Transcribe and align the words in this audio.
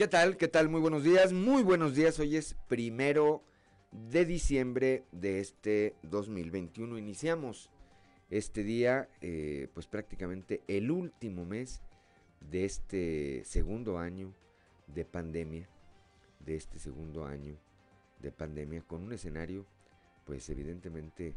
¿Qué 0.00 0.08
tal? 0.08 0.38
¿Qué 0.38 0.48
tal? 0.48 0.70
Muy 0.70 0.80
buenos 0.80 1.04
días. 1.04 1.34
Muy 1.34 1.62
buenos 1.62 1.94
días. 1.94 2.18
Hoy 2.20 2.34
es 2.34 2.56
primero 2.68 3.44
de 3.92 4.24
diciembre 4.24 5.04
de 5.12 5.40
este 5.40 5.94
2021. 6.04 6.96
Iniciamos 6.96 7.68
este 8.30 8.62
día, 8.62 9.10
eh, 9.20 9.68
pues 9.74 9.86
prácticamente 9.86 10.62
el 10.68 10.90
último 10.90 11.44
mes 11.44 11.82
de 12.40 12.64
este 12.64 13.44
segundo 13.44 13.98
año 13.98 14.32
de 14.86 15.04
pandemia, 15.04 15.68
de 16.46 16.56
este 16.56 16.78
segundo 16.78 17.26
año 17.26 17.58
de 18.22 18.32
pandemia, 18.32 18.80
con 18.80 19.02
un 19.02 19.12
escenario, 19.12 19.66
pues 20.24 20.48
evidentemente 20.48 21.34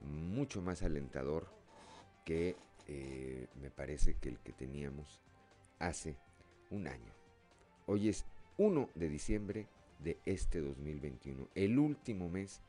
mucho 0.00 0.60
más 0.62 0.82
alentador 0.82 1.46
que 2.24 2.56
eh, 2.88 3.46
me 3.62 3.70
parece 3.70 4.14
que 4.14 4.30
el 4.30 4.40
que 4.40 4.52
teníamos 4.52 5.20
hace 5.78 6.16
un 6.70 6.88
año. 6.88 7.19
Hoy 7.92 8.08
es 8.08 8.24
1 8.56 8.88
de 8.94 9.08
diciembre 9.08 9.66
de 9.98 10.16
este 10.24 10.60
2021, 10.60 11.48
el 11.56 11.76
último 11.76 12.28
mes 12.28 12.62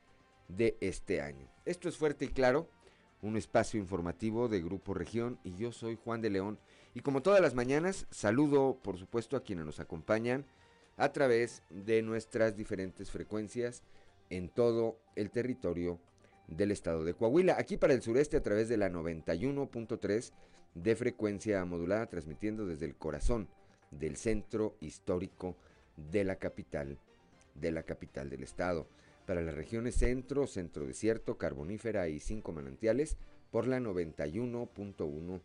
de 0.47 0.75
este 0.81 1.21
año. 1.21 1.47
Esto 1.63 1.89
es 1.89 1.95
fuerte 1.95 2.25
y 2.25 2.29
claro, 2.29 2.67
un 3.21 3.37
espacio 3.37 3.79
informativo 3.79 4.47
de 4.47 4.63
Grupo 4.63 4.95
Región 4.95 5.37
y 5.43 5.53
yo 5.53 5.71
soy 5.71 5.95
Juan 6.03 6.21
de 6.21 6.31
León 6.31 6.57
y 6.95 7.01
como 7.01 7.21
todas 7.21 7.39
las 7.39 7.53
mañanas 7.53 8.07
saludo 8.09 8.79
por 8.81 8.97
supuesto 8.97 9.37
a 9.37 9.43
quienes 9.43 9.63
nos 9.63 9.79
acompañan 9.79 10.43
a 10.97 11.11
través 11.11 11.61
de 11.69 12.01
nuestras 12.01 12.57
diferentes 12.57 13.11
frecuencias 13.11 13.83
en 14.31 14.49
todo 14.49 14.97
el 15.15 15.29
territorio 15.29 15.99
del 16.47 16.71
estado 16.71 17.03
de 17.03 17.13
Coahuila, 17.13 17.57
aquí 17.59 17.77
para 17.77 17.93
el 17.93 18.01
sureste 18.01 18.37
a 18.37 18.43
través 18.43 18.69
de 18.69 18.77
la 18.77 18.89
91.3 18.89 20.31
de 20.73 20.95
frecuencia 20.95 21.63
modulada 21.63 22.07
transmitiendo 22.07 22.65
desde 22.65 22.87
el 22.87 22.95
corazón 22.95 23.47
del 23.91 24.15
centro 24.15 24.75
histórico 24.79 25.55
de 25.95 26.23
la 26.23 26.37
capital 26.37 26.97
de 27.55 27.71
la 27.71 27.83
capital 27.83 28.29
del 28.29 28.43
estado. 28.43 28.87
Para 29.25 29.41
las 29.41 29.55
regiones 29.55 29.95
centro, 29.95 30.47
centro 30.47 30.85
desierto, 30.85 31.37
carbonífera 31.37 32.07
y 32.07 32.19
cinco 32.19 32.51
manantiales 32.51 33.17
por 33.51 33.67
la 33.67 33.79
91.1 33.79 35.41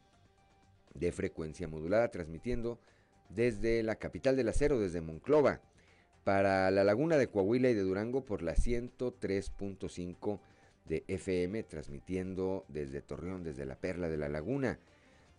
de 0.94 1.12
frecuencia 1.12 1.69
modulada, 1.69 2.11
transmitiendo 2.11 2.78
desde 3.28 3.83
la 3.83 3.97
capital 3.97 4.36
del 4.36 4.48
acero, 4.48 4.78
desde 4.78 5.00
Monclova. 5.00 5.61
Para 6.24 6.70
la 6.70 6.84
laguna 6.84 7.17
de 7.19 7.28
Coahuila 7.28 7.70
y 7.70 7.74
de 7.74 7.83
Durango 7.83 8.24
por 8.24 8.42
la 8.42 8.55
103.5 8.55 10.41
de 10.86 11.05
FM, 11.06 11.62
transmitiendo 11.64 12.64
desde 12.69 13.02
Torreón, 13.02 13.44
desde 13.44 13.67
la 13.67 13.77
Perla 13.77 14.08
de 14.08 14.17
la 14.17 14.28
Laguna. 14.28 14.78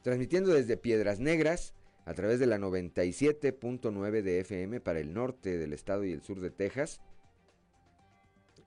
Transmitiendo 0.04 0.54
desde 0.54 0.78
Piedras 0.78 1.20
Negras 1.20 1.74
a 2.08 2.14
través 2.14 2.40
de 2.40 2.48
la 2.48 2.58
97.9 2.58 4.22
de 4.22 4.40
FM 4.40 4.80
para 4.80 5.00
el 5.00 5.14
norte 5.14 5.58
del 5.58 5.74
estado 5.74 6.06
y 6.06 6.14
el 6.14 6.22
sur 6.22 6.40
de 6.40 6.50
Texas 6.50 7.02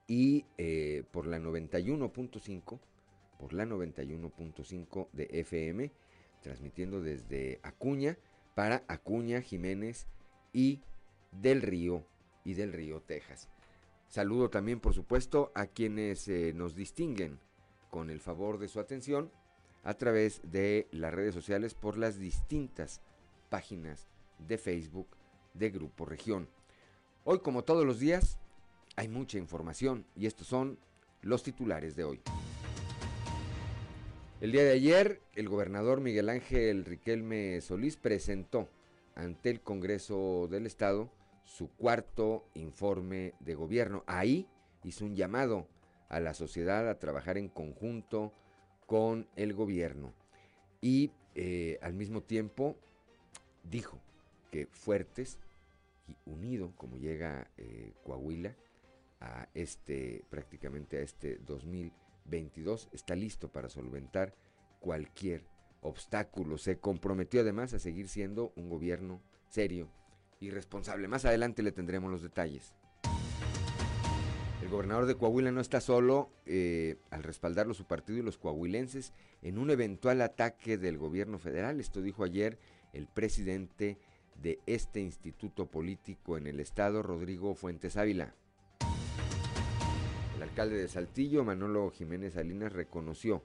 y 0.05 0.45
eh, 0.59 1.03
por 1.09 1.25
la 1.25 1.39
91.5 1.39 2.79
por 3.39 3.53
la 3.53 3.65
91.5 3.65 5.07
de 5.13 5.27
FM 5.31 5.91
transmitiendo 6.43 7.01
desde 7.01 7.59
Acuña 7.63 8.19
para 8.53 8.83
Acuña, 8.87 9.41
Jiménez 9.41 10.05
y 10.53 10.81
del 11.31 11.63
Río 11.63 12.05
y 12.43 12.53
del 12.53 12.73
Río 12.73 13.01
Texas. 13.01 13.49
Saludo 14.07 14.51
también 14.51 14.79
por 14.79 14.93
supuesto 14.93 15.51
a 15.55 15.65
quienes 15.65 16.27
eh, 16.27 16.53
nos 16.53 16.75
distinguen 16.75 17.39
con 17.89 18.11
el 18.11 18.19
favor 18.19 18.59
de 18.59 18.67
su 18.67 18.79
atención 18.79 19.31
a 19.83 19.95
través 19.95 20.41
de 20.43 20.87
las 20.91 21.11
redes 21.11 21.33
sociales 21.33 21.73
por 21.73 21.97
las 21.97 22.19
distintas 22.19 23.01
páginas 23.51 24.07
de 24.39 24.57
Facebook 24.57 25.09
de 25.53 25.69
Grupo 25.69 26.05
Región. 26.05 26.47
Hoy, 27.25 27.39
como 27.39 27.65
todos 27.65 27.85
los 27.85 27.99
días, 27.99 28.39
hay 28.95 29.09
mucha 29.09 29.37
información 29.37 30.05
y 30.15 30.25
estos 30.25 30.47
son 30.47 30.79
los 31.21 31.43
titulares 31.43 31.97
de 31.97 32.05
hoy. 32.05 32.21
El 34.39 34.53
día 34.53 34.63
de 34.63 34.71
ayer, 34.71 35.21
el 35.35 35.49
gobernador 35.49 35.99
Miguel 35.99 36.29
Ángel 36.29 36.85
Riquelme 36.85 37.59
Solís 37.59 37.97
presentó 37.97 38.69
ante 39.15 39.49
el 39.49 39.61
Congreso 39.61 40.47
del 40.49 40.65
Estado 40.65 41.11
su 41.43 41.67
cuarto 41.69 42.45
informe 42.55 43.33
de 43.41 43.53
gobierno. 43.53 44.05
Ahí 44.07 44.47
hizo 44.85 45.03
un 45.03 45.15
llamado 45.15 45.67
a 46.07 46.21
la 46.21 46.33
sociedad 46.33 46.89
a 46.89 46.99
trabajar 46.99 47.37
en 47.37 47.49
conjunto 47.49 48.31
con 48.87 49.27
el 49.35 49.53
gobierno 49.53 50.13
y 50.79 51.11
eh, 51.35 51.77
al 51.81 51.93
mismo 51.93 52.23
tiempo 52.23 52.77
dijo 53.63 53.99
que 54.51 54.67
fuertes 54.67 55.39
y 56.07 56.15
unido, 56.25 56.73
como 56.77 56.97
llega 56.97 57.49
eh, 57.57 57.93
Coahuila 58.03 58.55
a 59.19 59.47
este, 59.53 60.25
prácticamente 60.29 60.97
a 60.97 61.01
este 61.01 61.37
2022, 61.37 62.89
está 62.91 63.15
listo 63.15 63.51
para 63.51 63.69
solventar 63.69 64.35
cualquier 64.79 65.45
obstáculo. 65.81 66.57
Se 66.57 66.79
comprometió 66.79 67.41
además 67.41 67.73
a 67.73 67.79
seguir 67.79 68.09
siendo 68.09 68.51
un 68.55 68.69
gobierno 68.69 69.21
serio 69.47 69.89
y 70.39 70.49
responsable. 70.49 71.07
Más 71.07 71.25
adelante 71.25 71.63
le 71.63 71.71
tendremos 71.71 72.11
los 72.11 72.23
detalles. 72.23 72.73
El 74.61 74.69
gobernador 74.69 75.05
de 75.05 75.15
Coahuila 75.15 75.51
no 75.51 75.59
está 75.59 75.81
solo 75.81 76.29
eh, 76.45 76.97
al 77.09 77.23
respaldarlo 77.23 77.73
su 77.73 77.85
partido 77.85 78.19
y 78.19 78.21
los 78.21 78.37
coahuilenses 78.37 79.13
en 79.41 79.57
un 79.57 79.71
eventual 79.71 80.21
ataque 80.21 80.77
del 80.77 80.97
gobierno 80.97 81.39
federal. 81.39 81.79
Esto 81.79 82.01
dijo 82.01 82.23
ayer 82.23 82.59
el 82.93 83.07
presidente 83.07 83.97
de 84.41 84.59
este 84.65 84.99
instituto 84.99 85.65
político 85.67 86.37
en 86.37 86.47
el 86.47 86.59
estado, 86.59 87.03
Rodrigo 87.03 87.53
Fuentes 87.55 87.97
Ávila. 87.97 88.33
El 90.35 90.43
alcalde 90.43 90.77
de 90.77 90.87
Saltillo, 90.87 91.43
Manolo 91.43 91.91
Jiménez 91.91 92.33
Salinas, 92.33 92.73
reconoció 92.73 93.43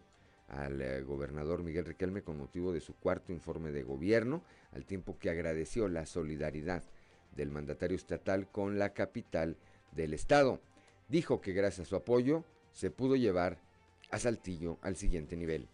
al 0.49 0.81
eh, 0.81 1.03
gobernador 1.03 1.63
Miguel 1.63 1.85
Riquelme 1.85 2.23
con 2.23 2.39
motivo 2.39 2.73
de 2.73 2.81
su 2.81 2.95
cuarto 2.95 3.33
informe 3.33 3.73
de 3.73 3.83
gobierno, 3.83 4.43
al 4.73 4.85
tiempo 4.85 5.19
que 5.19 5.31
agradeció 5.31 5.89
la 5.89 6.07
solidaridad 6.07 6.83
del 7.35 7.51
mandatario 7.51 7.97
estatal 7.97 8.51
con 8.51 8.79
la 8.79 8.95
capital 8.95 9.57
del 9.93 10.15
estado. 10.15 10.61
Dijo 11.09 11.41
que 11.41 11.53
gracias 11.53 11.87
a 11.87 11.91
su 11.91 11.97
apoyo 11.97 12.45
se 12.73 12.91
pudo 12.91 13.17
llevar 13.17 13.59
a 14.11 14.19
Saltillo 14.19 14.79
al 14.83 14.97
siguiente 14.97 15.37
nivel. 15.37 15.69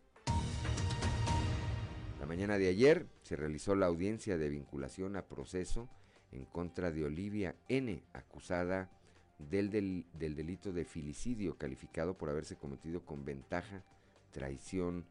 La 2.21 2.27
mañana 2.27 2.59
de 2.59 2.69
ayer 2.69 3.07
se 3.23 3.37
realizó 3.37 3.75
la 3.75 3.87
audiencia 3.87 4.39
de 4.39 4.49
vinculación 4.49 5.17
a 5.17 5.27
proceso 5.27 5.89
en 6.33 6.47
contra 6.47 6.91
de 6.91 7.05
Olivia 7.05 7.55
N., 7.69 8.03
acusada 8.13 8.91
del, 9.39 9.71
del, 9.71 10.35
delito 10.35 10.73
de 10.73 10.85
filicidio 10.85 11.57
calificado 11.59 12.17
por 12.17 12.31
haberse 12.31 12.57
cometido 12.57 13.05
con 13.05 13.25
ventaja, 13.25 13.85
traición, 14.33 15.05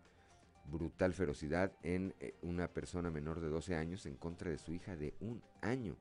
brutal 0.65 1.13
ferocidad 1.13 1.71
en 1.83 2.13
eh, 2.19 2.35
una 2.41 2.67
persona 2.67 3.11
menor 3.11 3.41
de 3.41 3.49
12 3.49 3.75
años 3.75 4.05
en 4.05 4.15
contra 4.15 4.49
de 4.49 4.57
su 4.57 4.73
hija 4.73 4.95
de 4.95 5.13
un 5.19 5.41
año, 5.61 5.97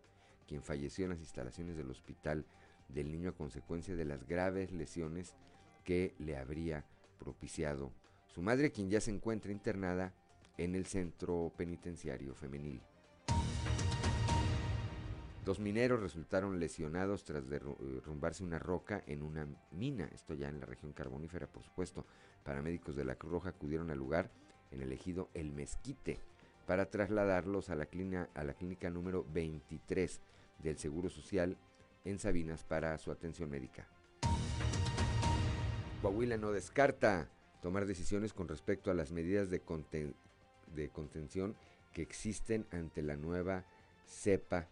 quien 0.46 0.62
falleció 0.62 1.04
en 1.04 1.10
las 1.10 1.20
instalaciones 1.20 1.76
del 1.76 1.90
hospital 1.90 2.46
del 2.94 3.10
niño 3.10 3.30
a 3.30 3.36
consecuencia 3.36 3.96
de 3.96 4.04
las 4.04 4.26
graves 4.26 4.72
lesiones 4.72 5.34
que 5.84 6.14
le 6.18 6.36
habría 6.36 6.84
propiciado 7.18 7.92
su 8.26 8.42
madre, 8.42 8.72
quien 8.72 8.90
ya 8.90 9.00
se 9.00 9.10
encuentra 9.10 9.52
internada 9.52 10.14
en 10.58 10.74
el 10.74 10.86
centro 10.86 11.52
penitenciario 11.56 12.34
femenil. 12.34 12.80
Dos 15.44 15.58
mineros 15.58 16.00
resultaron 16.00 16.60
lesionados 16.60 17.24
tras 17.24 17.48
derrumbarse 17.48 18.44
una 18.44 18.60
roca 18.60 19.02
en 19.06 19.22
una 19.22 19.46
mina, 19.72 20.08
esto 20.14 20.34
ya 20.34 20.48
en 20.48 20.60
la 20.60 20.66
región 20.66 20.92
carbonífera, 20.92 21.48
por 21.48 21.64
supuesto. 21.64 22.06
Paramédicos 22.44 22.94
de 22.94 23.04
la 23.04 23.16
Cruz 23.16 23.32
Roja 23.32 23.48
acudieron 23.48 23.90
al 23.90 23.98
lugar 23.98 24.30
en 24.70 24.82
el 24.82 24.92
ejido 24.92 25.30
El 25.34 25.50
Mezquite 25.50 26.20
para 26.66 26.90
trasladarlos 26.90 27.70
a 27.70 27.74
la, 27.74 27.88
a 28.34 28.44
la 28.44 28.54
clínica 28.54 28.88
número 28.88 29.26
23 29.32 30.20
del 30.62 30.78
Seguro 30.78 31.10
Social 31.10 31.56
en 32.04 32.18
Sabinas 32.18 32.64
para 32.64 32.98
su 32.98 33.10
atención 33.10 33.50
médica. 33.50 33.86
Coahuila 36.00 36.36
no 36.36 36.50
descarta 36.50 37.28
tomar 37.62 37.86
decisiones 37.86 38.32
con 38.32 38.48
respecto 38.48 38.90
a 38.90 38.94
las 38.94 39.12
medidas 39.12 39.50
de, 39.50 39.60
contención 39.60 41.54
que 41.92 42.02
existen 42.02 42.66
ante 42.72 43.02
la 43.02 43.16
nueva 43.16 43.64
cepa 44.04 44.68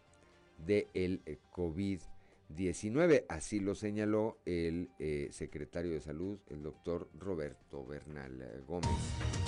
del 0.67 0.89
el 0.95 1.39
COVID-19. 1.53 3.27
Así 3.29 3.61
lo 3.61 3.77
señaló 3.77 4.39
el 4.45 4.91
eh, 4.99 5.29
secretario 5.31 5.93
de 5.93 6.01
Salud, 6.01 6.39
el 6.49 6.63
doctor 6.63 7.09
Roberto 7.17 7.87
Bernal 7.87 8.65
Gómez. 8.67 9.40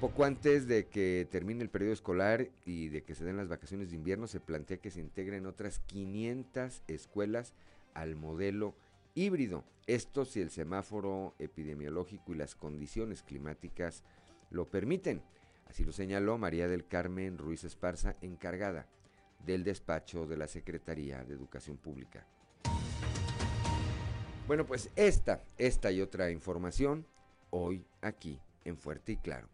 Poco 0.00 0.24
antes 0.24 0.66
de 0.66 0.86
que 0.86 1.26
termine 1.30 1.62
el 1.62 1.70
periodo 1.70 1.92
escolar 1.92 2.48
y 2.66 2.88
de 2.88 3.04
que 3.04 3.14
se 3.14 3.24
den 3.24 3.36
las 3.36 3.48
vacaciones 3.48 3.90
de 3.90 3.96
invierno, 3.96 4.26
se 4.26 4.40
plantea 4.40 4.78
que 4.78 4.90
se 4.90 5.00
integren 5.00 5.46
otras 5.46 5.78
500 5.80 6.82
escuelas 6.88 7.54
al 7.94 8.16
modelo 8.16 8.74
híbrido. 9.14 9.64
Esto 9.86 10.24
si 10.24 10.40
el 10.40 10.50
semáforo 10.50 11.34
epidemiológico 11.38 12.32
y 12.32 12.36
las 12.36 12.54
condiciones 12.54 13.22
climáticas 13.22 14.04
lo 14.50 14.68
permiten. 14.68 15.22
Así 15.68 15.84
lo 15.84 15.92
señaló 15.92 16.36
María 16.38 16.68
del 16.68 16.86
Carmen 16.86 17.38
Ruiz 17.38 17.64
Esparza, 17.64 18.16
encargada 18.20 18.86
del 19.46 19.64
despacho 19.64 20.26
de 20.26 20.36
la 20.36 20.48
Secretaría 20.48 21.24
de 21.24 21.34
Educación 21.34 21.76
Pública. 21.76 22.26
Bueno, 24.46 24.66
pues 24.66 24.90
esta, 24.96 25.42
esta 25.56 25.90
y 25.90 26.02
otra 26.02 26.30
información 26.30 27.06
hoy 27.50 27.86
aquí 28.02 28.38
en 28.64 28.76
Fuerte 28.76 29.12
y 29.12 29.16
Claro. 29.16 29.53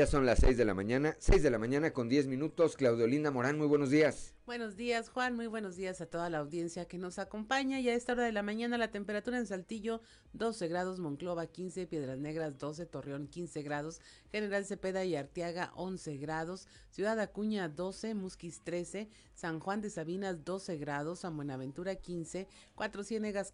Ya 0.00 0.06
son 0.06 0.24
las 0.24 0.38
6 0.38 0.56
de 0.56 0.64
la 0.64 0.72
mañana, 0.72 1.14
6 1.18 1.42
de 1.42 1.50
la 1.50 1.58
mañana 1.58 1.92
con 1.92 2.08
10 2.08 2.26
minutos. 2.26 2.74
Claudio 2.74 3.06
Linda 3.06 3.30
Morán, 3.30 3.58
muy 3.58 3.66
buenos 3.66 3.90
días. 3.90 4.32
Buenos 4.50 4.76
días, 4.76 5.10
Juan. 5.10 5.36
Muy 5.36 5.46
buenos 5.46 5.76
días 5.76 6.00
a 6.00 6.06
toda 6.06 6.28
la 6.28 6.38
audiencia 6.38 6.88
que 6.88 6.98
nos 6.98 7.20
acompaña. 7.20 7.78
Y 7.78 7.88
a 7.88 7.94
esta 7.94 8.14
hora 8.14 8.24
de 8.24 8.32
la 8.32 8.42
mañana 8.42 8.78
la 8.78 8.90
temperatura 8.90 9.38
en 9.38 9.46
Saltillo 9.46 10.00
12 10.32 10.66
grados, 10.66 10.98
Monclova 10.98 11.46
15, 11.46 11.86
Piedras 11.86 12.18
Negras 12.18 12.58
12, 12.58 12.84
Torreón 12.86 13.28
15 13.28 13.62
grados, 13.62 14.00
General 14.32 14.64
Cepeda 14.64 15.04
y 15.04 15.14
Arteaga 15.14 15.70
11 15.76 16.16
grados, 16.16 16.66
Ciudad 16.90 17.20
Acuña 17.20 17.68
12, 17.68 18.14
Musquis 18.14 18.60
13, 18.64 19.08
San 19.34 19.60
Juan 19.60 19.82
de 19.82 19.90
Sabinas 19.90 20.44
12 20.44 20.78
grados, 20.78 21.20
San 21.20 21.36
Buenaventura 21.36 21.94
15, 21.94 22.48
Cuatro 22.74 23.04
Ciénegas 23.04 23.52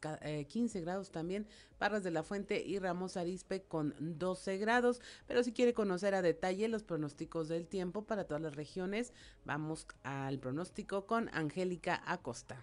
15 0.49 0.81
grados 0.81 1.11
también, 1.11 1.47
Parras 1.77 2.05
de 2.05 2.11
la 2.11 2.23
Fuente 2.23 2.63
y 2.65 2.79
Ramos 2.79 3.19
Arispe 3.19 3.63
con 3.63 3.95
12 3.99 4.57
grados. 4.57 5.03
Pero 5.27 5.43
si 5.43 5.53
quiere 5.53 5.75
conocer 5.75 6.15
a 6.15 6.23
detalle 6.23 6.69
los 6.69 6.85
pronósticos 6.85 7.49
del 7.49 7.67
tiempo 7.67 8.07
para 8.07 8.25
todas 8.25 8.43
las 8.43 8.57
regiones, 8.57 9.13
vamos 9.45 9.87
al 10.03 10.39
pronóstico 10.39 10.86
con 10.87 11.29
Angélica 11.33 12.03
Acosta. 12.07 12.57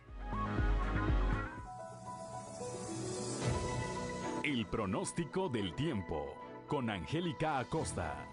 El 4.43 4.65
pronóstico 4.67 5.49
del 5.49 5.75
tiempo 5.75 6.33
con 6.67 6.89
Angélica 6.89 7.59
Acosta. 7.59 8.25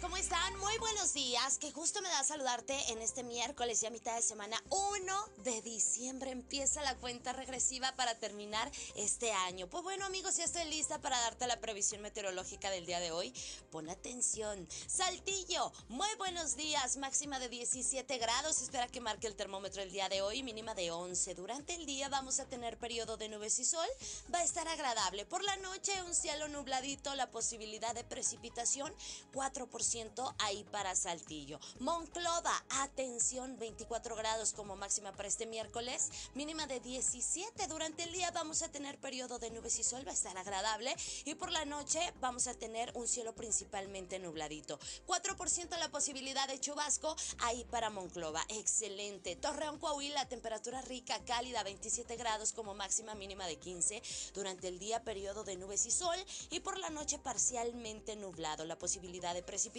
¿cómo 0.00 0.16
están? 0.16 0.56
Muy 0.58 0.78
buenos 0.78 1.12
días. 1.12 1.58
Qué 1.58 1.70
gusto 1.70 2.00
me 2.00 2.08
da 2.08 2.24
saludarte 2.24 2.74
en 2.92 3.02
este 3.02 3.22
miércoles 3.22 3.82
ya 3.82 3.90
mitad 3.90 4.16
de 4.16 4.22
semana 4.22 4.56
1 4.70 5.28
de 5.44 5.60
diciembre. 5.60 6.30
Empieza 6.30 6.82
la 6.82 6.96
cuenta 6.96 7.34
regresiva 7.34 7.92
para 7.94 8.18
terminar 8.18 8.70
este 8.94 9.32
año. 9.32 9.68
Pues 9.68 9.82
bueno 9.82 10.06
amigos, 10.06 10.36
ya 10.36 10.44
estoy 10.44 10.64
lista 10.64 11.02
para 11.02 11.20
darte 11.20 11.46
la 11.46 11.60
previsión 11.60 12.00
meteorológica 12.00 12.70
del 12.70 12.86
día 12.86 13.00
de 13.00 13.10
hoy. 13.10 13.34
Pon 13.70 13.90
atención. 13.90 14.66
Saltillo, 14.86 15.72
muy 15.88 16.08
buenos 16.16 16.56
días. 16.56 16.96
Máxima 16.96 17.38
de 17.38 17.50
17 17.50 18.16
grados. 18.16 18.62
Espera 18.62 18.88
que 18.88 19.00
marque 19.00 19.26
el 19.26 19.34
termómetro 19.34 19.82
el 19.82 19.92
día 19.92 20.08
de 20.08 20.22
hoy. 20.22 20.42
Mínima 20.42 20.74
de 20.74 20.90
11. 20.90 21.34
Durante 21.34 21.74
el 21.74 21.84
día 21.84 22.08
vamos 22.08 22.40
a 22.40 22.46
tener 22.46 22.78
periodo 22.78 23.18
de 23.18 23.28
nubes 23.28 23.58
y 23.58 23.66
sol. 23.66 23.88
Va 24.32 24.38
a 24.38 24.44
estar 24.44 24.66
agradable. 24.68 25.26
Por 25.26 25.44
la 25.44 25.56
noche 25.56 26.02
un 26.04 26.14
cielo 26.14 26.48
nubladito. 26.48 27.14
La 27.14 27.30
posibilidad 27.30 27.94
de 27.94 28.04
precipitación 28.04 28.90
4%. 29.34 29.81
10% 29.82 30.34
ahí 30.38 30.64
para 30.70 30.94
Saltillo. 30.94 31.58
Monclova, 31.80 32.52
atención, 32.82 33.58
24 33.58 34.14
grados 34.14 34.52
como 34.52 34.76
máxima 34.76 35.12
para 35.12 35.28
este 35.28 35.46
miércoles, 35.46 36.10
mínima 36.34 36.66
de 36.66 36.80
17. 36.80 37.66
Durante 37.66 38.04
el 38.04 38.12
día 38.12 38.30
vamos 38.30 38.62
a 38.62 38.70
tener 38.70 38.98
periodo 38.98 39.38
de 39.38 39.50
nubes 39.50 39.78
y 39.78 39.82
sol, 39.82 40.06
va 40.06 40.12
a 40.12 40.14
estar 40.14 40.36
agradable 40.38 40.94
y 41.24 41.34
por 41.34 41.50
la 41.50 41.64
noche 41.64 42.00
vamos 42.20 42.46
a 42.46 42.54
tener 42.54 42.92
un 42.94 43.08
cielo 43.08 43.34
principalmente 43.34 44.18
nubladito. 44.18 44.78
4% 45.06 45.78
la 45.78 45.90
posibilidad 45.90 46.46
de 46.46 46.60
chubasco 46.60 47.16
ahí 47.38 47.64
para 47.64 47.90
Monclova. 47.90 48.44
Excelente. 48.48 49.36
Torreón 49.36 49.78
Coahuila, 49.78 50.28
temperatura 50.28 50.80
rica, 50.82 51.18
cálida, 51.24 51.62
27 51.64 52.16
grados 52.16 52.52
como 52.52 52.74
máxima 52.74 53.14
mínima 53.14 53.46
de 53.46 53.56
15. 53.56 54.02
Durante 54.34 54.68
el 54.68 54.78
día 54.78 55.02
periodo 55.02 55.44
de 55.44 55.56
nubes 55.56 55.86
y 55.86 55.90
sol 55.90 56.16
y 56.50 56.60
por 56.60 56.78
la 56.78 56.90
noche 56.90 57.18
parcialmente 57.18 58.14
nublado. 58.16 58.64
La 58.64 58.78
posibilidad 58.78 59.34
de 59.34 59.42
precipitaciones 59.42 59.71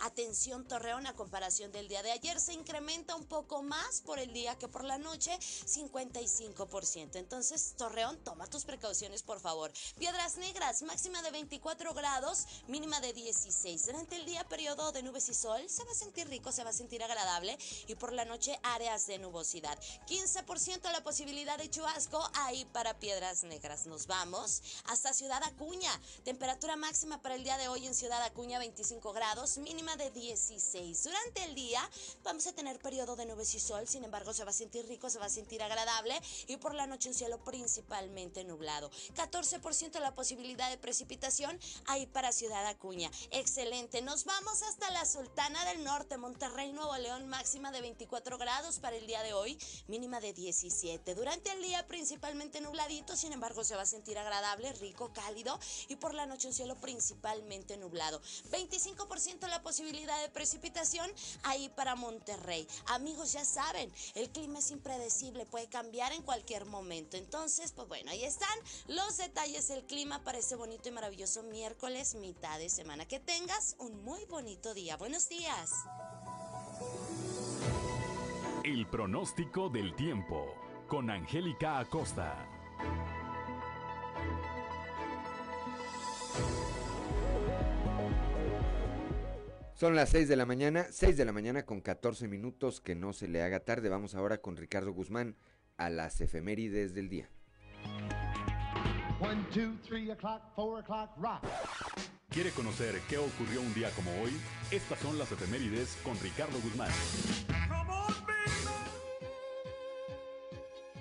atención 0.00 0.66
Torreón 0.68 1.06
a 1.06 1.16
comparación 1.16 1.72
del 1.72 1.88
día 1.88 2.02
de 2.02 2.12
ayer 2.12 2.40
se 2.40 2.52
incrementa 2.52 3.14
un 3.14 3.24
poco 3.24 3.62
más 3.62 4.00
por 4.02 4.18
el 4.18 4.32
día 4.32 4.56
que 4.56 4.68
por 4.68 4.84
la 4.84 4.98
noche, 4.98 5.36
55%. 5.38 7.16
Entonces, 7.16 7.74
Torreón, 7.76 8.18
toma 8.24 8.46
tus 8.46 8.64
precauciones, 8.64 9.22
por 9.22 9.40
favor. 9.40 9.72
Piedras 9.98 10.36
Negras, 10.36 10.82
máxima 10.82 11.22
de 11.22 11.30
24 11.30 11.94
grados, 11.94 12.46
mínima 12.68 13.00
de 13.00 13.12
16. 13.12 13.86
Durante 13.86 14.16
el 14.16 14.26
día, 14.26 14.44
periodo 14.44 14.92
de 14.92 15.02
nubes 15.02 15.28
y 15.28 15.34
sol, 15.34 15.62
se 15.68 15.84
va 15.84 15.90
a 15.90 15.94
sentir 15.94 16.28
rico, 16.28 16.52
se 16.52 16.64
va 16.64 16.70
a 16.70 16.72
sentir 16.72 17.02
agradable 17.02 17.58
y 17.86 17.94
por 17.94 18.12
la 18.12 18.24
noche 18.24 18.58
áreas 18.62 19.06
de 19.06 19.18
nubosidad. 19.18 19.78
15% 20.06 20.90
la 20.92 21.02
posibilidad 21.02 21.58
de 21.58 21.70
chubasco 21.70 22.22
ahí 22.34 22.64
para 22.66 22.98
Piedras 22.98 23.42
Negras. 23.44 23.86
Nos 23.86 24.06
vamos 24.06 24.62
hasta 24.84 25.12
Ciudad 25.12 25.42
Acuña, 25.42 25.90
temperatura 26.24 26.76
máxima 26.76 27.22
para 27.22 27.34
el 27.34 27.44
día 27.44 27.58
de 27.58 27.68
hoy 27.68 27.86
en 27.86 27.94
Ciudad 27.94 28.22
Acuña 28.22 28.58
25 28.58 29.12
grados, 29.12 29.15
mínima 29.58 29.96
de 29.96 30.10
16. 30.10 31.04
Durante 31.04 31.44
el 31.44 31.54
día 31.54 31.80
vamos 32.22 32.46
a 32.46 32.52
tener 32.52 32.78
periodo 32.78 33.16
de 33.16 33.24
nubes 33.24 33.54
y 33.54 33.60
sol, 33.60 33.88
sin 33.88 34.04
embargo 34.04 34.34
se 34.34 34.44
va 34.44 34.50
a 34.50 34.52
sentir 34.52 34.86
rico, 34.88 35.08
se 35.08 35.18
va 35.18 35.24
a 35.24 35.30
sentir 35.30 35.62
agradable 35.62 36.20
y 36.48 36.58
por 36.58 36.74
la 36.74 36.86
noche 36.86 37.08
un 37.08 37.14
cielo 37.14 37.42
principalmente 37.42 38.44
nublado. 38.44 38.90
14% 39.14 40.00
la 40.00 40.14
posibilidad 40.14 40.68
de 40.68 40.76
precipitación 40.76 41.58
ahí 41.86 42.06
para 42.06 42.30
Ciudad 42.30 42.66
Acuña. 42.66 43.10
Excelente. 43.30 44.02
Nos 44.02 44.26
vamos 44.26 44.62
hasta 44.62 44.90
la 44.90 45.06
Sultana 45.06 45.64
del 45.64 45.82
Norte, 45.82 46.18
Monterrey, 46.18 46.72
Nuevo 46.72 46.94
León, 46.98 47.26
máxima 47.26 47.72
de 47.72 47.80
24 47.80 48.36
grados 48.36 48.80
para 48.80 48.96
el 48.96 49.06
día 49.06 49.22
de 49.22 49.32
hoy, 49.32 49.58
mínima 49.88 50.20
de 50.20 50.34
17. 50.34 51.14
Durante 51.14 51.50
el 51.52 51.62
día 51.62 51.86
principalmente 51.86 52.60
nubladito, 52.60 53.16
sin 53.16 53.32
embargo 53.32 53.64
se 53.64 53.76
va 53.76 53.82
a 53.82 53.86
sentir 53.86 54.18
agradable, 54.18 54.74
rico, 54.74 55.10
cálido 55.14 55.58
y 55.88 55.96
por 55.96 56.12
la 56.12 56.26
noche 56.26 56.48
un 56.48 56.54
cielo 56.54 56.76
principalmente 56.76 57.78
nublado. 57.78 58.20
25% 58.50 59.05
la 59.48 59.62
posibilidad 59.62 60.20
de 60.20 60.28
precipitación 60.28 61.10
ahí 61.44 61.68
para 61.70 61.94
Monterrey. 61.94 62.66
Amigos, 62.86 63.32
ya 63.32 63.44
saben, 63.44 63.90
el 64.14 64.28
clima 64.30 64.58
es 64.58 64.70
impredecible, 64.70 65.46
puede 65.46 65.68
cambiar 65.68 66.12
en 66.12 66.22
cualquier 66.22 66.66
momento. 66.66 67.16
Entonces, 67.16 67.72
pues 67.72 67.88
bueno, 67.88 68.10
ahí 68.10 68.24
están 68.24 68.58
los 68.88 69.16
detalles 69.16 69.68
del 69.68 69.84
clima 69.84 70.22
para 70.22 70.38
ese 70.38 70.56
bonito 70.56 70.88
y 70.88 70.92
maravilloso 70.92 71.42
miércoles, 71.44 72.14
mitad 72.14 72.58
de 72.58 72.68
semana. 72.68 73.06
Que 73.06 73.20
tengas 73.20 73.76
un 73.78 74.04
muy 74.04 74.24
bonito 74.26 74.74
día. 74.74 74.96
Buenos 74.96 75.28
días. 75.28 75.70
El 78.64 78.86
pronóstico 78.88 79.68
del 79.68 79.94
tiempo 79.94 80.54
con 80.88 81.10
Angélica 81.10 81.78
Acosta. 81.78 82.46
Son 89.76 89.94
las 89.94 90.08
6 90.08 90.26
de 90.28 90.36
la 90.36 90.46
mañana, 90.46 90.86
6 90.90 91.18
de 91.18 91.26
la 91.26 91.32
mañana 91.32 91.66
con 91.66 91.82
14 91.82 92.28
minutos, 92.28 92.80
que 92.80 92.94
no 92.94 93.12
se 93.12 93.28
le 93.28 93.42
haga 93.42 93.60
tarde. 93.60 93.90
Vamos 93.90 94.14
ahora 94.14 94.40
con 94.40 94.56
Ricardo 94.56 94.90
Guzmán 94.90 95.36
a 95.76 95.90
las 95.90 96.22
efemérides 96.22 96.94
del 96.94 97.10
día. 97.10 97.28
One, 99.20 99.44
two, 99.52 99.76
three 99.86 100.10
four 100.54 100.82
rock. 101.18 101.44
¿Quiere 102.30 102.52
conocer 102.52 102.98
qué 103.06 103.18
ocurrió 103.18 103.60
un 103.60 103.74
día 103.74 103.90
como 103.90 104.10
hoy? 104.22 104.30
Estas 104.70 104.98
son 104.98 105.18
las 105.18 105.30
efemérides 105.30 105.98
con 106.02 106.18
Ricardo 106.20 106.58
Guzmán. 106.62 106.90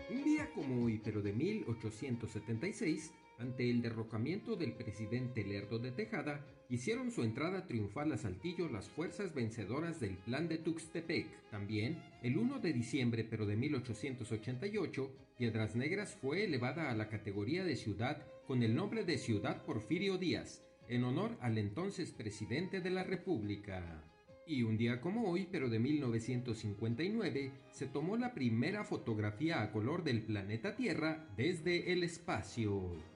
Un 0.10 0.22
día 0.22 0.50
como 0.54 0.84
hoy, 0.84 1.00
pero 1.02 1.22
de 1.22 1.32
1876, 1.32 3.10
ante 3.40 3.70
el 3.70 3.82
derrocamiento 3.82 4.56
del 4.56 4.74
presidente 4.74 5.44
Lerdo 5.44 5.80
de 5.80 5.92
Tejada, 5.92 6.46
hicieron 6.70 7.12
su 7.12 7.24
entrada 7.24 7.68
triunfal 7.68 8.12
a 8.12 8.18
Saltillo 8.18 8.70
las 8.70 8.90
fuerzas 8.90 9.34
vencedoras 9.34 10.00
del 10.00 10.18
Plan 10.18 10.48
de 10.48 10.58
Tuxtepec. 10.58 11.28
También, 11.50 12.02
el 12.24 12.38
1 12.38 12.60
de 12.60 12.74
diciembre 12.74 13.24
pero 13.24 13.46
de 13.46 13.56
1888, 13.56 15.12
Piedras 15.38 15.76
Negras 15.76 16.16
fue 16.16 16.46
elevada 16.46 16.90
a 16.90 16.96
la 16.96 17.10
categoría 17.10 17.64
de 17.64 17.76
ciudad 17.76 18.26
con 18.48 18.64
el 18.64 18.76
nombre 18.76 19.04
de 19.04 19.18
Ciudad 19.18 19.66
Porfirio 19.66 20.18
Díaz, 20.18 20.64
en 20.88 21.04
honor 21.04 21.38
al 21.42 21.58
entonces 21.58 22.12
presidente 22.12 22.80
de 22.80 22.90
la 22.90 23.04
República. 23.04 24.04
Y 24.48 24.62
un 24.62 24.78
día 24.78 25.02
como 25.02 25.30
hoy, 25.30 25.48
pero 25.52 25.70
de 25.70 25.80
1959, 25.80 27.52
se 27.72 27.88
tomó 27.88 28.16
la 28.16 28.36
primera 28.36 28.84
fotografía 28.84 29.64
a 29.64 29.72
color 29.72 30.04
del 30.04 30.22
planeta 30.22 30.76
Tierra 30.76 31.28
desde 31.36 31.92
el 31.92 32.04
espacio. 32.04 33.15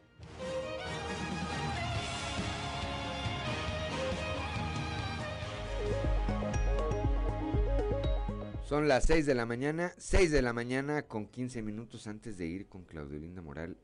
Son 8.70 8.88
las 8.88 9.06
6 9.06 9.26
de 9.26 9.34
la 9.34 9.48
mañana, 9.48 9.94
6 9.98 10.30
de 10.30 10.44
la 10.44 10.54
mañana 10.54 11.02
con 11.02 11.26
15 11.26 11.64
minutos 11.64 12.06
antes 12.06 12.38
de 12.38 12.46
ir 12.46 12.68
con 12.68 12.86
Claudio 12.86 13.18
Linda 13.18 13.42
Moral, 13.42 13.78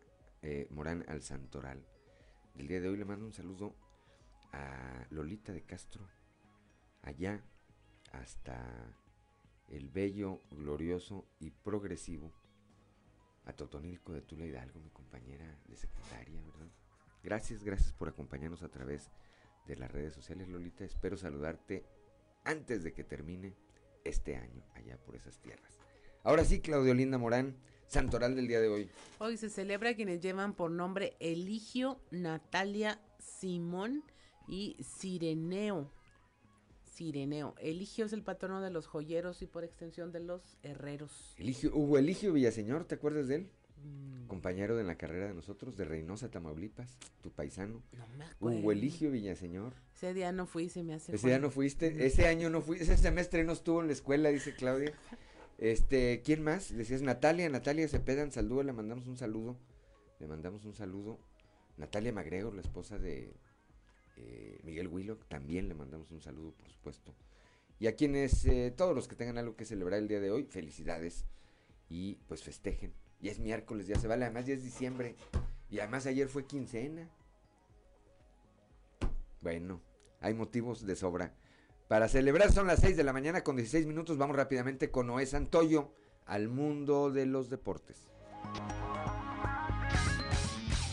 eh, 0.44 0.68
Morán 0.70 1.04
al 1.08 1.24
Santoral. 1.24 1.84
El 2.56 2.68
día 2.68 2.80
de 2.80 2.90
hoy 2.90 2.98
le 2.98 3.04
mando 3.04 3.26
un 3.26 3.34
saludo 3.34 3.76
a 4.54 5.08
Lolita 5.10 5.52
de 5.52 5.64
Castro, 5.64 6.08
allá 7.02 7.44
hasta 8.12 8.96
el 9.70 9.90
bello, 9.90 10.42
glorioso 10.52 11.26
y 11.40 11.50
progresivo, 11.50 12.32
a 13.46 13.54
Totonilco 13.54 14.14
de 14.14 14.22
Tula 14.22 14.46
Hidalgo, 14.46 14.80
mi 14.80 14.90
compañera 14.90 15.60
de 15.68 15.76
secretaria, 15.76 16.42
¿verdad? 16.42 16.68
Gracias, 17.24 17.64
gracias 17.64 17.94
por 17.94 18.08
acompañarnos 18.10 18.64
a 18.64 18.70
través 18.70 19.12
de 19.68 19.76
las 19.76 19.92
redes 19.92 20.14
sociales, 20.14 20.48
Lolita. 20.48 20.84
Espero 20.84 21.18
saludarte 21.18 21.86
antes 22.44 22.84
de 22.84 22.94
que 22.94 23.04
termine 23.04 23.56
este 24.04 24.36
año 24.36 24.64
allá 24.76 24.98
por 24.98 25.16
esas 25.16 25.40
tierras. 25.40 25.80
Ahora 26.24 26.46
sí, 26.46 26.60
Claudio 26.60 26.94
Linda 26.94 27.18
Morán, 27.18 27.56
Santoral 27.88 28.36
del 28.36 28.48
día 28.48 28.60
de 28.60 28.68
hoy. 28.68 28.90
Hoy 29.20 29.38
se 29.38 29.50
celebra 29.50 29.96
quienes 29.96 30.22
llevan 30.22 30.54
por 30.54 30.72
nombre 30.72 31.16
Eligio, 31.20 32.00
Natalia, 32.12 33.00
Simón 33.20 34.04
y 34.48 34.76
Sireneo. 34.84 35.92
Sireneo. 36.96 37.56
Eligio 37.60 38.06
es 38.06 38.14
el 38.14 38.24
patrono 38.24 38.62
de 38.62 38.72
los 38.72 38.88
joyeros 38.88 39.42
y 39.42 39.48
por 39.48 39.64
extensión 39.66 40.12
de 40.14 40.22
los 40.22 40.58
herreros. 40.64 41.36
Eligio, 41.38 41.72
Hugo 41.76 41.98
Eligio 41.98 42.32
Villaseñor, 42.32 42.86
¿te 42.86 42.96
acuerdas 42.96 43.28
de 43.28 43.36
él? 43.36 43.50
Mm. 43.84 44.28
Compañero 44.28 44.78
de 44.78 44.86
la 44.86 44.98
carrera 44.98 45.28
de 45.28 45.34
nosotros, 45.34 45.76
de 45.76 45.84
Reynosa, 45.84 46.32
Tamaulipas, 46.32 46.98
tu 47.22 47.32
paisano. 47.32 47.84
No 47.92 48.08
me 48.18 48.26
acuerdo. 48.26 48.60
Hugo 48.60 48.72
Eligio 48.72 49.12
Villaseñor. 49.12 49.74
Ese 49.94 50.14
día 50.14 50.32
no 50.32 50.46
fui, 50.48 50.70
se 50.70 50.84
me 50.84 50.94
hace. 50.94 51.14
Ese 51.14 51.28
día 51.28 51.40
no 51.40 51.50
fuiste, 51.50 52.06
ese 52.06 52.28
año 52.28 52.50
no 52.50 52.62
fui, 52.62 52.78
ese 52.78 52.98
semestre 52.98 53.44
no 53.44 53.52
estuvo 53.52 53.82
en 53.82 53.88
la 53.88 53.94
escuela, 53.94 54.30
dice 54.30 54.56
Claudia. 54.56 54.94
Este, 55.58 56.22
¿quién 56.24 56.44
más? 56.44 56.76
Decías 56.76 57.02
Natalia, 57.02 57.50
Natalia 57.50 57.88
Cepeda 57.88 58.24
en 58.24 58.32
Saldúa, 58.32 58.64
le 58.64 58.74
mandamos 58.74 59.08
un 59.08 59.18
saludo. 59.18 59.58
Le 60.20 60.28
mandamos 60.28 60.66
un 60.66 60.76
saludo. 60.76 61.20
Natalia 61.78 62.14
Magregor, 62.14 62.56
la 62.56 62.62
esposa 62.62 62.98
de 62.98 63.34
eh, 64.16 64.60
Miguel 64.64 64.88
Willock, 64.88 65.26
también 65.28 65.68
le 65.68 65.76
mandamos 65.76 66.12
un 66.12 66.22
saludo, 66.22 66.52
por 66.54 66.70
supuesto. 66.70 67.14
Y 67.80 67.88
a 67.88 67.96
quienes, 67.96 68.46
eh, 68.46 68.74
todos 68.76 68.96
los 68.96 69.08
que 69.08 69.16
tengan 69.16 69.38
algo 69.38 69.56
que 69.56 69.66
celebrar 69.66 70.00
el 70.00 70.08
día 70.08 70.20
de 70.20 70.32
hoy, 70.32 70.46
felicidades. 70.46 71.26
Y 71.90 72.16
pues 72.28 72.44
festejen. 72.44 72.94
Ya 73.20 73.32
es 73.32 73.40
miércoles, 73.40 73.88
ya 73.88 74.00
se 74.00 74.08
vale, 74.08 74.26
además 74.26 74.46
ya 74.46 74.54
es 74.54 74.64
diciembre. 74.64 75.16
Y 75.70 75.80
además 75.80 76.06
ayer 76.06 76.28
fue 76.28 76.46
quincena. 76.46 77.10
Bueno, 79.42 79.82
hay 80.22 80.34
motivos 80.34 80.86
de 80.86 80.96
sobra. 80.96 81.34
Para 81.88 82.08
celebrar 82.08 82.52
son 82.52 82.68
las 82.68 82.80
6 82.80 82.98
de 82.98 83.04
la 83.04 83.14
mañana 83.14 83.44
con 83.44 83.56
16 83.56 83.86
minutos. 83.86 84.18
Vamos 84.18 84.36
rápidamente 84.36 84.90
con 84.90 85.08
Noé 85.08 85.26
Santoyo 85.26 85.92
al 86.26 86.48
mundo 86.48 87.12
de 87.12 87.26
los 87.26 87.50
deportes. 87.50 88.08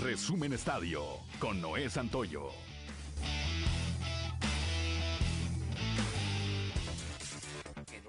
Resumen 0.03 0.53
Estadio 0.53 1.03
con 1.39 1.61
Noé 1.61 1.89
Santoyo. 1.89 2.51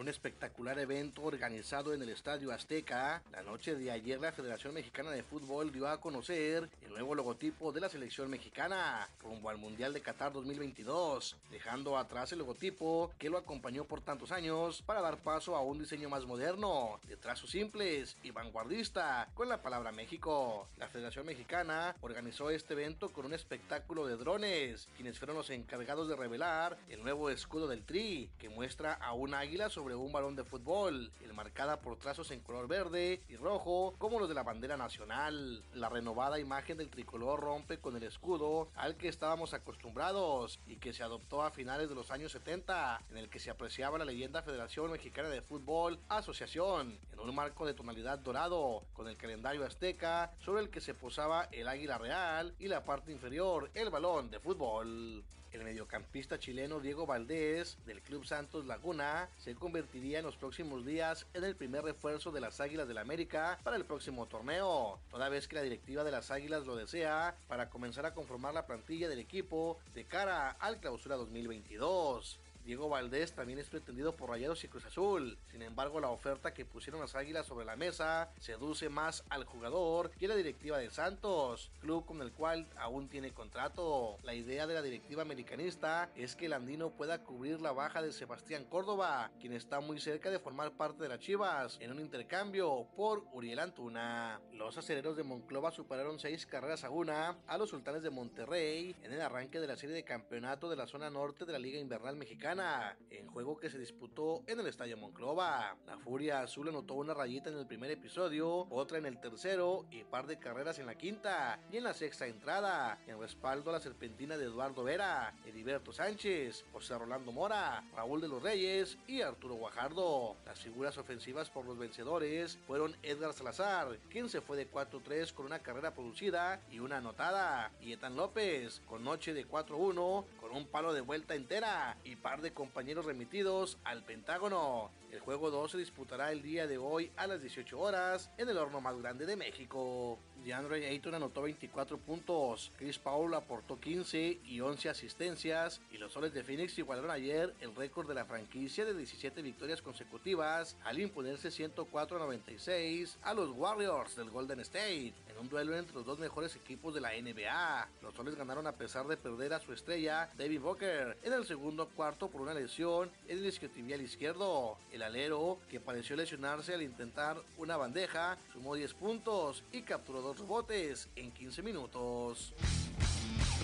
Un 0.04 0.10
espectacular 0.10 0.78
evento 0.80 1.24
organizado 1.24 1.94
en 1.94 2.02
el 2.02 2.10
Estadio 2.10 2.52
Azteca. 2.52 3.24
La 3.32 3.42
noche 3.42 3.74
de 3.76 3.90
ayer 3.90 4.20
la 4.20 4.34
Federación 4.34 4.74
Mexicana 4.74 5.12
de 5.12 5.24
Fútbol 5.24 5.72
dio 5.72 5.88
a 5.88 6.02
conocer 6.02 6.70
el 6.82 6.90
nuevo 6.90 7.16
logotipo 7.16 7.72
de 7.72 7.80
la 7.80 7.88
selección 7.88 8.30
mexicana 8.30 9.08
rumbo 9.22 9.50
al 9.50 9.58
Mundial 9.58 9.94
de 9.94 10.02
Qatar 10.02 10.34
2022, 10.34 11.38
dejando 11.50 11.98
atrás 11.98 12.34
el 12.34 12.40
logotipo 12.40 13.14
que 13.18 13.30
lo 13.30 13.38
acompañó 13.38 13.86
por 13.86 14.02
tantos 14.02 14.34
años 14.34 14.82
para 14.82 15.00
dar 15.00 15.20
paso 15.20 15.56
a 15.56 15.62
un 15.62 15.80
diseño 15.80 16.10
más 16.10 16.26
moderno, 16.26 17.00
de 17.08 17.16
trazos 17.16 17.52
simples 17.52 18.18
y 18.24 18.32
vanguardista, 18.32 19.30
con 19.34 19.48
la 19.48 19.62
palabra 19.62 19.94
México. 19.94 20.68
La 20.80 20.90
Federación 20.90 21.26
Mexicana 21.26 21.96
organizó 22.02 22.50
este 22.50 22.74
evento 22.74 23.14
con 23.14 23.26
un 23.26 23.34
espectáculo 23.34 24.06
de 24.06 24.18
drones, 24.18 24.90
quienes 24.98 25.18
fueron 25.18 25.38
los 25.38 25.50
encargados 25.50 26.10
de 26.10 26.18
revelar 26.18 26.78
el 26.90 27.02
nuevo 27.02 27.30
escudo 27.30 27.70
del 27.70 27.86
Tri, 27.86 28.30
que 28.38 28.50
muestra 28.50 28.96
a 28.96 29.14
un 29.14 29.34
águila 29.34 29.70
sobre 29.70 29.93
un 29.96 30.12
balón 30.12 30.36
de 30.36 30.44
fútbol, 30.44 31.12
enmarcada 31.24 31.82
por 31.82 31.98
trazos 31.98 32.32
en 32.32 32.40
color 32.40 32.68
verde 32.68 33.22
y 33.30 33.36
rojo 33.36 33.96
como 33.98 34.20
los 34.20 34.30
de 34.30 34.36
la 34.36 34.44
bandera 34.44 34.78
nacional. 34.78 35.64
La 35.74 35.90
renovada 35.90 36.40
imagen 36.40 36.78
del 36.78 36.90
tricolor 36.90 37.40
rompe 37.40 37.80
con 37.80 37.96
el 37.96 38.04
escudo 38.04 38.70
al 38.76 38.96
que 38.96 39.08
estábamos 39.08 39.54
acostumbrados 39.54 40.60
y 40.68 40.78
que 40.78 40.94
se 40.94 41.04
adoptó 41.04 41.44
a 41.44 41.52
finales 41.52 41.90
de 41.90 41.96
los 41.96 42.12
años 42.12 42.32
70, 42.32 43.02
en 43.12 43.18
el 43.18 43.30
que 43.30 43.40
se 43.40 43.50
apreciaba 43.50 43.98
la 43.98 44.06
leyenda 44.06 44.42
Federación 44.42 44.92
Mexicana 44.92 45.30
de 45.30 45.42
Fútbol 45.42 46.00
Asociación, 46.10 46.98
en 47.12 47.20
un 47.20 47.36
marco 47.36 47.66
de 47.66 47.74
tonalidad 47.74 48.20
dorado, 48.20 48.84
con 48.94 49.08
el 49.08 49.18
calendario 49.18 49.66
azteca 49.66 50.32
sobre 50.40 50.62
el 50.62 50.70
que 50.70 50.82
se 50.82 50.94
posaba 50.94 51.48
el 51.52 51.68
águila 51.68 51.98
real 51.98 52.54
y 52.60 52.68
la 52.68 52.84
parte 52.84 53.12
inferior 53.12 53.70
el 53.74 53.90
balón 53.90 54.30
de 54.30 54.40
fútbol. 54.40 55.24
El 55.54 55.64
mediocampista 55.64 56.40
chileno 56.40 56.80
Diego 56.80 57.06
Valdés 57.06 57.78
del 57.86 58.02
Club 58.02 58.26
Santos 58.26 58.66
Laguna 58.66 59.30
se 59.38 59.54
convertiría 59.54 60.18
en 60.18 60.26
los 60.26 60.36
próximos 60.36 60.84
días 60.84 61.28
en 61.36 61.44
el 61.44 61.56
primer 61.56 61.84
refuerzo 61.84 62.32
de 62.32 62.42
las 62.42 62.60
Águilas 62.60 62.88
del 62.88 62.98
América 62.98 63.60
para 63.64 63.78
el 63.78 63.86
próximo 63.86 64.26
torneo, 64.26 65.00
toda 65.12 65.30
vez 65.30 65.48
que 65.48 65.56
la 65.56 65.62
directiva 65.62 66.04
de 66.04 66.10
las 66.10 66.32
Águilas 66.32 66.66
lo 66.66 66.76
desea 66.76 67.36
para 67.48 67.70
comenzar 67.70 68.08
a 68.08 68.16
conformar 68.16 68.56
la 68.56 68.66
plantilla 68.66 69.08
del 69.08 69.20
equipo 69.20 69.78
de 69.94 70.06
cara 70.06 70.50
al 70.50 70.80
clausura 70.80 71.18
2022. 71.18 72.40
Diego 72.66 72.88
Valdés 72.88 73.34
también 73.34 73.60
es 73.60 73.70
pretendido 73.70 74.16
por 74.16 74.30
Rayados 74.30 74.64
y 74.64 74.70
Cruz 74.70 74.86
Azul. 74.86 75.38
Sin 75.52 75.62
embargo, 75.62 76.00
la 76.00 76.10
oferta 76.10 76.54
que 76.54 76.66
pusieron 76.66 77.02
las 77.02 77.14
Águilas 77.14 77.46
sobre 77.46 77.66
la 77.66 77.76
mesa 77.76 78.32
seduce 78.40 78.88
más 78.88 79.26
al 79.30 79.44
jugador 79.44 80.12
que 80.12 80.30
la 80.30 80.36
directiva 80.36 80.78
de 80.78 80.90
Santos, 80.90 81.72
club 81.82 82.06
con 82.06 82.22
el 82.22 82.32
cual 82.32 82.70
aún 82.78 83.10
tiene 83.10 83.34
contrato. 83.34 84.18
La 84.24 84.34
idea 84.34 84.66
de 84.66 84.76
la 84.76 84.82
directiva 84.82 85.24
americanista 85.24 86.10
es 86.16 86.38
que 86.38 86.46
el 86.46 86.54
andino 86.54 86.92
pueda 86.92 87.24
cubrir 87.24 87.60
la 87.60 87.74
baja 87.74 88.02
de 88.02 88.14
Sebastián 88.14 88.64
Córdoba, 88.64 89.32
quien 89.42 89.52
está 89.52 89.82
muy 89.82 90.00
cerca 90.00 90.32
de 90.32 90.40
formar 90.40 90.72
parte 90.72 91.04
de 91.04 91.10
las 91.10 91.20
Chivas 91.20 91.78
en 91.82 91.92
un 91.92 92.00
intercambio 92.00 92.88
por 92.96 93.26
Uriel 93.34 93.60
Antuna. 93.60 94.40
Los 94.54 94.78
acereros 94.78 95.18
de 95.18 95.24
Monclova 95.24 95.72
superaron 95.72 96.18
seis 96.18 96.46
carreras 96.46 96.86
a 96.86 96.90
una 96.90 97.38
a 97.46 97.58
los 97.58 97.72
sultanes 97.72 98.04
de 98.04 98.10
Monterrey 98.10 98.96
en 99.04 99.12
el 99.12 99.22
arranque 99.22 99.60
de 99.60 99.68
la 99.68 99.76
serie 99.76 99.96
de 99.96 100.04
campeonato 100.04 100.70
de 100.70 100.78
la 100.78 100.88
zona 100.88 101.10
norte 101.10 101.46
de 101.46 101.52
la 101.52 101.60
Liga 101.60 101.78
Invernal 101.78 102.16
Mexicana 102.16 102.53
en 102.54 103.28
juego 103.30 103.58
que 103.58 103.70
se 103.70 103.80
disputó 103.80 104.44
en 104.46 104.60
el 104.60 104.68
Estadio 104.68 104.96
Monclova. 104.96 105.76
La 105.88 105.98
Furia 105.98 106.42
Azul 106.42 106.70
anotó 106.70 106.94
una 106.94 107.16
rayita 107.16 107.50
en 107.50 107.58
el 107.58 107.66
primer 107.66 107.90
episodio, 107.90 108.68
otra 108.70 109.00
en 109.00 109.08
el 109.08 109.20
tercero 109.20 109.86
y 109.90 110.04
par 110.04 110.28
de 110.28 110.38
carreras 110.38 110.78
en 110.78 110.86
la 110.86 110.94
quinta 110.94 111.60
y 111.72 111.78
en 111.78 111.84
la 111.84 111.96
sexta 111.96 112.28
entrada, 112.28 113.00
en 113.08 113.20
respaldo 113.20 113.72
a 113.72 113.74
la 113.74 113.80
serpentina 113.80 114.38
de 114.38 114.46
Eduardo 114.46 114.84
Vera, 114.84 115.34
Heriberto 115.48 115.92
Sánchez, 115.92 116.64
José 116.72 116.96
Rolando 116.96 117.32
Mora, 117.32 117.84
Raúl 117.96 118.22
de 118.22 118.28
los 118.28 118.44
Reyes 118.44 119.00
y 119.08 119.22
Arturo 119.22 119.56
Guajardo. 119.56 120.36
Las 120.46 120.60
figuras 120.60 121.00
ofensivas 121.00 121.50
por 121.50 121.66
los 121.66 121.80
vencedores 121.80 122.60
fueron 122.68 122.96
Edgar 123.02 123.34
Salazar, 123.34 123.98
quien 124.12 124.30
se 124.30 124.42
fue 124.42 124.58
de 124.58 124.70
4-3 124.70 125.34
con 125.34 125.48
una 125.48 125.58
carrera 125.58 125.96
producida 125.96 126.62
y 126.70 126.78
una 126.78 126.98
anotada, 126.98 127.72
y 127.82 127.94
Etan 127.94 128.16
López, 128.16 128.80
con 128.88 129.04
noche 129.04 129.34
de 129.34 129.48
4-1, 129.48 130.26
con 130.40 130.52
un 130.52 130.68
palo 130.68 130.94
de 130.94 131.02
vuelta 131.02 131.34
entera 131.34 131.98
y 132.04 132.16
par 132.16 132.42
de 132.42 132.43
compañeros 132.52 133.06
remitidos 133.06 133.78
al 133.84 134.04
Pentágono. 134.04 134.92
El 135.12 135.20
juego 135.20 135.52
2 135.52 135.72
se 135.72 135.78
disputará 135.78 136.32
el 136.32 136.42
día 136.42 136.68
de 136.68 136.78
hoy 136.78 137.12
a 137.16 137.28
las 137.28 137.42
18 137.42 137.80
horas 137.80 138.32
en 138.38 138.50
el 138.50 138.58
horno 138.58 138.82
más 138.82 138.98
grande 138.98 139.26
de 139.26 139.36
México. 139.36 140.20
DeAndre 140.44 140.86
Ayton 140.88 141.16
anotó 141.16 141.44
24 141.44 141.98
puntos, 141.98 142.72
Chris 142.78 143.00
Paul 143.00 143.34
aportó 143.34 143.80
15 143.80 144.40
y 144.46 144.60
11 144.60 144.90
asistencias 144.90 145.80
y 145.90 145.98
los 145.98 146.12
soles 146.12 146.34
de 146.34 146.44
Phoenix 146.44 146.78
igualaron 146.78 147.12
ayer 147.12 147.54
el 147.62 147.74
récord 147.76 148.08
de 148.08 148.14
la 148.14 148.26
franquicia 148.26 148.84
de 148.84 148.94
17 148.94 149.42
victorias 149.42 149.82
consecutivas 149.82 150.76
al 150.84 151.00
imponerse 151.00 151.50
104 151.50 152.18
a 152.18 152.20
96 152.20 153.18
a 153.22 153.34
los 153.34 153.52
Warriors 153.52 154.18
del 154.18 154.30
Golden 154.32 154.60
State 154.60 155.14
en 155.30 155.38
un 155.40 155.50
duelo 155.50 155.78
entre 155.78 155.96
los 155.96 156.06
dos 156.06 156.20
mejores 156.20 156.56
equipos 156.58 156.94
de 156.94 157.02
la 157.02 157.12
NBA. 157.12 157.88
Los 158.02 158.14
soles 158.14 158.36
ganaron 158.36 158.68
a 158.68 158.74
pesar 158.74 159.08
de 159.08 159.16
perder 159.16 159.54
a 159.54 159.62
su 159.62 159.72
estrella 159.72 160.30
David 160.38 160.60
Booker 160.60 161.18
en 161.24 161.34
el 161.34 161.46
segundo 161.46 161.88
cuarto 161.88 162.28
por 162.28 162.42
una 162.42 162.54
lesión 162.54 163.10
en 163.28 163.38
el 163.38 163.46
isquiotibial 163.46 164.02
izquierdo. 164.02 164.78
El 164.92 165.04
alero, 165.04 165.60
que 165.70 165.80
pareció 165.80 166.16
lesionarse 166.16 166.74
al 166.74 166.82
intentar 166.82 167.38
una 167.58 167.78
bandeja, 167.78 168.38
sumó 168.52 168.76
10 168.76 168.94
puntos 168.96 169.64
y 169.72 169.84
capturó 169.84 170.22
dos 170.22 170.33
rebotes 170.38 171.10
en 171.16 171.32
15 171.32 171.62
minutos. 171.62 172.54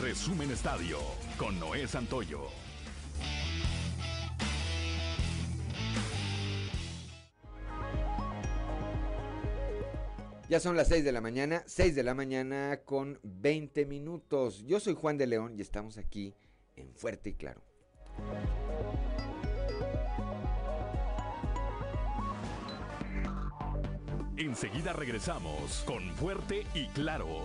Resumen 0.01 0.51
Estadio 0.51 0.99
con 1.37 1.59
Noé 1.59 1.87
Santoyo. 1.87 2.47
Ya 10.49 10.59
son 10.59 10.75
las 10.75 10.87
6 10.87 11.03
de 11.03 11.11
la 11.11 11.21
mañana, 11.21 11.63
6 11.67 11.93
de 11.93 12.03
la 12.03 12.15
mañana 12.15 12.79
con 12.83 13.19
20 13.21 13.85
minutos. 13.85 14.63
Yo 14.65 14.79
soy 14.79 14.95
Juan 14.95 15.17
de 15.17 15.27
León 15.27 15.53
y 15.55 15.61
estamos 15.61 15.99
aquí 15.99 16.33
en 16.75 16.95
Fuerte 16.95 17.29
y 17.29 17.33
Claro. 17.33 17.61
Enseguida 24.39 24.93
regresamos 24.93 25.83
con 25.85 26.01
Fuerte 26.15 26.65
y 26.73 26.87
Claro. 26.87 27.41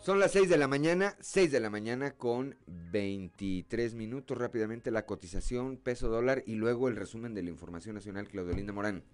Son 0.00 0.18
las 0.18 0.32
6 0.32 0.48
de 0.48 0.58
la 0.58 0.66
mañana, 0.66 1.14
6 1.20 1.52
de 1.52 1.60
la 1.60 1.70
mañana 1.70 2.16
con 2.16 2.56
23 2.66 3.94
minutos. 3.94 4.36
Rápidamente 4.36 4.90
la 4.90 5.06
cotización, 5.06 5.76
peso 5.76 6.08
dólar 6.08 6.42
y 6.46 6.56
luego 6.56 6.88
el 6.88 6.96
resumen 6.96 7.32
de 7.32 7.44
la 7.44 7.50
información 7.50 7.94
nacional, 7.94 8.26
Claudelinda 8.26 8.72
Morán. 8.72 9.04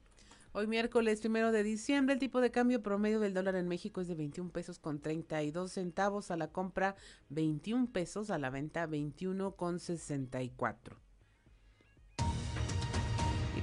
Hoy 0.52 0.66
miércoles 0.66 1.20
primero 1.20 1.52
de 1.52 1.62
diciembre, 1.62 2.14
el 2.14 2.18
tipo 2.18 2.40
de 2.40 2.50
cambio 2.50 2.82
promedio 2.82 3.20
del 3.20 3.34
dólar 3.34 3.56
en 3.56 3.68
México 3.68 4.00
es 4.00 4.08
de 4.08 4.14
21 4.14 4.52
pesos 4.52 4.78
con 4.78 5.00
32 5.00 5.70
centavos 5.70 6.30
a 6.30 6.38
la 6.38 6.48
compra, 6.48 6.96
21 7.28 7.90
pesos 7.92 8.30
a 8.30 8.38
la 8.38 8.48
venta, 8.48 8.86
21 8.86 9.54
con 9.54 9.80
64. 9.80 11.11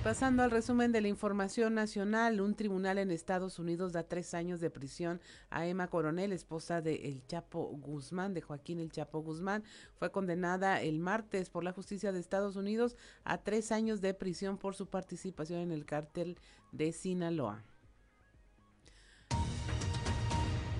Pasando 0.03 0.43
al 0.43 0.51
resumen 0.51 0.93
de 0.93 1.01
la 1.01 1.09
información 1.09 1.75
nacional, 1.75 2.39
un 2.39 2.55
tribunal 2.55 2.97
en 2.99 3.11
Estados 3.11 3.59
Unidos 3.59 3.91
da 3.91 4.03
tres 4.03 4.33
años 4.33 4.61
de 4.61 4.69
prisión 4.69 5.19
a 5.49 5.67
Emma 5.67 5.89
Coronel, 5.89 6.31
esposa 6.31 6.81
de 6.81 7.09
El 7.09 7.27
Chapo 7.27 7.65
Guzmán, 7.65 8.33
de 8.33 8.41
Joaquín 8.41 8.79
El 8.79 8.93
Chapo 8.93 9.19
Guzmán. 9.19 9.65
Fue 9.97 10.09
condenada 10.09 10.81
el 10.81 10.99
martes 10.99 11.49
por 11.49 11.65
la 11.65 11.73
justicia 11.73 12.13
de 12.13 12.19
Estados 12.21 12.55
Unidos 12.55 12.95
a 13.25 13.39
tres 13.39 13.73
años 13.73 13.99
de 13.99 14.13
prisión 14.13 14.57
por 14.57 14.73
su 14.73 14.87
participación 14.87 15.59
en 15.59 15.71
el 15.71 15.85
cártel 15.85 16.37
de 16.71 16.93
Sinaloa. 16.93 17.65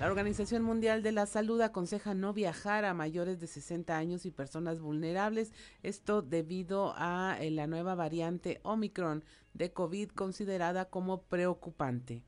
La 0.00 0.06
Organización 0.06 0.62
Mundial 0.62 1.02
de 1.02 1.12
la 1.12 1.26
Salud 1.26 1.60
aconseja 1.60 2.14
no 2.14 2.32
viajar 2.32 2.86
a 2.86 2.94
mayores 2.94 3.38
de 3.38 3.46
60 3.46 3.98
años 3.98 4.24
y 4.24 4.30
personas 4.30 4.80
vulnerables, 4.80 5.52
esto 5.82 6.22
debido 6.22 6.94
a 6.96 7.36
eh, 7.38 7.50
la 7.50 7.66
nueva 7.66 7.94
variante 7.94 8.60
Omicron 8.62 9.22
de 9.52 9.74
COVID 9.74 10.08
considerada 10.08 10.86
como 10.86 11.24
preocupante. 11.24 12.22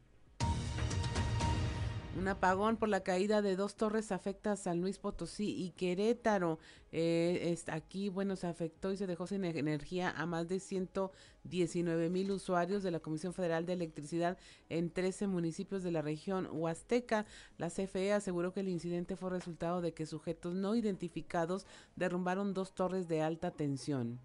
Un 2.14 2.28
apagón 2.28 2.76
por 2.76 2.90
la 2.90 3.02
caída 3.02 3.40
de 3.40 3.56
dos 3.56 3.74
torres 3.74 4.12
afecta 4.12 4.52
a 4.52 4.56
San 4.56 4.82
Luis 4.82 4.98
Potosí 4.98 5.56
y 5.56 5.70
Querétaro. 5.70 6.58
Eh, 6.92 7.56
aquí, 7.68 8.10
bueno, 8.10 8.36
se 8.36 8.46
afectó 8.46 8.92
y 8.92 8.98
se 8.98 9.06
dejó 9.06 9.26
sin 9.26 9.46
energía 9.46 10.10
a 10.10 10.26
más 10.26 10.46
de 10.46 10.60
119 10.60 12.10
mil 12.10 12.30
usuarios 12.30 12.82
de 12.82 12.90
la 12.90 13.00
Comisión 13.00 13.32
Federal 13.32 13.64
de 13.64 13.72
Electricidad 13.72 14.36
en 14.68 14.90
13 14.90 15.26
municipios 15.26 15.82
de 15.82 15.90
la 15.90 16.02
región 16.02 16.48
Huasteca. 16.52 17.24
La 17.56 17.70
CFE 17.70 18.12
aseguró 18.12 18.52
que 18.52 18.60
el 18.60 18.68
incidente 18.68 19.16
fue 19.16 19.30
resultado 19.30 19.80
de 19.80 19.94
que 19.94 20.04
sujetos 20.04 20.54
no 20.54 20.74
identificados 20.74 21.66
derrumbaron 21.96 22.52
dos 22.52 22.74
torres 22.74 23.08
de 23.08 23.22
alta 23.22 23.52
tensión. 23.52 24.20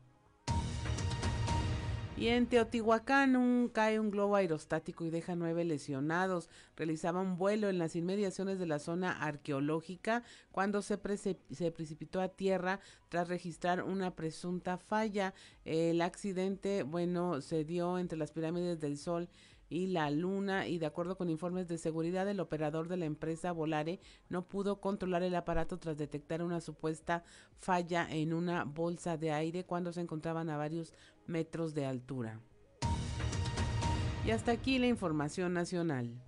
Y 2.17 2.29
en 2.29 2.47
Teotihuacán 2.47 3.69
cae 3.71 3.99
un 3.99 4.09
globo 4.09 4.35
aerostático 4.35 5.05
y 5.05 5.11
deja 5.11 5.35
nueve 5.35 5.63
lesionados. 5.63 6.49
Realizaba 6.75 7.21
un 7.21 7.37
vuelo 7.37 7.69
en 7.69 7.77
las 7.77 7.95
inmediaciones 7.95 8.57
de 8.57 8.65
la 8.65 8.79
zona 8.79 9.11
arqueológica 9.11 10.23
cuando 10.51 10.81
se, 10.81 10.97
se 11.51 11.71
precipitó 11.71 12.19
a 12.19 12.29
tierra 12.29 12.79
tras 13.09 13.27
registrar 13.27 13.83
una 13.83 14.15
presunta 14.15 14.79
falla. 14.79 15.35
El 15.63 16.01
accidente, 16.01 16.81
bueno, 16.81 17.39
se 17.41 17.63
dio 17.63 17.99
entre 17.99 18.17
las 18.17 18.31
pirámides 18.31 18.79
del 18.79 18.97
Sol 18.97 19.29
y 19.69 19.87
la 19.87 20.09
Luna 20.09 20.67
y 20.67 20.77
de 20.77 20.85
acuerdo 20.85 21.17
con 21.17 21.29
informes 21.29 21.67
de 21.67 21.77
seguridad 21.77 22.27
el 22.29 22.39
operador 22.39 22.87
de 22.87 22.97
la 22.97 23.05
empresa 23.05 23.51
Volare 23.51 23.99
no 24.29 24.47
pudo 24.47 24.79
controlar 24.79 25.23
el 25.23 25.35
aparato 25.35 25.77
tras 25.77 25.97
detectar 25.97 26.41
una 26.41 26.61
supuesta 26.61 27.23
falla 27.59 28.07
en 28.09 28.33
una 28.33 28.63
bolsa 28.63 29.17
de 29.17 29.31
aire 29.31 29.65
cuando 29.65 29.91
se 29.91 30.01
encontraban 30.01 30.49
a 30.49 30.57
varios 30.57 30.93
metros 31.25 31.73
de 31.73 31.85
altura. 31.85 32.39
Y 34.25 34.31
hasta 34.31 34.51
aquí 34.51 34.77
la 34.77 34.87
información 34.87 35.53
nacional. 35.53 36.21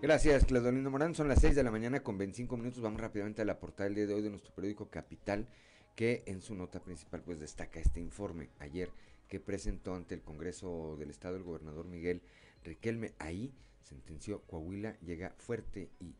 Gracias, 0.00 0.44
Claudolino 0.44 0.90
Morán. 0.90 1.14
Son 1.14 1.28
las 1.28 1.40
6 1.40 1.54
de 1.54 1.62
la 1.62 1.70
mañana 1.70 2.02
con 2.02 2.18
25 2.18 2.56
minutos. 2.56 2.82
Vamos 2.82 3.00
rápidamente 3.00 3.42
a 3.42 3.44
la 3.44 3.58
portada 3.58 3.84
del 3.84 3.94
día 3.94 4.06
de 4.06 4.14
hoy 4.14 4.22
de 4.22 4.30
nuestro 4.30 4.52
periódico 4.52 4.90
Capital, 4.90 5.48
que 5.94 6.24
en 6.26 6.40
su 6.40 6.54
nota 6.54 6.80
principal 6.80 7.22
pues 7.22 7.40
destaca 7.40 7.80
este 7.80 8.00
informe. 8.00 8.50
Ayer 8.58 8.90
que 9.32 9.40
presentó 9.40 9.94
ante 9.94 10.14
el 10.14 10.20
Congreso 10.20 10.94
del 10.98 11.08
Estado 11.08 11.36
el 11.36 11.42
gobernador 11.42 11.86
Miguel 11.86 12.20
Riquelme. 12.64 13.14
Ahí 13.18 13.50
sentenció 13.80 14.42
Coahuila 14.42 15.00
llega 15.00 15.30
fuerte 15.38 15.88
y 16.00 16.14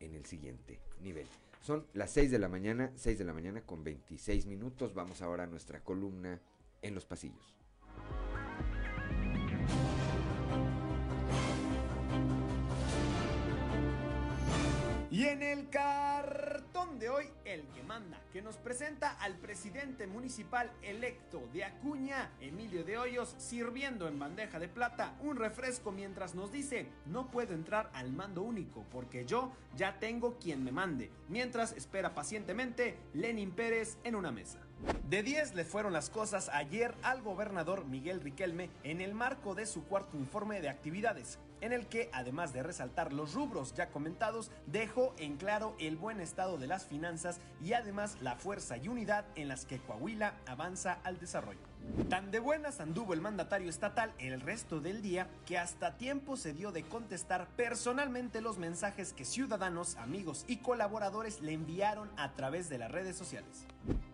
en 0.00 0.14
el 0.14 0.24
siguiente 0.24 0.80
nivel. 1.02 1.26
Son 1.60 1.86
las 1.92 2.10
6 2.12 2.30
de 2.30 2.38
la 2.38 2.48
mañana, 2.48 2.92
6 2.96 3.18
de 3.18 3.24
la 3.24 3.34
mañana 3.34 3.60
con 3.60 3.84
26 3.84 4.46
minutos. 4.46 4.94
Vamos 4.94 5.20
ahora 5.20 5.44
a 5.44 5.46
nuestra 5.46 5.82
columna 5.84 6.40
en 6.80 6.94
los 6.94 7.04
pasillos. 7.04 7.54
Y 15.16 15.24
en 15.24 15.42
el 15.42 15.70
cartón 15.70 16.98
de 16.98 17.08
hoy, 17.08 17.24
El 17.46 17.62
que 17.68 17.82
manda, 17.82 18.20
que 18.34 18.42
nos 18.42 18.58
presenta 18.58 19.12
al 19.12 19.38
presidente 19.38 20.06
municipal 20.06 20.70
electo 20.82 21.48
de 21.54 21.64
Acuña, 21.64 22.30
Emilio 22.38 22.84
de 22.84 22.98
Hoyos, 22.98 23.34
sirviendo 23.38 24.08
en 24.08 24.18
bandeja 24.18 24.58
de 24.58 24.68
plata 24.68 25.16
un 25.22 25.36
refresco 25.36 25.90
mientras 25.90 26.34
nos 26.34 26.52
dice, 26.52 26.90
no 27.06 27.30
puedo 27.30 27.54
entrar 27.54 27.88
al 27.94 28.12
mando 28.12 28.42
único 28.42 28.84
porque 28.92 29.24
yo 29.24 29.52
ya 29.74 29.98
tengo 29.98 30.36
quien 30.38 30.62
me 30.62 30.70
mande, 30.70 31.10
mientras 31.30 31.72
espera 31.72 32.14
pacientemente 32.14 32.98
Lenin 33.14 33.52
Pérez 33.52 33.96
en 34.04 34.16
una 34.16 34.32
mesa. 34.32 34.58
De 35.08 35.22
10 35.22 35.54
le 35.54 35.64
fueron 35.64 35.94
las 35.94 36.10
cosas 36.10 36.50
ayer 36.50 36.94
al 37.02 37.22
gobernador 37.22 37.86
Miguel 37.86 38.20
Riquelme 38.20 38.68
en 38.82 39.00
el 39.00 39.14
marco 39.14 39.54
de 39.54 39.64
su 39.64 39.84
cuarto 39.84 40.18
informe 40.18 40.60
de 40.60 40.68
actividades, 40.68 41.38
en 41.60 41.72
el 41.72 41.86
que, 41.86 42.10
además 42.12 42.52
de 42.52 42.62
resaltar 42.62 43.12
los 43.12 43.34
rubros 43.34 43.74
ya 43.74 43.90
comentados, 43.90 44.50
dejó 44.66 45.14
en 45.18 45.36
claro 45.36 45.74
el 45.78 45.96
buen 45.96 46.20
estado 46.20 46.58
de 46.58 46.66
las 46.66 46.86
finanzas 46.86 47.40
y 47.62 47.72
además 47.72 48.16
la 48.20 48.36
fuerza 48.36 48.76
y 48.76 48.88
unidad 48.88 49.24
en 49.34 49.48
las 49.48 49.64
que 49.64 49.78
Coahuila 49.78 50.34
avanza 50.46 50.98
al 51.04 51.18
desarrollo. 51.18 51.75
Tan 52.08 52.30
de 52.30 52.38
buenas 52.38 52.80
anduvo 52.80 53.14
el 53.14 53.20
mandatario 53.20 53.68
estatal 53.68 54.12
el 54.18 54.40
resto 54.40 54.80
del 54.80 55.02
día 55.02 55.28
que 55.44 55.58
hasta 55.58 55.96
tiempo 55.96 56.36
se 56.36 56.52
dio 56.52 56.70
de 56.70 56.84
contestar 56.84 57.48
personalmente 57.56 58.40
los 58.40 58.58
mensajes 58.58 59.12
que 59.12 59.24
ciudadanos, 59.24 59.96
amigos 59.96 60.44
y 60.46 60.58
colaboradores 60.58 61.40
le 61.40 61.52
enviaron 61.52 62.08
a 62.16 62.32
través 62.34 62.68
de 62.68 62.78
las 62.78 62.92
redes 62.92 63.16
sociales. 63.16 63.64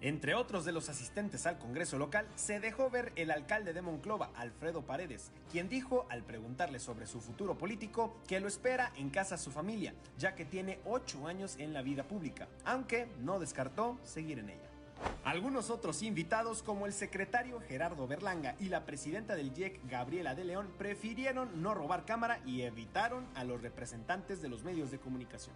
Entre 0.01 0.35
otros 0.35 0.65
de 0.65 0.73
los 0.73 0.89
asistentes 0.89 1.45
al 1.45 1.59
Congreso 1.59 1.99
local, 1.99 2.27
se 2.35 2.61
dejó 2.61 2.89
ver 2.89 3.13
el 3.17 3.31
alcalde 3.31 3.73
de 3.73 3.83
Monclova, 3.83 4.31
Alfredo 4.37 4.83
Paredes, 4.83 5.31
quien 5.51 5.69
dijo 5.69 6.07
al 6.09 6.23
preguntarle 6.23 6.79
sobre 6.79 7.07
su 7.07 7.21
futuro 7.21 7.59
político 7.59 8.17
que 8.27 8.41
lo 8.41 8.49
espera 8.49 8.93
en 8.97 9.11
casa 9.11 9.37
su 9.37 9.51
familia, 9.51 9.93
ya 10.17 10.35
que 10.35 10.45
tiene 10.45 10.81
ocho 10.85 11.27
años 11.27 11.57
en 11.59 11.73
la 11.73 11.83
vida 11.83 12.05
pública, 12.05 12.49
aunque 12.65 13.09
no 13.21 13.39
descartó 13.39 13.99
seguir 14.03 14.39
en 14.39 14.51
ella. 14.51 14.72
Algunos 15.25 15.71
otros 15.71 16.03
invitados, 16.03 16.63
como 16.63 16.87
el 16.87 16.93
secretario 16.93 17.61
Gerardo 17.61 18.07
Berlanga 18.07 18.55
y 18.59 18.69
la 18.69 18.85
presidenta 18.85 19.35
del 19.35 19.57
IEC, 19.57 19.81
Gabriela 19.89 20.35
de 20.35 20.45
León, 20.45 20.69
prefirieron 20.79 21.63
no 21.63 21.75
robar 21.75 22.05
cámara 22.05 22.41
y 22.45 22.63
evitaron 22.63 23.27
a 23.35 23.45
los 23.45 23.63
representantes 23.63 24.43
de 24.43 24.49
los 24.49 24.65
medios 24.65 24.91
de 24.91 24.99
comunicación. 24.99 25.55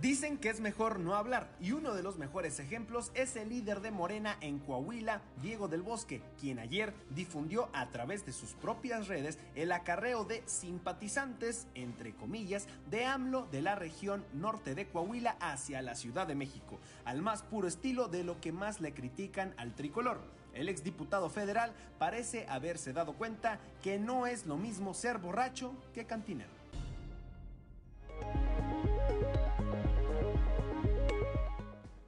Dicen 0.00 0.38
que 0.38 0.50
es 0.50 0.60
mejor 0.60 1.00
no 1.00 1.14
hablar 1.14 1.50
y 1.60 1.72
uno 1.72 1.94
de 1.94 2.02
los 2.02 2.16
mejores 2.16 2.60
ejemplos 2.60 3.10
es 3.14 3.34
el 3.36 3.48
líder 3.48 3.80
de 3.80 3.90
Morena 3.90 4.36
en 4.40 4.58
Coahuila, 4.58 5.22
Diego 5.42 5.66
del 5.66 5.82
Bosque, 5.82 6.22
quien 6.40 6.58
ayer 6.58 6.94
difundió 7.10 7.68
a 7.72 7.88
través 7.90 8.24
de 8.24 8.32
sus 8.32 8.52
propias 8.52 9.08
redes 9.08 9.38
el 9.54 9.72
acarreo 9.72 10.24
de 10.24 10.42
simpatizantes, 10.46 11.66
entre 11.74 12.14
comillas, 12.14 12.68
de 12.90 13.04
AMLO 13.04 13.48
de 13.50 13.62
la 13.62 13.74
región 13.74 14.24
norte 14.32 14.74
de 14.74 14.86
Coahuila 14.86 15.36
hacia 15.40 15.82
la 15.82 15.96
Ciudad 15.96 16.26
de 16.26 16.36
México, 16.36 16.78
al 17.04 17.20
más 17.20 17.42
puro 17.42 17.66
estilo 17.66 18.06
de 18.06 18.22
lo 18.22 18.40
que 18.40 18.52
más 18.52 18.80
le 18.80 18.94
critican 18.94 19.54
al 19.56 19.74
tricolor. 19.74 20.20
El 20.54 20.68
exdiputado 20.68 21.28
federal 21.30 21.72
parece 21.98 22.46
haberse 22.48 22.92
dado 22.92 23.14
cuenta 23.14 23.58
que 23.82 23.98
no 23.98 24.26
es 24.26 24.46
lo 24.46 24.56
mismo 24.56 24.94
ser 24.94 25.18
borracho 25.18 25.74
que 25.92 26.04
cantinero. 26.04 26.52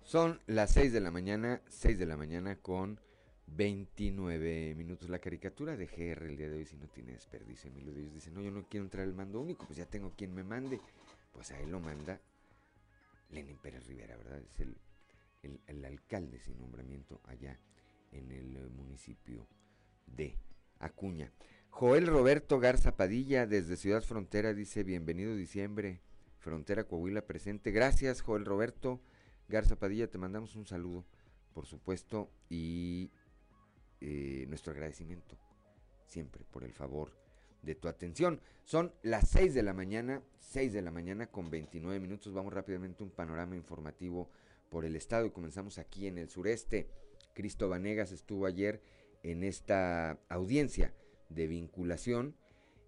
Son 0.06 0.40
las 0.46 0.70
6 0.70 0.92
de 0.92 1.00
la 1.00 1.10
mañana, 1.10 1.60
6 1.66 1.98
de 1.98 2.06
la 2.06 2.16
mañana 2.16 2.54
con 2.54 3.00
29 3.48 4.76
minutos. 4.76 5.10
La 5.10 5.18
caricatura 5.18 5.76
de 5.76 5.86
GR 5.86 6.26
el 6.26 6.36
día 6.36 6.48
de 6.48 6.58
hoy, 6.58 6.64
si 6.64 6.76
no 6.76 6.86
tiene 6.86 7.10
desperdicio, 7.10 7.70
Emilio 7.70 7.92
ellos 7.92 8.14
dice, 8.14 8.30
no, 8.30 8.40
yo 8.40 8.52
no 8.52 8.68
quiero 8.68 8.84
entrar 8.84 9.02
al 9.02 9.14
mando 9.14 9.40
único, 9.40 9.66
pues 9.66 9.78
ya 9.78 9.86
tengo 9.86 10.12
quien 10.16 10.32
me 10.32 10.44
mande. 10.44 10.80
Pues 11.32 11.50
a 11.50 11.58
él 11.58 11.72
lo 11.72 11.80
manda 11.80 12.20
Lenin 13.30 13.56
Pérez 13.56 13.84
Rivera, 13.88 14.16
¿verdad? 14.16 14.38
Es 14.38 14.60
el, 14.60 14.76
el, 15.42 15.60
el 15.66 15.84
alcalde 15.84 16.38
sin 16.38 16.56
nombramiento 16.60 17.20
allá 17.24 17.58
en 18.12 18.30
el 18.30 18.56
eh, 18.56 18.68
municipio 18.76 19.48
de 20.06 20.38
Acuña. 20.78 21.32
Joel 21.68 22.06
Roberto 22.06 22.60
Garza 22.60 22.96
Padilla 22.96 23.44
desde 23.48 23.76
Ciudad 23.76 24.04
Frontera 24.04 24.54
dice, 24.54 24.84
bienvenido 24.84 25.34
diciembre, 25.34 26.00
Frontera 26.38 26.84
Coahuila 26.84 27.26
presente. 27.26 27.72
Gracias, 27.72 28.20
Joel 28.20 28.44
Roberto. 28.44 29.00
Garza 29.48 29.76
Padilla, 29.76 30.10
te 30.10 30.18
mandamos 30.18 30.56
un 30.56 30.66
saludo, 30.66 31.04
por 31.54 31.66
supuesto, 31.66 32.30
y 32.48 33.10
eh, 34.00 34.44
nuestro 34.48 34.72
agradecimiento 34.72 35.38
siempre 36.06 36.44
por 36.50 36.64
el 36.64 36.72
favor 36.72 37.12
de 37.62 37.74
tu 37.74 37.88
atención. 37.88 38.40
Son 38.64 38.92
las 39.02 39.28
6 39.28 39.54
de 39.54 39.62
la 39.62 39.72
mañana, 39.72 40.22
6 40.38 40.72
de 40.72 40.82
la 40.82 40.90
mañana 40.90 41.26
con 41.26 41.50
29 41.50 42.00
minutos. 42.00 42.32
Vamos 42.32 42.52
rápidamente 42.52 43.02
a 43.02 43.06
un 43.06 43.12
panorama 43.12 43.56
informativo 43.56 44.30
por 44.70 44.84
el 44.84 44.96
estado 44.96 45.26
y 45.26 45.30
comenzamos 45.30 45.78
aquí 45.78 46.06
en 46.06 46.18
el 46.18 46.28
sureste. 46.28 46.88
Cristo 47.34 47.68
Vanegas 47.68 48.12
estuvo 48.12 48.46
ayer 48.46 48.82
en 49.22 49.44
esta 49.44 50.18
audiencia 50.28 50.94
de 51.28 51.46
vinculación 51.46 52.36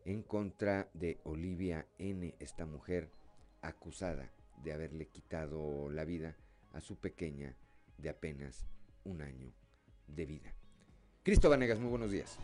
en 0.04 0.22
contra 0.22 0.88
de 0.94 1.20
Olivia 1.24 1.86
N., 1.98 2.34
esta 2.38 2.64
mujer 2.66 3.10
acusada 3.60 4.32
de 4.62 4.72
haberle 4.72 5.06
quitado 5.08 5.90
la 5.90 6.04
vida 6.04 6.36
a 6.78 6.80
su 6.80 6.96
pequeña 6.96 7.56
de 7.96 8.08
apenas 8.08 8.64
un 9.02 9.20
año 9.20 9.52
de 10.06 10.26
vida. 10.26 10.54
Cristo 11.24 11.50
Vanegas, 11.50 11.80
muy 11.80 11.90
buenos 11.90 12.12
días. 12.12 12.38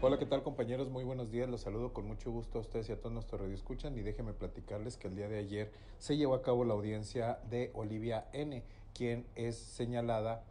Hola, 0.00 0.20
¿qué 0.20 0.26
tal 0.26 0.44
compañeros? 0.44 0.88
Muy 0.88 1.02
buenos 1.02 1.32
días. 1.32 1.48
Los 1.50 1.62
saludo 1.62 1.92
con 1.92 2.06
mucho 2.06 2.30
gusto 2.30 2.58
a 2.58 2.60
ustedes 2.60 2.88
y 2.88 2.92
a 2.92 3.00
todos 3.00 3.12
nuestros 3.12 3.40
radioescuchan 3.40 3.98
y 3.98 4.02
déjenme 4.02 4.34
platicarles 4.34 4.96
que 4.96 5.08
el 5.08 5.16
día 5.16 5.28
de 5.28 5.38
ayer 5.38 5.72
se 5.98 6.16
llevó 6.16 6.34
a 6.34 6.42
cabo 6.42 6.64
la 6.64 6.74
audiencia 6.74 7.40
de 7.50 7.72
Olivia 7.74 8.28
N., 8.32 8.62
quien 8.94 9.26
es 9.34 9.56
señalada 9.56 10.44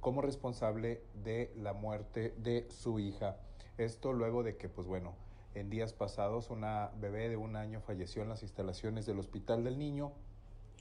como 0.00 0.20
responsable 0.20 1.02
de 1.24 1.54
la 1.56 1.72
muerte 1.72 2.34
de 2.36 2.66
su 2.70 2.98
hija. 2.98 3.38
Esto 3.78 4.12
luego 4.12 4.42
de 4.42 4.58
que, 4.58 4.68
pues 4.68 4.86
bueno, 4.86 5.14
en 5.54 5.70
días 5.70 5.94
pasados 5.94 6.50
una 6.50 6.90
bebé 7.00 7.30
de 7.30 7.38
un 7.38 7.56
año 7.56 7.80
falleció 7.80 8.22
en 8.22 8.28
las 8.28 8.42
instalaciones 8.42 9.06
del 9.06 9.18
Hospital 9.18 9.64
del 9.64 9.78
Niño 9.78 10.12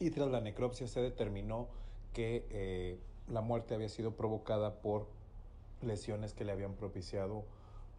y 0.02 0.10
tras 0.10 0.32
la 0.32 0.42
necropsia 0.42 0.88
se 0.88 1.00
determinó 1.00 1.68
que 2.12 2.48
eh, 2.50 3.00
la 3.28 3.42
muerte 3.42 3.76
había 3.76 3.88
sido 3.88 4.16
provocada 4.16 4.82
por 4.82 5.08
lesiones 5.82 6.34
que 6.34 6.44
le 6.44 6.52
habían 6.52 6.74
propiciado 6.74 7.46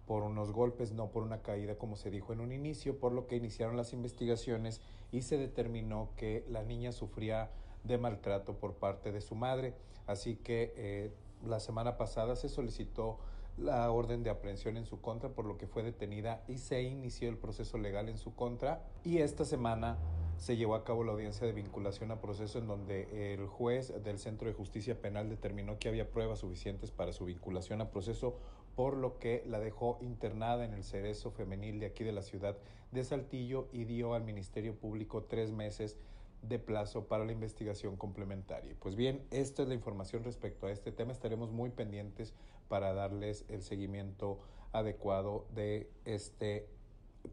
por 0.04 0.24
unos 0.24 0.50
golpes, 0.50 0.90
no 0.90 1.12
por 1.12 1.22
una 1.22 1.42
caída 1.42 1.76
como 1.76 1.94
se 1.94 2.10
dijo 2.10 2.32
en 2.32 2.40
un 2.40 2.50
inicio, 2.50 2.98
por 2.98 3.12
lo 3.12 3.28
que 3.28 3.36
iniciaron 3.36 3.76
las 3.76 3.92
investigaciones 3.92 4.80
y 5.12 5.22
se 5.22 5.38
determinó 5.38 6.08
que 6.16 6.44
la 6.48 6.64
niña 6.64 6.90
sufría 6.90 7.50
de 7.84 7.98
maltrato 7.98 8.54
por 8.54 8.74
parte 8.74 9.12
de 9.12 9.20
su 9.20 9.36
madre. 9.36 9.72
Así 10.08 10.34
que 10.34 10.74
eh, 10.76 11.12
la 11.46 11.60
semana 11.60 11.96
pasada 11.96 12.34
se 12.34 12.48
solicitó 12.48 13.20
la 13.56 13.88
orden 13.92 14.24
de 14.24 14.30
aprehensión 14.30 14.76
en 14.76 14.86
su 14.86 15.00
contra, 15.00 15.28
por 15.28 15.44
lo 15.44 15.56
que 15.56 15.68
fue 15.68 15.84
detenida 15.84 16.42
y 16.48 16.58
se 16.58 16.82
inició 16.82 17.28
el 17.28 17.38
proceso 17.38 17.78
legal 17.78 18.08
en 18.08 18.18
su 18.18 18.34
contra. 18.34 18.82
Y 19.04 19.18
esta 19.18 19.44
semana 19.44 19.98
se 20.42 20.56
llevó 20.56 20.74
a 20.74 20.82
cabo 20.82 21.04
la 21.04 21.12
audiencia 21.12 21.46
de 21.46 21.52
vinculación 21.52 22.10
a 22.10 22.20
proceso 22.20 22.58
en 22.58 22.66
donde 22.66 23.32
el 23.32 23.46
juez 23.46 24.02
del 24.02 24.18
Centro 24.18 24.48
de 24.48 24.54
Justicia 24.54 25.00
Penal 25.00 25.28
determinó 25.28 25.78
que 25.78 25.88
había 25.88 26.10
pruebas 26.10 26.40
suficientes 26.40 26.90
para 26.90 27.12
su 27.12 27.26
vinculación 27.26 27.80
a 27.80 27.92
proceso, 27.92 28.36
por 28.74 28.96
lo 28.96 29.20
que 29.20 29.44
la 29.46 29.60
dejó 29.60 29.98
internada 30.00 30.64
en 30.64 30.74
el 30.74 30.82
cerezo 30.82 31.30
femenil 31.30 31.78
de 31.78 31.86
aquí 31.86 32.02
de 32.02 32.10
la 32.10 32.22
ciudad 32.22 32.58
de 32.90 33.04
Saltillo 33.04 33.68
y 33.72 33.84
dio 33.84 34.14
al 34.14 34.24
Ministerio 34.24 34.74
Público 34.74 35.22
tres 35.22 35.52
meses 35.52 35.96
de 36.42 36.58
plazo 36.58 37.06
para 37.06 37.24
la 37.24 37.30
investigación 37.30 37.96
complementaria. 37.96 38.74
Pues 38.80 38.96
bien, 38.96 39.24
esta 39.30 39.62
es 39.62 39.68
la 39.68 39.74
información 39.74 40.24
respecto 40.24 40.66
a 40.66 40.72
este 40.72 40.90
tema. 40.90 41.12
Estaremos 41.12 41.52
muy 41.52 41.70
pendientes 41.70 42.34
para 42.66 42.92
darles 42.94 43.44
el 43.48 43.62
seguimiento 43.62 44.40
adecuado 44.72 45.46
de 45.54 45.88
este 46.04 46.66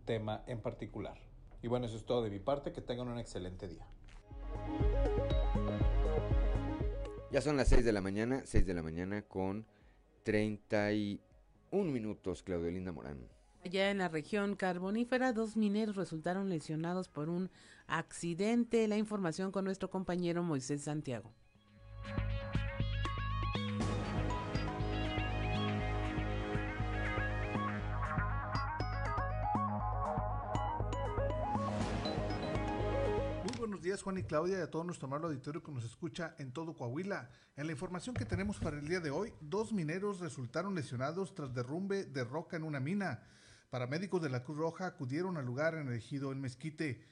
tema 0.06 0.44
en 0.46 0.62
particular. 0.62 1.29
Y 1.62 1.68
bueno, 1.68 1.86
eso 1.86 1.98
es 1.98 2.06
todo 2.06 2.24
de 2.24 2.30
mi 2.30 2.40
parte. 2.40 2.72
Que 2.72 2.82
tengan 2.82 3.08
un 3.08 3.20
excelente 3.20 3.68
día. 3.68 3.86
Ya 7.32 7.42
son 7.42 7.58
las 7.58 7.68
6 7.68 7.86
de 7.86 7.92
la 7.92 8.02
mañana, 8.02 8.42
6 8.46 8.66
de 8.66 8.74
la 8.74 8.82
mañana 8.82 9.22
con 9.22 9.66
31 10.24 11.92
minutos, 11.92 12.42
Claudio 12.42 12.72
Linda 12.72 12.92
Morán. 12.92 13.20
Allá 13.64 13.92
en 13.92 14.00
la 14.00 14.08
región 14.08 14.56
carbonífera, 14.56 15.34
dos 15.34 15.58
mineros 15.58 15.96
resultaron 15.96 16.50
lesionados 16.50 17.10
por 17.10 17.30
un 17.30 17.52
accidente. 17.88 18.88
La 18.88 18.98
información 18.98 19.52
con 19.52 19.66
nuestro 19.66 19.90
compañero 19.90 20.44
Moisés 20.44 20.84
Santiago. 20.84 21.32
Días 33.90 34.04
Juan 34.04 34.20
y 34.20 34.24
Claudia 34.24 34.60
y 34.60 34.62
a 34.62 34.70
todo 34.70 34.84
nuestro 34.84 35.08
amable 35.08 35.26
auditorio 35.26 35.64
que 35.64 35.72
nos 35.72 35.84
escucha 35.84 36.36
en 36.38 36.52
todo 36.52 36.76
Coahuila. 36.76 37.28
En 37.56 37.66
la 37.66 37.72
información 37.72 38.14
que 38.14 38.24
tenemos 38.24 38.60
para 38.60 38.78
el 38.78 38.88
día 38.88 39.00
de 39.00 39.10
hoy, 39.10 39.34
dos 39.42 39.74
mineros 39.74 40.20
resultaron 40.20 40.76
lesionados 40.76 41.34
tras 41.34 41.56
derrumbe 41.56 42.04
de 42.04 42.24
roca 42.24 42.56
en 42.56 42.62
una 42.62 42.80
mina. 42.80 43.24
Paramédicos 43.72 44.22
de 44.22 44.30
la 44.30 44.44
Cruz 44.44 44.60
Roja 44.60 44.86
acudieron 44.86 45.38
al 45.38 45.46
lugar 45.48 45.74
en 45.74 45.88
el 45.88 45.96
ejido 45.96 46.32
El 46.32 46.38
Mezquite. 46.38 47.04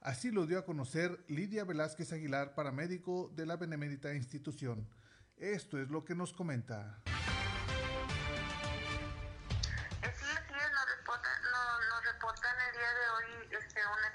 Así 0.00 0.32
lo 0.32 0.44
dio 0.44 0.58
a 0.58 0.64
conocer 0.64 1.24
Lidia 1.28 1.62
Velázquez 1.62 2.12
Aguilar, 2.12 2.56
paramédico 2.56 3.30
de 3.36 3.46
la 3.46 3.56
Benemérita 3.56 4.12
institución. 4.12 4.88
Esto 5.36 5.80
es 5.80 5.88
lo 5.88 6.04
que 6.04 6.16
nos 6.16 6.32
comenta. 6.32 7.00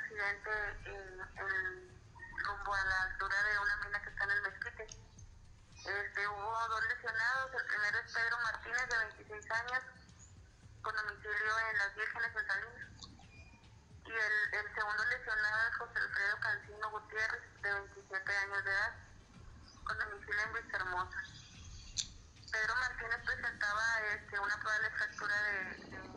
accidente 0.10 0.50
en, 0.86 1.20
en, 1.46 1.99
rumbo 2.39 2.73
a 2.73 2.84
la 2.86 3.02
altura 3.04 3.43
de 3.43 3.60
una 3.60 3.75
mina 3.78 4.02
que 4.02 4.10
está 4.10 4.23
en 4.23 4.32
el 4.32 4.41
mezquite. 4.41 4.88
Este, 5.86 6.28
hubo 6.28 6.67
dos 6.67 6.84
lesionados, 6.89 7.54
el 7.54 7.65
primero 7.65 7.99
es 7.99 8.13
Pedro 8.13 8.38
Martínez 8.39 8.89
de 8.89 8.97
26 8.97 9.52
años 9.52 9.84
con 10.82 10.95
domicilio 10.95 11.60
en 11.71 11.78
Las 11.78 11.95
Vírgenes 11.95 12.34
de 12.34 12.47
Salinas 12.47 12.89
y 14.06 14.12
el, 14.12 14.73
segundo 14.73 15.06
lesionado 15.06 15.67
es 15.69 15.75
José 15.78 15.99
Alfredo 15.99 16.39
Cancino 16.39 16.89
Gutiérrez 16.89 17.62
de 17.62 17.73
27 17.73 18.38
años 18.38 18.63
de 18.65 18.71
edad 18.71 18.93
con 19.84 19.99
domicilio 19.99 20.41
en 20.41 20.54
Vistahermosa. 20.54 21.23
Pedro 22.52 22.75
Martínez 22.75 23.19
presentaba 23.23 24.02
este, 24.13 24.39
una 24.39 24.58
probable 24.58 24.89
fractura 24.91 25.41
de, 25.43 25.54
de 25.54 26.10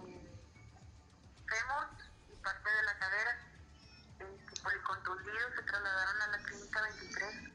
y 2.29 2.37
parte 2.37 2.71
de 2.71 2.83
la 2.83 2.99
cadera 2.99 3.52
policontundidos 4.63 5.55
se 5.57 5.63
trasladaron 5.63 6.23
a 6.23 6.27
la 6.29 6.39
clínica 6.39 6.83
23. 6.83 7.53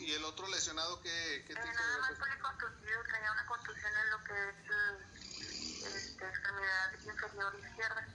¿Y 0.00 0.12
el 0.12 0.24
otro 0.24 0.48
lesionado 0.48 1.00
qué, 1.00 1.44
qué 1.46 1.52
eh, 1.52 1.56
Nada 1.56 1.98
más 1.98 2.12
policontundido, 2.18 3.02
tenía 3.04 3.32
una 3.32 3.46
contusión 3.46 3.92
en 3.96 4.10
lo 4.10 4.24
que 4.24 4.48
es 4.48 5.86
este, 5.94 6.28
extremidad 6.28 6.92
inferior 6.92 7.54
izquierda. 7.60 8.08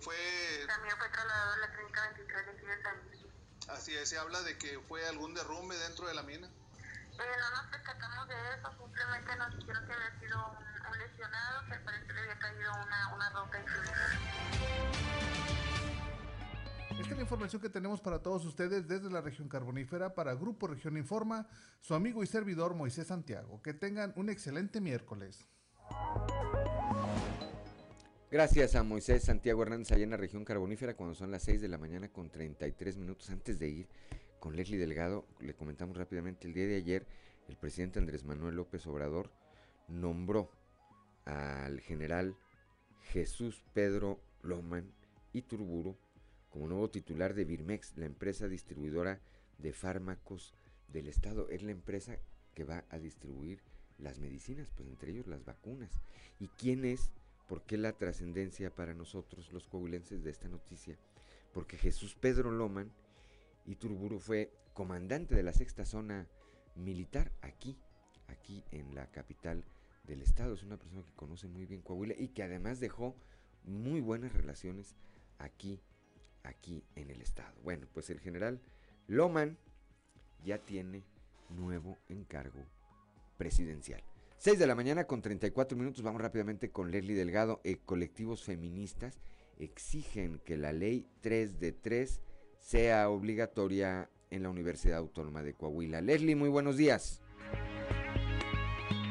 Fue... 0.00 0.64
También 0.66 0.96
fue 0.96 1.08
trasladado 1.10 1.52
a 1.52 1.56
la 1.58 1.72
clínica 1.72 2.02
23 2.14 2.46
de 2.46 2.52
aquí 2.52 2.66
de 2.66 3.72
Así 3.72 3.96
es, 3.96 4.08
se 4.08 4.18
habla 4.18 4.40
de 4.42 4.56
que 4.58 4.80
fue 4.88 5.06
algún 5.06 5.34
derrumbe 5.34 5.76
dentro 5.76 6.06
de 6.06 6.14
la 6.14 6.22
mina. 6.22 6.48
Eh, 6.48 7.36
no 7.38 7.50
nos 7.50 7.66
percatamos 7.66 8.28
de 8.28 8.34
eso, 8.54 8.72
simplemente 8.78 9.36
nos 9.36 9.56
dijeron 9.56 9.86
que 9.86 9.92
había 9.92 10.20
sido 10.20 10.46
un, 10.46 10.86
un 10.86 10.98
lesionado, 10.98 11.66
que 11.66 11.74
al 11.74 11.82
parecer 11.84 12.14
le 12.14 12.20
había 12.22 12.38
caído 12.38 12.72
una, 12.72 13.14
una 13.14 13.30
roca 13.30 13.58
esta 17.00 17.12
es 17.12 17.16
la 17.16 17.22
información 17.22 17.62
que 17.62 17.70
tenemos 17.70 18.00
para 18.02 18.18
todos 18.18 18.44
ustedes 18.44 18.86
desde 18.86 19.10
la 19.10 19.22
región 19.22 19.48
carbonífera 19.48 20.14
para 20.14 20.34
Grupo 20.34 20.66
Región 20.66 20.98
Informa, 20.98 21.48
su 21.80 21.94
amigo 21.94 22.22
y 22.22 22.26
servidor 22.26 22.74
Moisés 22.74 23.06
Santiago. 23.06 23.62
Que 23.62 23.72
tengan 23.72 24.12
un 24.16 24.28
excelente 24.28 24.82
miércoles. 24.82 25.48
Gracias 28.30 28.74
a 28.74 28.82
Moisés 28.82 29.24
Santiago 29.24 29.62
Hernández 29.62 29.92
allá 29.92 30.04
en 30.04 30.10
la 30.10 30.18
región 30.18 30.44
carbonífera 30.44 30.94
cuando 30.94 31.14
son 31.14 31.30
las 31.30 31.42
6 31.44 31.62
de 31.62 31.68
la 31.68 31.78
mañana 31.78 32.08
con 32.08 32.28
33 32.28 32.98
minutos 32.98 33.30
antes 33.30 33.58
de 33.58 33.68
ir 33.68 33.88
con 34.38 34.54
Leslie 34.54 34.78
Delgado. 34.78 35.26
Le 35.40 35.54
comentamos 35.54 35.96
rápidamente, 35.96 36.46
el 36.46 36.52
día 36.52 36.66
de 36.66 36.76
ayer 36.76 37.06
el 37.48 37.56
presidente 37.56 37.98
Andrés 37.98 38.24
Manuel 38.24 38.56
López 38.56 38.86
Obrador 38.86 39.30
nombró 39.88 40.50
al 41.24 41.80
general 41.80 42.36
Jesús 43.04 43.62
Pedro 43.72 44.20
Loman 44.42 44.92
Iturburu 45.32 45.96
como 46.50 46.68
nuevo 46.68 46.90
titular 46.90 47.34
de 47.34 47.44
Birmex, 47.44 47.96
la 47.96 48.06
empresa 48.06 48.48
distribuidora 48.48 49.20
de 49.58 49.72
fármacos 49.72 50.52
del 50.88 51.08
Estado. 51.08 51.48
Es 51.48 51.62
la 51.62 51.70
empresa 51.70 52.18
que 52.54 52.64
va 52.64 52.84
a 52.90 52.98
distribuir 52.98 53.60
las 53.98 54.18
medicinas, 54.18 54.70
pues 54.76 54.88
entre 54.88 55.12
ellos 55.12 55.26
las 55.26 55.44
vacunas. 55.44 56.00
¿Y 56.38 56.48
quién 56.48 56.84
es? 56.84 57.10
¿Por 57.48 57.62
qué 57.62 57.76
la 57.76 57.92
trascendencia 57.92 58.74
para 58.74 58.94
nosotros 58.94 59.52
los 59.52 59.66
coahuilenses 59.66 60.22
de 60.22 60.30
esta 60.30 60.48
noticia? 60.48 60.98
Porque 61.52 61.76
Jesús 61.76 62.14
Pedro 62.14 62.50
Loman 62.50 62.92
Iturburu 63.66 64.20
fue 64.20 64.52
comandante 64.72 65.34
de 65.34 65.42
la 65.42 65.52
sexta 65.52 65.84
zona 65.84 66.26
militar 66.76 67.32
aquí, 67.42 67.76
aquí 68.28 68.64
en 68.70 68.94
la 68.94 69.10
capital 69.10 69.64
del 70.04 70.22
estado. 70.22 70.54
Es 70.54 70.62
una 70.62 70.76
persona 70.76 71.02
que 71.02 71.12
conoce 71.14 71.46
muy 71.46 71.66
bien 71.66 71.82
Coahuila 71.82 72.14
y 72.16 72.28
que 72.28 72.42
además 72.42 72.80
dejó 72.80 73.16
muy 73.64 74.00
buenas 74.00 74.32
relaciones 74.32 74.96
aquí 75.38 75.80
aquí 76.42 76.84
en 76.94 77.10
el 77.10 77.20
estado. 77.20 77.54
Bueno, 77.62 77.86
pues 77.92 78.10
el 78.10 78.20
general 78.20 78.60
Loman 79.06 79.58
ya 80.44 80.58
tiene 80.58 81.04
nuevo 81.48 81.98
encargo 82.08 82.64
presidencial. 83.36 84.02
6 84.38 84.58
de 84.58 84.66
la 84.66 84.74
mañana 84.74 85.04
con 85.06 85.20
34 85.20 85.76
minutos, 85.76 86.02
vamos 86.02 86.22
rápidamente 86.22 86.70
con 86.70 86.90
Leslie 86.90 87.14
Delgado. 87.14 87.60
Eh, 87.64 87.76
colectivos 87.84 88.42
feministas 88.42 89.18
exigen 89.58 90.40
que 90.44 90.56
la 90.56 90.72
ley 90.72 91.06
3 91.20 91.60
de 91.60 91.72
3 91.72 92.20
sea 92.58 93.10
obligatoria 93.10 94.08
en 94.30 94.42
la 94.42 94.50
Universidad 94.50 94.98
Autónoma 94.98 95.42
de 95.42 95.54
Coahuila. 95.54 96.00
Leslie, 96.00 96.36
muy 96.36 96.48
buenos 96.48 96.76
días. 96.76 97.20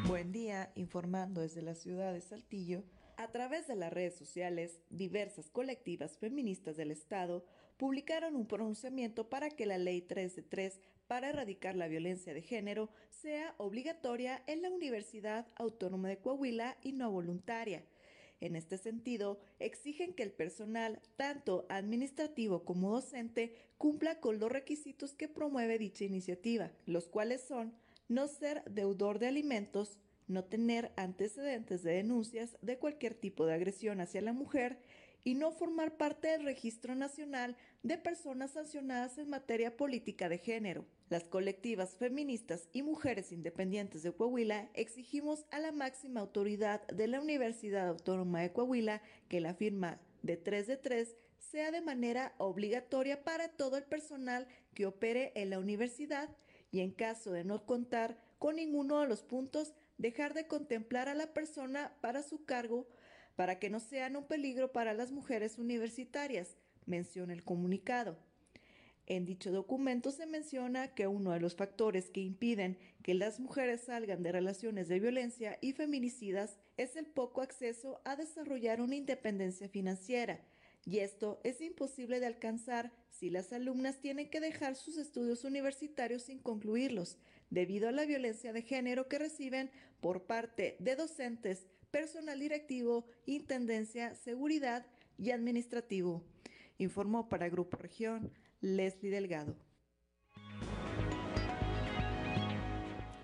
Buen 0.08 0.32
día, 0.32 0.72
informando 0.76 1.42
desde 1.42 1.62
la 1.62 1.76
ciudad 1.76 2.14
de 2.14 2.22
Saltillo. 2.22 2.84
A 3.20 3.28
través 3.28 3.68
de 3.68 3.76
las 3.76 3.92
redes 3.92 4.16
sociales, 4.16 4.80
diversas 4.90 5.50
colectivas 5.50 6.18
feministas 6.18 6.78
del 6.78 6.90
Estado 6.90 7.44
publicaron 7.76 8.38
un 8.38 8.48
pronunciamiento 8.48 9.30
para 9.30 9.50
que 9.50 9.66
la 9.66 9.78
Ley 9.78 10.02
3 10.02 10.38
de 10.38 10.42
3 10.42 10.80
para 11.06 11.28
erradicar 11.28 11.76
la 11.76 11.90
violencia 11.90 12.34
de 12.34 12.42
género 12.42 12.90
sea 13.10 13.56
obligatoria 13.58 14.42
en 14.48 14.62
la 14.62 14.70
Universidad 14.70 15.46
Autónoma 15.58 16.08
de 16.08 16.20
Coahuila 16.20 16.78
y 16.82 16.94
no 16.94 17.12
voluntaria. 17.12 17.84
En 18.40 18.56
este 18.56 18.78
sentido, 18.78 19.42
exigen 19.60 20.14
que 20.14 20.24
el 20.24 20.32
personal, 20.32 21.02
tanto 21.18 21.66
administrativo 21.68 22.64
como 22.64 22.90
docente, 22.90 23.54
cumpla 23.78 24.22
con 24.22 24.40
los 24.40 24.50
requisitos 24.50 25.14
que 25.14 25.28
promueve 25.28 25.78
dicha 25.78 26.06
iniciativa, 26.06 26.72
los 26.86 27.10
cuales 27.10 27.42
son 27.42 27.74
no 28.08 28.30
ser 28.30 28.64
deudor 28.64 29.20
de 29.20 29.28
alimentos, 29.28 30.00
no 30.30 30.46
tener 30.46 30.92
antecedentes 30.96 31.84
de 31.84 31.94
denuncias 31.94 32.58
de 32.62 32.78
cualquier 32.78 33.16
tipo 33.16 33.46
de 33.46 33.54
agresión 33.54 34.00
hacia 34.00 34.22
la 34.22 34.34
mujer 34.34 34.80
y 35.24 35.36
no 35.36 35.52
formar 35.52 35.98
parte 35.98 36.30
del 36.30 36.44
Registro 36.44 36.96
Nacional 36.96 37.58
de 37.84 37.98
Personas 37.98 38.52
Sancionadas 38.52 39.18
en 39.18 39.30
materia 39.30 39.76
política 39.76 40.30
de 40.30 40.38
género. 40.38 40.86
Las 41.10 41.24
colectivas 41.24 41.98
feministas 41.98 42.70
y 42.72 42.84
mujeres 42.84 43.32
independientes 43.32 44.04
de 44.04 44.14
Coahuila 44.14 44.70
exigimos 44.76 45.46
a 45.52 45.60
la 45.60 45.72
máxima 45.72 46.22
autoridad 46.22 46.86
de 46.88 47.08
la 47.08 47.20
Universidad 47.20 47.88
Autónoma 47.88 48.42
de 48.42 48.54
Coahuila 48.54 49.02
que 49.28 49.42
la 49.42 49.54
firma 49.54 50.00
de 50.22 50.38
3 50.38 50.68
de 50.68 50.78
3 50.78 51.16
sea 51.40 51.72
de 51.72 51.82
manera 51.82 52.34
obligatoria 52.38 53.24
para 53.24 53.50
todo 53.50 53.78
el 53.78 53.84
personal 53.84 54.48
que 54.74 54.86
opere 54.86 55.32
en 55.36 55.50
la 55.50 55.60
universidad 55.60 56.30
y 56.72 56.82
en 56.82 56.92
caso 56.92 57.32
de 57.32 57.44
no 57.44 57.66
contar 57.66 58.22
con 58.38 58.58
ninguno 58.58 59.02
de 59.02 59.08
los 59.08 59.24
puntos 59.24 59.74
dejar 60.00 60.34
de 60.34 60.48
contemplar 60.48 61.08
a 61.08 61.14
la 61.14 61.34
persona 61.34 61.94
para 62.02 62.24
su 62.24 62.46
cargo 62.46 62.88
para 63.36 63.60
que 63.60 63.70
no 63.70 63.80
sean 63.80 64.16
un 64.16 64.26
peligro 64.26 64.72
para 64.72 64.94
las 64.94 65.12
mujeres 65.12 65.60
universitarias, 65.60 66.58
menciona 66.86 67.34
el 67.34 67.44
comunicado. 67.44 68.18
En 69.06 69.26
dicho 69.26 69.52
documento 69.52 70.12
se 70.12 70.26
menciona 70.26 70.94
que 70.94 71.08
uno 71.08 71.32
de 71.32 71.40
los 71.40 71.56
factores 71.56 72.10
que 72.10 72.22
impiden 72.22 72.78
que 73.02 73.14
las 73.14 73.40
mujeres 73.40 73.82
salgan 73.82 74.24
de 74.24 74.32
relaciones 74.32 74.88
de 74.88 75.00
violencia 75.00 75.58
y 75.62 75.74
feminicidas 75.74 76.60
es 76.78 76.96
el 76.96 77.06
poco 77.06 77.42
acceso 77.42 78.02
a 78.06 78.16
desarrollar 78.16 78.82
una 78.82 78.96
independencia 78.96 79.70
financiera, 79.70 80.42
y 80.86 81.00
esto 81.00 81.40
es 81.44 81.62
imposible 81.62 82.20
de 82.20 82.28
alcanzar 82.28 82.92
si 83.10 83.30
las 83.30 83.52
alumnas 83.52 84.00
tienen 84.00 84.30
que 84.30 84.40
dejar 84.40 84.76
sus 84.76 84.98
estudios 84.98 85.44
universitarios 85.44 86.24
sin 86.24 86.40
concluirlos, 86.40 87.18
debido 87.50 87.90
a 87.90 87.92
la 87.92 88.06
violencia 88.06 88.54
de 88.54 88.62
género 88.62 89.08
que 89.08 89.20
reciben 89.20 89.72
por 90.02 90.24
parte 90.24 90.76
de 90.80 90.96
docentes, 90.96 91.68
personal 91.92 92.40
directivo, 92.40 93.06
intendencia, 93.26 94.16
seguridad 94.16 94.86
y 95.18 95.32
administrativo. 95.32 96.24
Informó 96.78 97.28
para 97.28 97.50
Grupo 97.50 97.78
Región 97.78 98.32
Leslie 98.62 99.12
Delgado. 99.12 99.56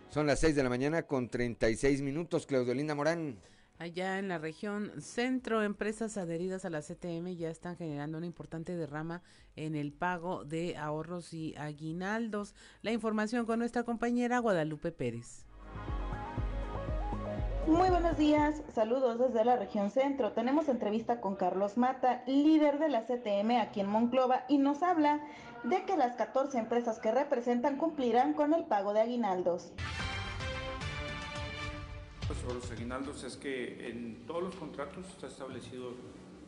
Son 0.10 0.28
las 0.28 0.40
6 0.40 0.56
de 0.56 0.64
la 0.64 0.70
mañana 0.70 1.04
con 1.04 1.30
36 1.30 2.02
minutos. 2.02 2.46
Claudio 2.46 2.96
Morán. 2.96 3.38
Allá 3.78 4.20
en 4.20 4.30
la 4.30 4.38
región 4.38 4.94
centro, 5.02 5.62
empresas 5.62 6.16
adheridas 6.16 6.64
a 6.64 6.70
la 6.70 6.82
CTM 6.82 7.36
ya 7.36 7.50
están 7.50 7.76
generando 7.76 8.18
una 8.18 8.26
importante 8.26 8.74
derrama 8.78 9.22
en 9.58 9.76
el 9.76 9.92
pago 9.92 10.46
de 10.46 10.78
ahorros 10.78 11.34
y 11.34 11.54
aguinaldos. 11.58 12.56
La 12.82 12.92
información 12.92 13.46
con 13.46 13.60
nuestra 13.60 13.84
compañera 13.84 14.40
Guadalupe 14.40 14.94
Pérez. 14.94 15.46
Muy 17.68 17.90
buenos 17.90 18.18
días, 18.18 18.62
saludos 18.74 19.20
desde 19.20 19.44
la 19.44 19.58
región 19.58 19.90
centro. 19.90 20.32
Tenemos 20.32 20.70
entrevista 20.70 21.20
con 21.20 21.36
Carlos 21.36 21.78
Mata, 21.78 22.24
líder 22.28 22.80
de 22.80 22.88
la 22.90 23.06
CTM 23.06 23.60
aquí 23.60 23.82
en 23.82 23.88
Monclova, 23.88 24.46
y 24.48 24.58
nos 24.58 24.84
habla 24.84 25.20
de 25.64 25.84
que 25.84 25.98
las 25.98 26.16
14 26.16 26.60
empresas 26.60 27.00
que 27.00 27.12
representan 27.12 27.78
cumplirán 27.78 28.34
con 28.34 28.54
el 28.54 28.66
pago 28.66 28.94
de 28.94 29.02
aguinaldos. 29.02 29.74
Sobre 32.34 32.56
los 32.56 32.72
aguinaldos 32.72 33.24
es 33.24 33.38
que 33.38 33.88
en 33.88 34.26
todos 34.26 34.42
los 34.42 34.56
contratos 34.56 35.06
está 35.10 35.28
establecido 35.28 35.94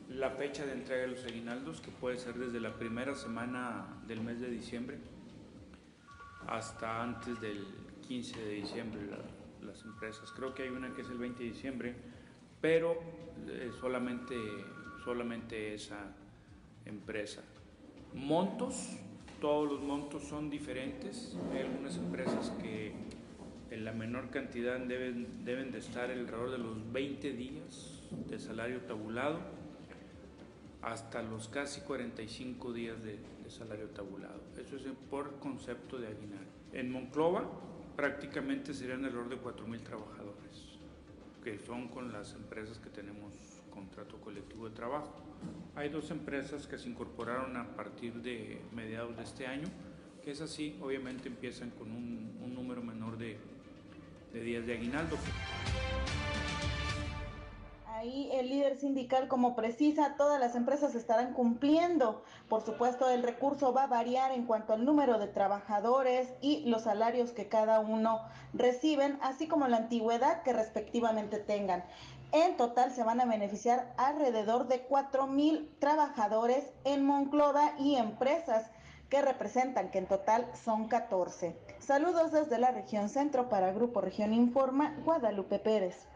la 0.10 0.32
fecha 0.32 0.66
de 0.66 0.74
entrega 0.74 1.02
de 1.02 1.10
los 1.10 1.24
aguinaldos, 1.24 1.82
que 1.82 1.92
puede 1.92 2.18
ser 2.18 2.34
desde 2.34 2.60
la 2.60 2.74
primera 2.74 3.14
semana 3.16 3.86
del 4.08 4.22
mes 4.22 4.40
de 4.42 4.50
diciembre 4.50 4.98
hasta 6.48 7.04
antes 7.04 7.40
del 7.42 7.64
15 8.08 8.40
de 8.40 8.54
diciembre 8.56 9.02
las 9.62 9.84
empresas. 9.84 10.32
Creo 10.32 10.56
que 10.56 10.64
hay 10.64 10.70
una 10.70 10.94
que 10.96 11.02
es 11.02 11.10
el 11.10 11.18
20 11.20 11.44
de 11.44 11.50
diciembre, 11.50 11.96
pero 12.60 12.98
eh, 13.48 13.72
solamente, 13.80 14.36
solamente 15.04 15.76
esa 15.76 16.12
empresa. 16.86 17.44
Montos, 18.16 18.98
todos 19.40 19.72
los 19.72 19.82
montos 19.82 20.24
son 20.24 20.50
diferentes. 20.50 21.38
Hay 21.52 21.60
algunas 21.60 21.98
empresas 21.98 22.52
que 22.62 23.07
en 23.72 23.86
la 23.86 23.92
menor 23.92 24.30
cantidad 24.30 24.80
deben, 24.80 25.46
deben 25.46 25.72
de 25.72 25.80
estar 25.80 26.10
alrededor 26.10 26.52
de 26.52 26.58
los 26.58 26.92
20 26.92 27.34
días 27.34 28.02
de 28.30 28.40
salario 28.40 28.82
tabulado 28.82 29.40
hasta 30.82 31.22
los 31.22 31.48
casi 31.50 31.82
45 31.82 32.74
días 32.74 33.04
de, 33.04 33.20
salario 33.50 33.88
tabulado. 33.90 34.42
Eso 34.58 34.76
es 34.76 34.84
por 35.10 35.40
concepto 35.40 35.98
de 35.98 36.08
aguinaldo. 36.08 36.52
En 36.74 36.92
Monclova 36.92 37.50
prácticamente 37.96 38.74
serían 38.74 39.06
alrededor 39.06 39.30
de 39.30 39.38
4.000 39.42 39.84
trabajadores, 39.84 40.80
que 41.44 41.58
son 41.60 41.88
con 41.88 42.12
las 42.12 42.34
empresas 42.34 42.78
que 42.78 42.90
tenemos 42.90 43.34
contrato 43.70 44.18
colectivo 44.18 44.68
de 44.68 44.76
trabajo. 44.76 45.14
Hay 45.76 45.90
dos 45.90 46.12
empresas 46.12 46.68
que 46.68 46.78
se 46.78 46.90
incorporaron 46.90 47.56
a 47.56 47.76
partir 47.76 48.14
de 48.16 48.62
mediados 48.76 49.16
de 49.16 49.24
este 49.24 49.48
año, 49.48 49.68
que 50.24 50.32
es 50.32 50.42
así, 50.42 50.78
obviamente 50.82 51.30
empiezan 51.30 51.70
con 51.72 51.92
un, 51.92 52.38
un 52.44 52.54
número 52.54 52.84
menor 52.84 53.18
de, 53.18 53.38
de 54.34 54.42
días 54.42 54.66
de 54.66 54.74
aguinaldo. 54.74 55.18
Ahí 57.98 58.30
el 58.32 58.50
líder 58.50 58.78
sindical, 58.78 59.28
como 59.28 59.56
precisa, 59.56 60.18
todas 60.18 60.40
las 60.40 60.56
empresas 60.56 60.94
estarán 60.94 61.34
cumpliendo. 61.34 62.24
Por 62.48 62.62
supuesto, 62.62 63.10
el 63.10 63.24
recurso 63.24 63.74
va 63.74 63.84
a 63.84 63.88
variar 63.88 64.32
en 64.34 64.46
cuanto 64.46 64.74
al 64.74 64.86
número 64.86 65.18
de 65.18 65.26
trabajadores 65.26 66.28
y 66.40 66.64
los 66.70 66.84
salarios 66.84 67.32
que 67.32 67.48
cada 67.48 67.80
uno 67.80 68.22
reciben, 68.54 69.18
así 69.24 69.48
como 69.48 69.68
la 69.68 69.78
antigüedad 69.78 70.44
que 70.44 70.54
respectivamente 70.54 71.40
tengan. 71.40 71.84
En 72.34 72.56
total 72.56 72.92
se 72.92 73.04
van 73.04 73.20
a 73.20 73.26
beneficiar 73.26 73.92
alrededor 73.98 74.68
de 74.68 74.82
4 74.82 75.26
mil 75.26 75.74
trabajadores 75.80 76.72
en 76.84 77.04
Monclova 77.04 77.74
y 77.80 77.96
empresas 77.96 78.70
que 79.10 79.24
representan, 79.24 79.90
que 79.90 79.98
en 79.98 80.06
total 80.06 80.46
son 80.54 80.88
14. 80.88 81.56
Saludos 81.80 82.32
desde 82.32 82.58
la 82.58 82.72
región 82.72 83.10
centro 83.10 83.50
para 83.50 83.72
Grupo 83.72 84.02
Región 84.02 84.34
Informa, 84.34 84.96
Guadalupe 85.06 85.60
Pérez. 85.60 86.08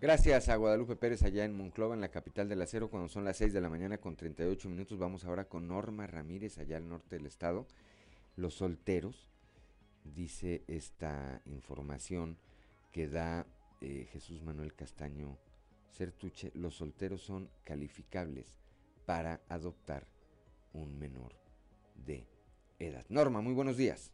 Gracias 0.00 0.48
a 0.48 0.56
Guadalupe 0.56 0.96
Pérez 0.96 1.22
allá 1.22 1.44
en 1.44 1.56
Monclova, 1.56 1.94
en 1.94 2.00
la 2.00 2.10
capital 2.10 2.48
del 2.48 2.62
acero, 2.62 2.90
cuando 2.90 3.08
son 3.08 3.24
las 3.24 3.38
6 3.38 3.52
de 3.52 3.60
la 3.60 3.70
mañana 3.70 3.98
con 3.98 4.16
38 4.16 4.68
minutos. 4.68 4.98
Vamos 4.98 5.24
ahora 5.24 5.46
con 5.46 5.66
Norma 5.66 6.06
Ramírez 6.06 6.58
allá 6.58 6.76
al 6.76 6.88
norte 6.88 7.16
del 7.16 7.26
estado. 7.26 7.66
Los 8.36 8.54
solteros, 8.54 9.28
dice 10.04 10.62
esta 10.68 11.40
información 11.46 12.36
que 12.92 13.08
da 13.08 13.46
eh, 13.80 14.06
Jesús 14.12 14.42
Manuel 14.42 14.74
Castaño 14.74 15.38
Certuche, 15.90 16.50
los 16.54 16.76
solteros 16.76 17.22
son 17.22 17.48
calificables 17.64 18.58
para 19.06 19.40
adoptar 19.48 20.06
un 20.72 20.98
menor 20.98 21.32
de 21.94 22.26
Norma, 23.08 23.40
muy 23.40 23.54
buenos 23.54 23.76
días. 23.76 24.10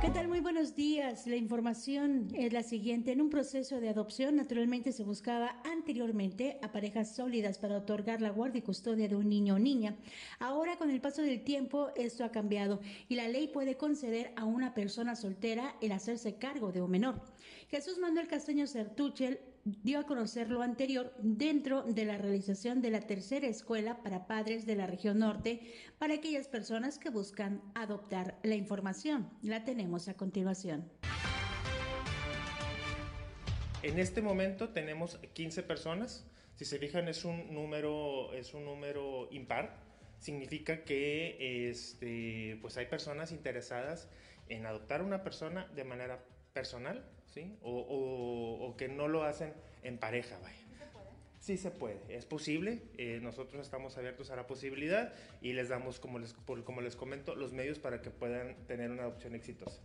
¿Qué 0.00 0.08
tal? 0.08 0.28
Muy 0.28 0.40
buenos 0.40 0.74
días. 0.74 1.26
La 1.26 1.36
información 1.36 2.28
es 2.34 2.54
la 2.54 2.62
siguiente. 2.62 3.12
En 3.12 3.20
un 3.20 3.28
proceso 3.28 3.80
de 3.80 3.90
adopción, 3.90 4.34
naturalmente 4.34 4.92
se 4.92 5.04
buscaba 5.04 5.60
anteriormente 5.64 6.58
a 6.62 6.72
parejas 6.72 7.14
sólidas 7.14 7.58
para 7.58 7.76
otorgar 7.76 8.22
la 8.22 8.30
guardia 8.30 8.60
y 8.60 8.62
custodia 8.62 9.08
de 9.08 9.16
un 9.16 9.28
niño 9.28 9.56
o 9.56 9.58
niña. 9.58 9.96
Ahora, 10.38 10.78
con 10.78 10.90
el 10.90 11.02
paso 11.02 11.20
del 11.20 11.44
tiempo, 11.44 11.90
esto 11.96 12.24
ha 12.24 12.30
cambiado 12.30 12.80
y 13.08 13.16
la 13.16 13.28
ley 13.28 13.48
puede 13.48 13.76
conceder 13.76 14.32
a 14.36 14.46
una 14.46 14.72
persona 14.72 15.16
soltera 15.16 15.76
el 15.82 15.92
hacerse 15.92 16.36
cargo 16.36 16.72
de 16.72 16.80
un 16.80 16.90
menor. 16.90 17.20
Jesús 17.68 17.98
Manuel 17.98 18.26
Castaño 18.26 18.66
Certuchel 18.66 19.38
dio 19.82 19.98
a 19.98 20.06
conocer 20.06 20.50
lo 20.50 20.62
anterior 20.62 21.12
dentro 21.18 21.82
de 21.82 22.04
la 22.04 22.18
realización 22.18 22.82
de 22.82 22.90
la 22.90 23.00
tercera 23.00 23.46
escuela 23.46 24.02
para 24.02 24.26
padres 24.26 24.66
de 24.66 24.76
la 24.76 24.86
región 24.86 25.18
norte 25.18 25.60
para 25.98 26.14
aquellas 26.14 26.48
personas 26.48 26.98
que 26.98 27.10
buscan 27.10 27.62
adoptar 27.74 28.38
la 28.42 28.54
información. 28.54 29.30
La 29.42 29.64
tenemos 29.64 30.08
a 30.08 30.14
continuación. 30.14 30.90
En 33.82 33.98
este 33.98 34.20
momento 34.20 34.70
tenemos 34.70 35.18
15 35.32 35.62
personas. 35.62 36.26
Si 36.54 36.64
se 36.64 36.78
fijan 36.78 37.08
es 37.08 37.24
un 37.24 37.54
número 37.54 38.32
es 38.34 38.52
un 38.52 38.64
número 38.64 39.28
impar. 39.30 39.76
Significa 40.18 40.84
que 40.84 41.70
este, 41.70 42.58
pues 42.60 42.76
hay 42.76 42.86
personas 42.86 43.32
interesadas 43.32 44.08
en 44.48 44.66
adoptar 44.66 45.02
una 45.02 45.22
persona 45.22 45.66
de 45.74 45.84
manera 45.84 46.22
personal 46.52 47.02
¿sí? 47.30 47.56
O, 47.62 48.74
que 48.76 48.88
no 48.88 49.08
lo 49.08 49.24
hacen 49.24 49.52
en 49.82 49.98
pareja, 49.98 50.38
vaya. 50.42 50.56
Sí 51.40 51.56
se 51.56 51.70
puede, 51.70 51.98
es 52.10 52.26
posible. 52.26 52.82
Eh, 52.98 53.18
nosotros 53.22 53.62
estamos 53.62 53.96
abiertos 53.96 54.30
a 54.30 54.36
la 54.36 54.46
posibilidad 54.46 55.14
y 55.40 55.54
les 55.54 55.70
damos, 55.70 55.98
como 55.98 56.18
les, 56.18 56.34
como 56.34 56.82
les 56.82 56.96
comento, 56.96 57.34
los 57.34 57.52
medios 57.52 57.78
para 57.78 58.02
que 58.02 58.10
puedan 58.10 58.54
tener 58.66 58.90
una 58.90 59.04
adopción 59.04 59.34
exitosa. 59.34 59.80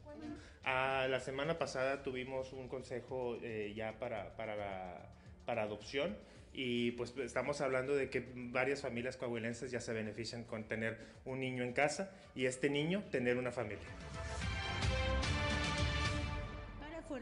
Ah, 0.65 1.07
la 1.09 1.21
semana 1.21 1.57
pasada 1.57 2.03
tuvimos 2.03 2.51
un 2.51 2.67
consejo 2.67 3.37
eh, 3.41 3.73
ya 3.73 3.97
para, 3.99 4.35
para, 4.35 5.13
para 5.45 5.63
adopción 5.63 6.17
y 6.51 6.91
pues 6.91 7.13
estamos 7.17 7.59
hablando 7.61 7.95
de 7.95 8.09
que 8.09 8.25
varias 8.33 8.81
familias 8.81 9.17
coahuilenses 9.17 9.71
ya 9.71 9.81
se 9.81 9.91
benefician 9.91 10.45
con 10.45 10.63
tener 10.65 10.97
un 11.25 11.39
niño 11.39 11.63
en 11.63 11.73
casa 11.73 12.11
y 12.33 12.45
este 12.45 12.69
niño 12.69 13.03
tener 13.11 13.37
una 13.37 13.51
familia. 13.51 13.87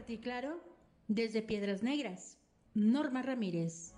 Y 0.08 0.18
claro, 0.18 0.60
desde 1.08 1.42
Piedras 1.42 1.82
Negras, 1.82 2.38
Norma 2.74 3.22
Ramírez. 3.22 3.94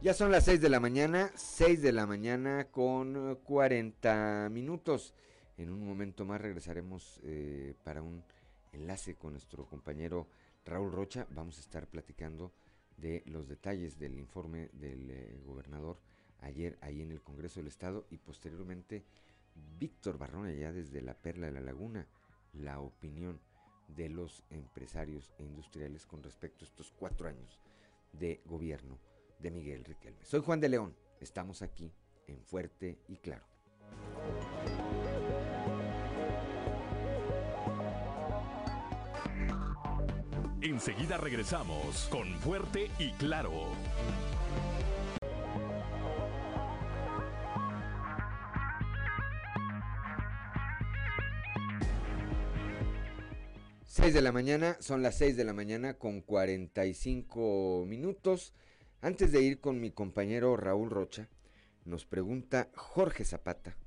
Ya 0.00 0.14
son 0.14 0.30
las 0.30 0.44
6 0.44 0.60
de 0.60 0.68
la 0.68 0.80
mañana, 0.80 1.30
6 1.34 1.82
de 1.82 1.92
la 1.92 2.06
mañana 2.06 2.68
con 2.70 3.38
40 3.42 4.48
minutos. 4.50 5.14
En 5.56 5.70
un 5.70 5.86
momento 5.86 6.24
más 6.24 6.40
regresaremos 6.40 7.20
eh, 7.24 7.74
para 7.84 8.02
un 8.02 8.22
enlace 8.72 9.16
con 9.16 9.32
nuestro 9.32 9.66
compañero 9.66 10.28
Raúl 10.64 10.92
Rocha. 10.92 11.26
Vamos 11.30 11.58
a 11.58 11.60
estar 11.60 11.86
platicando 11.86 12.52
de 12.96 13.22
los 13.26 13.48
detalles 13.48 13.98
del 13.98 14.18
informe 14.18 14.70
del 14.72 15.10
eh, 15.10 15.40
gobernador 15.44 15.98
ayer 16.40 16.78
ahí 16.80 17.00
en 17.00 17.10
el 17.10 17.22
Congreso 17.22 17.60
del 17.60 17.68
Estado 17.68 18.06
y 18.10 18.18
posteriormente 18.18 19.04
Víctor 19.78 20.18
Barrón 20.18 20.46
allá 20.46 20.72
desde 20.72 21.00
la 21.00 21.14
Perla 21.14 21.46
de 21.46 21.52
la 21.52 21.60
Laguna, 21.60 22.06
la 22.52 22.80
opinión 22.80 23.40
de 23.88 24.08
los 24.08 24.42
empresarios 24.50 25.32
e 25.38 25.44
industriales 25.44 26.06
con 26.06 26.22
respecto 26.22 26.64
a 26.64 26.68
estos 26.68 26.92
cuatro 26.92 27.28
años 27.28 27.60
de 28.12 28.40
gobierno 28.44 28.98
de 29.38 29.50
Miguel 29.50 29.84
Riquelme. 29.84 30.24
Soy 30.24 30.40
Juan 30.40 30.60
de 30.60 30.68
León, 30.68 30.96
estamos 31.20 31.62
aquí 31.62 31.92
en 32.26 32.42
Fuerte 32.44 32.98
y 33.08 33.16
Claro. 33.18 33.44
Enseguida 40.60 41.18
regresamos 41.18 42.08
con 42.10 42.26
Fuerte 42.40 42.90
y 42.98 43.12
Claro. 43.12 43.52
6 54.04 54.12
de 54.12 54.20
la 54.20 54.32
mañana, 54.32 54.76
son 54.80 55.00
las 55.00 55.16
6 55.16 55.34
de 55.34 55.44
la 55.44 55.54
mañana 55.54 55.94
con 55.94 56.20
45 56.20 57.86
minutos. 57.88 58.52
Antes 59.00 59.32
de 59.32 59.40
ir 59.40 59.60
con 59.60 59.80
mi 59.80 59.92
compañero 59.92 60.58
Raúl 60.58 60.90
Rocha, 60.90 61.30
nos 61.86 62.04
pregunta 62.04 62.68
Jorge 62.74 63.24
Zapata. 63.24 63.78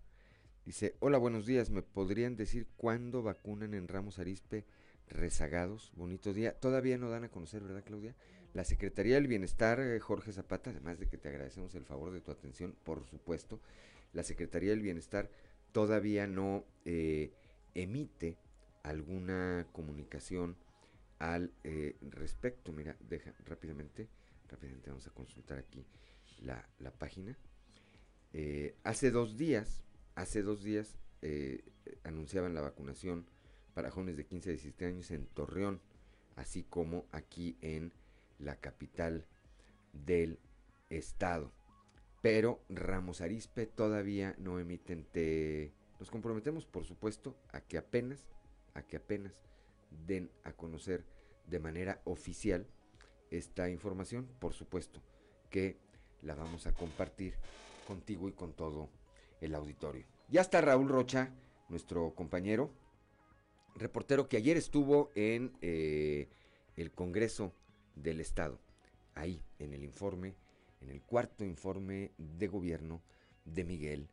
Dice, 0.66 0.96
hola, 1.02 1.20
buenos 1.20 1.46
días, 1.46 1.70
¿me 1.70 1.84
podrían 1.84 2.36
decir 2.36 2.66
cuándo 2.78 3.22
vacunan 3.22 3.76
en 3.76 3.88
Ramos 3.88 4.18
Arispe 4.18 4.66
rezagados? 5.08 5.92
Bonito 5.96 6.34
día. 6.34 6.54
Todavía 6.60 6.98
no 6.98 7.12
dan 7.12 7.26
a 7.26 7.30
conocer, 7.30 7.62
¿verdad, 7.62 7.84
Claudia? 7.86 8.16
La 8.56 8.64
Secretaría 8.64 9.14
del 9.14 9.28
Bienestar, 9.28 9.80
eh, 9.80 10.00
Jorge 10.00 10.32
Zapata, 10.32 10.72
además 10.72 10.98
de 10.98 11.06
que 11.06 11.20
te 11.20 11.30
agradecemos 11.30 11.76
el 11.76 11.86
favor 11.86 12.12
de 12.12 12.22
tu 12.22 12.32
atención, 12.32 12.76
por 12.84 13.06
supuesto, 13.06 13.60
la 14.14 14.24
Secretaría 14.24 14.72
del 14.72 14.82
Bienestar 14.82 15.30
todavía 15.74 16.26
no 16.26 16.66
eh, 16.86 17.34
emite 17.76 18.36
alguna 18.90 19.68
comunicación 19.72 20.58
al 21.20 21.52
eh, 21.64 21.98
respecto. 22.02 22.72
Mira, 22.72 22.96
deja 23.00 23.34
rápidamente, 23.46 24.08
rápidamente 24.50 24.90
vamos 24.90 25.08
a 25.08 25.12
consultar 25.12 25.60
aquí 25.60 25.86
la, 26.42 26.66
página. 26.98 27.38
Eh, 28.34 28.76
hace 28.84 29.12
dos 29.12 29.38
días, 29.38 29.84
hace 30.16 30.42
dos 30.42 30.64
días 30.64 30.98
eh, 31.22 31.64
anunciaban 32.04 32.54
la 32.54 32.62
vacunación 32.62 33.26
para 33.74 33.92
jóvenes 33.92 34.18
de 34.18 34.26
15 34.26 34.50
a 34.50 34.54
17 34.54 34.86
años 34.86 35.12
en 35.12 35.28
Torreón, 35.28 35.82
así 36.36 36.64
como 36.64 37.06
aquí 37.12 37.58
en 37.62 37.94
la 38.40 38.56
capital 38.56 39.26
del 39.94 40.40
estado. 40.90 41.52
Pero 42.22 42.64
Ramos 42.70 43.22
Arispe 43.22 43.68
todavía 43.68 44.36
no 44.38 44.60
emiten. 44.60 45.06
Te... 45.06 45.74
Nos 46.00 46.10
comprometemos, 46.10 46.66
por 46.66 46.86
supuesto, 46.86 47.36
a 47.52 47.62
que 47.62 47.78
apenas, 47.78 48.28
a 48.78 48.84
que 48.84 48.98
apenas 48.98 49.34
den 49.90 50.30
a 50.44 50.54
conocer 50.54 51.04
de 51.48 51.60
manera 51.60 52.02
oficial 52.06 52.68
esta 53.32 53.70
información, 53.70 54.28
por 54.40 54.54
supuesto 54.54 55.02
que 55.50 55.78
la 56.22 56.36
vamos 56.36 56.68
a 56.68 56.74
compartir 56.74 57.34
contigo 57.88 58.30
y 58.30 58.34
con 58.34 58.54
todo 58.54 58.90
el 59.42 59.56
auditorio. 59.56 60.06
Ya 60.30 60.42
está 60.42 60.62
Raúl 60.62 60.90
Rocha, 60.90 61.34
nuestro 61.70 62.14
compañero, 62.14 62.72
reportero 63.76 64.30
que 64.30 64.38
ayer 64.38 64.58
estuvo 64.58 65.12
en 65.16 65.54
eh, 65.62 66.30
el 66.76 66.92
Congreso 66.92 67.54
del 67.96 68.20
Estado, 68.20 68.60
ahí 69.16 69.42
en 69.58 69.74
el 69.74 69.84
informe, 69.84 70.36
en 70.82 70.90
el 70.90 71.02
cuarto 71.02 71.44
informe 71.44 72.12
de 72.18 72.48
gobierno 72.48 73.02
de 73.46 73.64
Miguel 73.64 74.10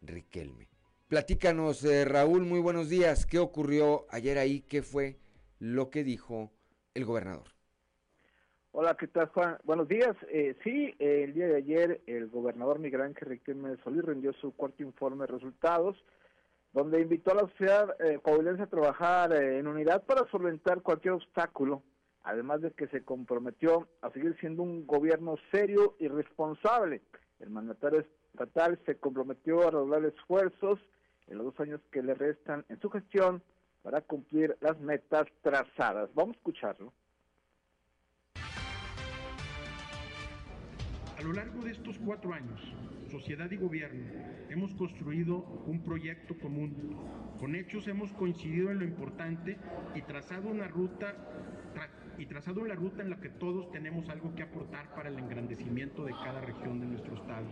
Riquelme. 0.00 0.77
Platícanos, 1.08 1.82
eh, 1.86 2.04
Raúl, 2.04 2.44
muy 2.44 2.60
buenos 2.60 2.90
días. 2.90 3.24
¿Qué 3.24 3.38
ocurrió 3.38 4.04
ayer 4.10 4.36
ahí? 4.36 4.60
¿Qué 4.60 4.82
fue 4.82 5.16
lo 5.58 5.88
que 5.88 6.04
dijo 6.04 6.52
el 6.92 7.06
gobernador? 7.06 7.46
Hola, 8.72 8.94
¿qué 8.94 9.06
tal, 9.06 9.28
Juan? 9.28 9.56
Buenos 9.64 9.88
días. 9.88 10.14
Eh, 10.28 10.54
sí, 10.62 10.94
el 10.98 11.32
día 11.32 11.46
de 11.46 11.56
ayer 11.56 12.02
el 12.06 12.28
gobernador 12.28 12.78
Miguel 12.78 13.00
Ángel 13.00 13.30
Riquelme 13.30 13.78
Solís 13.82 14.04
rindió 14.04 14.34
su 14.34 14.52
cuarto 14.52 14.82
informe 14.82 15.24
de 15.24 15.32
resultados, 15.32 15.96
donde 16.74 17.00
invitó 17.00 17.32
a 17.32 17.36
la 17.36 17.48
sociedad 17.52 17.96
eh, 18.00 18.20
a 18.22 18.66
trabajar 18.66 19.32
eh, 19.32 19.60
en 19.60 19.66
unidad 19.66 20.04
para 20.04 20.30
solventar 20.30 20.82
cualquier 20.82 21.14
obstáculo, 21.14 21.82
además 22.22 22.60
de 22.60 22.72
que 22.72 22.86
se 22.88 23.02
comprometió 23.02 23.88
a 24.02 24.10
seguir 24.10 24.36
siendo 24.40 24.62
un 24.62 24.86
gobierno 24.86 25.36
serio 25.52 25.96
y 25.98 26.08
responsable. 26.08 27.00
El 27.40 27.48
mandatario 27.48 28.04
estatal 28.32 28.78
se 28.84 28.96
comprometió 28.96 29.66
a 29.66 29.70
redoblar 29.70 30.04
esfuerzos 30.04 30.78
en 31.28 31.38
los 31.38 31.46
dos 31.46 31.60
años 31.60 31.80
que 31.90 32.02
le 32.02 32.14
restan 32.14 32.64
en 32.68 32.80
su 32.80 32.90
gestión 32.90 33.42
para 33.82 34.00
cumplir 34.00 34.56
las 34.60 34.78
metas 34.80 35.26
trazadas. 35.42 36.10
Vamos 36.14 36.36
a 36.36 36.38
escucharlo. 36.38 36.92
A 41.16 41.22
lo 41.22 41.32
largo 41.32 41.62
de 41.64 41.72
estos 41.72 41.98
cuatro 41.98 42.32
años, 42.32 42.60
sociedad 43.10 43.50
y 43.50 43.56
gobierno 43.56 44.04
hemos 44.50 44.72
construido 44.74 45.38
un 45.66 45.82
proyecto 45.82 46.38
común. 46.38 46.96
Con 47.40 47.56
hechos 47.56 47.88
hemos 47.88 48.12
coincidido 48.12 48.70
en 48.70 48.78
lo 48.78 48.84
importante 48.84 49.58
y 49.94 50.02
trazado 50.02 50.48
una 50.48 50.68
ruta 50.68 51.14
y 52.18 52.26
trazado 52.26 52.64
la 52.64 52.74
ruta 52.74 53.02
en 53.02 53.10
la 53.10 53.20
que 53.20 53.30
todos 53.30 53.70
tenemos 53.70 54.08
algo 54.08 54.34
que 54.34 54.42
aportar 54.42 54.92
para 54.94 55.08
el 55.08 55.18
engrandecimiento 55.18 56.04
de 56.04 56.12
cada 56.12 56.40
región 56.40 56.80
de 56.80 56.86
nuestro 56.86 57.14
estado. 57.14 57.46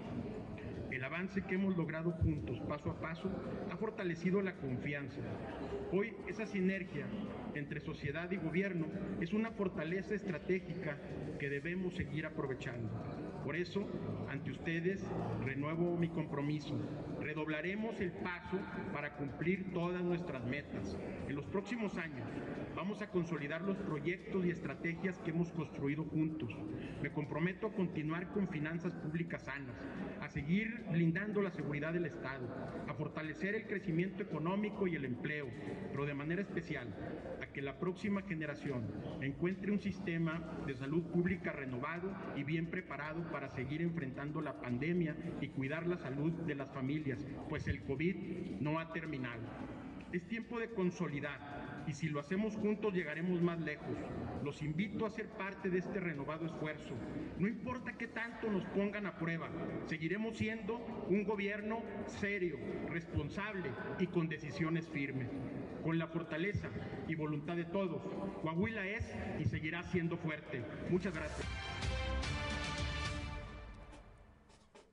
El 0.90 1.04
avance 1.04 1.42
que 1.42 1.54
hemos 1.54 1.76
logrado 1.76 2.12
juntos, 2.12 2.60
paso 2.68 2.90
a 2.90 3.00
paso, 3.00 3.30
ha 3.70 3.76
fortalecido 3.76 4.40
la 4.42 4.54
confianza. 4.56 5.20
Hoy 5.92 6.14
esa 6.26 6.46
sinergia 6.46 7.06
entre 7.54 7.80
sociedad 7.80 8.30
y 8.30 8.36
gobierno 8.36 8.86
es 9.20 9.32
una 9.32 9.50
fortaleza 9.50 10.14
estratégica 10.14 10.98
que 11.38 11.48
debemos 11.50 11.94
seguir 11.94 12.26
aprovechando. 12.26 12.88
Por 13.46 13.54
eso, 13.54 13.86
ante 14.28 14.50
ustedes, 14.50 15.08
renuevo 15.44 15.96
mi 15.96 16.08
compromiso. 16.08 16.76
Redoblaremos 17.20 18.00
el 18.00 18.10
paso 18.10 18.58
para 18.92 19.14
cumplir 19.14 19.72
todas 19.72 20.02
nuestras 20.02 20.44
metas. 20.44 20.98
En 21.28 21.36
los 21.36 21.46
próximos 21.46 21.96
años, 21.96 22.28
vamos 22.74 23.02
a 23.02 23.08
consolidar 23.08 23.62
los 23.62 23.76
proyectos 23.78 24.44
y 24.44 24.50
estrategias 24.50 25.20
que 25.20 25.30
hemos 25.30 25.52
construido 25.52 26.02
juntos. 26.04 26.52
Me 27.00 27.12
comprometo 27.12 27.68
a 27.68 27.72
continuar 27.72 28.32
con 28.32 28.48
finanzas 28.48 28.94
públicas 28.94 29.44
sanas, 29.44 29.76
a 30.20 30.28
seguir 30.28 30.84
blindando 30.90 31.40
la 31.40 31.52
seguridad 31.52 31.92
del 31.92 32.06
Estado, 32.06 32.48
a 32.88 32.94
fortalecer 32.94 33.54
el 33.54 33.68
crecimiento 33.68 34.24
económico 34.24 34.88
y 34.88 34.96
el 34.96 35.04
empleo, 35.04 35.46
pero 35.92 36.04
de 36.04 36.14
manera 36.14 36.42
especial 36.42 36.92
a 37.40 37.46
que 37.52 37.62
la 37.62 37.78
próxima 37.78 38.22
generación 38.22 38.86
encuentre 39.20 39.70
un 39.70 39.80
sistema 39.80 40.42
de 40.66 40.74
salud 40.74 41.04
pública 41.04 41.52
renovado 41.52 42.12
y 42.34 42.42
bien 42.42 42.66
preparado 42.70 43.22
para 43.30 43.35
seguir 43.48 43.82
enfrentando 43.82 44.40
la 44.40 44.60
pandemia 44.60 45.14
y 45.40 45.48
cuidar 45.48 45.86
la 45.86 45.96
salud 45.96 46.32
de 46.32 46.54
las 46.54 46.70
familias, 46.72 47.24
pues 47.48 47.68
el 47.68 47.82
COVID 47.82 48.16
no 48.60 48.78
ha 48.78 48.92
terminado. 48.92 49.42
Es 50.12 50.26
tiempo 50.26 50.58
de 50.58 50.70
consolidar 50.70 51.84
y 51.86 51.92
si 51.92 52.08
lo 52.08 52.20
hacemos 52.20 52.56
juntos 52.56 52.94
llegaremos 52.94 53.40
más 53.42 53.60
lejos. 53.60 53.96
Los 54.44 54.62
invito 54.62 55.06
a 55.06 55.10
ser 55.10 55.28
parte 55.28 55.70
de 55.70 55.78
este 55.78 56.00
renovado 56.00 56.46
esfuerzo. 56.46 56.94
No 57.38 57.48
importa 57.48 57.96
qué 57.96 58.08
tanto 58.08 58.50
nos 58.50 58.64
pongan 58.66 59.06
a 59.06 59.18
prueba, 59.18 59.48
seguiremos 59.86 60.36
siendo 60.36 60.76
un 61.08 61.24
gobierno 61.24 61.82
serio, 62.06 62.56
responsable 62.88 63.70
y 63.98 64.06
con 64.06 64.28
decisiones 64.28 64.88
firmes. 64.88 65.28
Con 65.82 65.98
la 65.98 66.08
fortaleza 66.08 66.68
y 67.06 67.14
voluntad 67.14 67.54
de 67.54 67.64
todos, 67.64 68.02
Coahuila 68.42 68.86
es 68.86 69.14
y 69.38 69.44
seguirá 69.44 69.82
siendo 69.84 70.16
fuerte. 70.16 70.64
Muchas 70.90 71.14
gracias. 71.14 71.46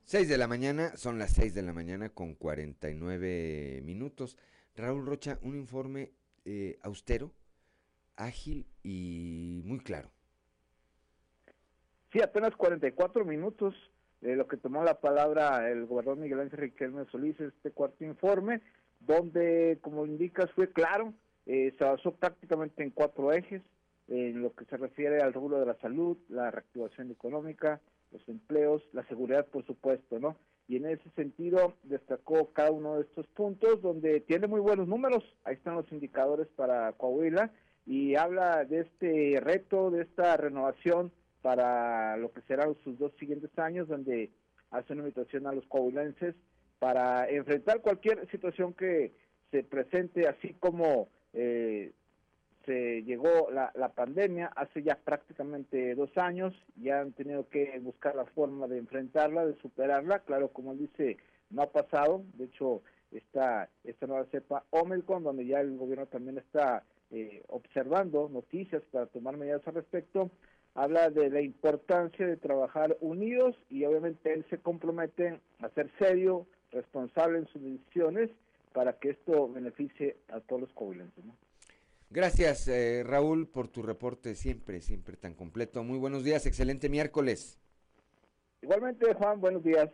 6 0.06 0.28
de 0.28 0.36
la 0.36 0.46
mañana, 0.46 0.96
son 0.96 1.18
las 1.18 1.32
6 1.32 1.54
de 1.54 1.62
la 1.62 1.72
mañana 1.72 2.10
con 2.10 2.34
49 2.34 3.80
minutos. 3.84 4.36
Raúl 4.76 5.06
Rocha, 5.06 5.38
un 5.40 5.56
informe 5.56 6.12
eh, 6.44 6.78
austero, 6.82 7.32
ágil 8.16 8.66
y 8.82 9.62
muy 9.64 9.78
claro. 9.78 10.10
Sí, 12.12 12.20
apenas 12.20 12.54
44 12.54 13.24
minutos 13.24 13.74
de 14.20 14.36
lo 14.36 14.46
que 14.46 14.58
tomó 14.58 14.84
la 14.84 15.00
palabra 15.00 15.70
el 15.70 15.86
gobernador 15.86 16.18
Miguel 16.18 16.40
Ángel 16.40 16.60
Riquelme 16.60 17.06
Solís, 17.06 17.40
este 17.40 17.70
cuarto 17.70 18.04
informe, 18.04 18.60
donde, 19.00 19.78
como 19.80 20.04
indicas, 20.04 20.50
fue 20.52 20.70
claro, 20.70 21.14
eh, 21.46 21.74
se 21.78 21.84
basó 21.84 22.14
prácticamente 22.14 22.82
en 22.82 22.90
cuatro 22.90 23.32
ejes, 23.32 23.62
en 24.08 24.42
lo 24.42 24.54
que 24.54 24.66
se 24.66 24.76
refiere 24.76 25.22
al 25.22 25.32
rubro 25.32 25.60
de 25.60 25.66
la 25.66 25.76
salud, 25.78 26.18
la 26.28 26.50
reactivación 26.50 27.10
económica, 27.10 27.80
los 28.14 28.28
empleos, 28.28 28.82
la 28.92 29.04
seguridad, 29.08 29.46
por 29.46 29.66
supuesto, 29.66 30.18
¿no? 30.18 30.36
Y 30.68 30.76
en 30.76 30.86
ese 30.86 31.10
sentido 31.10 31.74
destacó 31.82 32.52
cada 32.52 32.70
uno 32.70 32.96
de 32.96 33.02
estos 33.02 33.26
puntos 33.28 33.82
donde 33.82 34.20
tiene 34.20 34.46
muy 34.46 34.60
buenos 34.60 34.88
números. 34.88 35.22
Ahí 35.44 35.54
están 35.54 35.74
los 35.74 35.90
indicadores 35.92 36.48
para 36.56 36.92
Coahuila 36.92 37.50
y 37.84 38.14
habla 38.14 38.64
de 38.64 38.80
este 38.80 39.40
reto, 39.40 39.90
de 39.90 40.02
esta 40.02 40.36
renovación 40.36 41.12
para 41.42 42.16
lo 42.16 42.32
que 42.32 42.40
serán 42.42 42.76
sus 42.82 42.98
dos 42.98 43.12
siguientes 43.18 43.50
años, 43.58 43.88
donde 43.88 44.30
hace 44.70 44.94
una 44.94 45.02
invitación 45.02 45.46
a 45.46 45.52
los 45.52 45.66
coahuilenses 45.66 46.34
para 46.78 47.28
enfrentar 47.28 47.82
cualquier 47.82 48.26
situación 48.30 48.72
que 48.72 49.12
se 49.50 49.62
presente, 49.62 50.26
así 50.26 50.54
como 50.54 51.08
eh, 51.34 51.92
se 52.66 53.02
llegó 53.02 53.50
la, 53.50 53.70
la 53.74 53.90
pandemia 53.90 54.46
hace 54.56 54.82
ya 54.82 54.96
prácticamente 54.96 55.94
dos 55.94 56.16
años, 56.16 56.54
ya 56.76 57.00
han 57.00 57.12
tenido 57.12 57.48
que 57.48 57.78
buscar 57.80 58.14
la 58.14 58.24
forma 58.26 58.66
de 58.66 58.78
enfrentarla, 58.78 59.44
de 59.46 59.56
superarla, 59.56 60.20
claro, 60.20 60.48
como 60.48 60.72
él 60.72 60.78
dice, 60.78 61.18
no 61.50 61.62
ha 61.62 61.72
pasado, 61.72 62.24
de 62.34 62.44
hecho, 62.44 62.82
está 63.10 63.68
esta 63.84 64.06
nueva 64.06 64.26
cepa 64.26 64.64
Omicron, 64.70 65.22
donde 65.22 65.46
ya 65.46 65.60
el 65.60 65.76
gobierno 65.76 66.06
también 66.06 66.38
está 66.38 66.84
eh, 67.10 67.42
observando 67.48 68.28
noticias 68.28 68.82
para 68.90 69.06
tomar 69.06 69.36
medidas 69.36 69.66
al 69.66 69.74
respecto, 69.74 70.30
habla 70.74 71.10
de 71.10 71.30
la 71.30 71.40
importancia 71.40 72.26
de 72.26 72.36
trabajar 72.36 72.96
unidos 73.00 73.56
y 73.70 73.84
obviamente 73.84 74.32
él 74.32 74.44
se 74.50 74.58
compromete 74.58 75.40
a 75.60 75.68
ser 75.70 75.90
serio, 75.98 76.46
responsable 76.72 77.38
en 77.38 77.46
sus 77.46 77.62
decisiones 77.62 78.30
para 78.72 78.94
que 78.94 79.10
esto 79.10 79.48
beneficie 79.48 80.16
a 80.28 80.40
todos 80.40 80.62
los 80.62 80.72
coahuilenses. 80.72 81.24
¿no? 81.24 81.36
Gracias, 82.14 82.68
eh, 82.68 83.02
Raúl, 83.02 83.48
por 83.48 83.66
tu 83.66 83.82
reporte 83.82 84.36
siempre, 84.36 84.80
siempre 84.80 85.16
tan 85.16 85.34
completo. 85.34 85.82
Muy 85.82 85.98
buenos 85.98 86.22
días, 86.22 86.46
excelente 86.46 86.88
miércoles. 86.88 87.58
Igualmente, 88.62 89.12
Juan, 89.14 89.40
buenos 89.40 89.64
días. 89.64 89.90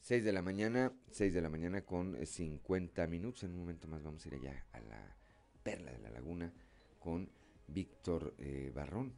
6 0.00 0.24
de 0.24 0.32
la 0.32 0.42
mañana, 0.42 0.92
6 1.12 1.32
de 1.32 1.40
la 1.40 1.48
mañana 1.48 1.82
con 1.82 2.26
50 2.26 3.06
minutos. 3.06 3.44
En 3.44 3.52
un 3.52 3.58
momento 3.58 3.86
más 3.86 4.02
vamos 4.02 4.24
a 4.24 4.28
ir 4.30 4.34
allá 4.34 4.66
a 4.72 4.80
la 4.80 5.16
Perla 5.62 5.92
de 5.92 6.00
la 6.00 6.10
Laguna 6.10 6.52
con 6.98 7.30
Víctor 7.68 8.34
eh, 8.38 8.72
Barrón. 8.74 9.12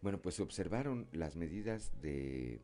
Bueno, 0.00 0.22
pues 0.22 0.36
se 0.36 0.44
observaron 0.44 1.08
las 1.10 1.34
medidas 1.34 1.90
de 2.00 2.60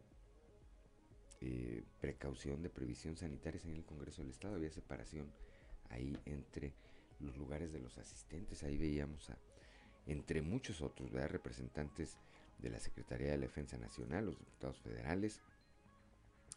eh, 1.41 1.83
precaución, 2.01 2.62
de 2.62 2.70
previsión 2.70 3.16
sanitarias 3.16 3.64
en 3.64 3.74
el 3.74 3.85
Congreso 3.85 4.22
del 4.22 4.31
Estado. 4.31 4.55
Había 4.55 4.70
separación 4.70 5.33
ahí 5.91 6.16
entre 6.26 6.74
los 7.21 7.37
lugares 7.37 7.73
de 7.73 7.81
los 7.81 7.99
asistentes. 7.99 8.62
Ahí 8.62 8.77
veíamos 8.77 9.31
a, 9.31 9.39
entre 10.07 10.43
muchos 10.43 10.81
otros, 10.81 11.12
representantes 11.12 12.16
de 12.59 12.71
la 12.71 12.81
Secretaría 12.81 13.31
de 13.31 13.39
Defensa 13.39 13.77
Nacional, 13.79 14.27
los 14.27 14.39
diputados 14.39 14.79
federales, 14.81 15.41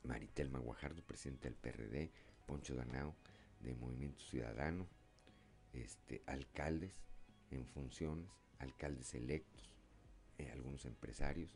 Maritel 0.04 0.50
Maguajardo, 0.50 1.04
presidente 1.04 1.50
del 1.50 1.58
PRD, 1.58 2.12
Poncho 2.48 2.76
Danao, 2.76 3.16
de 3.62 3.76
Movimiento 3.76 4.22
Ciudadano, 4.22 4.88
este, 5.74 6.22
alcaldes 6.26 6.94
en 7.52 7.66
funciones, 7.68 8.30
alcaldes 8.60 9.14
electos, 9.14 9.70
eh, 10.38 10.50
algunos 10.52 10.86
empresarios. 10.86 11.52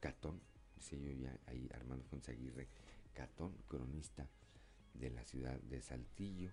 Catón, 0.00 0.40
dice 0.76 0.98
yo 0.98 1.12
ya 1.12 1.38
ahí, 1.46 1.68
Armando 1.74 2.04
Fonsaguirre, 2.06 2.68
Catón, 3.12 3.54
cronista 3.68 4.26
de 4.94 5.10
la 5.10 5.24
ciudad 5.24 5.60
de 5.60 5.80
Saltillo, 5.80 6.50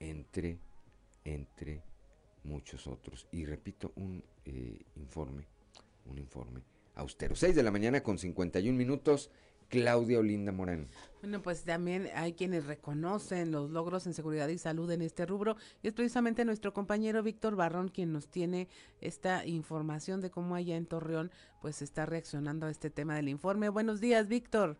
entre, 0.00 0.58
entre 1.24 1.82
muchos 2.44 2.86
otros. 2.86 3.26
Y 3.32 3.44
repito, 3.44 3.92
un 3.96 4.22
eh, 4.44 4.80
informe, 4.96 5.46
un 6.06 6.18
informe 6.18 6.62
austero. 6.94 7.34
6 7.34 7.56
de 7.56 7.62
la 7.62 7.70
mañana 7.70 8.02
con 8.02 8.18
51 8.18 8.76
minutos. 8.76 9.30
Claudia 9.68 10.18
Olinda 10.18 10.52
Morán. 10.52 10.88
Bueno, 11.20 11.42
pues 11.42 11.64
también 11.64 12.08
hay 12.14 12.34
quienes 12.34 12.66
reconocen 12.66 13.50
los 13.50 13.70
logros 13.70 14.06
en 14.06 14.14
seguridad 14.14 14.48
y 14.48 14.58
salud 14.58 14.90
en 14.90 15.02
este 15.02 15.26
rubro 15.26 15.56
y 15.82 15.88
es 15.88 15.94
precisamente 15.94 16.44
nuestro 16.44 16.72
compañero 16.72 17.22
Víctor 17.22 17.56
Barrón 17.56 17.88
quien 17.88 18.12
nos 18.12 18.28
tiene 18.28 18.68
esta 19.00 19.44
información 19.46 20.20
de 20.20 20.30
cómo 20.30 20.54
allá 20.54 20.76
en 20.76 20.86
Torreón 20.86 21.32
pues 21.60 21.82
está 21.82 22.06
reaccionando 22.06 22.66
a 22.66 22.70
este 22.70 22.90
tema 22.90 23.16
del 23.16 23.28
informe. 23.28 23.68
Buenos 23.68 24.00
días, 24.00 24.28
Víctor. 24.28 24.76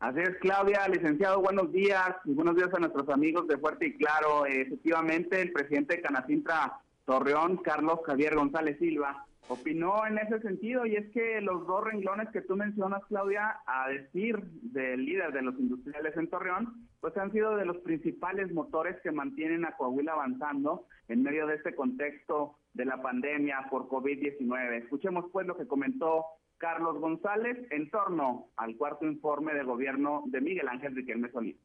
Así 0.00 0.18
es, 0.20 0.34
Claudia, 0.40 0.88
licenciado, 0.88 1.42
buenos 1.42 1.70
días 1.72 2.16
y 2.24 2.32
buenos 2.32 2.56
días 2.56 2.72
a 2.72 2.78
nuestros 2.78 3.06
amigos 3.10 3.46
de 3.46 3.58
Fuerte 3.58 3.86
y 3.88 3.98
Claro. 3.98 4.46
efectivamente, 4.46 5.42
el 5.42 5.52
presidente 5.52 5.96
de 5.96 6.00
Canacintra 6.02 6.80
Torreón, 7.04 7.58
Carlos 7.58 8.00
Javier 8.06 8.34
González 8.34 8.78
Silva, 8.78 9.26
opinó 9.48 10.06
en 10.06 10.16
ese 10.16 10.40
sentido 10.40 10.86
y 10.86 10.96
es 10.96 11.10
que 11.10 11.42
los 11.42 11.66
dos 11.66 11.84
renglones 11.84 12.30
que 12.30 12.40
tú 12.40 12.56
mencionas, 12.56 13.04
Claudia, 13.08 13.58
a 13.66 13.90
decir 13.90 14.40
del 14.62 15.04
líder 15.04 15.32
de 15.32 15.42
los 15.42 15.58
industriales 15.58 16.16
en 16.16 16.30
Torreón, 16.30 16.88
pues 17.00 17.14
han 17.18 17.30
sido 17.30 17.56
de 17.56 17.66
los 17.66 17.76
principales 17.78 18.50
motores 18.54 18.96
que 19.02 19.12
mantienen 19.12 19.66
a 19.66 19.76
Coahuila 19.76 20.12
avanzando 20.12 20.86
en 21.08 21.22
medio 21.22 21.46
de 21.46 21.56
este 21.56 21.74
contexto 21.74 22.56
de 22.72 22.86
la 22.86 23.02
pandemia 23.02 23.66
por 23.70 23.86
COVID-19. 23.88 24.82
Escuchemos 24.82 25.26
pues 25.30 25.46
lo 25.46 25.58
que 25.58 25.66
comentó 25.66 26.24
Carlos 26.60 27.00
González 27.00 27.56
en 27.70 27.90
torno 27.90 28.50
al 28.58 28.76
cuarto 28.76 29.06
informe 29.06 29.54
de 29.54 29.64
gobierno 29.64 30.24
de 30.26 30.42
Miguel 30.42 30.68
Ángel 30.68 30.94
Riquelme 30.94 31.32
Solís. 31.32 31.56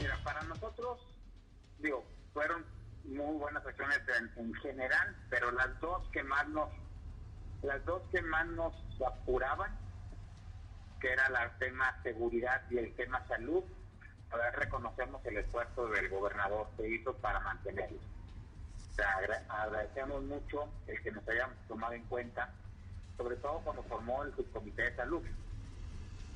Mira, 0.00 0.18
para 0.24 0.42
nosotros, 0.42 1.00
digo, 1.78 2.04
fueron 2.32 2.64
muy 3.04 3.36
buenas 3.38 3.64
acciones 3.64 4.00
en, 4.36 4.52
general, 4.54 5.16
pero 5.30 5.52
las 5.52 5.78
dos 5.80 6.08
que 6.10 6.24
más 6.24 6.48
nos, 6.48 6.70
las 7.62 7.84
dos 7.84 8.02
que 8.10 8.20
más 8.20 8.46
nos 8.48 8.74
apuraban, 9.06 9.78
que 11.00 11.12
era 11.12 11.26
el 11.26 11.58
tema 11.60 12.02
seguridad 12.02 12.62
y 12.68 12.78
el 12.78 12.92
tema 12.96 13.24
salud, 13.28 13.62
a 14.30 14.36
ver, 14.36 14.56
reconocemos 14.56 15.24
el 15.24 15.36
esfuerzo 15.36 15.86
del 15.86 16.08
gobernador 16.08 16.66
que 16.76 16.88
hizo 16.88 17.14
para 17.18 17.38
agradecemos 19.48 20.22
mucho 20.24 20.68
el 20.86 21.02
que 21.02 21.12
nos 21.12 21.26
hayan 21.28 21.50
tomado 21.68 21.94
en 21.94 22.04
cuenta, 22.04 22.50
sobre 23.16 23.36
todo 23.36 23.60
cuando 23.60 23.82
formó 23.84 24.22
el 24.24 24.34
subcomité 24.34 24.82
de 24.82 24.96
salud, 24.96 25.22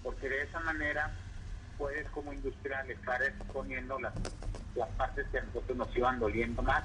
porque 0.02 0.28
de 0.28 0.42
esa 0.42 0.61
manera 0.61 1.12
puedes 1.76 2.09
como 2.11 2.32
industrial 2.32 2.90
estar 2.90 3.22
exponiendo 3.22 3.98
las 4.00 4.14
las 4.78 4.88
partes 4.90 5.26
que 5.30 5.38
a 5.38 5.42
nosotros 5.42 5.76
nos 5.76 5.96
iban 5.96 6.18
doliendo 6.18 6.62
más. 6.62 6.84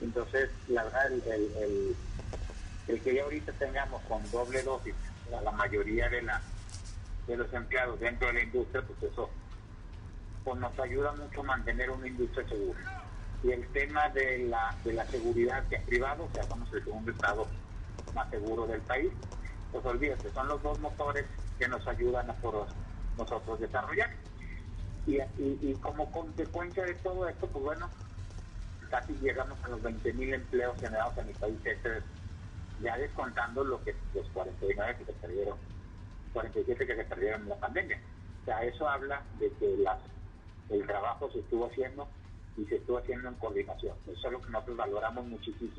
Entonces, 0.00 0.50
la 0.68 0.84
verdad, 0.84 1.12
el, 1.12 1.96
el, 2.88 3.00
que 3.02 3.14
ya 3.14 3.22
ahorita 3.22 3.52
tengamos 3.52 4.02
con 4.02 4.28
doble 4.30 4.62
dosis 4.62 4.94
a 5.36 5.40
la 5.40 5.52
mayoría 5.52 6.08
de, 6.08 6.22
la, 6.22 6.40
de 7.26 7.36
los 7.36 7.52
empleados 7.52 8.00
dentro 8.00 8.26
de 8.28 8.34
la 8.34 8.42
industria, 8.42 8.82
pues 8.82 9.12
eso 9.12 9.30
pues 10.44 10.58
nos 10.58 10.76
ayuda 10.80 11.12
mucho 11.12 11.40
a 11.40 11.44
mantener 11.44 11.90
una 11.90 12.08
industria 12.08 12.48
segura. 12.48 13.01
Y 13.42 13.50
el 13.50 13.66
tema 13.72 14.08
de 14.10 14.38
la, 14.48 14.76
de 14.84 14.92
la 14.92 15.04
seguridad 15.06 15.66
que 15.68 15.76
ha 15.76 15.82
privado, 15.82 16.24
o 16.24 16.32
sea, 16.32 16.46
somos 16.46 16.72
el 16.72 16.84
segundo 16.84 17.10
estado 17.10 17.46
más 18.14 18.30
seguro 18.30 18.66
del 18.66 18.80
país, 18.82 19.10
pues 19.72 19.84
olvídate, 19.84 20.30
son 20.32 20.48
los 20.48 20.62
dos 20.62 20.78
motores 20.78 21.24
que 21.58 21.66
nos 21.66 21.86
ayudan 21.88 22.30
a 22.30 22.34
por 22.34 22.66
nosotros 23.16 23.60
desarrollar. 23.60 24.10
Y, 25.06 25.74
como 25.82 26.12
consecuencia 26.12 26.84
de 26.84 26.94
todo 26.94 27.28
esto, 27.28 27.48
pues 27.48 27.64
bueno, 27.64 27.90
casi 28.88 29.14
llegamos 29.14 29.58
a 29.64 29.68
los 29.68 29.82
20.000 29.82 30.34
empleos 30.34 30.78
generados 30.78 31.18
en 31.18 31.28
el 31.28 31.34
país, 31.34 31.58
este, 31.64 32.02
ya 32.80 32.96
descontando 32.98 33.64
lo 33.64 33.82
que 33.82 33.96
los 34.14 34.28
49 34.28 34.96
que 34.98 35.04
se 35.06 35.12
perdieron, 35.14 35.58
47 36.32 36.86
que 36.86 36.96
se 36.96 37.04
perdieron 37.04 37.42
en 37.42 37.48
la 37.48 37.56
pandemia. 37.56 37.98
O 38.42 38.44
sea, 38.44 38.62
eso 38.62 38.88
habla 38.88 39.22
de 39.40 39.50
que 39.54 39.76
las, 39.78 39.98
el 40.68 40.86
trabajo 40.86 41.28
se 41.32 41.40
estuvo 41.40 41.66
haciendo 41.66 42.06
y 42.56 42.64
se 42.66 42.76
estuvo 42.76 42.98
haciendo 42.98 43.28
en 43.28 43.34
coordinación. 43.36 43.96
Eso 44.06 44.26
es 44.26 44.32
lo 44.32 44.40
que 44.40 44.50
nosotros 44.50 44.76
valoramos 44.76 45.26
muchísimo. 45.26 45.70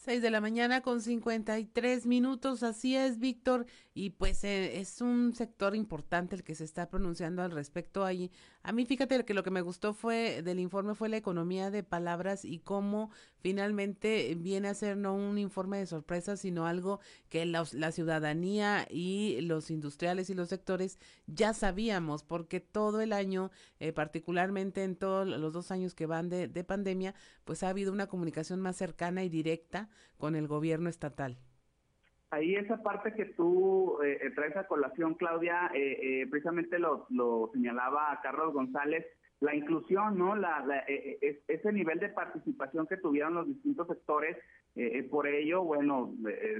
6 0.00 0.22
de 0.22 0.30
la 0.30 0.40
mañana 0.40 0.80
con 0.80 1.02
53 1.02 2.06
minutos, 2.06 2.62
así 2.62 2.96
es, 2.96 3.18
Víctor, 3.18 3.66
y 3.92 4.10
pues 4.10 4.42
eh, 4.44 4.80
es 4.80 5.02
un 5.02 5.34
sector 5.34 5.76
importante 5.76 6.34
el 6.34 6.42
que 6.42 6.54
se 6.54 6.64
está 6.64 6.88
pronunciando 6.88 7.42
al 7.42 7.50
respecto 7.50 8.06
ahí. 8.06 8.32
A 8.62 8.72
mí 8.72 8.86
fíjate 8.86 9.22
que 9.26 9.34
lo 9.34 9.42
que 9.42 9.50
me 9.50 9.60
gustó 9.60 9.92
fue 9.92 10.40
del 10.42 10.58
informe 10.58 10.94
fue 10.94 11.10
la 11.10 11.18
economía 11.18 11.70
de 11.70 11.82
palabras 11.82 12.46
y 12.46 12.60
cómo 12.60 13.10
finalmente 13.40 14.34
viene 14.36 14.68
a 14.68 14.74
ser 14.74 14.96
no 14.96 15.14
un 15.14 15.38
informe 15.38 15.78
de 15.78 15.86
sorpresa, 15.86 16.36
sino 16.36 16.66
algo 16.66 17.00
que 17.28 17.44
la, 17.46 17.64
ciudadanía 17.64 18.86
y 18.88 19.40
los 19.42 19.70
industriales 19.70 20.30
y 20.30 20.34
los 20.34 20.48
sectores 20.48 20.98
ya 21.26 21.52
sabíamos, 21.52 22.22
porque 22.22 22.60
todo 22.60 23.00
el 23.00 23.12
año, 23.12 23.50
eh, 23.78 23.92
particularmente 23.92 24.84
en 24.84 24.96
todos 24.96 25.26
los 25.26 25.52
dos 25.52 25.70
años 25.70 25.94
que 25.94 26.06
van 26.06 26.28
de, 26.28 26.48
de 26.48 26.64
pandemia, 26.64 27.14
pues 27.44 27.62
ha 27.62 27.68
habido 27.68 27.92
una 27.92 28.06
comunicación 28.06 28.60
más 28.60 28.76
cercana 28.76 29.24
y 29.24 29.28
directa 29.28 29.88
con 30.18 30.36
el 30.36 30.46
gobierno 30.46 30.88
estatal. 30.88 31.38
Ahí 32.30 32.54
esa 32.54 32.80
parte 32.80 33.12
que 33.14 33.24
tú 33.24 34.00
eh, 34.02 34.18
eh, 34.22 34.30
traes 34.30 34.56
a 34.56 34.68
colación, 34.68 35.14
Claudia, 35.14 35.68
precisamente 36.30 36.78
lo, 36.78 37.06
lo, 37.10 37.50
señalaba 37.52 38.20
Carlos 38.22 38.52
González, 38.52 39.04
la 39.40 39.54
inclusión, 39.54 40.18
¿no? 40.18 40.36
La, 40.36 40.64
ese 40.86 41.72
nivel 41.72 41.98
de 41.98 42.10
participación 42.10 42.86
que 42.86 42.98
tuvieron 42.98 43.34
los 43.34 43.46
distintos 43.46 43.88
sectores, 43.88 44.36
por 45.10 45.26
ello, 45.26 45.64
bueno, 45.64 46.14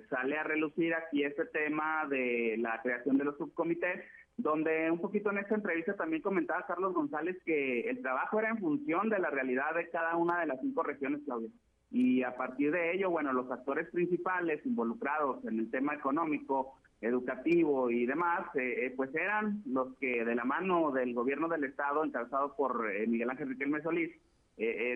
sale 0.08 0.38
a 0.38 0.44
relucir 0.44 0.94
aquí 0.94 1.22
este 1.22 1.44
tema 1.46 2.06
de 2.08 2.56
la 2.58 2.80
creación 2.82 3.18
de 3.18 3.24
los 3.24 3.36
subcomités, 3.36 4.02
donde 4.36 4.90
un 4.90 4.98
poquito 4.98 5.30
en 5.30 5.38
esta 5.38 5.54
entrevista 5.54 5.94
también 5.94 6.22
comentaba 6.22 6.66
Carlos 6.66 6.94
González 6.94 7.36
que 7.44 7.82
el 7.88 8.00
trabajo 8.00 8.38
era 8.38 8.48
en 8.48 8.58
función 8.58 9.10
de 9.10 9.18
la 9.18 9.30
realidad 9.30 9.74
de 9.74 9.90
cada 9.90 10.16
una 10.16 10.40
de 10.40 10.46
las 10.46 10.60
cinco 10.60 10.82
regiones, 10.82 11.20
Claudia 11.24 11.50
y 11.90 12.22
a 12.22 12.36
partir 12.36 12.70
de 12.70 12.94
ello, 12.94 13.10
bueno, 13.10 13.32
los 13.32 13.50
actores 13.50 13.90
principales 13.90 14.64
involucrados 14.64 15.44
en 15.44 15.58
el 15.58 15.70
tema 15.70 15.94
económico, 15.94 16.78
educativo 17.00 17.90
y 17.90 18.06
demás, 18.06 18.46
eh, 18.54 18.86
eh, 18.86 18.94
pues 18.96 19.14
eran 19.14 19.62
los 19.66 19.96
que 19.96 20.24
de 20.24 20.34
la 20.34 20.44
mano 20.44 20.90
del 20.92 21.14
gobierno 21.14 21.48
del 21.48 21.64
estado, 21.64 22.04
encabezado 22.04 22.54
por 22.56 22.90
eh, 22.90 23.06
Miguel 23.06 23.30
Ángel 23.30 23.48
Riquelme 23.48 23.82
Solís, 23.82 24.10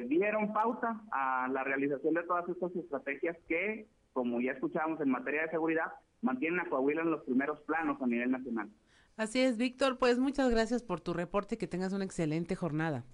dieron 0.09 0.53
pauta 0.53 1.01
a 1.11 1.49
la 1.51 1.65
realización 1.65 2.13
de 2.13 2.23
todas 2.25 2.47
estas 2.51 2.77
estrategias 2.77 3.35
que, 3.49 3.89
como 4.13 4.39
ya 4.39 4.53
escuchábamos 4.53 5.01
en 5.01 5.09
materia 5.09 5.41
de 5.41 5.49
seguridad, 5.49 5.91
mantienen 6.21 6.61
a 6.61 6.69
Coahuila 6.69 7.01
en 7.01 7.11
los 7.11 7.23
primeros 7.25 7.61
planos 7.63 8.01
a 8.03 8.07
nivel 8.07 8.31
nacional. 8.31 8.69
Así 9.17 9.41
es, 9.41 9.57
Víctor, 9.57 9.97
pues 9.97 10.19
muchas 10.19 10.51
gracias 10.51 10.83
por 10.83 11.01
tu 11.01 11.15
reporte 11.15 11.55
y 11.55 11.59
que 11.59 11.67
tengas 11.67 11.95
una 11.95 12.05
excelente 12.05 12.57
jornada. 12.57 13.05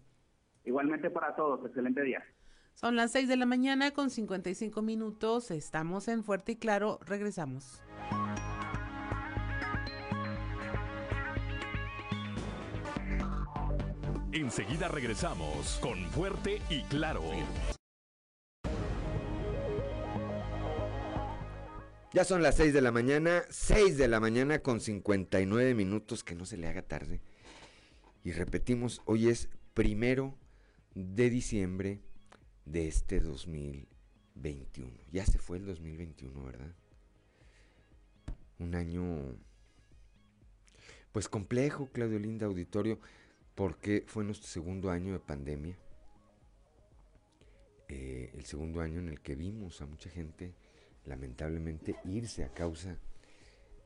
Igualmente 0.64 1.09
para 1.09 1.36
todos, 1.36 1.64
excelente 1.64 2.03
día. 2.03 2.24
Son 2.74 2.97
las 2.97 3.12
6 3.12 3.28
de 3.28 3.36
la 3.36 3.47
mañana 3.47 3.93
con 3.93 4.11
55 4.11 4.82
minutos. 4.82 5.53
Estamos 5.53 6.09
en 6.09 6.24
Fuerte 6.24 6.53
y 6.53 6.57
Claro. 6.57 6.99
Regresamos. 7.07 7.80
Enseguida 14.33 14.87
regresamos 14.87 15.81
con 15.83 15.99
Fuerte 16.11 16.62
y 16.70 16.83
Claro. 16.83 17.24
Ya 22.12 22.24
son 22.24 22.41
las 22.41 22.57
6 22.57 22.72
de 22.72 22.81
la 22.81 22.93
mañana, 22.93 23.43
6 23.51 23.99
de 23.99 24.07
la 24.07 24.20
mañana 24.20 24.61
con 24.61 24.81
59 24.81 25.74
minutos, 25.74 26.22
que 26.22 26.37
no 26.37 26.47
se 26.47 26.57
le 26.59 26.68
haga 26.68 26.83
tarde. 26.83 27.20
Y 28.22 28.31
repetimos, 28.31 29.03
hoy 29.05 29.28
es 29.28 29.49
primero 29.74 30.39
de 30.95 31.28
diciembre 31.28 32.01
de 32.66 32.87
este 32.87 33.18
2021. 33.18 34.93
Ya 35.11 35.26
se 35.26 35.39
fue 35.39 35.57
el 35.57 35.66
2021, 35.66 36.41
¿verdad? 36.45 36.72
Un 38.61 38.76
año, 38.76 39.37
pues 41.11 41.28
complejo, 41.28 41.89
Claudio 41.93 42.20
Linda 42.20 42.47
Auditorio, 42.47 43.01
porque 43.61 44.04
fue 44.06 44.24
nuestro 44.24 44.48
segundo 44.48 44.90
año 44.90 45.12
de 45.12 45.18
pandemia. 45.18 45.76
Eh, 47.88 48.30
el 48.32 48.46
segundo 48.46 48.80
año 48.80 49.00
en 49.00 49.11
el 49.11 49.20
que 49.20 49.34
vimos 49.34 49.82
a 49.82 49.86
mucha 49.86 50.08
gente, 50.08 50.54
lamentablemente, 51.04 51.96
irse 52.06 52.42
a 52.42 52.54
causa 52.54 52.96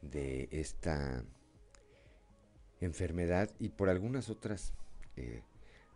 de 0.00 0.48
esta 0.52 1.24
enfermedad 2.80 3.50
y 3.58 3.70
por 3.70 3.88
algunas 3.88 4.30
otras 4.30 4.74
eh, 5.16 5.42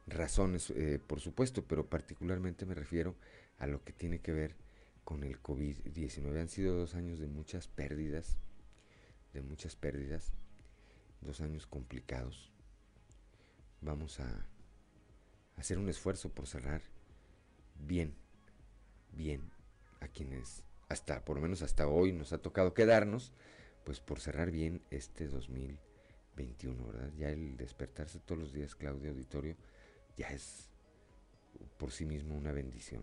razones, 0.08 0.70
eh, 0.70 0.98
por 1.06 1.20
supuesto, 1.20 1.62
pero 1.62 1.88
particularmente 1.88 2.66
me 2.66 2.74
refiero 2.74 3.14
a 3.58 3.68
lo 3.68 3.84
que 3.84 3.92
tiene 3.92 4.18
que 4.18 4.32
ver 4.32 4.56
con 5.04 5.22
el 5.22 5.40
COVID-19. 5.40 6.40
Han 6.40 6.48
sido 6.48 6.74
dos 6.76 6.96
años 6.96 7.20
de 7.20 7.28
muchas 7.28 7.68
pérdidas, 7.68 8.38
de 9.34 9.40
muchas 9.40 9.76
pérdidas, 9.76 10.32
dos 11.20 11.40
años 11.40 11.68
complicados. 11.68 12.57
Vamos 13.80 14.20
a 14.20 14.46
hacer 15.56 15.78
un 15.78 15.88
esfuerzo 15.88 16.30
por 16.30 16.46
cerrar 16.46 16.82
bien, 17.78 18.14
bien 19.12 19.50
a 20.00 20.08
quienes 20.08 20.62
hasta, 20.88 21.24
por 21.24 21.36
lo 21.36 21.42
menos 21.42 21.62
hasta 21.62 21.86
hoy 21.86 22.12
nos 22.12 22.32
ha 22.32 22.38
tocado 22.38 22.74
quedarnos, 22.74 23.32
pues 23.84 24.00
por 24.00 24.20
cerrar 24.20 24.50
bien 24.50 24.82
este 24.90 25.28
2021, 25.28 26.86
¿verdad? 26.86 27.10
Ya 27.16 27.30
el 27.30 27.56
despertarse 27.56 28.20
todos 28.20 28.40
los 28.40 28.52
días, 28.52 28.74
Claudio 28.74 29.10
Auditorio, 29.10 29.56
ya 30.16 30.28
es 30.28 30.68
por 31.76 31.90
sí 31.92 32.06
mismo 32.06 32.36
una 32.36 32.52
bendición. 32.52 33.02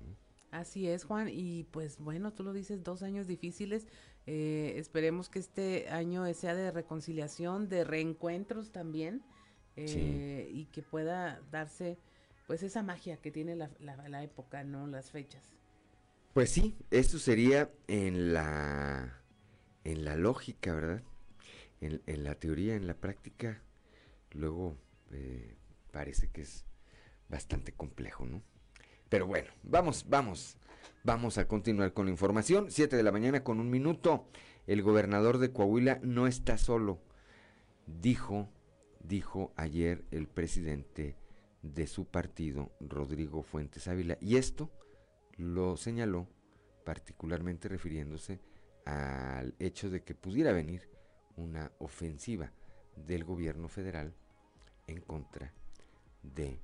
Así 0.52 0.88
es, 0.88 1.04
Juan, 1.04 1.28
y 1.30 1.64
pues 1.66 2.00
bueno, 2.00 2.32
tú 2.34 2.44
lo 2.44 2.54
dices, 2.54 2.84
dos 2.84 3.04
años 3.04 3.28
difíciles. 3.28 3.88
Eh, 4.26 4.74
esperemos 4.78 5.30
que 5.30 5.40
este 5.40 5.90
año 5.90 6.32
sea 6.34 6.56
de 6.56 6.72
reconciliación, 6.72 7.68
de 7.68 7.84
reencuentros 7.84 8.72
también, 8.72 9.22
eh, 9.76 10.50
y 10.52 10.66
que 10.66 10.82
pueda 10.82 11.42
darse 11.52 11.98
pues 12.48 12.64
esa 12.64 12.84
magia 12.84 13.18
que 13.18 13.32
tiene 13.32 13.56
la, 13.56 13.70
la 13.80 14.24
época, 14.24 14.64
¿no? 14.64 14.88
Las 14.88 15.12
fechas. 15.12 15.56
Pues 16.36 16.50
sí, 16.50 16.76
esto 16.92 17.18
sería 17.18 17.72
en 17.88 18.34
la, 18.34 19.22
en 19.86 20.04
la 20.04 20.18
lógica, 20.18 20.74
¿verdad? 20.74 21.02
En, 21.80 22.24
la 22.26 22.36
teoría, 22.36 22.76
en 22.76 22.88
la 22.88 22.96
práctica, 22.96 23.62
luego 24.32 24.76
eh, 25.12 25.56
parece 25.94 26.28
que 26.28 26.42
es 26.42 26.66
bastante 27.30 27.72
complejo, 27.72 28.26
¿no? 28.26 28.42
Pero 29.08 29.28
bueno, 29.28 29.50
vamos, 29.64 30.08
vamos, 30.10 30.58
vamos 31.06 31.38
a 31.38 31.48
continuar 31.48 31.94
con 31.94 32.08
la 32.08 32.12
información. 32.12 32.70
Siete 32.70 32.98
de 32.98 33.04
la 33.04 33.14
mañana 33.14 33.42
con 33.42 33.62
un 33.62 33.70
minuto. 33.70 34.28
El 34.68 34.82
gobernador 34.82 35.38
de 35.38 35.54
Coahuila 35.54 36.02
no 36.04 36.28
está 36.28 36.58
solo, 36.58 37.00
dijo, 37.86 38.50
dijo 39.08 39.54
ayer 39.56 40.06
el 40.12 40.28
presidente 40.28 41.16
de 41.62 41.88
su 41.88 42.06
partido, 42.06 42.72
Rodrigo 42.80 43.42
Fuentes 43.44 43.88
Ávila. 43.88 44.18
Y 44.22 44.38
esto 44.38 44.70
lo 45.38 45.78
señaló 45.78 46.28
particularmente 46.84 47.68
refiriéndose 47.68 48.40
al 48.86 49.56
hecho 49.60 49.90
de 49.90 50.04
que 50.04 50.14
pudiera 50.14 50.52
venir 50.52 50.90
una 51.36 51.72
ofensiva 51.80 52.52
del 52.96 53.24
gobierno 53.24 53.68
federal 53.68 54.14
en 54.88 55.02
contra 55.02 55.52
de 56.22 56.60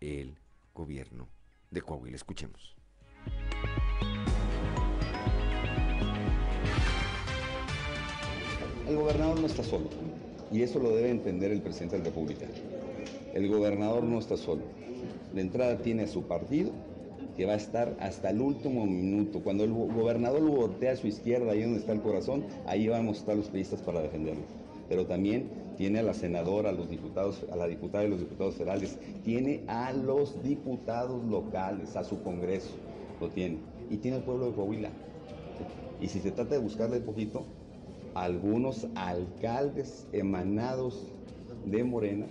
el 0.00 0.38
gobierno 0.74 1.28
de 1.70 1.82
Coahuila. 1.82 2.16
Escuchemos. 2.16 2.76
El 8.86 8.96
gobernador 8.96 9.40
no 9.40 9.46
está 9.46 9.64
solo 9.64 9.90
y 10.52 10.62
eso 10.62 10.78
lo 10.78 10.94
debe 10.94 11.10
entender 11.10 11.50
el 11.50 11.62
presidente 11.62 11.96
de 11.96 12.02
la 12.02 12.08
República. 12.10 12.46
El 13.34 13.48
gobernador 13.48 14.04
no 14.04 14.18
está 14.18 14.36
solo. 14.36 14.62
De 15.34 15.40
entrada 15.40 15.78
tiene 15.78 16.04
a 16.04 16.06
su 16.06 16.22
partido 16.22 16.70
que 17.36 17.44
va 17.44 17.52
a 17.52 17.56
estar 17.56 17.94
hasta 18.00 18.30
el 18.30 18.40
último 18.40 18.86
minuto. 18.86 19.40
Cuando 19.40 19.64
el 19.64 19.72
gobernador 19.72 20.40
lo 20.40 20.52
voltea 20.52 20.92
a 20.92 20.96
su 20.96 21.06
izquierda, 21.06 21.52
ahí 21.52 21.62
donde 21.62 21.80
está 21.80 21.92
el 21.92 22.00
corazón, 22.00 22.44
ahí 22.66 22.88
vamos 22.88 23.16
a 23.16 23.20
estar 23.20 23.36
los 23.36 23.46
periodistas 23.46 23.82
para 23.82 24.00
defenderlo. 24.00 24.42
Pero 24.88 25.04
también 25.06 25.50
tiene 25.76 25.98
a 25.98 26.02
la 26.02 26.14
senadora, 26.14 26.70
a 26.70 26.72
los 26.72 26.88
diputados, 26.88 27.44
a 27.52 27.56
la 27.56 27.66
diputada 27.66 28.04
y 28.04 28.08
los 28.08 28.20
diputados 28.20 28.54
federales, 28.54 28.98
tiene 29.24 29.64
a 29.66 29.92
los 29.92 30.42
diputados 30.42 31.22
locales, 31.24 31.96
a 31.96 32.04
su 32.04 32.22
Congreso, 32.22 32.70
lo 33.20 33.28
tiene. 33.28 33.58
Y 33.90 33.98
tiene 33.98 34.16
al 34.16 34.22
pueblo 34.22 34.46
de 34.46 34.52
Coahuila. 34.52 34.90
Y 36.00 36.08
si 36.08 36.20
se 36.20 36.30
trata 36.30 36.54
de 36.54 36.60
buscarle 36.60 37.00
poquito, 37.00 37.44
algunos 38.16 38.86
alcaldes 38.94 40.06
emanados 40.12 41.06
de 41.66 41.84
Morena 41.84 42.26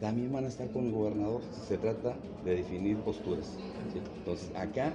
también 0.00 0.32
van 0.32 0.44
a 0.44 0.48
estar 0.48 0.68
con 0.70 0.86
el 0.86 0.92
gobernador. 0.92 1.42
Se 1.68 1.78
trata 1.78 2.16
de 2.44 2.56
definir 2.56 2.96
posturas. 2.98 3.56
Entonces, 4.18 4.50
acá 4.56 4.92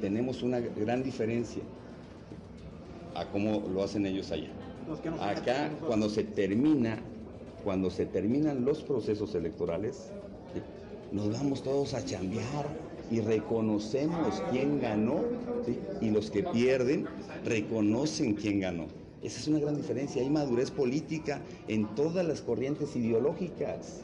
tenemos 0.00 0.42
una 0.42 0.60
gran 0.60 1.02
diferencia 1.02 1.62
a 3.14 3.26
cómo 3.26 3.62
lo 3.72 3.82
hacen 3.82 4.06
ellos 4.06 4.32
allá. 4.32 4.48
Acá, 5.20 5.70
cuando 5.86 6.08
se 6.08 6.24
termina, 6.24 6.98
cuando 7.62 7.90
se 7.90 8.06
terminan 8.06 8.64
los 8.64 8.82
procesos 8.82 9.34
electorales, 9.34 10.10
nos 11.12 11.30
vamos 11.30 11.62
todos 11.62 11.94
a 11.94 12.04
chambear 12.04 12.66
y 13.10 13.20
reconocemos 13.20 14.42
quién 14.50 14.80
ganó 14.80 15.20
y 16.00 16.10
los 16.10 16.30
que 16.30 16.42
pierden 16.42 17.06
reconocen 17.44 18.34
quién 18.34 18.60
ganó. 18.60 19.03
Esa 19.24 19.40
es 19.40 19.48
una 19.48 19.58
gran 19.58 19.74
diferencia. 19.74 20.20
Hay 20.20 20.28
madurez 20.28 20.70
política 20.70 21.40
en 21.66 21.94
todas 21.94 22.26
las 22.26 22.42
corrientes 22.42 22.94
ideológicas. 22.94 24.02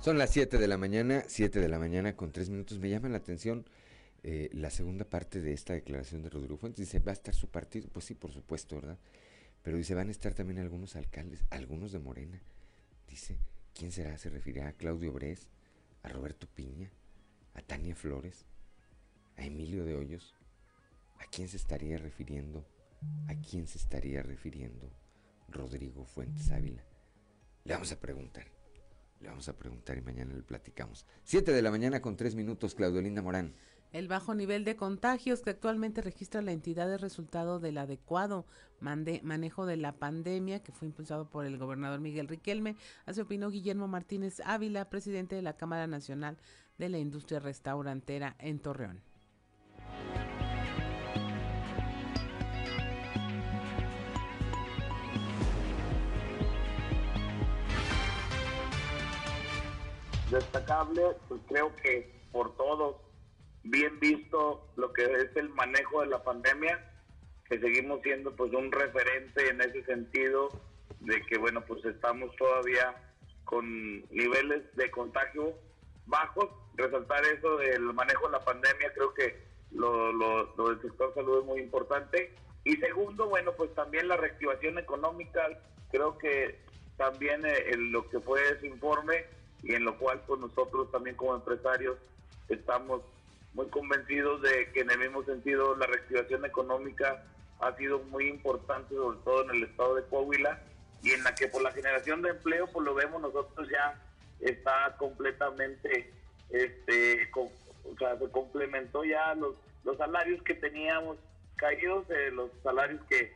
Son 0.00 0.16
las 0.16 0.30
7 0.30 0.56
de 0.56 0.66
la 0.66 0.78
mañana, 0.78 1.24
7 1.28 1.60
de 1.60 1.68
la 1.68 1.78
mañana 1.78 2.16
con 2.16 2.32
3 2.32 2.48
minutos. 2.48 2.78
Me 2.78 2.88
llama 2.88 3.10
la 3.10 3.18
atención 3.18 3.66
eh, 4.22 4.48
la 4.54 4.70
segunda 4.70 5.04
parte 5.04 5.42
de 5.42 5.52
esta 5.52 5.74
declaración 5.74 6.22
de 6.22 6.30
Rodrigo 6.30 6.56
Fuentes. 6.56 6.86
Dice, 6.86 7.00
¿va 7.00 7.10
a 7.10 7.14
estar 7.14 7.34
su 7.34 7.48
partido? 7.48 7.90
Pues 7.92 8.06
sí, 8.06 8.14
por 8.14 8.32
supuesto, 8.32 8.76
¿verdad? 8.76 8.98
Pero 9.62 9.76
dice, 9.76 9.94
van 9.94 10.08
a 10.08 10.10
estar 10.10 10.32
también 10.32 10.58
algunos 10.58 10.96
alcaldes, 10.96 11.44
algunos 11.50 11.92
de 11.92 11.98
Morena. 11.98 12.40
Dice, 13.10 13.36
¿quién 13.74 13.92
será? 13.92 14.16
Se 14.16 14.30
refiere 14.30 14.62
a 14.62 14.72
Claudio 14.72 15.12
Bres, 15.12 15.48
a 16.02 16.08
Roberto 16.08 16.46
Piña, 16.54 16.90
a 17.54 17.60
Tania 17.60 17.94
Flores, 17.94 18.46
a 19.36 19.44
Emilio 19.44 19.84
de 19.84 19.94
Hoyos. 19.94 20.34
¿A 21.18 21.24
quién 21.26 21.48
se 21.48 21.56
estaría 21.56 21.98
refiriendo 21.98 22.64
¿A 23.28 23.34
quién 23.36 23.66
se 23.66 23.78
estaría 23.78 24.22
refiriendo 24.22 24.90
Rodrigo 25.48 26.04
Fuentes 26.04 26.50
Ávila? 26.50 26.84
Le 27.64 27.74
vamos 27.74 27.92
a 27.92 28.00
preguntar. 28.00 28.46
Le 29.20 29.28
vamos 29.28 29.48
a 29.48 29.56
preguntar 29.56 29.96
y 29.96 30.02
mañana 30.02 30.34
le 30.34 30.42
platicamos. 30.42 31.06
Siete 31.22 31.52
de 31.52 31.62
la 31.62 31.70
mañana 31.70 32.00
con 32.00 32.16
tres 32.16 32.34
minutos, 32.34 32.74
Claudio 32.74 33.00
Linda 33.00 33.22
Morán. 33.22 33.54
El 33.92 34.08
bajo 34.08 34.34
nivel 34.34 34.64
de 34.64 34.76
contagios 34.76 35.40
que 35.40 35.50
actualmente 35.50 36.02
registra 36.02 36.42
la 36.42 36.52
entidad 36.52 36.92
es 36.92 37.00
resultado 37.00 37.60
del 37.60 37.78
adecuado 37.78 38.44
manejo 38.80 39.66
de 39.66 39.76
la 39.76 39.92
pandemia 39.92 40.62
que 40.62 40.72
fue 40.72 40.88
impulsado 40.88 41.30
por 41.30 41.46
el 41.46 41.58
gobernador 41.58 42.00
Miguel 42.00 42.28
Riquelme. 42.28 42.76
Así 43.06 43.20
opinó 43.20 43.50
Guillermo 43.50 43.86
Martínez 43.86 44.40
Ávila, 44.44 44.90
presidente 44.90 45.36
de 45.36 45.42
la 45.42 45.56
Cámara 45.56 45.86
Nacional 45.86 46.36
de 46.76 46.88
la 46.88 46.98
Industria 46.98 47.38
Restaurantera 47.38 48.34
en 48.40 48.58
Torreón. 48.58 49.13
Destacable, 60.34 61.02
pues 61.28 61.40
creo 61.48 61.74
que 61.76 62.12
por 62.32 62.56
todos, 62.56 62.96
bien 63.62 63.98
visto 64.00 64.68
lo 64.76 64.92
que 64.92 65.04
es 65.04 65.36
el 65.36 65.48
manejo 65.50 66.02
de 66.02 66.08
la 66.08 66.22
pandemia, 66.22 66.90
que 67.48 67.58
seguimos 67.58 68.00
siendo 68.02 68.34
pues 68.34 68.52
un 68.52 68.70
referente 68.72 69.48
en 69.48 69.60
ese 69.60 69.84
sentido 69.84 70.50
de 71.00 71.20
que 71.26 71.38
bueno 71.38 71.62
pues 71.66 71.84
estamos 71.84 72.34
todavía 72.36 72.94
con 73.44 74.00
niveles 74.10 74.62
de 74.76 74.90
contagio 74.90 75.54
bajos, 76.06 76.50
resaltar 76.76 77.24
eso 77.24 77.56
del 77.58 77.82
manejo 77.94 78.26
de 78.26 78.32
la 78.32 78.44
pandemia 78.44 78.92
creo 78.94 79.14
que 79.14 79.44
lo, 79.70 80.12
lo, 80.12 80.54
lo 80.56 80.68
del 80.70 80.82
sector 80.82 81.12
salud 81.14 81.40
es 81.40 81.44
muy 81.44 81.60
importante. 81.60 82.34
Y 82.64 82.76
segundo 82.76 83.28
bueno 83.28 83.52
pues 83.52 83.74
también 83.74 84.08
la 84.08 84.16
reactivación 84.16 84.78
económica. 84.78 85.46
Creo 85.90 86.16
que 86.18 86.60
también 86.96 87.44
eh, 87.44 87.76
lo 87.76 88.08
que 88.08 88.20
fue 88.20 88.40
ese 88.50 88.66
informe 88.66 89.26
y 89.64 89.74
en 89.74 89.84
lo 89.84 89.96
cual 89.98 90.20
pues 90.26 90.40
nosotros 90.40 90.90
también 90.92 91.16
como 91.16 91.34
empresarios 91.34 91.96
estamos 92.48 93.00
muy 93.54 93.66
convencidos 93.68 94.42
de 94.42 94.70
que 94.72 94.80
en 94.80 94.90
el 94.90 94.98
mismo 94.98 95.24
sentido 95.24 95.74
la 95.76 95.86
reactivación 95.86 96.44
económica 96.44 97.24
ha 97.60 97.74
sido 97.76 98.00
muy 98.00 98.28
importante 98.28 98.94
sobre 98.94 99.18
todo 99.24 99.44
en 99.44 99.56
el 99.56 99.62
estado 99.64 99.94
de 99.94 100.04
Coahuila 100.04 100.60
y 101.02 101.12
en 101.12 101.24
la 101.24 101.34
que 101.34 101.48
por 101.48 101.62
la 101.62 101.72
generación 101.72 102.20
de 102.22 102.30
empleo 102.30 102.66
pues 102.72 102.84
lo 102.84 102.94
vemos 102.94 103.22
nosotros 103.22 103.68
ya 103.70 104.00
está 104.40 104.94
completamente 104.98 106.12
este 106.50 107.30
o 107.34 107.50
sea 107.98 108.18
se 108.18 108.30
complementó 108.30 109.04
ya 109.04 109.34
los 109.34 109.56
los 109.84 109.96
salarios 109.96 110.42
que 110.42 110.54
teníamos 110.54 111.16
caídos 111.56 112.04
eh, 112.10 112.30
los 112.32 112.50
salarios 112.62 113.00
que 113.08 113.32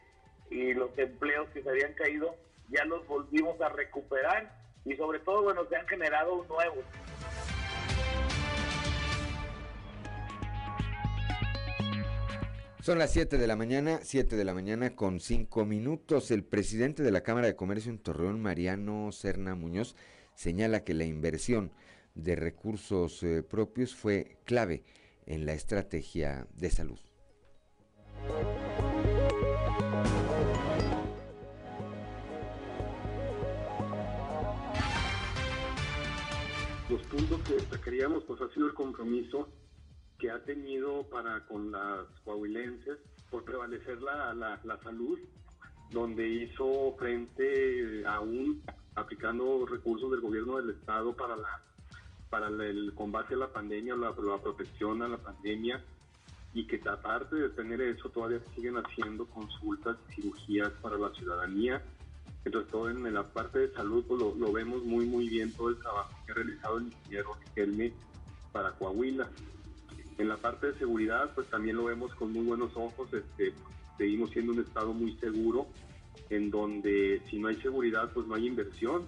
y 0.51 0.75
los 0.75 0.91
empleos 0.99 1.49
que 1.51 1.63
se 1.63 1.71
habían 1.71 1.93
caído 1.95 2.35
ya 2.69 2.85
los 2.85 3.07
volvimos 3.07 3.59
a 3.61 3.69
recuperar 3.71 4.58
y 4.91 4.97
sobre 4.97 5.19
todo, 5.21 5.43
bueno, 5.43 5.65
se 5.69 5.77
han 5.77 5.87
generado 5.87 6.45
nuevos. 6.49 6.85
Son 12.81 12.99
las 12.99 13.13
7 13.13 13.37
de 13.37 13.47
la 13.47 13.55
mañana, 13.55 14.01
7 14.03 14.35
de 14.35 14.45
la 14.45 14.55
mañana 14.55 14.97
con 14.97 15.21
5 15.21 15.67
minutos. 15.67 16.31
El 16.31 16.43
presidente 16.43 17.03
de 17.03 17.11
la 17.11 17.23
Cámara 17.23 17.47
de 17.47 17.55
Comercio 17.55 17.91
en 17.91 17.99
Torreón, 17.99 18.41
Mariano 18.41 19.13
Serna 19.13 19.55
Muñoz, 19.55 19.95
señala 20.35 20.85
que 20.85 20.95
la 20.95 21.05
inversión 21.05 21.71
de 22.15 22.35
recursos 22.35 23.23
eh, 23.23 23.43
propios 23.43 23.95
fue 23.95 24.39
clave 24.45 24.85
en 25.27 25.45
la 25.45 25.53
estrategia 25.53 26.47
de 26.55 26.71
salud. 26.71 26.99
Los 37.11 37.21
puntos 37.21 37.41
que 37.47 37.55
destacaríamos 37.55 38.23
pues 38.25 38.39
ha 38.43 38.53
sido 38.53 38.67
el 38.67 38.75
compromiso 38.75 39.49
que 40.19 40.31
ha 40.31 40.43
tenido 40.45 41.05
para 41.05 41.47
con 41.47 41.73
las 41.73 42.07
coahuilenses 42.23 42.99
por 43.31 43.45
prevalecer 43.45 44.03
la, 44.03 44.35
la, 44.35 44.83
salud, 44.83 45.19
donde 45.91 46.29
hizo 46.29 46.95
frente 46.99 48.05
aún 48.07 48.63
aplicando 48.95 49.65
recursos 49.65 50.11
del 50.11 50.21
gobierno 50.21 50.59
del 50.59 50.71
estado 50.71 51.15
para 51.17 51.37
la 51.37 51.63
para 52.29 52.49
el 52.49 52.93
combate 52.95 53.35
a 53.35 53.39
la 53.39 53.53
pandemia, 53.53 53.97
la, 53.97 54.11
la 54.11 54.43
protección 54.43 55.01
a 55.01 55.09
la 55.09 55.17
pandemia, 55.17 55.83
y 56.53 56.67
que 56.67 56.79
aparte 56.87 57.37
de 57.37 57.49
tener 57.51 57.81
eso 57.81 58.11
todavía 58.11 58.41
siguen 58.55 58.77
haciendo 58.77 59.25
consultas 59.29 59.97
y 60.11 60.15
cirugías 60.17 60.73
para 60.83 60.99
la 60.99 61.09
ciudadanía. 61.15 61.83
Entonces 62.49 62.73
todo 62.73 62.89
en 62.89 63.13
la 63.13 63.25
parte 63.25 63.59
de 63.59 63.73
salud 63.73 64.03
pues 64.09 64.19
lo, 64.19 64.53
vemos 64.53 64.83
muy 64.83 65.05
muy 65.05 65.29
bien 65.29 65.53
todo 65.53 65.69
el 65.69 65.77
trabajo 65.77 66.17
que 66.25 66.33
ha 66.33 66.35
realizado 66.35 66.79
el 66.79 66.85
ingeniero 66.85 67.37
Riquelme 67.45 67.93
para 68.53 68.73
Coahuila. 68.73 69.29
En 70.17 70.29
la 70.29 70.39
parte 70.39 70.69
de 70.69 70.79
seguridad 70.79 71.31
pues 71.35 71.47
también 71.49 71.77
lo 71.77 71.85
vemos 71.85 72.15
con 72.15 72.33
muy 72.33 72.47
buenos 72.47 72.75
ojos, 72.75 73.13
este, 73.13 73.53
seguimos 73.99 74.31
siendo 74.31 74.53
un 74.53 74.61
estado 74.61 74.95
muy 74.95 75.13
seguro 75.19 75.67
en 76.31 76.51
donde 76.51 77.21
si 77.29 77.39
no 77.39 77.49
hay 77.49 77.57
seguridad 77.57 78.11
pues 78.15 78.27
no 78.27 78.35
hay 78.35 78.47
inversión 78.47 79.03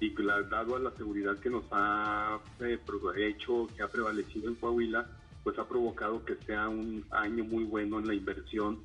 y 0.00 0.14
dado 0.50 0.76
a 0.76 0.78
la 0.78 0.90
seguridad 0.92 1.38
que 1.38 1.50
nos 1.50 1.64
ha 1.70 2.40
eh, 2.60 2.78
hecho, 3.18 3.68
que 3.76 3.82
ha 3.82 3.88
prevalecido 3.88 4.48
en 4.48 4.54
Coahuila, 4.54 5.06
pues 5.42 5.58
ha 5.58 5.68
provocado 5.68 6.24
que 6.24 6.36
sea 6.46 6.68
un 6.70 7.04
año 7.10 7.44
muy 7.44 7.64
bueno 7.64 7.98
en 7.98 8.06
la 8.06 8.14
inversión 8.14 8.80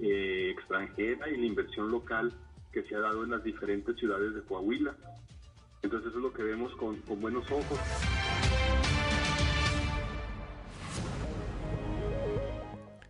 eh, 0.00 0.50
extranjera 0.52 1.28
y 1.28 1.36
la 1.36 1.46
inversión 1.46 1.90
local 1.90 2.32
que 2.74 2.82
se 2.82 2.96
ha 2.96 2.98
dado 2.98 3.22
en 3.22 3.30
las 3.30 3.44
diferentes 3.44 3.96
ciudades 3.96 4.34
de 4.34 4.42
Coahuila. 4.42 4.96
Entonces 5.80 6.08
eso 6.08 6.18
es 6.18 6.22
lo 6.22 6.32
que 6.32 6.42
vemos 6.42 6.74
con, 6.74 7.00
buenos 7.20 7.48
ojos. 7.50 7.78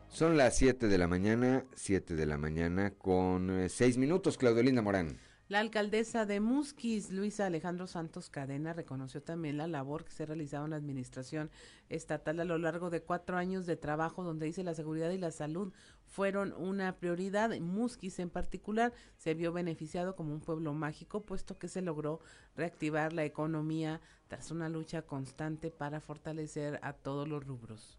Son 0.08 0.36
las 0.36 0.56
7 0.58 0.86
de 0.86 0.98
la 0.98 1.08
mañana, 1.08 1.64
7 1.74 2.14
de 2.14 2.26
la 2.26 2.36
mañana 2.36 2.90
con 2.90 3.68
6 3.68 3.96
eh, 3.96 3.98
minutos, 3.98 4.36
Claudio 4.36 4.62
Linda 4.62 4.82
Morán. 4.82 5.18
La 5.46 5.60
alcaldesa 5.60 6.24
de 6.24 6.40
Musquis, 6.40 7.10
Luisa 7.10 7.44
Alejandro 7.44 7.86
Santos 7.86 8.30
Cadena, 8.30 8.72
reconoció 8.72 9.22
también 9.22 9.58
la 9.58 9.66
labor 9.66 10.02
que 10.02 10.10
se 10.10 10.22
ha 10.22 10.26
realizado 10.26 10.64
en 10.64 10.70
la 10.70 10.76
administración 10.76 11.50
estatal 11.90 12.40
a 12.40 12.46
lo 12.46 12.56
largo 12.56 12.88
de 12.88 13.02
cuatro 13.02 13.36
años 13.36 13.66
de 13.66 13.76
trabajo, 13.76 14.24
donde 14.24 14.46
dice 14.46 14.64
la 14.64 14.72
seguridad 14.72 15.10
y 15.10 15.18
la 15.18 15.30
salud 15.30 15.74
fueron 16.06 16.54
una 16.54 16.96
prioridad. 16.96 17.50
Musquis 17.60 18.20
en 18.20 18.30
particular 18.30 18.94
se 19.18 19.34
vio 19.34 19.52
beneficiado 19.52 20.16
como 20.16 20.32
un 20.32 20.40
pueblo 20.40 20.72
mágico, 20.72 21.26
puesto 21.26 21.58
que 21.58 21.68
se 21.68 21.82
logró 21.82 22.20
reactivar 22.56 23.12
la 23.12 23.26
economía 23.26 24.00
tras 24.28 24.50
una 24.50 24.70
lucha 24.70 25.02
constante 25.02 25.70
para 25.70 26.00
fortalecer 26.00 26.80
a 26.82 26.94
todos 26.94 27.28
los 27.28 27.44
rubros. 27.44 27.98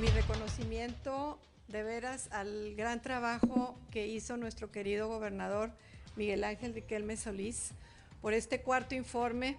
Mi 0.00 0.06
reconocimiento 0.10 1.40
de 1.66 1.82
veras 1.82 2.28
al 2.30 2.76
gran 2.76 3.02
trabajo 3.02 3.76
que 3.90 4.06
hizo 4.06 4.36
nuestro 4.36 4.70
querido 4.70 5.08
gobernador 5.08 5.72
Miguel 6.14 6.44
Ángel 6.44 6.72
Riquelme 6.72 7.16
Solís 7.16 7.72
por 8.22 8.32
este 8.32 8.60
cuarto 8.60 8.94
informe 8.94 9.56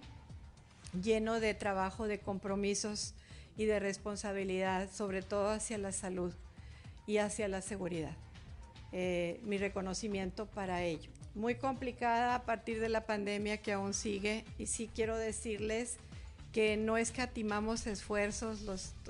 lleno 1.04 1.42
de 1.42 1.54
trabajo, 1.56 2.08
de 2.08 2.20
compromisos 2.20 3.16
y 3.58 3.66
de 3.66 3.80
responsabilidad, 3.80 4.90
sobre 4.90 5.24
todo 5.24 5.50
hacia 5.50 5.78
la 5.78 5.92
salud 5.92 6.34
y 7.06 7.18
hacia 7.18 7.50
la 7.50 7.62
seguridad. 7.62 8.16
Eh, 8.94 9.42
mi 9.44 9.58
reconocimiento 9.58 10.46
para 10.46 10.84
ello. 10.84 11.12
Muy 11.36 11.56
complicada 11.56 12.36
a 12.36 12.44
partir 12.44 12.80
de 12.80 12.88
la 12.88 13.06
pandemia 13.06 13.58
que 13.58 13.74
aún 13.74 13.94
sigue 13.94 14.46
y 14.58 14.68
sí 14.68 14.90
quiero 14.96 15.18
decirles 15.18 15.98
que 16.52 16.78
no 16.78 16.98
escatimamos 16.98 17.86
esfuerzos, 17.88 18.62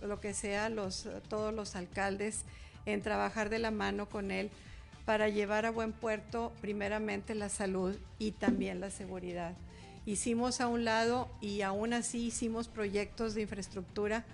lo 0.02 0.20
que 0.20 0.34
sea, 0.34 0.70
los, 0.70 1.08
todos 1.30 1.54
los 1.54 1.76
alcaldes, 1.76 2.44
en 2.86 3.02
trabajar 3.02 3.50
de 3.50 3.60
la 3.60 3.72
mano 3.72 4.10
con 4.10 4.32
él 4.32 4.50
para 5.06 5.30
llevar 5.30 5.66
a 5.66 5.72
buen 5.72 5.92
puerto 5.92 6.52
primeramente 6.62 7.36
la 7.36 7.50
salud 7.50 7.96
y 8.20 8.32
también 8.32 8.80
la 8.80 8.92
seguridad. 8.92 9.56
Hicimos 10.06 10.62
a 10.62 10.68
un 10.68 10.86
lado 10.86 11.30
y 11.42 11.62
aún 11.62 11.94
así 11.94 12.28
hicimos 12.28 12.68
proyectos 12.68 13.36
de 13.36 13.42
infraestructura, 13.42 14.26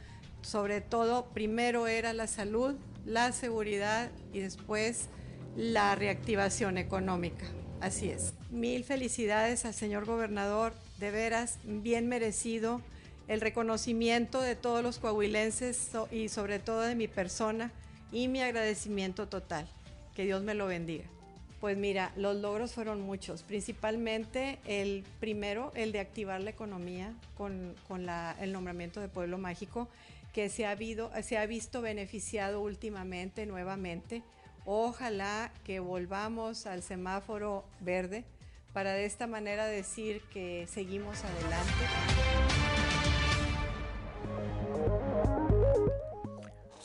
sobre 0.41 0.81
todo 0.81 1.25
primero 1.25 1.87
era 1.87 2.13
la 2.13 2.27
salud, 2.27 2.75
la 3.05 3.31
seguridad 3.31 4.09
y 4.33 4.39
después 4.39 5.09
la 5.55 5.95
reactivación 5.95 6.77
económica. 6.77 7.45
Así 7.81 8.09
es. 8.09 8.33
Mil 8.51 8.83
felicidades 8.83 9.65
al 9.65 9.73
señor 9.73 10.05
gobernador, 10.05 10.73
de 10.99 11.11
veras, 11.11 11.59
bien 11.63 12.07
merecido 12.07 12.81
el 13.27 13.41
reconocimiento 13.41 14.41
de 14.41 14.55
todos 14.55 14.83
los 14.83 14.99
coahuilenses 14.99 15.91
y 16.11 16.29
sobre 16.29 16.59
todo 16.59 16.81
de 16.81 16.95
mi 16.95 17.07
persona 17.07 17.71
y 18.11 18.27
mi 18.27 18.41
agradecimiento 18.41 19.27
total. 19.27 19.67
Que 20.15 20.23
Dios 20.25 20.43
me 20.43 20.53
lo 20.53 20.67
bendiga. 20.67 21.05
Pues 21.59 21.77
mira, 21.77 22.11
los 22.15 22.35
logros 22.35 22.73
fueron 22.73 23.01
muchos, 23.01 23.41
principalmente 23.41 24.59
el 24.65 25.03
primero, 25.19 25.71
el 25.75 25.91
de 25.91 25.99
activar 25.99 26.41
la 26.41 26.51
economía 26.51 27.13
con, 27.35 27.75
el 28.39 28.53
nombramiento 28.53 28.99
de 28.99 29.07
Pueblo 29.07 29.37
Mágico, 29.37 29.87
que 30.31 30.49
se 30.49 30.67
ha, 30.67 30.75
visto 30.75 31.81
beneficiado 31.81 32.61
últimamente, 32.61 33.45
nuevamente. 33.45 34.21
Ojalá 34.65 35.51
que 35.63 35.79
volvamos 35.79 36.67
al 36.67 36.83
semáforo 36.83 37.63
verde 37.79 38.25
para 38.73 38.93
de 38.93 39.05
esta 39.05 39.25
manera 39.25 39.65
decir 39.65 40.21
que 40.33 40.67
seguimos 40.69 41.23
adelante. 41.23 42.44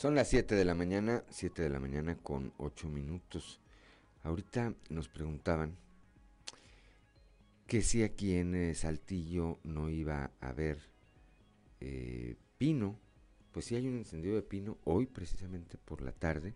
Son 0.01 0.15
las 0.15 0.29
7 0.29 0.55
de 0.55 0.65
la 0.65 0.73
mañana, 0.73 1.23
7 1.29 1.61
de 1.61 1.69
la 1.69 1.79
mañana 1.79 2.17
con 2.17 2.53
8 2.57 2.89
minutos. 2.89 3.61
Ahorita 4.23 4.73
nos 4.89 5.07
preguntaban 5.09 5.77
que 7.67 7.83
si 7.83 8.01
aquí 8.01 8.33
en 8.33 8.55
eh, 8.55 8.73
Saltillo 8.73 9.59
no 9.63 9.91
iba 9.91 10.31
a 10.41 10.49
haber 10.49 10.79
eh, 11.81 12.35
pino. 12.57 12.99
Pues 13.51 13.65
sí 13.65 13.75
hay 13.75 13.87
un 13.87 13.97
encendido 13.97 14.33
de 14.35 14.41
pino 14.41 14.79
hoy 14.85 15.05
precisamente 15.05 15.77
por 15.77 16.01
la 16.01 16.13
tarde 16.13 16.55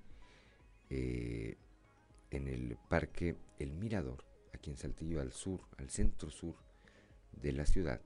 eh, 0.90 1.56
en 2.32 2.48
el 2.48 2.78
parque 2.90 3.36
El 3.60 3.74
Mirador, 3.74 4.26
aquí 4.54 4.72
en 4.72 4.78
Saltillo 4.78 5.22
al 5.22 5.32
sur, 5.32 5.62
al 5.78 5.92
centro 5.92 6.32
sur 6.32 6.56
de 7.32 7.52
la 7.52 7.68
ciudad. 7.68 8.02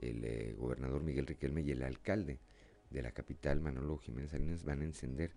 El 0.00 0.54
gobernador 0.54 1.02
Miguel 1.02 1.26
Riquelme 1.26 1.62
y 1.62 1.72
el 1.72 1.82
alcalde 1.82 2.38
de 2.90 3.02
la 3.02 3.12
capital, 3.12 3.60
Manolo 3.60 3.98
Jiménez 3.98 4.30
Salinas, 4.30 4.64
van 4.64 4.82
a 4.82 4.84
encender 4.84 5.32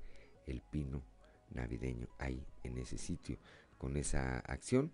el 0.48 0.62
pino 0.62 1.04
navideño 1.52 2.08
ahí, 2.18 2.46
en 2.64 2.78
ese 2.78 2.98
sitio. 2.98 3.38
Con 3.78 3.98
esa 3.98 4.40
acción, 4.40 4.92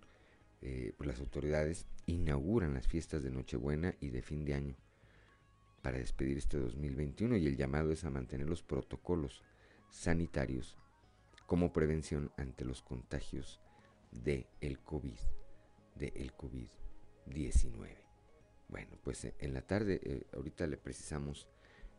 eh, 0.61 0.93
pues 0.97 1.07
las 1.07 1.19
autoridades 1.19 1.85
inauguran 2.05 2.73
las 2.73 2.87
fiestas 2.87 3.23
de 3.23 3.31
Nochebuena 3.31 3.95
y 3.99 4.09
de 4.09 4.21
fin 4.21 4.45
de 4.45 4.55
año 4.55 4.75
para 5.81 5.97
despedir 5.97 6.37
este 6.37 6.57
2021 6.57 7.37
y 7.37 7.47
el 7.47 7.55
llamado 7.55 7.91
es 7.91 8.03
a 8.03 8.09
mantener 8.09 8.49
los 8.49 8.63
protocolos 8.63 9.43
sanitarios 9.89 10.77
como 11.45 11.71
prevención 11.71 12.31
ante 12.37 12.65
los 12.65 12.81
contagios 12.81 13.59
de 14.11 14.47
el 14.59 14.79
COVID, 14.79 15.17
de 15.95 16.13
el 16.15 16.33
COVID-19. 16.35 18.09
Bueno, 18.67 18.97
pues 19.03 19.25
eh, 19.25 19.33
en 19.39 19.53
la 19.53 19.61
tarde, 19.61 19.99
eh, 20.03 20.27
ahorita 20.33 20.67
le 20.67 20.77
precisamos 20.77 21.47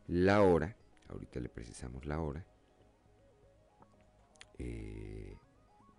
la 0.07 0.41
hora, 0.41 0.75
ahorita 1.09 1.39
le 1.39 1.49
precisamos 1.49 2.05
la 2.05 2.19
hora, 2.19 2.45
eh, 4.57 5.35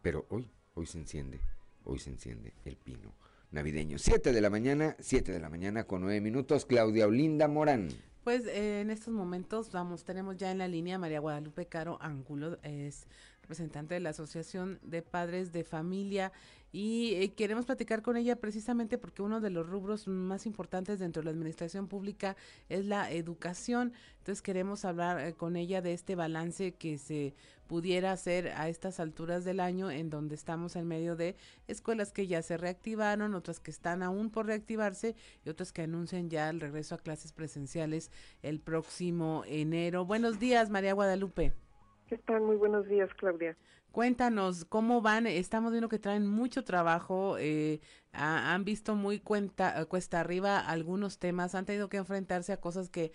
pero 0.03 0.27
hoy, 0.31 0.51
hoy 0.75 0.87
se 0.87 0.99
enciende, 0.99 1.41
hoy 1.85 1.99
se 1.99 2.11
enciende 2.11 2.55
el 2.65 2.77
pino 2.77 3.15
navideño. 3.51 3.99
7 3.99 4.33
de 4.33 4.41
la 4.41 4.51
mañana, 4.51 4.97
7 4.99 5.33
de 5.33 5.41
la 5.41 5.49
mañana 5.49 5.85
con 5.85 6.01
9 6.03 6.21
minutos, 6.21 6.67
Claudia 6.67 7.07
Olinda 7.07 7.49
Morán. 7.49 7.89
Pues 8.25 8.47
eh, 8.47 8.81
en 8.81 8.91
estos 8.91 9.13
momentos, 9.13 9.73
vamos, 9.73 10.05
tenemos 10.05 10.37
ya 10.37 10.51
en 10.51 10.59
la 10.59 10.69
línea 10.69 10.99
María 10.99 11.21
Guadalupe 11.21 11.67
Caro 11.67 11.99
Ángulo, 12.01 12.59
es 12.63 13.07
representante 13.53 13.95
de 13.95 14.01
la 14.01 14.11
Asociación 14.11 14.79
de 14.83 15.03
Padres 15.03 15.53
de 15.53 15.63
Familia 15.63 16.33
y 16.73 17.17
eh, 17.17 17.35
queremos 17.35 17.67
platicar 17.67 18.01
con 18.01 18.17
ella 18.17 18.37
precisamente 18.37 18.97
porque 18.97 19.21
uno 19.21 19.43
de 19.43 19.51
los 19.51 19.69
rubros 19.69 20.09
más 20.09 20.47
importantes 20.47 20.99
dentro 20.99 21.21
de 21.21 21.27
la 21.27 21.33
administración 21.33 21.87
pública 21.87 22.35
es 22.71 22.87
la 22.87 23.13
educación. 23.13 23.93
Entonces 24.21 24.41
queremos 24.41 24.87
hablar 24.87 25.21
eh, 25.21 25.35
con 25.35 25.57
ella 25.57 25.83
de 25.83 25.93
este 25.93 26.15
balance 26.15 26.73
que 26.73 26.97
se 26.97 27.35
pudiera 27.67 28.13
hacer 28.13 28.49
a 28.57 28.71
estas 28.71 29.01
alturas 29.01 29.45
del 29.45 29.61
año 29.61 29.91
en 29.91 30.09
donde 30.09 30.35
estamos 30.35 30.75
en 30.75 30.89
medio 30.89 31.15
de 31.15 31.37
escuelas 31.69 32.11
que 32.11 32.27
ya 32.27 32.41
se 32.41 32.57
reactivaron, 32.57 33.35
otras 33.35 33.61
que 33.61 33.71
están 33.71 34.03
aún 34.03 34.31
por 34.31 34.47
reactivarse 34.47 35.15
y 35.45 35.51
otras 35.51 35.73
que 35.73 35.83
anuncian 35.83 36.31
ya 36.31 36.49
el 36.49 36.61
regreso 36.61 36.95
a 36.95 36.99
clases 36.99 37.33
presenciales 37.33 38.11
el 38.41 38.61
próximo 38.61 39.45
enero. 39.47 40.07
Buenos 40.07 40.39
días, 40.39 40.71
María 40.71 40.95
Guadalupe. 40.95 41.53
¿Qué 42.13 42.19
tal? 42.19 42.43
Muy 42.43 42.57
buenos 42.57 42.87
días, 42.89 43.09
Claudia. 43.15 43.57
Cuéntanos 43.91 44.67
cómo 44.67 45.01
van. 45.01 45.27
Estamos 45.27 45.73
viendo 45.73 45.89
que 45.89 45.99
traen 45.99 46.27
mucho 46.27 46.63
trabajo. 46.63 47.39
Eh, 47.39 47.81
han 48.13 48.67
visto 48.67 48.95
muy 48.97 49.19
cuenta, 49.19 49.83
cuesta 49.87 50.21
arriba 50.21 50.59
algunos 50.61 51.19
temas. 51.19 51.55
Han 51.55 51.65
tenido 51.65 51.89
que 51.89 51.97
enfrentarse 51.97 52.53
a 52.53 52.61
cosas 52.61 52.91
que, 52.91 53.13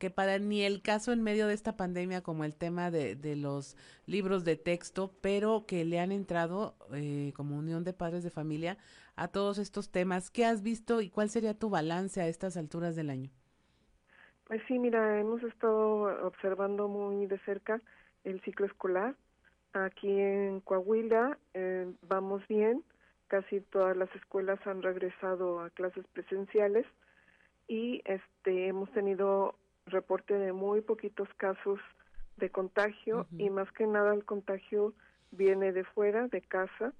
que 0.00 0.10
para 0.10 0.40
ni 0.40 0.62
el 0.62 0.82
caso 0.82 1.12
en 1.12 1.22
medio 1.22 1.46
de 1.46 1.54
esta 1.54 1.76
pandemia, 1.76 2.24
como 2.24 2.42
el 2.42 2.56
tema 2.56 2.90
de, 2.90 3.14
de 3.14 3.36
los 3.36 3.76
libros 4.06 4.44
de 4.44 4.56
texto, 4.56 5.14
pero 5.20 5.64
que 5.64 5.84
le 5.84 6.00
han 6.00 6.10
entrado 6.10 6.74
eh, 6.92 7.32
como 7.36 7.56
unión 7.56 7.84
de 7.84 7.92
padres 7.92 8.24
de 8.24 8.30
familia 8.30 8.78
a 9.14 9.28
todos 9.28 9.58
estos 9.58 9.92
temas. 9.92 10.28
¿Qué 10.28 10.44
has 10.44 10.64
visto 10.64 11.00
y 11.02 11.08
cuál 11.08 11.30
sería 11.30 11.56
tu 11.56 11.70
balance 11.70 12.20
a 12.20 12.26
estas 12.26 12.56
alturas 12.56 12.96
del 12.96 13.10
año? 13.10 13.30
Pues 14.48 14.60
sí, 14.66 14.76
mira, 14.80 15.20
hemos 15.20 15.40
estado 15.44 16.26
observando 16.26 16.88
muy 16.88 17.26
de 17.26 17.38
cerca 17.44 17.80
el 18.24 18.40
ciclo 18.42 18.66
escolar. 18.66 19.14
Aquí 19.72 20.10
en 20.10 20.60
Coahuila 20.60 21.38
eh, 21.54 21.92
vamos 22.02 22.46
bien, 22.48 22.82
casi 23.28 23.60
todas 23.60 23.96
las 23.96 24.14
escuelas 24.16 24.58
han 24.66 24.82
regresado 24.82 25.60
a 25.60 25.70
clases 25.70 26.04
presenciales 26.12 26.86
y 27.68 28.02
este 28.04 28.66
hemos 28.66 28.90
tenido 28.90 29.54
reporte 29.86 30.34
de 30.34 30.52
muy 30.52 30.80
poquitos 30.80 31.28
casos 31.36 31.78
de 32.36 32.50
contagio 32.50 33.26
y 33.38 33.50
más 33.50 33.70
que 33.72 33.86
nada 33.86 34.14
el 34.14 34.24
contagio 34.24 34.94
viene 35.30 35.72
de 35.72 35.84
fuera, 35.84 36.26
de 36.28 36.40
casa 36.40 36.92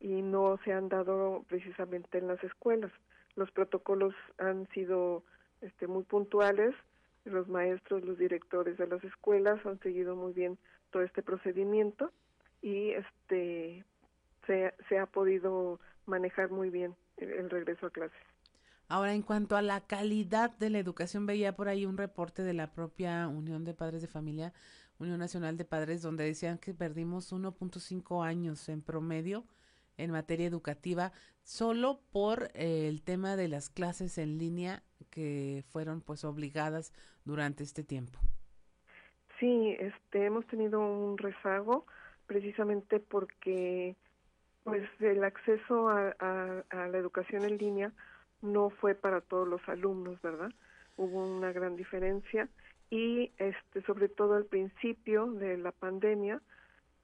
y 0.00 0.22
no 0.22 0.58
se 0.64 0.72
han 0.72 0.88
dado 0.88 1.44
precisamente 1.48 2.18
en 2.18 2.28
las 2.28 2.42
escuelas. 2.44 2.92
Los 3.36 3.50
protocolos 3.50 4.14
han 4.38 4.68
sido 4.68 5.22
este, 5.60 5.86
muy 5.86 6.02
puntuales, 6.04 6.74
los 7.28 7.48
maestros, 7.48 8.04
los 8.04 8.18
directores 8.18 8.76
de 8.78 8.86
las 8.86 9.02
escuelas 9.04 9.64
han 9.66 9.78
seguido 9.80 10.16
muy 10.16 10.32
bien 10.32 10.58
todo 10.90 11.02
este 11.02 11.22
procedimiento 11.22 12.12
y 12.62 12.90
este 12.90 13.84
se, 14.46 14.74
se 14.88 14.98
ha 14.98 15.06
podido 15.06 15.80
manejar 16.06 16.50
muy 16.50 16.70
bien 16.70 16.94
el, 17.18 17.50
regreso 17.50 17.86
a 17.86 17.90
clases. 17.90 18.18
Ahora, 18.88 19.12
en 19.12 19.22
cuanto 19.22 19.56
a 19.56 19.62
la 19.62 19.82
calidad 19.82 20.56
de 20.58 20.70
la 20.70 20.78
educación, 20.78 21.26
veía 21.26 21.54
por 21.54 21.68
ahí 21.68 21.84
un 21.84 21.98
reporte 21.98 22.42
de 22.42 22.54
la 22.54 22.72
propia 22.72 23.28
Unión 23.28 23.64
de 23.64 23.74
Padres 23.74 24.00
de 24.00 24.08
Familia, 24.08 24.54
Unión 24.98 25.18
Nacional 25.18 25.58
de 25.58 25.66
Padres, 25.66 26.00
donde 26.00 26.24
decían 26.24 26.58
que 26.58 26.72
perdimos 26.72 27.32
1.5 27.32 28.24
años 28.24 28.68
en 28.68 28.80
promedio 28.80 29.44
en 29.98 30.12
materia 30.12 30.46
educativa 30.46 31.12
solo 31.42 32.00
por 32.12 32.50
eh, 32.54 32.88
el 32.88 33.02
tema 33.02 33.36
de 33.36 33.48
las 33.48 33.68
clases 33.68 34.16
en 34.16 34.38
línea 34.38 34.82
que 35.18 35.64
fueron 35.70 36.00
pues 36.00 36.24
obligadas 36.24 36.92
durante 37.24 37.64
este 37.64 37.82
tiempo. 37.82 38.20
Sí, 39.40 39.74
este, 39.80 40.26
hemos 40.26 40.46
tenido 40.46 40.78
un 40.78 41.18
rezago 41.18 41.86
precisamente 42.28 43.00
porque 43.00 43.96
pues 44.62 44.88
el 45.00 45.24
acceso 45.24 45.88
a, 45.88 46.14
la 46.70 46.98
educación 46.98 47.42
en 47.42 47.58
línea 47.58 47.92
no 48.42 48.70
fue 48.70 48.94
para 48.94 49.20
todos 49.20 49.48
los 49.48 49.60
alumnos, 49.68 50.22
¿verdad? 50.22 50.52
Hubo 50.96 51.26
una 51.26 51.50
gran 51.50 51.74
diferencia 51.74 52.48
y 52.88 53.32
este 53.38 53.82
sobre 53.82 54.08
todo 54.08 54.34
al 54.34 54.44
principio 54.44 55.32
de 55.32 55.56
la 55.56 55.72
pandemia, 55.72 56.40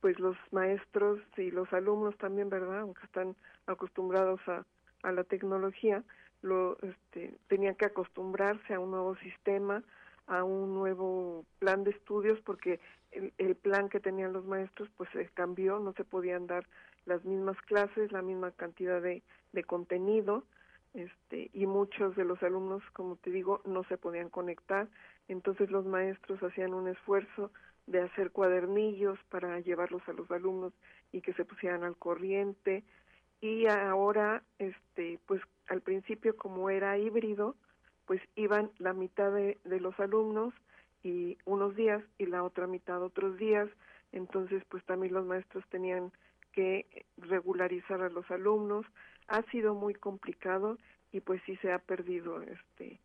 pues 0.01 0.21
los 0.21 0.37
maestros 0.53 1.19
y 1.37 1.51
los 1.51 1.73
alumnos 1.73 2.17
también, 2.19 2.49
¿verdad? 2.49 2.79
Aunque 2.79 3.05
están 3.07 3.35
acostumbrados 3.67 4.41
a, 4.47 4.65
a 5.03 5.11
la 5.11 5.25
tecnología, 5.25 6.05
lo 6.45 6.77
este, 6.83 7.35
tenían 7.49 7.75
que 7.75 7.87
acostumbrarse 7.87 8.75
a 8.75 8.81
un 8.81 8.91
nuevo 8.91 9.17
sistema, 9.17 9.83
a 10.27 10.45
un 10.45 10.75
nuevo 10.75 11.45
plan 11.59 11.85
de 11.85 11.91
estudios 11.91 12.39
porque 12.41 12.81
el, 13.13 13.57
plan 13.57 13.89
que 13.89 13.99
tenían 13.99 14.33
los 14.33 14.45
maestros 14.45 14.91
pues 14.97 15.09
se 15.11 15.27
cambió, 15.29 15.79
no 15.79 15.95
se 15.95 16.05
podían 16.05 16.47
dar 16.47 16.67
las 17.07 17.25
mismas 17.25 17.57
clases, 17.63 18.13
la 18.13 18.23
misma 18.23 18.51
cantidad 18.53 19.01
de, 19.01 19.23
de 19.53 19.65
contenido, 19.65 20.45
este, 20.93 21.51
y 21.55 21.67
muchos 21.67 22.15
de 22.15 22.25
los 22.25 22.43
alumnos, 22.43 22.83
como 22.93 23.17
te 23.17 23.31
digo, 23.31 23.63
no 23.65 23.85
se 23.85 23.97
podían 23.97 24.29
conectar, 24.29 24.89
entonces 25.29 25.71
los 25.71 25.87
maestros 25.87 26.43
hacían 26.43 26.75
un 26.75 26.89
esfuerzo 26.89 27.51
de 27.87 28.01
hacer 28.01 28.31
cuadernillos 28.33 29.19
para 29.31 29.61
llevarlos 29.61 30.03
a 30.09 30.13
los 30.13 30.31
alumnos 30.31 30.73
y 31.11 31.21
que 31.23 31.33
se 31.35 31.45
pusieran 31.45 31.85
al 31.85 31.97
corriente, 31.97 32.85
y 33.45 33.67
ahora, 33.67 34.43
este, 34.59 35.21
pues 35.27 35.43
al 35.69 35.83
principio 35.83 36.35
como 36.35 36.71
era 36.71 36.97
híbrido, 36.97 37.57
pues 38.07 38.23
iban 38.37 38.71
la 38.79 38.95
mitad 38.95 39.31
de, 39.33 39.59
los 39.65 40.01
alumnos 40.01 40.55
y 41.03 41.37
unos 41.45 41.77
días 41.77 42.03
y 42.17 42.25
la 42.25 42.43
otra 42.43 42.67
mitad 42.67 43.03
otros 43.03 43.37
días, 43.37 43.69
entonces 44.13 44.63
pues 44.71 44.83
también 44.87 45.13
los 45.13 45.27
maestros 45.27 45.63
tenían 45.69 46.11
que 46.53 47.05
regularizar 47.19 48.01
a 48.01 48.09
los 48.09 48.31
alumnos, 48.31 48.87
ha 49.29 49.43
sido 49.51 49.75
muy 49.75 49.93
complicado 49.93 50.79
y 51.13 51.21
pues 51.21 51.43
sí 51.45 51.57
se 51.57 51.71
ha 51.71 51.79
perdido 51.81 52.41
este 52.41 52.99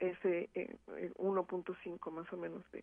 ese 0.00 0.50
eh, 0.54 0.78
1.5 1.16 2.10
más 2.10 2.32
o 2.32 2.36
menos 2.36 2.64
de, 2.72 2.82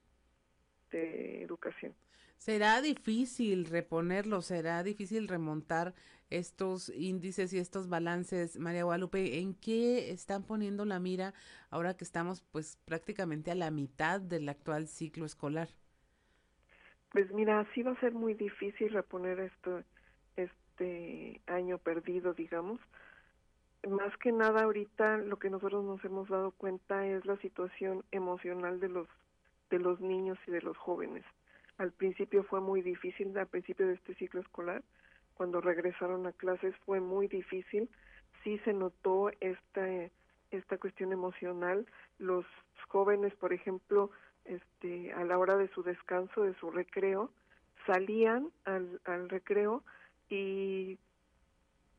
de 0.92 1.44
educación. 1.44 1.94
Será 2.38 2.82
difícil 2.82 3.66
reponerlo, 3.66 4.42
será 4.42 4.84
difícil 4.84 5.28
remontar 5.28 5.96
estos 6.30 6.90
índices 6.90 7.54
y 7.54 7.58
estos 7.58 7.88
balances, 7.88 8.60
María 8.60 8.84
Guadalupe, 8.84 9.40
¿en 9.40 9.54
qué 9.56 10.12
están 10.12 10.44
poniendo 10.44 10.86
la 10.86 11.00
mira 11.00 11.34
ahora 11.70 11.96
que 11.96 12.04
estamos 12.04 12.42
pues 12.52 12.78
prácticamente 12.86 13.50
a 13.52 13.56
la 13.56 13.72
mitad 13.72 14.20
del 14.22 14.50
actual 14.50 14.88
ciclo 14.88 15.26
escolar? 15.26 15.70
Pues 17.12 17.32
mira, 17.32 17.66
sí 17.74 17.82
va 17.82 17.92
a 17.92 18.00
ser 18.00 18.14
muy 18.14 18.34
difícil 18.34 18.92
reponer 18.92 19.40
esto, 19.40 19.84
este 20.36 21.42
año 21.48 21.78
perdido, 21.78 22.34
digamos. 22.34 22.80
Más 23.90 24.16
que 24.18 24.32
nada 24.32 24.64
ahorita 24.64 25.18
lo 25.18 25.40
que 25.40 25.50
nosotros 25.50 25.86
nos 25.86 26.04
hemos 26.04 26.28
dado 26.28 26.52
cuenta 26.52 27.08
es 27.08 27.26
la 27.26 27.38
situación 27.38 28.04
emocional 28.12 28.82
de 28.82 28.90
los 28.90 29.08
de 29.70 29.80
los 29.80 30.00
niños 30.00 30.38
y 30.48 30.52
de 30.52 30.62
los 30.62 30.78
jóvenes. 30.78 31.24
Al 31.78 31.92
principio 31.92 32.44
fue 32.44 32.60
muy 32.60 32.82
difícil, 32.82 33.38
al 33.38 33.48
principio 33.48 33.88
de 33.88 33.94
este 33.94 34.16
ciclo 34.16 34.42
escolar, 34.42 34.84
cuando 35.36 35.62
regresaron 35.62 36.26
a 36.26 36.32
clases 36.32 36.76
fue 36.86 37.00
muy 37.00 37.28
difícil. 37.28 37.90
Sí 38.44 38.58
se 38.66 38.74
notó 38.74 39.30
esta, 39.40 39.88
esta 40.52 40.78
cuestión 40.78 41.14
emocional. 41.14 41.86
Los 42.18 42.46
jóvenes, 42.88 43.36
por 43.36 43.54
ejemplo, 43.54 44.10
este, 44.46 45.14
a 45.14 45.24
la 45.24 45.38
hora 45.38 45.56
de 45.56 45.68
su 45.70 45.84
descanso, 45.84 46.42
de 46.42 46.56
su 46.56 46.72
recreo, 46.72 47.30
salían 47.86 48.50
al, 48.66 49.00
al 49.06 49.30
recreo 49.30 49.84
y 50.30 50.98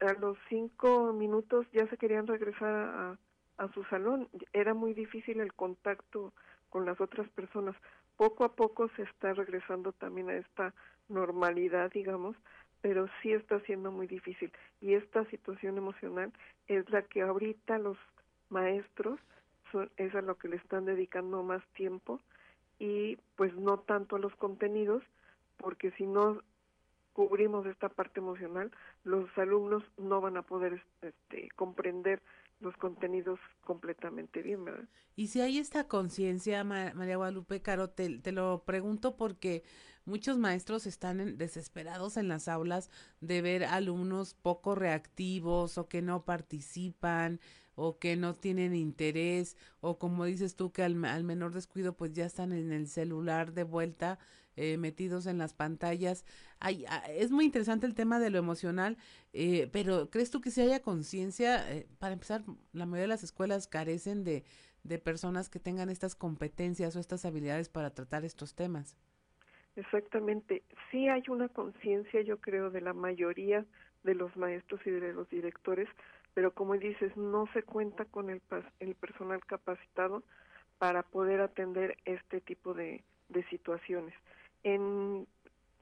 a 0.01 0.13
los 0.15 0.37
cinco 0.49 1.13
minutos 1.13 1.67
ya 1.73 1.87
se 1.89 1.97
querían 1.97 2.27
regresar 2.27 2.73
a, 2.75 3.19
a 3.59 3.73
su 3.73 3.85
salón. 3.85 4.29
Era 4.53 4.75
muy 4.75 4.95
difícil 4.95 5.41
el 5.41 5.53
contacto 5.55 6.33
con 6.71 6.85
las 6.85 7.01
otras 7.01 7.29
personas. 7.31 7.75
Poco 8.17 8.45
a 8.45 8.55
poco 8.55 8.89
se 8.97 9.03
está 9.03 9.33
regresando 9.33 9.93
también 9.93 10.29
a 10.29 10.35
esta 10.35 10.75
normalidad, 11.09 11.91
digamos, 11.93 12.37
pero 12.81 13.09
sí 13.23 13.33
está 13.33 13.61
siendo 13.61 13.91
muy 13.91 14.07
difícil. 14.07 14.53
Y 14.81 14.95
esta 14.95 15.25
situación 15.27 15.79
emocional 15.79 16.33
es 16.67 16.89
la 16.91 17.03
que 17.03 17.23
ahorita 17.23 17.79
los 17.79 17.97
maestros 18.51 19.19
son, 19.73 19.91
es 19.97 20.15
a 20.15 20.23
lo 20.23 20.37
que 20.37 20.49
le 20.49 20.57
están 20.57 20.85
dedicando 20.85 21.43
más 21.43 21.63
tiempo 21.75 22.21
y 22.79 23.17
pues 23.37 23.55
no 23.55 23.79
tanto 23.81 24.17
a 24.17 24.21
los 24.21 24.35
contenidos, 24.37 25.03
porque 25.57 25.91
si 25.93 26.07
no 26.07 26.43
cubrimos 27.13 27.67
esta 27.67 27.89
parte 27.89 28.21
emocional, 28.21 28.71
los 29.03 29.27
alumnos 29.37 29.83
no 29.97 30.21
van 30.21 30.37
a 30.37 30.43
poder 30.43 30.81
este, 31.03 31.49
comprender 31.57 32.23
los 32.61 32.77
contenidos 32.77 33.39
completamente 33.65 34.43
bien, 34.43 34.65
¿verdad? 34.65 34.89
Y 35.17 35.29
si 35.29 35.41
hay 35.41 35.59
esta 35.59 35.89
conciencia, 35.89 36.63
María 36.65 37.17
Guadalupe 37.17 37.61
Caro, 37.61 37.91
te, 37.91 38.21
lo 38.33 38.63
pregunto 38.65 39.17
porque 39.17 39.65
muchos 40.05 40.39
maestros 40.39 40.87
están 40.87 41.37
desesperados 41.39 42.17
en 42.17 42.29
las 42.29 42.49
aulas 42.49 42.91
de 43.21 43.43
ver 43.43 43.65
alumnos 43.65 44.35
poco 44.35 44.75
reactivos 44.75 45.77
o 45.77 45.89
que 45.89 46.03
no 46.03 46.25
participan 46.25 47.41
o 47.75 47.99
que 47.99 48.17
no 48.17 48.35
tienen 48.35 48.75
interés 48.75 49.57
o 49.81 49.99
como 49.99 50.25
dices 50.25 50.57
tú 50.57 50.73
que 50.73 50.83
al, 50.83 51.05
al 51.05 51.25
menor 51.25 51.53
descuido 51.53 51.97
pues 51.97 52.13
ya 52.13 52.27
están 52.27 52.53
en 52.53 52.73
el 52.73 52.89
celular 52.89 53.53
de 53.53 53.65
vuelta 53.65 54.19
eh, 54.59 54.77
metidos 54.77 55.27
en 55.27 55.39
las 55.39 55.55
pantallas. 55.55 56.25
Ah, 56.61 56.73
es 57.09 57.31
muy 57.31 57.45
interesante 57.45 57.87
el 57.87 57.95
tema 57.95 58.19
de 58.19 58.31
lo 58.31 58.39
emocional, 58.39 58.97
eh, 59.33 59.69
pero 59.73 60.11
¿crees 60.11 60.31
tú 60.31 60.41
que 60.41 60.51
si 60.51 60.61
haya 60.61 60.83
conciencia? 60.83 61.71
Eh, 61.73 61.87
para 61.99 62.13
empezar, 62.13 62.43
la 62.73 62.85
mayoría 62.85 63.03
de 63.03 63.09
las 63.09 63.23
escuelas 63.23 63.69
carecen 63.69 64.25
de, 64.25 64.45
de 64.83 64.99
personas 64.99 65.49
que 65.49 65.61
tengan 65.61 65.91
estas 65.91 66.15
competencias 66.15 66.97
o 66.97 67.01
estas 67.01 67.25
habilidades 67.25 67.69
para 67.69 67.91
tratar 67.91 68.25
estos 68.25 68.55
temas. 68.55 68.97
Exactamente. 69.77 70.65
Sí 70.91 71.09
hay 71.09 71.23
una 71.29 71.49
conciencia, 71.49 72.21
yo 72.23 72.39
creo, 72.39 72.71
de 72.71 72.81
la 72.81 72.93
mayoría 72.93 73.65
de 74.03 74.15
los 74.15 74.37
maestros 74.37 74.81
y 74.85 74.91
de 74.91 75.13
los 75.13 75.29
directores, 75.29 75.89
pero 76.35 76.53
como 76.53 76.75
dices, 76.77 77.17
no 77.17 77.47
se 77.53 77.63
cuenta 77.63 78.05
con 78.05 78.31
el, 78.31 78.41
el 78.81 78.95
personal 78.97 79.41
capacitado 79.47 80.25
para 80.79 81.03
poder 81.03 81.41
atender 81.41 81.97
este 82.05 82.41
tipo 82.41 82.75
de, 82.75 83.03
de 83.29 83.43
situaciones. 83.51 84.15
En 84.63 85.27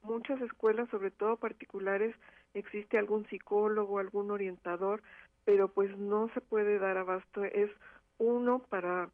muchas 0.03 0.41
escuelas, 0.41 0.89
sobre 0.89 1.11
todo 1.11 1.37
particulares, 1.37 2.15
existe 2.53 2.97
algún 2.97 3.27
psicólogo, 3.27 3.99
algún 3.99 4.31
orientador, 4.31 5.01
pero 5.45 5.69
pues 5.69 5.95
no 5.97 6.29
se 6.33 6.41
puede 6.41 6.79
dar 6.79 6.97
abasto. 6.97 7.43
Es 7.43 7.71
uno 8.17 8.59
para 8.59 9.09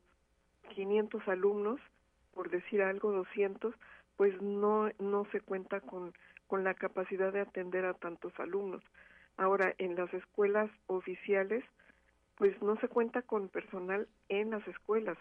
500 0.76 1.28
alumnos, 1.28 1.80
por 2.34 2.50
decir 2.50 2.82
algo, 2.82 3.12
200, 3.12 3.74
pues 4.18 4.40
no, 4.42 4.90
no 5.00 5.26
se 5.32 5.42
cuenta 5.42 5.82
con, 5.82 6.14
con 6.48 6.64
la 6.64 6.74
capacidad 6.74 7.32
de 7.34 7.42
atender 7.42 7.86
a 7.86 7.94
tantos 7.94 8.34
alumnos. 8.40 8.82
Ahora, 9.38 9.74
en 9.78 9.96
las 9.96 10.14
escuelas 10.14 10.70
oficiales, 10.88 11.64
pues 12.36 12.60
no 12.62 12.78
se 12.78 12.88
cuenta 12.88 13.22
con 13.22 13.50
personal 13.50 14.08
en 14.30 14.52
las 14.52 14.68
escuelas 14.68 15.18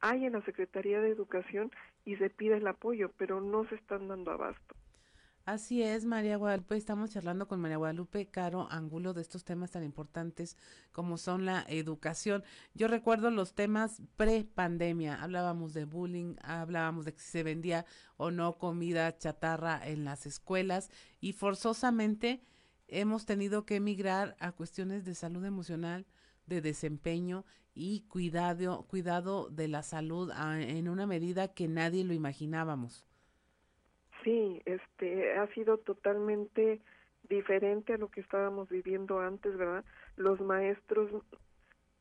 hay 0.00 0.24
en 0.24 0.32
la 0.32 0.44
Secretaría 0.44 1.00
de 1.00 1.10
Educación 1.10 1.70
y 2.04 2.16
se 2.16 2.30
pide 2.30 2.56
el 2.56 2.66
apoyo, 2.66 3.10
pero 3.16 3.40
no 3.40 3.68
se 3.68 3.76
están 3.76 4.08
dando 4.08 4.30
abasto. 4.30 4.76
Así 5.46 5.80
es, 5.80 6.04
María 6.04 6.36
Guadalupe. 6.38 6.76
Estamos 6.76 7.12
charlando 7.12 7.46
con 7.46 7.60
María 7.60 7.76
Guadalupe 7.76 8.26
Caro 8.26 8.66
Angulo 8.68 9.14
de 9.14 9.20
estos 9.22 9.44
temas 9.44 9.70
tan 9.70 9.84
importantes 9.84 10.56
como 10.90 11.18
son 11.18 11.44
la 11.44 11.64
educación. 11.68 12.42
Yo 12.74 12.88
recuerdo 12.88 13.30
los 13.30 13.54
temas 13.54 14.02
pre-pandemia. 14.16 15.22
Hablábamos 15.22 15.72
de 15.72 15.84
bullying, 15.84 16.34
hablábamos 16.42 17.04
de 17.04 17.14
que 17.14 17.20
se 17.20 17.44
vendía 17.44 17.86
o 18.16 18.32
no 18.32 18.58
comida 18.58 19.16
chatarra 19.18 19.86
en 19.86 20.04
las 20.04 20.26
escuelas 20.26 20.90
y 21.20 21.32
forzosamente 21.32 22.42
hemos 22.88 23.24
tenido 23.24 23.64
que 23.64 23.76
emigrar 23.76 24.36
a 24.40 24.50
cuestiones 24.50 25.04
de 25.04 25.14
salud 25.14 25.44
emocional, 25.44 26.06
de 26.46 26.60
desempeño 26.60 27.44
y 27.76 28.06
cuidado, 28.08 28.86
cuidado 28.88 29.50
de 29.50 29.68
la 29.68 29.82
salud 29.82 30.32
ah, 30.34 30.58
en 30.58 30.88
una 30.88 31.06
medida 31.06 31.52
que 31.52 31.68
nadie 31.68 32.04
lo 32.04 32.14
imaginábamos. 32.14 33.06
Sí, 34.24 34.62
este 34.64 35.36
ha 35.36 35.46
sido 35.48 35.76
totalmente 35.78 36.80
diferente 37.28 37.92
a 37.92 37.98
lo 37.98 38.08
que 38.08 38.22
estábamos 38.22 38.70
viviendo 38.70 39.20
antes, 39.20 39.56
¿verdad? 39.58 39.84
Los 40.16 40.40
maestros, 40.40 41.22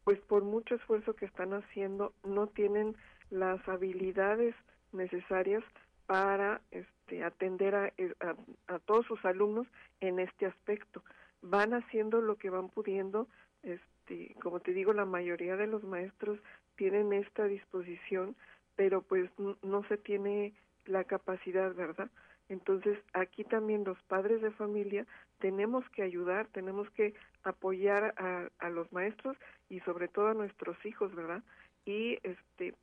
pues 0.06 0.20
por 0.22 0.44
mucho 0.44 0.76
esfuerzo 0.76 1.14
que 1.14 1.26
están 1.26 1.54
haciendo, 1.54 2.14
no 2.24 2.48
tienen 2.48 2.96
las 3.30 3.60
habilidades 3.68 4.56
necesarias 4.94 5.64
para 6.06 6.62
este, 6.72 7.24
atender 7.24 7.76
a, 7.76 7.94
a, 8.22 8.74
a 8.74 8.80
todos 8.80 9.06
sus 9.08 9.24
alumnos 9.26 9.68
en 10.00 10.20
este 10.20 10.46
aspecto. 10.46 11.04
Van 11.42 11.74
haciendo 11.74 12.22
lo 12.22 12.38
que 12.38 12.50
van 12.50 12.70
pudiendo, 12.70 13.28
este, 13.62 13.95
este, 14.08 14.36
como 14.42 14.60
te 14.60 14.74
digo, 14.74 14.94
la 14.94 15.06
mayoría 15.06 15.56
de 15.58 15.68
los 15.68 15.84
maestros 15.84 16.40
tienen 16.76 17.14
esta 17.14 17.46
disposición, 17.46 18.36
pero 18.76 19.02
pues 19.02 19.30
no 19.38 19.84
se 19.88 19.98
tiene 19.98 20.54
la 20.86 21.04
capacidad, 21.06 21.74
¿verdad? 21.74 22.10
Entonces, 22.48 23.00
aquí 23.14 23.44
también 23.44 23.84
los 23.84 23.98
padres 24.04 24.42
de 24.42 24.52
familia 24.52 25.06
tenemos 25.40 25.88
que 25.90 26.04
ayudar, 26.04 26.48
tenemos 26.48 26.90
que 26.92 27.16
apoyar 27.44 28.14
a, 28.18 28.50
a 28.60 28.70
los 28.70 28.92
maestros 28.92 29.38
y 29.70 29.80
sobre 29.82 30.08
todo 30.08 30.28
a 30.28 30.34
nuestros 30.34 30.78
hijos, 30.86 31.14
¿verdad? 31.16 31.44
Y 31.86 32.20
este 32.24 32.74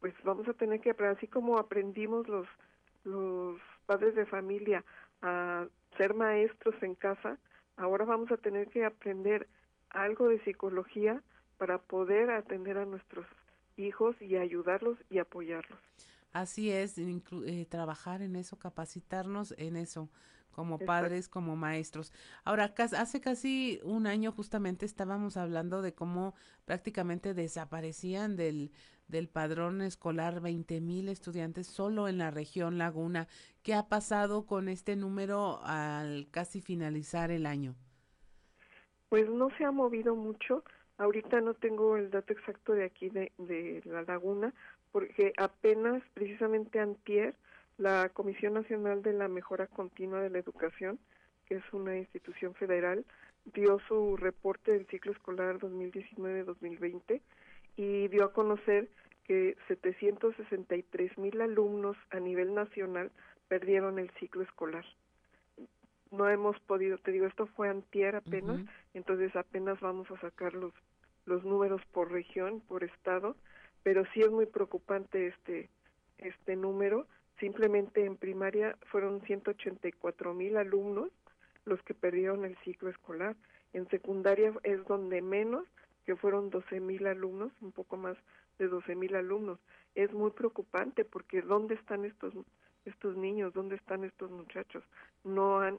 pues 0.00 0.14
vamos 0.22 0.46
a 0.48 0.52
tener 0.52 0.80
que 0.80 0.90
así 0.90 1.28
como 1.28 1.58
aprendimos 1.58 2.28
los 2.28 2.46
los 3.04 3.58
padres 3.86 4.14
de 4.14 4.26
familia 4.26 4.84
a 5.22 5.66
ser 5.96 6.14
maestros 6.14 6.74
en 6.82 6.94
casa, 6.94 7.38
ahora 7.76 8.04
vamos 8.04 8.30
a 8.32 8.36
tener 8.36 8.68
que 8.68 8.84
aprender 8.84 9.46
algo 9.94 10.28
de 10.28 10.42
psicología 10.44 11.22
para 11.56 11.78
poder 11.78 12.30
atender 12.30 12.78
a 12.78 12.84
nuestros 12.84 13.26
hijos 13.76 14.16
y 14.20 14.36
ayudarlos 14.36 14.98
y 15.10 15.18
apoyarlos. 15.18 15.78
Así 16.32 16.70
es, 16.70 16.98
eh, 16.98 17.66
trabajar 17.68 18.20
en 18.20 18.34
eso, 18.34 18.58
capacitarnos 18.58 19.54
en 19.56 19.76
eso, 19.76 20.10
como 20.50 20.78
padres, 20.78 21.28
como 21.28 21.54
maestros. 21.54 22.12
Ahora, 22.44 22.74
hace 22.76 23.20
casi 23.20 23.80
un 23.84 24.06
año 24.06 24.32
justamente 24.32 24.84
estábamos 24.84 25.36
hablando 25.36 25.80
de 25.80 25.94
cómo 25.94 26.34
prácticamente 26.64 27.34
desaparecían 27.34 28.36
del, 28.36 28.72
del 29.06 29.28
padrón 29.28 29.80
escolar 29.80 30.40
20 30.40 30.80
mil 30.80 31.08
estudiantes 31.08 31.68
solo 31.68 32.08
en 32.08 32.18
la 32.18 32.32
región 32.32 32.78
Laguna. 32.78 33.28
¿Qué 33.62 33.74
ha 33.74 33.88
pasado 33.88 34.44
con 34.44 34.68
este 34.68 34.96
número 34.96 35.60
al 35.62 36.28
casi 36.32 36.60
finalizar 36.60 37.30
el 37.30 37.46
año? 37.46 37.76
Pues 39.08 39.28
no 39.28 39.50
se 39.56 39.64
ha 39.64 39.70
movido 39.70 40.14
mucho. 40.14 40.64
Ahorita 40.98 41.40
no 41.40 41.54
tengo 41.54 41.96
el 41.96 42.10
dato 42.10 42.32
exacto 42.32 42.72
de 42.72 42.84
aquí 42.84 43.10
de, 43.10 43.32
de 43.38 43.82
la 43.84 44.02
laguna, 44.02 44.54
porque 44.92 45.32
apenas, 45.36 46.02
precisamente 46.14 46.78
antier, 46.78 47.34
la 47.78 48.08
Comisión 48.10 48.54
Nacional 48.54 49.02
de 49.02 49.12
la 49.12 49.28
Mejora 49.28 49.66
Continua 49.66 50.20
de 50.20 50.30
la 50.30 50.38
Educación, 50.38 50.98
que 51.46 51.56
es 51.56 51.72
una 51.72 51.96
institución 51.96 52.54
federal, 52.54 53.04
dio 53.52 53.78
su 53.88 54.16
reporte 54.16 54.72
del 54.72 54.86
ciclo 54.86 55.12
escolar 55.12 55.58
2019-2020 55.58 57.20
y 57.76 58.08
dio 58.08 58.24
a 58.24 58.32
conocer 58.32 58.88
que 59.24 59.56
763 59.68 61.18
mil 61.18 61.40
alumnos 61.40 61.96
a 62.10 62.20
nivel 62.20 62.54
nacional 62.54 63.10
perdieron 63.48 63.98
el 63.98 64.10
ciclo 64.20 64.42
escolar 64.42 64.84
no 66.16 66.28
hemos 66.28 66.58
podido, 66.60 66.98
te 66.98 67.12
digo, 67.12 67.26
esto 67.26 67.46
fue 67.46 67.68
antier 67.68 68.16
apenas, 68.16 68.60
entonces 68.94 69.34
apenas 69.36 69.80
vamos 69.80 70.10
a 70.10 70.20
sacar 70.20 70.54
los, 70.54 70.72
los 71.26 71.44
números 71.44 71.82
por 71.92 72.10
región, 72.10 72.60
por 72.60 72.84
estado, 72.84 73.36
pero 73.82 74.04
sí 74.12 74.20
es 74.20 74.30
muy 74.30 74.46
preocupante 74.46 75.28
este, 75.28 75.68
este 76.18 76.56
número. 76.56 77.06
Simplemente 77.38 78.04
en 78.04 78.16
primaria 78.16 78.76
fueron 78.86 79.20
184 79.22 80.34
mil 80.34 80.56
alumnos 80.56 81.10
los 81.64 81.82
que 81.82 81.94
perdieron 81.94 82.44
el 82.44 82.56
ciclo 82.58 82.90
escolar. 82.90 83.36
En 83.72 83.88
secundaria 83.88 84.52
es 84.62 84.84
donde 84.86 85.22
menos, 85.22 85.66
que 86.06 86.16
fueron 86.16 86.50
12 86.50 86.80
mil 86.80 87.06
alumnos, 87.06 87.52
un 87.60 87.72
poco 87.72 87.96
más 87.96 88.16
de 88.58 88.68
12 88.68 88.94
mil 88.94 89.16
alumnos. 89.16 89.58
Es 89.94 90.12
muy 90.12 90.30
preocupante 90.30 91.04
porque 91.04 91.42
¿dónde 91.42 91.74
están 91.74 92.04
estos 92.04 92.34
estos 92.84 93.16
niños? 93.16 93.52
¿Dónde 93.52 93.76
están 93.76 94.04
estos 94.04 94.30
muchachos? 94.30 94.84
No 95.24 95.60
han 95.60 95.78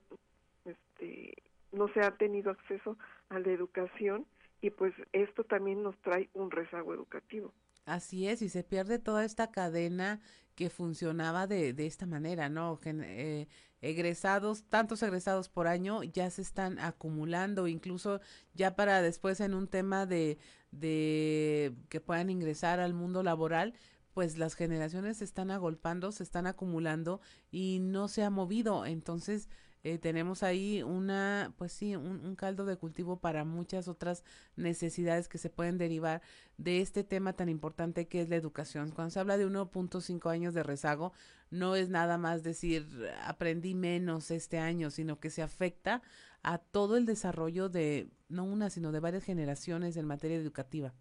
este, 0.65 1.33
no 1.71 1.87
se 1.89 2.01
ha 2.01 2.11
tenido 2.11 2.51
acceso 2.51 2.97
a 3.29 3.39
la 3.39 3.51
educación 3.51 4.25
y 4.61 4.69
pues 4.69 4.93
esto 5.13 5.43
también 5.43 5.83
nos 5.83 5.97
trae 6.01 6.29
un 6.33 6.49
rezago 6.51 6.93
educativo. 6.93 7.53
Así 7.85 8.27
es, 8.27 8.41
y 8.41 8.49
se 8.49 8.63
pierde 8.63 8.97
toda 8.97 9.25
esta 9.25 9.51
cadena 9.51 10.21
que 10.55 10.69
funcionaba 10.69 11.45
de, 11.45 11.73
de 11.73 11.85
esta 11.85 12.07
manera, 12.07 12.49
¿no? 12.49 12.79
Eh, 12.83 13.47
egresados, 13.81 14.63
tantos 14.63 15.03
egresados 15.03 15.49
por 15.49 15.67
año 15.67 16.01
ya 16.01 16.29
se 16.31 16.41
están 16.41 16.79
acumulando, 16.79 17.67
incluso 17.67 18.21
ya 18.53 18.75
para 18.75 19.01
después 19.01 19.39
en 19.41 19.53
un 19.53 19.67
tema 19.67 20.07
de, 20.07 20.39
de 20.71 21.73
que 21.89 21.99
puedan 21.99 22.31
ingresar 22.31 22.79
al 22.79 22.93
mundo 22.93 23.21
laboral, 23.21 23.75
pues 24.15 24.37
las 24.37 24.55
generaciones 24.55 25.17
se 25.17 25.25
están 25.25 25.51
agolpando, 25.51 26.13
se 26.13 26.23
están 26.23 26.47
acumulando 26.47 27.19
y 27.51 27.79
no 27.81 28.07
se 28.07 28.23
ha 28.23 28.29
movido. 28.29 28.85
Entonces, 28.85 29.49
eh, 29.83 29.97
tenemos 29.97 30.41
ahí 30.41 30.81
una, 30.83 31.53
pues 31.57 31.73
sí, 31.73 31.97
un, 31.97 32.33
caldo 32.37 32.65
de 32.65 32.77
cultivo 32.77 33.19
para 33.19 33.43
muchas 33.43 33.89
otras 33.89 34.23
necesidades 34.55 35.27
que 35.27 35.37
se 35.37 35.49
pueden 35.49 35.77
derivar 35.77 36.21
de 36.57 36.79
este 36.79 37.03
tema 37.03 37.33
tan 37.33 37.49
importante 37.49 38.07
que 38.07 38.21
es 38.21 38.29
la 38.29 38.37
educación. 38.37 38.91
Cuando 38.91 39.11
se 39.11 39.19
habla 39.19 39.37
de 39.37 39.47
1.5 39.47 40.31
años 40.31 40.53
de 40.53 40.63
rezago, 40.63 41.11
no 41.51 41.75
es 41.75 41.89
nada 41.89 42.17
más 42.17 42.41
decir 42.41 42.87
aprendí 43.25 43.75
menos 43.75 44.31
este 44.31 44.59
año, 44.59 44.91
sino 44.91 45.19
que 45.19 45.29
se 45.29 45.41
afecta 45.41 46.01
a 46.41 46.57
todo 46.57 46.95
el 46.95 47.05
desarrollo 47.05 47.67
de, 47.67 48.09
no 48.29 48.45
una, 48.45 48.69
sino 48.69 48.93
de 48.93 49.01
varias 49.01 49.25
generaciones 49.25 49.97
en 49.97 50.05
materia 50.05 50.37
educativa. 50.37 50.93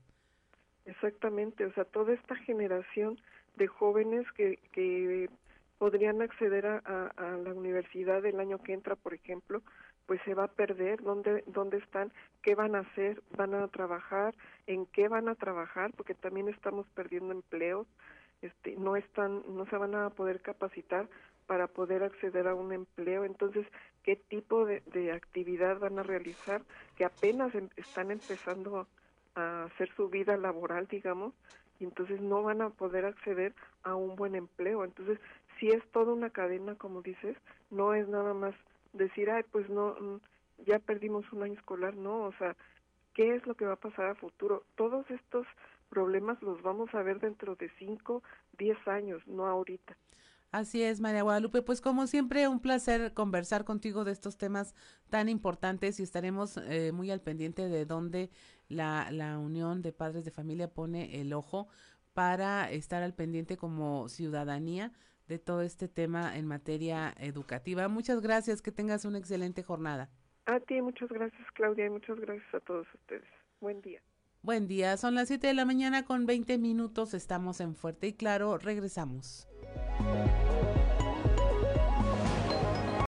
Exactamente, 0.87 1.65
o 1.65 1.73
sea, 1.73 1.85
toda 1.85 2.13
esta 2.13 2.37
generación 2.37 3.19
de 3.57 3.67
jóvenes 3.67 4.31
que, 4.33 4.59
que 4.73 5.31
podrían 5.79 6.21
acceder 6.21 6.67
a, 6.67 6.79
a, 7.17 7.37
la 7.39 7.55
universidad 7.55 8.25
el 8.27 8.39
año 8.39 8.63
que 8.63 8.75
entra, 8.75 8.95
por 8.95 9.15
ejemplo, 9.15 9.63
pues 10.07 10.21
se 10.25 10.35
va 10.35 10.45
a 10.45 10.53
perder 10.53 11.03
dónde 11.03 11.43
dónde 11.47 11.79
están, 11.79 12.13
qué 12.43 12.55
van 12.55 12.75
a 12.75 12.81
hacer, 12.81 13.23
van 13.37 13.55
a 13.55 13.67
trabajar, 13.69 14.35
en 14.67 14.85
qué 14.87 15.09
van 15.09 15.29
a 15.29 15.35
trabajar, 15.35 15.93
porque 15.97 16.15
también 16.15 16.49
estamos 16.49 16.87
perdiendo 16.95 17.33
empleos, 17.33 17.87
este, 18.43 18.77
no 18.77 18.97
están, 18.97 19.43
no 19.49 19.65
se 19.67 19.79
van 19.79 19.95
a 19.95 20.11
poder 20.11 20.43
capacitar 20.43 21.09
para 21.47 21.67
poder 21.67 22.03
acceder 22.03 22.47
a 22.47 22.55
un 22.55 22.73
empleo. 22.73 23.25
Entonces, 23.25 23.67
¿qué 24.03 24.17
tipo 24.17 24.67
de, 24.67 24.83
de 24.93 25.13
actividad 25.13 25.79
van 25.79 25.99
a 25.99 26.03
realizar? 26.03 26.63
Que 26.97 27.05
apenas 27.05 27.55
em, 27.55 27.69
están 27.77 28.11
empezando 28.11 28.87
a 29.35 29.65
hacer 29.65 29.91
su 29.97 30.09
vida 30.09 30.37
laboral, 30.37 30.87
digamos, 30.89 31.35
y 31.81 31.85
entonces 31.85 32.21
no 32.21 32.43
van 32.43 32.63
a 32.63 32.71
poder 32.71 33.05
acceder 33.05 33.55
a 33.83 33.95
un 33.95 34.17
buen 34.17 34.35
empleo. 34.35 34.85
Entonces, 34.85 35.19
si 35.59 35.69
es 35.69 35.83
toda 35.93 36.13
una 36.13 36.31
cadena, 36.31 36.75
como 36.77 37.03
dices, 37.03 37.37
no 37.71 37.95
es 37.95 38.09
nada 38.09 38.35
más 38.35 38.55
decir, 38.93 39.31
ay, 39.31 39.45
pues 39.51 39.69
no, 39.69 39.97
mm, 40.01 40.21
ya 40.67 40.79
perdimos 40.79 41.31
un 41.33 41.43
año 41.43 41.55
escolar, 41.55 41.95
no, 41.97 42.25
o 42.25 42.33
sea, 42.35 42.57
¿qué 43.15 43.35
es 43.35 43.47
lo 43.47 43.55
que 43.55 43.67
va 43.67 43.75
a 43.75 43.77
pasar 43.77 44.07
a 44.07 44.15
futuro? 44.15 44.63
Todos 44.77 45.09
estos 45.11 45.47
problemas 45.89 46.41
los 46.43 46.63
vamos 46.63 46.93
a 46.95 47.03
ver 47.03 47.21
dentro 47.21 47.57
de 47.57 47.71
5, 47.79 48.23
10 48.59 48.89
años, 48.89 49.27
no 49.27 49.47
ahorita. 49.47 49.97
Así 50.55 50.85
es, 50.85 51.01
María 51.01 51.23
Guadalupe. 51.23 51.63
Pues 51.63 51.81
como 51.81 52.07
siempre, 52.07 52.47
un 52.47 52.61
placer 52.61 53.13
conversar 53.13 53.65
contigo 53.65 54.05
de 54.05 54.13
estos 54.13 54.37
temas 54.37 54.77
tan 55.11 55.29
importantes 55.29 55.99
y 55.99 56.05
estaremos 56.05 56.59
eh, 56.59 56.93
muy 56.93 57.11
al 57.11 57.21
pendiente 57.21 57.69
de 57.69 57.85
dónde 57.85 58.31
la, 58.69 59.11
la 59.11 59.39
Unión 59.39 59.83
de 59.83 59.93
Padres 59.93 60.25
de 60.25 60.31
Familia 60.31 60.73
pone 60.73 61.21
el 61.21 61.33
ojo 61.33 61.69
para 62.13 62.71
estar 62.71 63.03
al 63.03 63.15
pendiente 63.15 63.57
como 63.57 64.09
ciudadanía 64.09 64.93
de 65.27 65.39
todo 65.39 65.63
este 65.63 65.89
tema 65.89 66.37
en 66.37 66.47
materia 66.47 67.15
educativa. 67.19 67.89
Muchas 67.89 68.21
gracias, 68.21 68.63
que 68.63 68.73
tengas 68.73 69.05
una 69.05 69.19
excelente 69.19 69.63
jornada. 69.63 70.11
A 70.47 70.61
ti, 70.61 70.81
muchas 70.83 71.09
gracias 71.09 71.43
Claudia 71.55 71.87
y 71.87 71.91
muchas 71.91 72.21
gracias 72.21 72.55
a 72.55 72.61
todos 72.61 72.87
ustedes. 72.95 73.25
Buen 73.61 73.81
día. 73.81 74.03
Buen 74.43 74.69
día, 74.69 74.99
son 74.99 75.15
las 75.15 75.29
7 75.29 75.47
de 75.47 75.55
la 75.55 75.65
mañana 75.65 76.05
con 76.05 76.27
20 76.27 76.59
minutos, 76.59 77.15
estamos 77.15 77.61
en 77.61 77.75
Fuerte 77.75 78.09
y 78.09 78.13
Claro, 78.13 78.59
regresamos. 78.59 79.49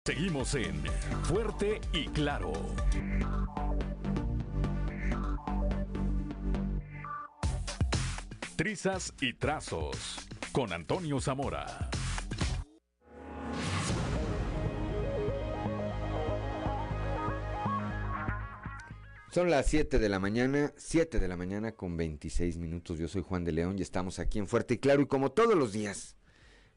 Seguimos 0.04 0.54
en 0.54 0.84
Fuerte 1.24 1.80
y 1.92 2.06
Claro. 2.06 2.52
Trizas 8.56 9.12
y 9.20 9.34
Trazos 9.34 10.26
con 10.50 10.72
Antonio 10.72 11.20
Zamora. 11.20 11.90
Son 19.30 19.50
las 19.50 19.66
7 19.66 19.98
de 19.98 20.08
la 20.08 20.18
mañana, 20.18 20.72
7 20.74 21.20
de 21.20 21.28
la 21.28 21.36
mañana 21.36 21.72
con 21.72 21.98
26 21.98 22.56
minutos. 22.56 22.98
Yo 22.98 23.08
soy 23.08 23.20
Juan 23.20 23.44
de 23.44 23.52
León 23.52 23.78
y 23.78 23.82
estamos 23.82 24.18
aquí 24.18 24.38
en 24.38 24.46
Fuerte 24.46 24.72
y 24.72 24.78
Claro 24.78 25.02
y 25.02 25.06
como 25.06 25.32
todos 25.32 25.54
los 25.54 25.74
días, 25.74 26.16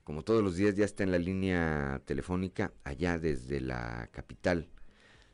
como 0.03 0.23
todos 0.23 0.43
los 0.43 0.57
días 0.57 0.75
ya 0.75 0.83
está 0.83 1.03
en 1.03 1.11
la 1.11 1.17
línea 1.17 2.01
telefónica 2.03 2.73
allá 2.83 3.17
desde 3.17 3.61
la 3.61 4.09
capital 4.11 4.67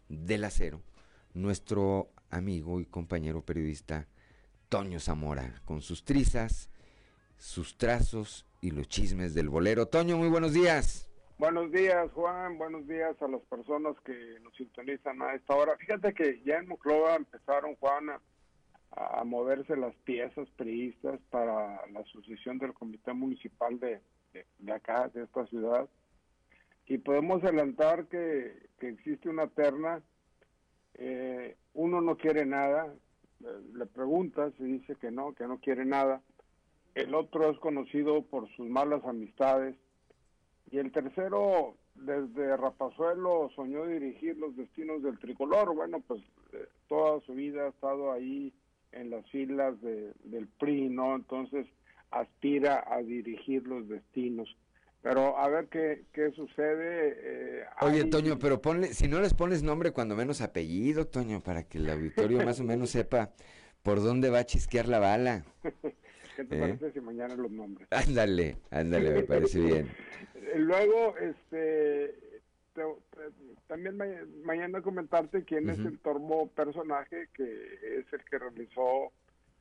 del 0.10 0.44
acero, 0.44 0.84
nuestro 1.34 2.12
amigo 2.30 2.80
y 2.80 2.86
compañero 2.86 3.44
periodista 3.44 4.08
Toño 4.76 5.00
Zamora, 5.00 5.62
con 5.64 5.82
sus 5.82 6.04
trizas, 6.04 6.70
sus 7.38 7.78
trazos 7.78 8.46
y 8.60 8.72
los 8.72 8.90
chismes 8.90 9.34
del 9.34 9.48
bolero. 9.48 9.86
Toño, 9.86 10.18
muy 10.18 10.28
buenos 10.28 10.52
días. 10.52 11.10
Buenos 11.38 11.72
días, 11.72 12.12
Juan. 12.12 12.58
Buenos 12.58 12.86
días 12.86 13.16
a 13.22 13.28
las 13.30 13.42
personas 13.44 13.96
que 14.04 14.38
nos 14.42 14.54
sintonizan 14.56 15.22
a 15.22 15.34
esta 15.34 15.56
hora. 15.56 15.78
Fíjate 15.78 16.14
que 16.14 16.42
ya 16.46 16.58
en 16.58 16.68
Muclova 16.68 17.16
empezaron, 17.16 17.78
Juan, 17.78 18.20
a, 18.92 19.24
moverse 19.24 19.78
las 19.78 19.96
piezas 20.04 20.50
priistas 20.58 21.22
para 21.30 21.88
la 21.88 22.04
sucesión 22.12 22.58
del 22.58 22.74
Comité 22.74 23.14
Municipal 23.14 23.80
de, 23.80 24.02
de, 24.60 24.74
acá, 24.74 25.10
de 25.14 25.24
esta 25.24 25.48
ciudad. 25.48 25.88
Y 26.86 26.98
podemos 26.98 27.42
adelantar 27.46 28.08
que, 28.08 28.68
existe 28.82 29.30
una 29.30 29.48
terna. 29.48 30.02
Eh, 30.96 31.56
uno 31.74 32.02
no 32.02 32.18
quiere 32.18 32.46
nada, 32.46 32.94
le 33.74 33.86
preguntas 33.86 34.54
y 34.60 34.64
dice 34.64 34.96
que 34.96 35.12
no, 35.12 35.34
que 35.34 35.48
no 35.48 35.60
quiere 35.60 35.86
nada. 35.86 36.22
El 36.94 37.14
otro 37.14 37.50
es 37.52 37.60
conocido 37.60 38.22
por 38.24 38.48
sus 38.56 38.68
malas 38.68 39.04
amistades 39.06 39.76
y 40.72 40.78
el 40.80 40.92
tercero, 40.92 41.76
desde 41.96 42.58
Rapazuelo, 42.58 43.50
soñó 43.56 43.86
dirigir 43.86 44.38
los 44.38 44.56
destinos 44.56 45.04
del 45.04 45.20
tricolor. 45.20 45.76
Bueno, 45.76 46.02
pues 46.08 46.22
eh, 46.54 46.66
toda 46.88 47.22
su 47.22 47.34
vida 47.34 47.66
ha 47.66 47.70
estado 47.70 48.12
ahí 48.12 48.54
en 48.92 49.10
las 49.10 49.30
filas 49.30 49.80
del 49.82 50.48
PRI, 50.60 50.90
¿no? 50.90 51.16
Entonces 51.16 51.68
aspira 52.12 52.84
a 52.88 53.02
dirigir 53.02 53.68
los 53.68 53.88
destinos. 53.88 54.56
Pero 55.06 55.38
a 55.38 55.48
ver 55.50 55.68
qué, 55.68 56.06
qué 56.14 56.32
sucede. 56.32 57.16
Eh, 57.16 57.66
Oye, 57.82 58.06
Toño, 58.06 58.40
pero 58.40 58.60
ponle, 58.60 58.88
si 58.88 59.08
no 59.08 59.22
les 59.22 59.36
pones 59.36 59.62
nombre, 59.62 59.92
cuando 59.92 60.16
menos 60.16 60.42
apellido, 60.42 61.06
Toño, 61.06 61.42
para 61.42 61.62
que 61.62 61.78
el 61.78 61.88
auditorio 61.92 62.44
más 62.44 62.60
o 62.60 62.64
menos 62.64 62.90
sepa 62.90 63.30
por 63.84 64.02
dónde 64.02 64.32
va 64.32 64.40
a 64.40 64.46
chisquear 64.48 64.88
la 64.88 64.98
bala. 64.98 65.46
¿Qué 66.36 66.44
te 66.44 66.56
¿Eh? 66.56 66.60
parece 66.60 66.92
si 66.92 67.02
mañana 67.02 67.36
los 67.36 67.52
nombres? 67.52 67.88
Ándale, 67.92 68.58
ándale, 68.72 69.12
me 69.12 69.22
parece 69.22 69.60
bien. 69.60 69.90
Luego, 70.56 71.16
este, 71.18 72.42
también 73.68 74.00
mañana 74.44 74.82
comentarte 74.82 75.44
quién 75.44 75.70
es 75.70 75.78
el 75.78 76.00
tormo 76.00 76.48
personaje 76.48 77.30
que 77.32 78.00
es 78.00 78.12
el 78.12 78.24
que 78.24 78.40
realizó 78.40 79.12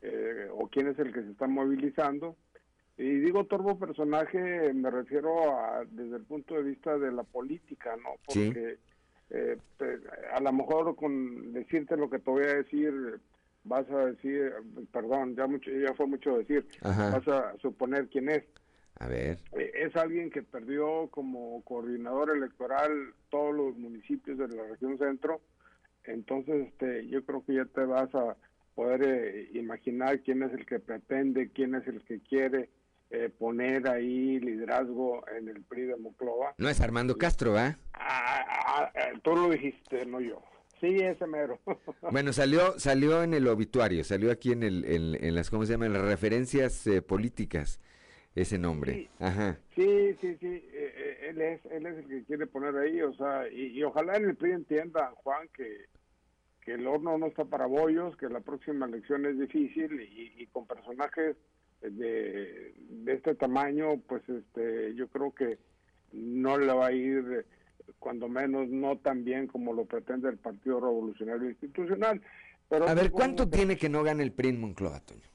eh, 0.01 0.49
o 0.51 0.69
quién 0.69 0.89
es 0.89 0.99
el 0.99 1.13
que 1.13 1.21
se 1.21 1.33
está 1.33 1.47
movilizando. 1.47 2.35
Y 2.97 3.19
digo 3.19 3.45
tormo 3.45 3.79
personaje, 3.79 4.73
me 4.73 4.91
refiero 4.91 5.53
a, 5.53 5.85
desde 5.91 6.17
el 6.17 6.25
punto 6.25 6.55
de 6.55 6.63
vista 6.63 6.97
de 6.97 7.11
la 7.11 7.25
política, 7.25 7.97
¿no? 7.97 8.11
Porque 8.25 8.79
eh, 9.31 9.59
a 10.33 10.41
lo 10.41 10.53
mejor 10.53 10.95
con 10.95 11.53
decirte 11.53 11.97
lo 11.97 12.09
que 12.09 12.21
te 12.21 12.31
voy 12.31 12.45
a 12.45 12.55
decir, 12.55 13.21
vas 13.65 13.91
a 13.91 14.07
decir, 14.07 14.53
perdón, 14.93 15.35
ya 15.35 15.49
mucho, 15.49 15.73
ya 15.73 15.93
fue 15.95 16.07
mucho 16.07 16.39
decir, 16.39 16.67
vas 16.83 17.27
a 17.27 17.57
suponer 17.59 18.09
quién 18.09 18.29
es. 18.29 18.45
A 19.01 19.09
ver. 19.09 19.39
Eh, 19.59 19.73
es 19.75 19.97
alguien 19.97 20.31
que 20.31 20.43
perdió 20.43 21.09
como 21.09 21.63
coordinador 21.65 22.31
electoral 22.37 23.13
todos 23.29 23.57
los 23.57 23.77
municipios 23.77 24.39
de 24.39 24.49
la 24.49 24.63
región 24.69 24.99
centro. 24.99 25.41
Entonces, 26.05 26.69
este, 26.69 27.09
yo 27.09 27.25
creo 27.25 27.45
que 27.45 27.55
ya 27.55 27.65
te 27.65 27.85
vas 27.85 28.15
a 28.15 28.37
poder 28.77 29.03
eh, 29.03 29.49
imaginar 29.55 30.21
quién 30.21 30.45
es 30.45 30.53
el 30.53 30.65
que 30.65 30.79
pretende, 30.79 31.51
quién 31.51 31.75
es 31.75 31.87
el 31.89 32.03
que 32.03 32.21
quiere 32.21 32.69
eh, 33.15 33.29
poner 33.31 33.89
ahí 33.89 34.41
liderazgo 34.41 35.25
en 35.37 35.49
el 35.49 35.63
PRI 35.63 35.83
de 35.83 35.97
Moclova. 35.97 36.55
No 36.59 36.69
es 36.69 36.81
Armando 36.81 37.17
Castro, 37.17 37.57
¿ah? 37.57 37.77
tú 39.23 39.37
lo 39.37 39.51
dijiste, 39.51 40.05
no 40.07 40.21
yo. 40.21 40.43
Sí, 40.81 40.99
ese 40.99 41.27
mero. 41.27 41.61
bueno, 42.11 42.33
salió 42.33 42.79
salió 42.79 43.23
en 43.23 43.33
el 43.35 43.47
obituario, 43.49 44.05
salió 44.05 44.31
aquí 44.31 44.53
en, 44.53 44.63
el, 44.63 44.85
en, 44.85 45.35
las, 45.35 45.49
¿cómo 45.49 45.65
se 45.65 45.73
llaman? 45.73 45.93
Las 45.93 46.03
referencias 46.03 46.89
políticas 47.07 47.81
ese 48.35 48.59
nombre. 48.59 48.95
Sí, 48.95 49.09
Ajá. 49.21 49.59
Sí, 49.75 50.17
sí, 50.21 50.37
sí, 50.41 50.47
eh, 50.47 50.93
eh, 50.97 51.27
él, 51.31 51.41
es, 51.41 51.65
él 51.67 51.87
es 51.87 51.99
el 51.99 52.09
que 52.09 52.25
quiere 52.25 52.47
poner 52.47 52.77
ahí, 52.77 53.01
o 53.03 53.15
sea, 53.15 53.49
y, 53.49 53.83
ojalá 53.83 54.17
en 54.17 54.25
el 54.25 54.37
PRI 54.37 54.53
entienda, 54.53 55.13
Juan, 55.23 55.49
que, 55.55 55.87
que 56.63 56.75
el 56.75 56.87
horno 56.87 57.17
no 57.17 57.27
está 57.27 57.45
para 57.45 57.67
bollos, 57.67 58.17
que 58.17 58.29
la 58.29 58.41
próxima 58.41 58.87
elección 58.87 59.27
es 59.27 59.39
difícil 59.39 60.01
y, 60.01 60.47
con 60.49 60.67
personajes 60.67 61.37
de, 61.91 62.75
de, 62.77 63.13
este 63.13 63.35
tamaño, 63.35 63.99
pues 64.07 64.29
este, 64.29 64.95
yo 64.95 65.09
creo 65.09 65.33
que 65.35 65.59
no 66.13 66.59
le 66.59 66.73
va 66.73 66.87
a 66.87 66.93
ir, 66.93 67.47
cuando 67.99 68.29
menos, 68.29 68.69
no 68.69 68.99
tan 68.99 69.25
bien 69.25 69.47
como 69.47 69.73
lo 69.73 69.85
pretende 69.85 70.29
el 70.29 70.39
Partido 70.39 70.81
Revolucionario 70.81 71.49
Institucional. 71.49 72.21
Pero 72.69 72.89
a 72.89 72.95
ver, 72.95 73.11
¿cuánto 73.11 73.49
tiene 73.49 73.77
que 73.77 73.89
no 73.89 74.03
gane 74.03 74.23
el 74.23 74.33
PRI 74.33 74.49
en 74.51 74.61
Moncloa, 74.61 75.01
Toño? 75.01 75.29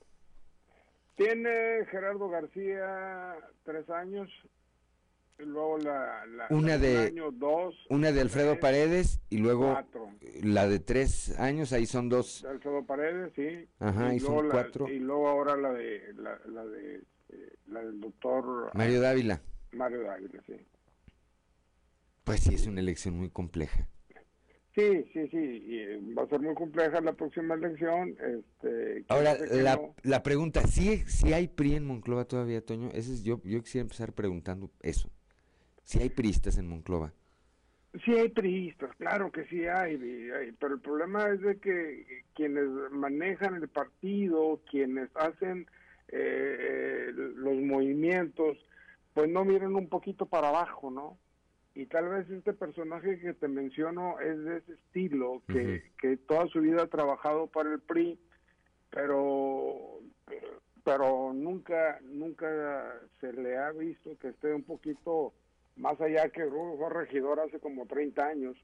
Tiene 1.15 1.85
Gerardo 1.91 2.29
García 2.29 3.35
tres 3.63 3.89
años, 3.89 4.29
luego 5.45 5.77
la, 5.77 6.23
una 6.49 6.77
de 6.77 7.11
dos, 7.33 7.75
una 7.89 8.11
de 8.11 8.21
Alfredo 8.21 8.59
Paredes 8.59 9.21
y 9.29 9.37
luego 9.37 9.77
la 10.41 10.67
de 10.67 10.79
tres 10.79 11.37
años, 11.39 11.73
ahí 11.73 11.85
son 11.85 12.09
dos. 12.09 12.43
De 12.43 12.49
Alfredo 12.49 12.85
Paredes, 12.85 13.31
sí. 13.35 13.67
Ajá, 13.79 14.13
y, 14.13 14.19
son 14.19 14.49
cuatro. 14.49 14.87
Y 14.87 14.99
luego 14.99 15.27
ahora 15.27 15.55
la 15.55 15.73
de 15.73 16.13
la, 16.15 16.65
de 16.65 17.03
eh, 17.29 17.53
la 17.67 17.83
del 17.83 17.99
doctor 17.99 18.71
Mario 18.73 19.01
Dávila. 19.01 19.41
Mario 19.71 20.03
Dávila, 20.03 20.41
sí. 20.45 20.55
Pues 22.23 22.41
sí, 22.41 22.55
es 22.55 22.67
una 22.67 22.79
elección 22.81 23.15
muy 23.15 23.29
compleja. 23.29 23.87
Sí, 24.75 25.03
sí, 25.11 25.27
sí, 25.29 25.37
y 25.37 25.79
eh, 25.79 25.99
va 26.17 26.23
a 26.23 26.27
ser 26.27 26.39
muy 26.39 26.53
compleja 26.53 27.01
la 27.01 27.13
próxima 27.13 27.55
elección. 27.55 28.15
Este, 28.19 29.03
Ahora, 29.09 29.35
la, 29.51 29.79
la, 30.03 30.23
pregunta, 30.23 30.61
¿sí, 30.67 31.03
¿sí 31.07 31.33
hay 31.33 31.47
PRI 31.47 31.75
en 31.75 31.85
Monclova 31.85 32.25
todavía, 32.25 32.63
Toño? 32.63 32.89
Ese 32.93 33.13
es, 33.13 33.23
yo, 33.23 33.41
yo 33.43 33.61
quisiera 33.61 33.81
empezar 33.81 34.13
preguntando 34.13 34.71
eso. 34.81 35.09
Si 35.89 35.99
hay 35.99 36.09
priistas 36.09 36.59
en 36.59 36.67
Monclova. 36.67 37.11
Sí 38.05 38.11
hay 38.13 38.29
priistas, 38.29 38.95
claro 38.97 39.31
que 39.31 39.45
sí 39.45 39.65
hay, 39.65 39.95
hay, 40.29 40.51
pero 40.51 40.75
el 40.75 40.81
problema 40.81 41.27
es 41.29 41.41
de 41.41 41.57
que 41.57 42.05
quienes 42.35 42.67
manejan 42.91 43.55
el 43.55 43.67
partido, 43.69 44.61
quienes 44.69 45.09
hacen 45.15 45.65
eh, 46.09 47.11
los 47.11 47.55
movimientos, 47.55 48.59
pues 49.15 49.31
no 49.31 49.43
miren 49.43 49.73
un 49.73 49.89
poquito 49.89 50.27
para 50.27 50.49
abajo, 50.49 50.91
¿no? 50.91 51.17
Y 51.73 51.87
tal 51.87 52.07
vez 52.09 52.29
este 52.29 52.53
personaje 52.53 53.19
que 53.19 53.33
te 53.33 53.47
menciono 53.47 54.19
es 54.19 54.37
de 54.43 54.57
ese 54.57 54.73
estilo, 54.73 55.41
que, 55.47 55.91
que 55.99 56.17
toda 56.17 56.45
su 56.49 56.61
vida 56.61 56.83
ha 56.83 56.87
trabajado 56.87 57.47
para 57.47 57.73
el 57.73 57.79
PRI, 57.79 58.19
pero 58.91 60.01
pero 60.83 61.33
nunca 61.33 61.99
nunca 62.03 62.93
se 63.19 63.33
le 63.33 63.57
ha 63.57 63.71
visto 63.71 64.15
que 64.19 64.27
esté 64.27 64.53
un 64.53 64.63
poquito 64.63 65.33
más 65.79 65.99
allá 66.01 66.29
que 66.29 66.45
fue 66.45 66.89
regidor 66.89 67.39
hace 67.39 67.59
como 67.59 67.85
30 67.85 68.25
años. 68.25 68.57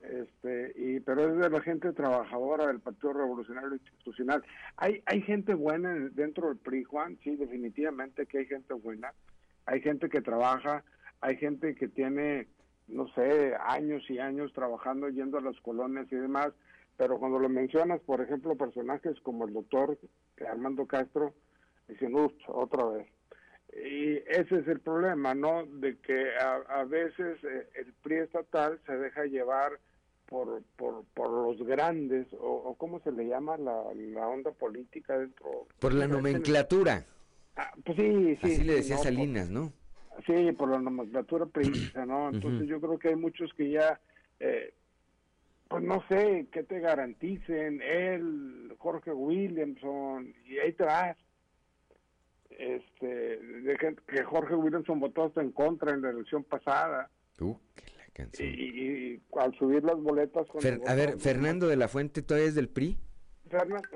Este, 0.00 0.72
y 0.76 1.00
pero 1.00 1.28
es 1.28 1.38
de 1.38 1.50
la 1.50 1.60
gente 1.60 1.92
trabajadora 1.92 2.68
del 2.68 2.80
Partido 2.80 3.12
Revolucionario 3.12 3.74
Institucional. 3.74 4.44
Hay 4.76 5.02
hay 5.06 5.22
gente 5.22 5.54
buena 5.54 5.92
dentro 6.12 6.48
del 6.48 6.56
PRI, 6.56 6.84
Juan, 6.84 7.18
sí, 7.22 7.36
definitivamente 7.36 8.26
que 8.26 8.38
hay 8.38 8.46
gente 8.46 8.74
buena. 8.74 9.12
Hay 9.66 9.80
gente 9.80 10.08
que 10.08 10.22
trabaja, 10.22 10.84
hay 11.20 11.36
gente 11.36 11.74
que 11.74 11.88
tiene 11.88 12.46
no 12.88 13.06
sé, 13.08 13.54
años 13.60 14.02
y 14.08 14.18
años 14.18 14.52
trabajando 14.52 15.08
yendo 15.08 15.38
a 15.38 15.42
las 15.42 15.60
colonias 15.60 16.10
y 16.10 16.16
demás, 16.16 16.48
pero 16.96 17.18
cuando 17.18 17.38
lo 17.38 17.48
mencionas, 17.48 18.00
por 18.00 18.20
ejemplo, 18.20 18.56
personajes 18.56 19.20
como 19.20 19.46
el 19.46 19.52
doctor 19.52 19.98
Armando 20.50 20.86
Castro, 20.86 21.34
dicen, 21.86 22.14
uff, 22.14 22.32
otra 22.48 22.84
vez. 22.86 23.06
Y 23.72 24.16
ese 24.28 24.60
es 24.60 24.68
el 24.68 24.80
problema, 24.80 25.34
¿no? 25.34 25.66
De 25.66 25.98
que 25.98 26.30
a, 26.38 26.84
veces 26.84 27.42
eh, 27.44 27.68
el 27.74 27.92
PRI 28.02 28.16
estatal 28.16 28.80
se 28.86 28.96
deja 28.96 29.24
llevar 29.24 29.78
por, 30.26 30.62
por, 30.76 31.04
por 31.14 31.30
los 31.30 31.66
grandes, 31.66 32.26
o, 32.38 32.74
cómo 32.78 33.00
se 33.00 33.12
le 33.12 33.26
llama 33.26 33.56
la, 33.56 33.82
la 33.94 34.26
onda 34.26 34.50
política 34.52 35.18
dentro. 35.18 35.66
Por 35.78 35.94
la 35.94 36.06
nomenclatura. 36.06 37.04
Ah, 37.56 37.72
pues 37.84 37.96
sí, 37.96 38.38
sí. 38.42 38.52
Así 38.52 38.64
le 38.64 38.74
decía 38.74 38.98
Salinas, 38.98 39.50
¿no? 39.50 39.72
Sí, 40.26 40.52
por 40.52 40.70
la 40.70 40.78
nomenclatura 40.78 41.46
priista, 41.52 42.06
¿no? 42.06 42.30
Entonces 42.30 42.68
yo 42.68 42.80
creo 42.80 42.98
que 42.98 43.08
hay 43.08 43.16
muchos 43.16 43.52
que 43.54 43.70
ya, 43.70 44.00
eh, 44.40 44.72
pues 45.68 45.82
no 45.82 46.02
sé, 46.08 46.46
que 46.52 46.62
te 46.62 46.80
garanticen, 46.80 47.82
él, 47.82 48.74
Jorge 48.78 49.12
Williamson, 49.12 50.34
y 50.46 50.58
ahí 50.58 50.72
te 50.72 50.84
vas. 50.84 51.16
Este, 52.58 53.06
de 53.06 53.76
que, 53.76 54.24
Jorge 54.24 54.54
Williamson 54.56 54.98
votó 54.98 55.26
hasta 55.26 55.40
en 55.40 55.52
contra 55.52 55.94
en 55.94 56.02
la 56.02 56.10
elección 56.10 56.42
pasada. 56.42 57.08
Uh, 57.38 57.56
qué 57.76 57.84
la 57.96 58.06
canción. 58.12 58.52
Y, 58.52 59.22
al 59.38 59.56
subir 59.56 59.84
las 59.84 59.96
boletas... 59.96 60.44
a 60.86 60.94
ver, 60.94 61.20
Fernando 61.20 61.68
de 61.68 61.76
la 61.76 61.86
Fuente, 61.86 62.20
¿todavía 62.20 62.48
es 62.48 62.56
del 62.56 62.68
PRI? 62.68 62.98
Fernando... 63.48 63.88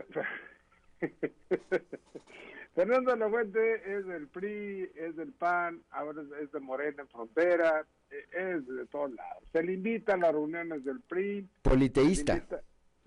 Fernando 2.76 3.30
Fuente 3.30 3.98
es 3.98 4.06
del 4.06 4.28
PRI, 4.28 4.90
es 4.94 5.16
del 5.16 5.32
PAN, 5.32 5.82
ahora 5.90 6.22
es 6.40 6.52
de 6.52 6.60
Morena 6.60 7.02
en 7.02 7.08
Frontera, 7.08 7.84
e, 8.10 8.16
es 8.54 8.66
de 8.66 8.86
todos 8.86 9.12
lados. 9.12 9.42
Se 9.52 9.62
le 9.64 9.72
invita 9.72 10.14
a 10.14 10.18
las 10.18 10.32
reuniones 10.32 10.84
del 10.84 11.00
PRI. 11.00 11.48
Politeísta. 11.62 12.46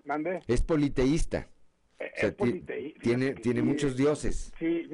¿Mande? 0.04 0.42
Es 0.46 0.60
politeísta. 0.60 1.48
E, 1.98 2.12
es 2.14 2.34
politeísta. 2.34 3.00
Tiene, 3.00 3.34
tiene 3.34 3.62
muchos 3.62 3.96
dioses. 3.96 4.52
Sí, 4.58 4.88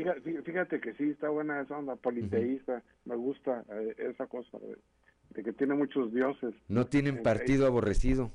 fíjate, 0.45 0.81
que 0.81 0.95
sí, 0.95 1.11
está 1.11 1.29
buena 1.29 1.61
esa 1.61 1.79
onda, 1.79 1.97
politeísta. 1.97 2.83
Me 3.05 3.17
gusta 3.17 3.65
eh, 3.71 3.95
esa 3.99 4.27
cosa 4.27 4.59
de, 4.59 5.43
que 5.43 5.53
tiene 5.53 5.75
muchos 5.75 6.13
dioses. 6.13 6.55
No 6.69 6.87
tienen 6.87 7.23
partido 7.23 7.67
aborrecido. 7.67 8.31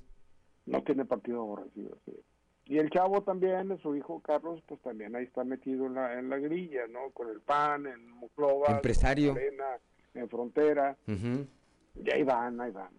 No 0.66 0.84
tiene 0.84 1.06
partido 1.06 1.42
aborrecido, 1.42 1.98
sí. 2.06 2.14
Y 2.66 2.80
el 2.80 2.90
chavo 2.90 3.22
también, 3.24 3.78
su 3.82 3.96
hijo 3.96 4.20
Carlos, 4.20 4.62
pues 4.68 4.82
también 4.82 5.16
ahí 5.16 5.24
está 5.24 5.46
metido 5.46 5.86
en 5.86 5.94
la, 5.94 6.20
en 6.20 6.30
la 6.30 6.38
grilla, 6.38 6.86
¿no? 6.88 7.12
Con 7.12 7.30
el 7.30 7.40
PAN, 7.40 7.86
en 7.88 8.10
Muclova, 8.12 8.68
Empresario. 8.68 9.38
en 10.14 10.30
Frontera. 10.30 10.98
Y 11.08 12.12
ahí 12.12 12.24
van, 12.24 12.60
ahí 12.60 12.72
van. 12.72 12.90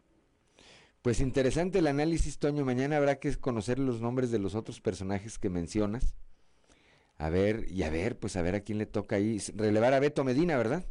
Pues 1.08 1.20
interesante 1.20 1.78
el 1.78 1.86
análisis, 1.86 2.38
Toño. 2.38 2.66
Mañana 2.66 2.98
habrá 2.98 3.18
que 3.18 3.34
conocer 3.36 3.78
los 3.78 4.02
nombres 4.02 4.30
de 4.30 4.38
los 4.38 4.54
otros 4.54 4.82
personajes 4.82 5.38
que 5.38 5.48
mencionas. 5.48 6.14
A 7.16 7.30
ver, 7.30 7.64
y 7.70 7.82
a 7.84 7.88
ver, 7.88 8.18
pues 8.18 8.36
a 8.36 8.42
ver 8.42 8.54
a 8.54 8.60
quién 8.60 8.76
le 8.76 8.84
toca 8.84 9.16
ahí. 9.16 9.38
Relevar 9.56 9.94
a 9.94 10.00
Beto 10.00 10.22
Medina, 10.22 10.58
¿verdad? 10.58 10.84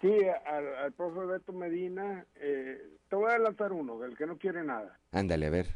Sí, 0.00 0.10
al, 0.46 0.74
al 0.76 0.92
profe 0.94 1.26
Beto 1.26 1.52
Medina. 1.52 2.24
Eh, 2.36 2.96
te 3.10 3.16
voy 3.16 3.26
a 3.26 3.34
adelantar 3.34 3.74
uno, 3.74 4.02
el 4.02 4.16
que 4.16 4.24
no 4.24 4.38
quiere 4.38 4.64
nada. 4.64 4.98
Ándale, 5.12 5.44
a 5.44 5.50
ver. 5.50 5.66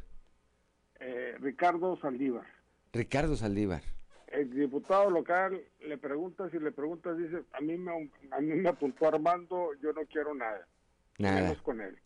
Eh, 1.00 1.36
Ricardo 1.38 1.98
Saldívar. 2.00 2.46
Ricardo 2.94 3.36
Saldívar. 3.36 3.82
El 4.28 4.48
diputado 4.48 5.10
local 5.10 5.62
le 5.80 5.98
pregunta, 5.98 6.48
si 6.48 6.58
le 6.58 6.72
preguntas, 6.72 7.18
dice, 7.18 7.42
a 7.52 7.60
mí 7.60 7.76
me, 7.76 8.10
a 8.30 8.40
mí 8.40 8.54
me 8.54 8.70
apuntó 8.70 9.08
Armando, 9.08 9.72
yo 9.82 9.92
no 9.92 10.06
quiero 10.06 10.34
nada. 10.34 10.66
Nada. 11.18 11.54
con 11.62 11.82
él. 11.82 11.98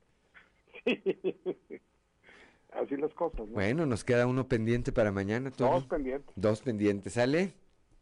Así 2.73 2.97
las 2.97 3.13
cosas. 3.15 3.49
Bueno, 3.51 3.87
nos 3.87 4.03
queda 4.05 4.27
uno 4.27 4.49
pendiente 4.49 4.93
para 4.93 5.13
mañana. 5.13 5.53
Dos 5.57 5.87
pendientes. 5.87 6.33
Dos 6.37 6.63
pendientes, 6.63 7.13
¿sale? 7.13 7.53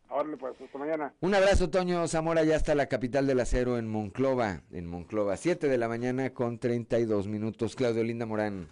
Órale, 0.08 0.36
pues, 0.36 0.60
hasta 0.60 0.78
mañana. 0.78 1.14
Un 1.20 1.34
abrazo, 1.34 1.70
Toño 1.70 2.06
Zamora, 2.08 2.42
ya 2.42 2.56
está 2.56 2.74
la 2.74 2.86
capital 2.86 3.26
del 3.28 3.38
acero 3.40 3.78
en 3.78 3.88
Monclova, 3.88 4.62
en 4.72 4.86
Monclova, 4.86 5.36
7 5.36 5.68
de 5.68 5.78
la 5.78 5.88
mañana 5.88 6.30
con 6.30 6.58
32 6.58 7.28
minutos. 7.28 7.76
Claudio 7.76 8.02
Linda 8.02 8.26
Morán. 8.26 8.68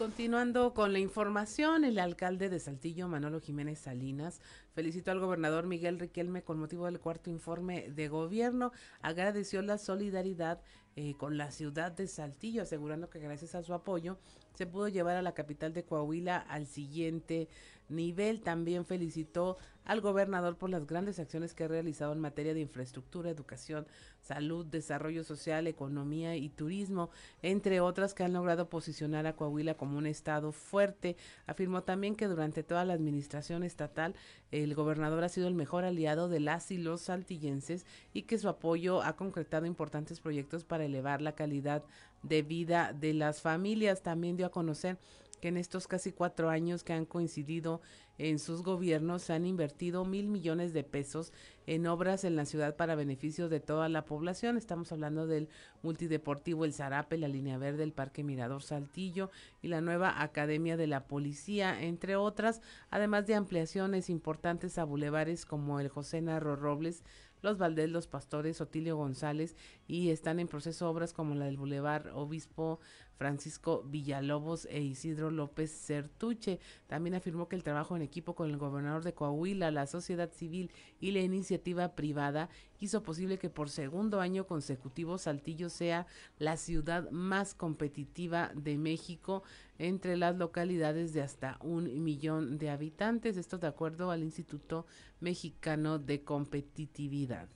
Continuando 0.00 0.72
con 0.72 0.94
la 0.94 0.98
información, 0.98 1.84
el 1.84 1.98
alcalde 1.98 2.48
de 2.48 2.58
Saltillo, 2.58 3.06
Manolo 3.06 3.38
Jiménez 3.38 3.80
Salinas, 3.80 4.40
felicitó 4.72 5.10
al 5.10 5.20
gobernador 5.20 5.66
Miguel 5.66 5.98
Riquelme 5.98 6.42
con 6.42 6.58
motivo 6.58 6.86
del 6.86 7.00
cuarto 7.00 7.28
informe 7.28 7.90
de 7.90 8.08
gobierno, 8.08 8.72
agradeció 9.02 9.60
la 9.60 9.76
solidaridad 9.76 10.62
eh, 10.96 11.16
con 11.18 11.36
la 11.36 11.50
ciudad 11.50 11.92
de 11.92 12.06
Saltillo, 12.06 12.62
asegurando 12.62 13.10
que 13.10 13.18
gracias 13.18 13.54
a 13.54 13.62
su 13.62 13.74
apoyo 13.74 14.16
se 14.54 14.66
pudo 14.66 14.88
llevar 14.88 15.18
a 15.18 15.22
la 15.22 15.34
capital 15.34 15.74
de 15.74 15.84
Coahuila 15.84 16.38
al 16.38 16.66
siguiente 16.66 17.50
nivel. 17.90 18.40
También 18.40 18.86
felicitó 18.86 19.58
al 19.90 20.00
gobernador 20.00 20.56
por 20.56 20.70
las 20.70 20.86
grandes 20.86 21.18
acciones 21.18 21.52
que 21.52 21.64
ha 21.64 21.68
realizado 21.68 22.12
en 22.12 22.20
materia 22.20 22.54
de 22.54 22.60
infraestructura, 22.60 23.28
educación, 23.28 23.88
salud, 24.22 24.64
desarrollo 24.64 25.24
social, 25.24 25.66
economía 25.66 26.36
y 26.36 26.48
turismo, 26.48 27.10
entre 27.42 27.80
otras 27.80 28.14
que 28.14 28.22
han 28.22 28.32
logrado 28.32 28.68
posicionar 28.68 29.26
a 29.26 29.34
Coahuila 29.34 29.74
como 29.74 29.98
un 29.98 30.06
estado 30.06 30.52
fuerte. 30.52 31.16
Afirmó 31.48 31.82
también 31.82 32.14
que 32.14 32.28
durante 32.28 32.62
toda 32.62 32.84
la 32.84 32.92
administración 32.92 33.64
estatal 33.64 34.14
el 34.52 34.76
gobernador 34.76 35.24
ha 35.24 35.28
sido 35.28 35.48
el 35.48 35.54
mejor 35.54 35.84
aliado 35.84 36.28
de 36.28 36.38
las 36.38 36.70
y 36.70 36.78
los 36.78 37.00
saltillenses 37.00 37.84
y 38.12 38.22
que 38.22 38.38
su 38.38 38.48
apoyo 38.48 39.02
ha 39.02 39.16
concretado 39.16 39.66
importantes 39.66 40.20
proyectos 40.20 40.62
para 40.62 40.84
elevar 40.84 41.20
la 41.20 41.34
calidad 41.34 41.82
de 42.22 42.42
vida 42.42 42.92
de 42.92 43.12
las 43.12 43.40
familias. 43.40 44.02
También 44.02 44.36
dio 44.36 44.46
a 44.46 44.52
conocer 44.52 44.98
que 45.40 45.48
en 45.48 45.56
estos 45.56 45.88
casi 45.88 46.12
cuatro 46.12 46.50
años 46.50 46.84
que 46.84 46.92
han 46.92 47.06
coincidido 47.06 47.80
en 48.18 48.38
sus 48.38 48.62
gobiernos 48.62 49.22
se 49.22 49.32
han 49.32 49.46
invertido 49.46 50.04
mil 50.04 50.28
millones 50.28 50.74
de 50.74 50.84
pesos 50.84 51.32
en 51.66 51.86
obras 51.86 52.24
en 52.24 52.36
la 52.36 52.44
ciudad 52.44 52.76
para 52.76 52.94
beneficio 52.94 53.48
de 53.48 53.60
toda 53.60 53.88
la 53.88 54.04
población. 54.04 54.58
Estamos 54.58 54.92
hablando 54.92 55.26
del 55.26 55.48
multideportivo 55.82 56.66
El 56.66 56.74
Zarape, 56.74 57.16
la 57.16 57.28
línea 57.28 57.56
verde, 57.56 57.82
el 57.82 57.92
Parque 57.92 58.22
Mirador 58.22 58.62
Saltillo 58.62 59.30
y 59.62 59.68
la 59.68 59.80
nueva 59.80 60.22
Academia 60.22 60.76
de 60.76 60.86
la 60.86 61.06
Policía, 61.06 61.82
entre 61.82 62.16
otras, 62.16 62.60
además 62.90 63.26
de 63.26 63.36
ampliaciones 63.36 64.10
importantes 64.10 64.76
a 64.76 64.84
bulevares 64.84 65.46
como 65.46 65.80
el 65.80 65.88
José 65.88 66.20
Narro 66.20 66.56
Robles, 66.56 67.02
los 67.42 67.56
Valdés, 67.56 67.88
los 67.88 68.06
Pastores, 68.06 68.60
Otilio 68.60 68.96
González 68.96 69.56
y 69.86 70.10
están 70.10 70.40
en 70.40 70.48
proceso 70.48 70.90
obras 70.90 71.12
como 71.12 71.34
la 71.34 71.46
del 71.46 71.56
Boulevard 71.56 72.08
Obispo 72.14 72.80
Francisco 73.20 73.84
Villalobos 73.86 74.66
e 74.70 74.80
Isidro 74.80 75.30
López 75.30 75.70
Certuche. 75.70 76.58
También 76.86 77.14
afirmó 77.14 77.48
que 77.48 77.56
el 77.56 77.62
trabajo 77.62 77.94
en 77.94 78.00
equipo 78.00 78.34
con 78.34 78.48
el 78.48 78.56
gobernador 78.56 79.04
de 79.04 79.12
Coahuila, 79.12 79.70
la 79.70 79.86
sociedad 79.86 80.32
civil 80.32 80.70
y 81.00 81.10
la 81.10 81.20
iniciativa 81.20 81.94
privada 81.94 82.48
hizo 82.78 83.02
posible 83.02 83.36
que 83.36 83.50
por 83.50 83.68
segundo 83.68 84.22
año 84.22 84.46
consecutivo 84.46 85.18
Saltillo 85.18 85.68
sea 85.68 86.06
la 86.38 86.56
ciudad 86.56 87.10
más 87.10 87.52
competitiva 87.52 88.52
de 88.54 88.78
México 88.78 89.42
entre 89.76 90.16
las 90.16 90.34
localidades 90.36 91.12
de 91.12 91.20
hasta 91.20 91.58
un 91.60 92.02
millón 92.02 92.56
de 92.56 92.70
habitantes. 92.70 93.36
Esto 93.36 93.58
de 93.58 93.66
acuerdo 93.66 94.10
al 94.10 94.22
Instituto 94.22 94.86
Mexicano 95.20 95.98
de 95.98 96.24
Competitividad. 96.24 97.50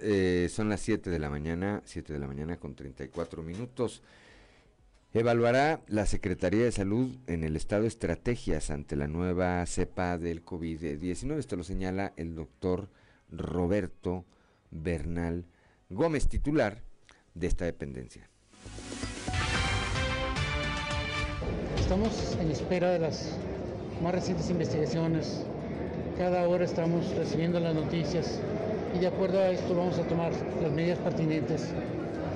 Eh, 0.00 0.48
son 0.50 0.68
las 0.68 0.80
7 0.80 1.10
de 1.10 1.18
la 1.18 1.30
mañana, 1.30 1.82
7 1.84 2.12
de 2.12 2.18
la 2.18 2.26
mañana 2.26 2.58
con 2.58 2.74
34 2.74 3.42
minutos. 3.42 4.02
Evaluará 5.14 5.80
la 5.86 6.04
Secretaría 6.04 6.64
de 6.64 6.72
Salud 6.72 7.16
en 7.26 7.42
el 7.42 7.56
Estado 7.56 7.86
estrategias 7.86 8.70
ante 8.70 8.94
la 8.94 9.08
nueva 9.08 9.64
cepa 9.64 10.18
del 10.18 10.44
COVID-19. 10.44 11.38
Esto 11.38 11.56
lo 11.56 11.64
señala 11.64 12.12
el 12.16 12.34
doctor 12.34 12.88
Roberto 13.30 14.24
Bernal 14.70 15.46
Gómez, 15.88 16.28
titular 16.28 16.82
de 17.34 17.46
esta 17.46 17.64
dependencia. 17.64 18.28
Estamos 21.78 22.36
en 22.38 22.50
espera 22.50 22.90
de 22.90 22.98
las 22.98 23.38
más 24.02 24.14
recientes 24.14 24.50
investigaciones. 24.50 25.44
Cada 26.18 26.46
hora 26.46 26.66
estamos 26.66 27.08
recibiendo 27.14 27.60
las 27.60 27.74
noticias 27.74 28.40
y 28.94 28.98
de 28.98 29.06
acuerdo 29.06 29.38
a 29.38 29.50
esto 29.50 29.74
vamos 29.74 29.98
a 29.98 30.02
tomar 30.02 30.32
las 30.62 30.72
medidas 30.72 30.98
pertinentes. 30.98 31.68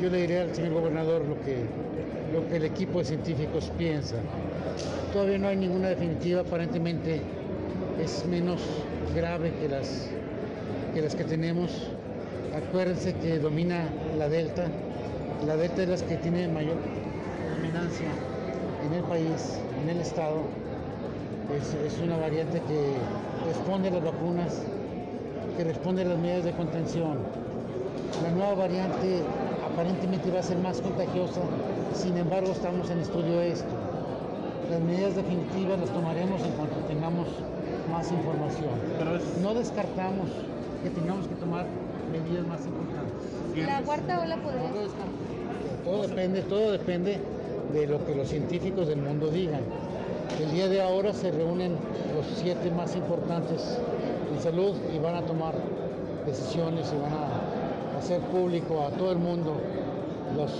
Yo 0.00 0.10
le 0.10 0.22
diré 0.22 0.40
al 0.40 0.54
señor 0.54 0.74
gobernador 0.74 1.22
lo 1.22 1.40
que, 1.42 1.56
lo 2.32 2.48
que 2.48 2.56
el 2.56 2.64
equipo 2.64 2.98
de 2.98 3.04
científicos 3.04 3.70
piensa. 3.78 4.16
Todavía 5.12 5.38
no 5.38 5.48
hay 5.48 5.56
ninguna 5.56 5.88
definitiva, 5.88 6.40
aparentemente 6.40 7.20
es 8.02 8.24
menos 8.26 8.60
grave 9.14 9.52
que 9.60 9.68
las 9.68 11.14
que, 11.14 11.24
tenemos. 11.24 11.88
Acuérdense 12.54 13.14
que 13.14 13.38
domina 13.38 13.88
la 14.18 14.28
delta. 14.28 14.66
La 15.46 15.56
delta 15.56 15.82
es 15.82 15.88
la 15.88 16.06
que 16.06 16.16
tiene 16.16 16.48
mayor 16.48 16.76
dominancia 17.56 18.08
en 18.86 18.94
el 18.94 19.02
país, 19.04 19.58
en 19.82 19.88
el 19.88 20.00
estado. 20.00 20.42
Es, 21.56 21.74
es 21.74 22.00
una 22.00 22.16
variante 22.16 22.60
que 22.66 22.94
responde 23.46 23.88
a 23.88 23.92
las 23.92 24.04
vacunas, 24.04 24.62
que 25.56 25.64
responde 25.64 26.02
a 26.02 26.04
las 26.06 26.18
medidas 26.18 26.44
de 26.44 26.52
contención. 26.52 27.18
La 28.22 28.30
nueva 28.30 28.54
variante 28.54 29.22
aparentemente 29.72 30.30
va 30.30 30.40
a 30.40 30.42
ser 30.42 30.58
más 30.58 30.80
contagiosa, 30.80 31.40
sin 31.94 32.16
embargo 32.16 32.52
estamos 32.52 32.90
en 32.90 33.00
estudio 33.00 33.38
de 33.38 33.52
esto. 33.52 33.74
Las 34.70 34.80
medidas 34.80 35.16
definitivas 35.16 35.80
las 35.80 35.90
tomaremos 35.90 36.42
en 36.42 36.52
cuanto 36.52 36.76
tengamos 36.88 37.28
más 37.90 38.10
información. 38.10 38.70
Pero 38.98 39.18
No 39.42 39.54
descartamos 39.54 40.28
que 40.82 40.90
tengamos 40.90 41.26
que 41.26 41.34
tomar 41.34 41.66
medidas 42.10 42.46
más 42.46 42.60
importantes. 42.66 43.66
¿La 43.66 43.82
cuarta 43.82 44.20
ola 44.20 44.36
podría...? 44.36 44.70
Todo 45.84 46.06
depende, 46.06 46.42
todo 46.42 46.72
depende 46.72 47.18
de 47.72 47.86
lo 47.86 48.04
que 48.06 48.14
los 48.14 48.28
científicos 48.28 48.88
del 48.88 49.02
mundo 49.02 49.28
digan. 49.28 49.60
El 50.40 50.50
día 50.52 50.68
de 50.68 50.80
ahora 50.80 51.12
se 51.12 51.30
reúnen 51.30 51.72
los 52.14 52.26
siete 52.38 52.70
más 52.70 52.96
importantes 52.96 53.78
en 54.34 54.40
salud 54.40 54.74
y 54.94 54.98
van 54.98 55.16
a 55.16 55.22
tomar 55.22 55.54
decisiones 56.26 56.92
y 56.92 57.00
van 57.00 57.12
a 57.12 57.98
hacer 57.98 58.20
público 58.20 58.82
a 58.86 58.90
todo 58.90 59.12
el 59.12 59.18
mundo 59.18 59.60
los, 60.36 60.50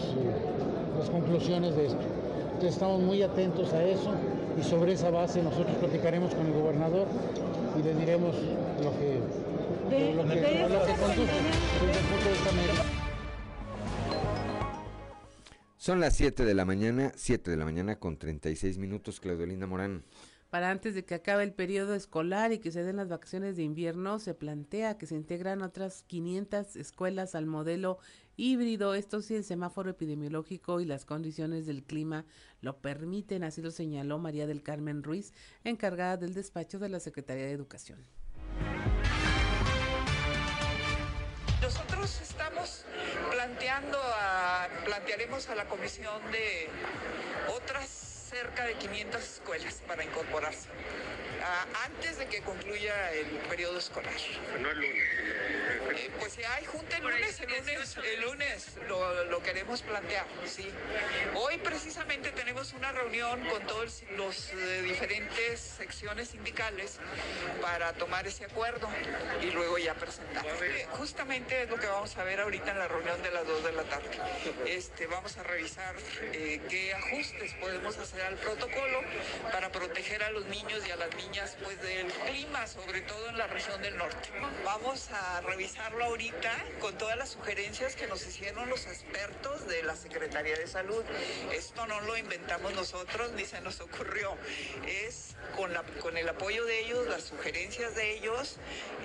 las 0.99 1.11
conclusiones 1.11 1.75
de 1.77 1.87
esto. 1.87 2.01
Entonces 2.45 2.75
estamos 2.75 3.01
muy 3.01 3.23
atentos 3.23 3.73
a 3.73 3.83
eso 3.85 4.13
y 4.59 4.63
sobre 4.63 4.93
esa 4.93 5.11
base 5.11 5.43
nosotros 5.43 5.75
platicaremos 5.77 6.35
con 6.35 6.47
el 6.47 6.53
gobernador 6.53 7.07
y 7.79 7.83
le 7.83 7.95
diremos 7.95 8.35
lo 8.83 8.91
que, 8.99 9.97
De- 9.97 10.15
lo 10.15 10.23
que, 10.25 10.29
de 10.41 10.69
lo 10.69 10.69
que 10.69 10.91
esta 10.93 11.07
conduce 11.07 11.33
cuarentena- 11.33 11.87
desde 11.87 12.01
el 12.01 12.07
punto 12.07 12.25
de 12.25 12.31
vista 12.33 12.53
médico. 12.53 12.83
Son 15.77 15.99
las 16.01 16.15
7 16.15 16.45
de 16.45 16.55
la 16.55 16.65
mañana, 16.65 17.13
7 17.17 17.51
de 17.51 17.57
la 17.57 17.65
mañana 17.65 17.99
con 17.99 18.17
36 18.17 18.79
minutos, 18.79 19.19
Claudelinda 19.19 19.67
Morán. 19.67 20.05
Para 20.53 20.69
antes 20.69 20.95
de 20.95 21.03
que 21.07 21.15
acabe 21.15 21.45
el 21.45 21.55
periodo 21.55 21.95
escolar 21.95 22.53
y 22.53 22.59
que 22.59 22.71
se 22.71 22.83
den 22.83 22.97
las 22.97 23.09
vacaciones 23.09 23.57
de 23.57 23.63
invierno, 23.63 24.19
se 24.19 24.35
plantea 24.35 24.99
que 24.99 25.07
se 25.07 25.15
integran 25.15 25.63
otras 25.63 26.03
500 26.09 26.77
escuelas 26.77 27.35
al 27.35 27.47
modelo 27.47 27.97
híbrido. 28.37 28.93
Esto 28.95 29.23
si 29.23 29.35
el 29.35 29.45
semáforo 29.45 29.89
epidemiológico 29.89 30.81
y 30.83 30.85
las 30.85 31.07
condiciones 31.07 31.65
del 31.65 31.83
clima 31.83 32.27
lo 32.61 32.77
permiten, 32.83 33.45
así 33.45 33.63
lo 33.63 33.71
señaló 33.71 34.19
María 34.19 34.47
del 34.47 34.63
Carmen 34.63 35.03
Ruiz, 35.03 35.33
encargada 35.65 36.19
del 36.19 36.35
despacho 36.35 36.79
de 36.79 36.91
la 36.91 37.01
Secretaría 37.01 37.47
de 37.47 37.53
Educación. 37.53 38.05
Nosotros 41.63 42.21
estamos 42.21 42.85
planteando, 43.31 43.97
a- 43.99 44.69
plantearemos 44.85 45.49
a 45.49 45.55
la 45.55 45.67
comisión 45.67 46.21
de 46.31 46.69
otras 47.57 48.12
cerca 48.33 48.65
de 48.65 48.75
500 48.75 49.23
escuelas 49.23 49.75
para 49.87 50.03
incorporarse 50.03 50.69
ah, 51.45 51.67
antes 51.85 52.17
de 52.17 52.27
que 52.27 52.41
concluya 52.41 53.13
el 53.13 53.27
periodo 53.49 53.79
escolar. 53.79 54.13
No 54.59 54.71
el 54.71 54.81
lunes. 54.81 55.05
Eh, 55.95 56.11
pues 56.19 56.33
si 56.33 56.43
hay 56.43 56.65
junta 56.65 56.97
el 56.97 57.03
lunes, 57.03 57.41
el 57.41 57.51
lunes, 57.51 57.97
el 57.97 58.21
lunes 58.23 58.69
lo, 58.89 59.25
lo 59.25 59.43
queremos 59.43 59.83
plantear, 59.83 60.25
sí. 60.47 60.71
Hoy 61.35 61.59
precisamente 61.59 62.33
tenemos 62.33 62.73
una 62.73 62.91
reunión 62.93 63.45
con 63.47 63.67
todos 63.67 64.03
los 64.17 64.51
eh, 64.53 64.83
diferentes 64.83 65.61
secciones 65.61 66.29
sindicales 66.29 66.99
para 67.61 67.93
tomar 67.93 68.27
ese 68.27 68.47
acuerdo 68.47 68.89
y 69.43 69.51
luego 69.51 69.77
ya 69.77 69.95
presentar. 69.95 70.47
Eh, 70.63 70.87
Justamente 70.93 71.65
es 71.65 71.69
lo 71.69 71.77
que 71.77 71.87
vamos 71.87 72.17
a 72.17 72.25
ver 72.25 72.41
ahorita 72.41 72.71
en 72.71 72.79
la 72.79 72.89
reunión 72.89 73.23
de 73.23 73.31
las 73.31 73.47
2 73.47 73.65
de 73.65 73.73
la 73.73 73.83
tarde. 73.85 74.09
Este, 74.67 75.07
vamos 75.07 75.37
a 75.37 75.43
revisar 75.43 75.95
eh, 76.33 76.61
qué 76.71 76.95
ajustes 76.95 77.53
podemos 77.61 77.99
hacer 77.99 78.22
al 78.27 78.37
protocolo 78.37 79.03
a 80.03 80.31
los 80.31 80.45
niños 80.47 80.83
y 80.87 80.91
a 80.91 80.97
las 80.97 81.15
niñas 81.15 81.57
pues 81.63 81.81
del 81.81 82.09
clima, 82.27 82.67
sobre 82.67 83.03
todo 83.03 83.29
en 83.29 83.39
la 83.39 83.47
región 83.47 83.81
del 83.83 83.97
norte. 83.97 84.31
Vamos 84.65 85.09
a 85.13 85.41
revisarlo 85.43 86.05
ahorita 86.05 86.53
con 86.81 86.99
todas 86.99 87.17
las 87.17 87.31
sugerencias 87.31 87.95
que 87.95 88.09
nos 88.09 88.27
hicieron 88.27 88.69
los 88.69 88.85
expertos 88.87 89.67
de 89.69 89.85
la 89.85 89.95
Secretaría 89.95 90.57
de 90.57 90.67
Salud. 90.67 91.05
Esto 91.53 91.87
no 91.87 92.01
lo 92.01 92.17
inventamos 92.17 92.75
nosotros 92.75 93.31
ni 93.33 93.45
se 93.45 93.61
nos 93.61 93.81
ocurrió. 93.81 94.37
Es 94.87 95.37
con, 95.57 95.73
la, 95.73 95.85
con 96.01 96.17
el 96.17 96.29
apoyo 96.29 96.65
de 96.65 96.81
ellos, 96.81 97.07
las 97.07 97.23
sugerencias 97.23 97.95
de 97.95 98.17
ellos 98.17 98.57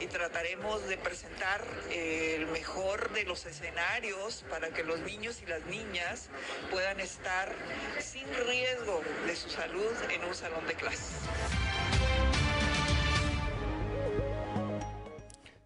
y 0.02 0.08
trataremos 0.08 0.88
de 0.90 0.98
presentar 0.98 1.64
eh, 1.92 2.38
el 2.38 2.48
mejor 2.48 3.14
de 3.14 3.24
los 3.24 3.46
escenarios 3.46 4.44
para 4.50 4.70
que 4.70 4.84
los 4.84 5.00
niños 5.02 5.42
y 5.44 5.46
las 5.46 5.64
niñas 5.66 6.30
puedan 6.72 7.00
estar 7.00 7.54
sin 8.00 8.28
riesgo 8.48 9.04
de 9.28 9.36
su 9.36 9.50
salud 9.52 9.94
en 10.10 10.24
un 10.24 10.34
salón 10.34 10.66
de 10.66 10.74
clases. 10.74 10.87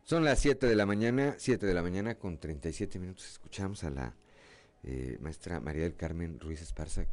Son 0.04 0.26
las 0.26 0.40
7 0.40 0.68
de 0.68 0.76
la 0.76 0.86
mañana, 0.86 1.36
7 1.38 1.66
de 1.66 1.74
la 1.74 1.82
mañana 1.82 2.16
con 2.16 2.38
37 2.38 3.00
minutos. 3.00 3.26
Escuchamos 3.32 3.86
a 3.86 3.90
la 3.90 4.14
eh, 4.84 5.18
maestra 5.22 5.62
María 5.62 5.84
del 5.84 5.96
Carmen 5.96 6.38
Ruiz 6.38 6.62
Esparza, 6.62 7.06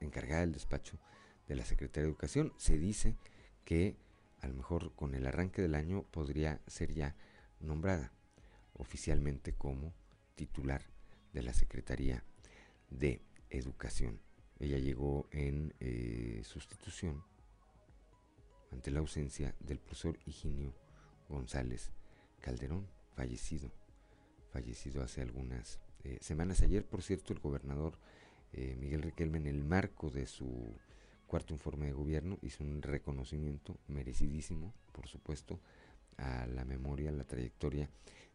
encargada 0.00 0.40
del 0.40 0.50
despacho 0.50 0.98
de 1.46 1.54
la 1.54 1.64
Secretaría 1.64 2.06
de 2.06 2.10
Educación. 2.10 2.52
Se 2.56 2.76
dice 2.76 3.14
que 3.64 3.96
a 4.40 4.48
lo 4.48 4.54
mejor 4.54 4.92
con 4.96 5.14
el 5.14 5.26
arranque 5.28 5.62
del 5.62 5.76
año 5.76 6.02
podría 6.10 6.60
ser 6.66 6.92
ya 6.92 7.14
nombrada 7.60 8.12
oficialmente 8.72 9.52
como 9.52 9.94
titular 10.34 10.82
de 11.32 11.42
la 11.42 11.54
Secretaría 11.54 12.24
de 12.90 13.22
Educación. 13.48 14.18
Ella 14.58 14.78
llegó 14.78 15.28
en 15.30 15.72
eh, 15.78 16.42
sustitución 16.44 17.22
ante 18.74 18.90
la 18.90 18.98
ausencia 18.98 19.54
del 19.60 19.78
profesor 19.78 20.18
Higinio 20.26 20.74
González 21.28 21.90
Calderón, 22.40 22.86
fallecido, 23.14 23.70
fallecido 24.52 25.02
hace 25.02 25.22
algunas 25.22 25.78
eh, 26.02 26.18
semanas. 26.20 26.60
Ayer, 26.60 26.84
por 26.84 27.02
cierto, 27.02 27.32
el 27.32 27.38
gobernador 27.38 27.94
eh, 28.52 28.76
Miguel 28.78 29.02
Riquelme, 29.02 29.38
en 29.38 29.46
el 29.46 29.62
marco 29.62 30.10
de 30.10 30.26
su 30.26 30.74
cuarto 31.26 31.54
informe 31.54 31.86
de 31.86 31.92
gobierno, 31.92 32.38
hizo 32.42 32.64
un 32.64 32.82
reconocimiento 32.82 33.76
merecidísimo, 33.88 34.74
por 34.92 35.06
supuesto, 35.08 35.60
a 36.18 36.46
la 36.46 36.64
memoria, 36.64 37.10
a 37.10 37.12
la 37.12 37.24
trayectoria 37.24 37.88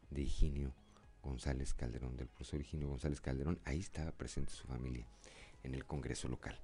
de 0.09 0.21
Higinio 0.21 0.73
González 1.21 1.73
Calderón, 1.73 2.15
del 2.15 2.27
profesor 2.27 2.61
Higinio 2.61 2.87
González 2.87 3.21
Calderón. 3.21 3.59
Ahí 3.65 3.79
estaba 3.79 4.11
presente 4.11 4.53
su 4.53 4.67
familia 4.67 5.05
en 5.63 5.75
el 5.75 5.85
Congreso 5.85 6.27
local. 6.27 6.57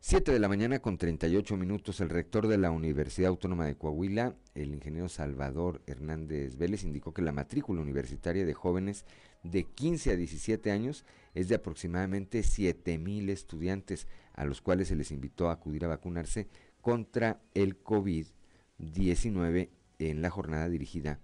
7 0.00 0.30
de 0.30 0.38
la 0.38 0.48
mañana 0.48 0.78
con 0.78 0.98
38 0.98 1.56
minutos, 1.56 2.00
el 2.00 2.10
rector 2.10 2.46
de 2.46 2.58
la 2.58 2.70
Universidad 2.70 3.30
Autónoma 3.30 3.66
de 3.66 3.76
Coahuila, 3.76 4.36
el 4.54 4.72
ingeniero 4.72 5.08
Salvador 5.08 5.82
Hernández 5.86 6.56
Vélez, 6.56 6.84
indicó 6.84 7.12
que 7.12 7.22
la 7.22 7.32
matrícula 7.32 7.80
universitaria 7.80 8.46
de 8.46 8.54
jóvenes 8.54 9.04
de 9.42 9.64
15 9.64 10.12
a 10.12 10.16
17 10.16 10.70
años 10.70 11.04
es 11.34 11.48
de 11.48 11.56
aproximadamente 11.56 12.44
7 12.44 12.98
mil 12.98 13.30
estudiantes, 13.30 14.06
a 14.34 14.44
los 14.44 14.60
cuales 14.60 14.88
se 14.88 14.96
les 14.96 15.10
invitó 15.10 15.48
a 15.48 15.54
acudir 15.54 15.84
a 15.84 15.88
vacunarse 15.88 16.46
contra 16.80 17.40
el 17.54 17.82
COVID-19 17.82 19.70
en 19.98 20.22
la 20.22 20.30
jornada 20.30 20.68
dirigida 20.68 21.18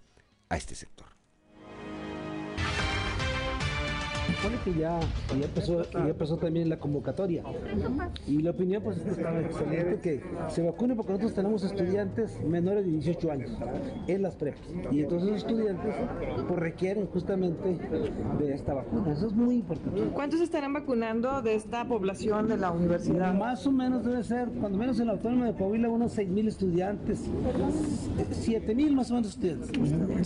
a 0.49 0.57
este 0.57 0.75
sector. 0.75 1.12
Supone 4.43 4.61
que 4.63 4.79
ya, 4.79 4.99
que 5.29 5.39
ya, 5.39 5.45
empezó, 5.45 5.83
ya 5.91 6.07
empezó 6.07 6.37
también 6.37 6.69
la 6.69 6.77
convocatoria. 6.77 7.43
Y 8.27 8.39
la 8.39 8.51
opinión 8.51 8.83
pues 8.83 8.97
está 8.97 9.39
excelente 9.39 9.99
que 10.01 10.21
se 10.49 10.61
vacune 10.61 10.95
porque 10.95 11.13
nosotros 11.13 11.33
tenemos 11.33 11.63
estudiantes 11.63 12.41
menores 12.43 12.85
de 12.85 12.91
18 12.91 13.31
años 13.31 13.51
en 14.07 14.21
las 14.21 14.35
prepas. 14.35 14.61
Y 14.91 15.01
entonces 15.01 15.29
los 15.29 15.37
estudiantes 15.37 15.95
pues 16.47 16.59
requieren 16.59 17.07
justamente 17.07 17.77
de 18.39 18.53
esta 18.53 18.73
vacuna. 18.73 19.13
Eso 19.13 19.27
es 19.27 19.33
muy 19.33 19.55
importante. 19.55 20.01
¿Cuántos 20.13 20.41
estarán 20.41 20.73
vacunando 20.73 21.41
de 21.41 21.55
esta 21.55 21.87
población 21.87 22.47
de 22.47 22.57
la 22.57 22.71
universidad? 22.71 23.33
Más 23.33 23.65
o 23.65 23.71
menos 23.71 24.03
debe 24.03 24.23
ser, 24.23 24.49
cuando 24.49 24.77
menos 24.77 24.99
en 24.99 25.07
la 25.07 25.13
Autónoma 25.13 25.45
de 25.45 25.53
Coahuila, 25.53 25.89
unos 25.89 26.11
6 26.13 26.29
mil 26.29 26.47
estudiantes. 26.47 27.23
7 28.31 28.75
mil 28.75 28.93
más 28.93 29.09
o 29.11 29.15
menos 29.15 29.29
estudiantes. 29.29 29.69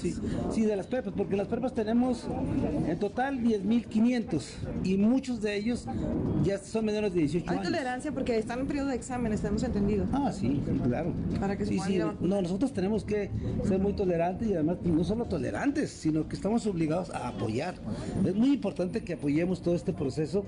Sí, 0.01 0.15
sí, 0.51 0.65
de 0.65 0.75
las 0.75 0.87
prepas, 0.87 1.13
porque 1.15 1.35
las 1.35 1.47
prepas 1.47 1.73
tenemos 1.73 2.27
en 2.87 2.97
total 2.99 3.41
10 3.43 3.63
mil 3.63 3.85
500 4.07 4.57
y 4.83 4.97
muchos 4.97 5.41
de 5.41 5.55
ellos 5.57 5.85
ya 6.43 6.57
son 6.57 6.85
menores 6.85 7.13
de 7.13 7.19
18 7.21 7.45
Hay 7.49 7.57
años. 7.57 7.71
tolerancia 7.71 8.11
porque 8.11 8.37
están 8.37 8.59
en 8.61 8.67
periodo 8.67 8.87
de 8.87 8.95
exámenes, 8.95 9.41
tenemos 9.41 9.63
entendido. 9.63 10.05
Ah, 10.13 10.31
sí, 10.31 10.61
sí, 10.65 10.79
claro. 10.83 11.13
Para 11.39 11.57
que 11.57 11.65
se 11.65 11.77
Sí. 11.77 11.99
No, 12.21 12.41
nosotros 12.41 12.73
tenemos 12.73 13.03
que 13.03 13.29
ser 13.63 13.79
muy 13.79 13.93
tolerantes 13.93 14.47
y 14.49 14.53
además 14.53 14.77
no 14.83 15.03
solo 15.03 15.25
tolerantes, 15.25 15.89
sino 15.91 16.27
que 16.27 16.35
estamos 16.35 16.65
obligados 16.65 17.09
a 17.11 17.29
apoyar. 17.29 17.75
Es 18.25 18.35
muy 18.35 18.53
importante 18.53 19.03
que 19.03 19.13
apoyemos 19.13 19.61
todo 19.61 19.75
este 19.75 19.93
proceso 19.93 20.45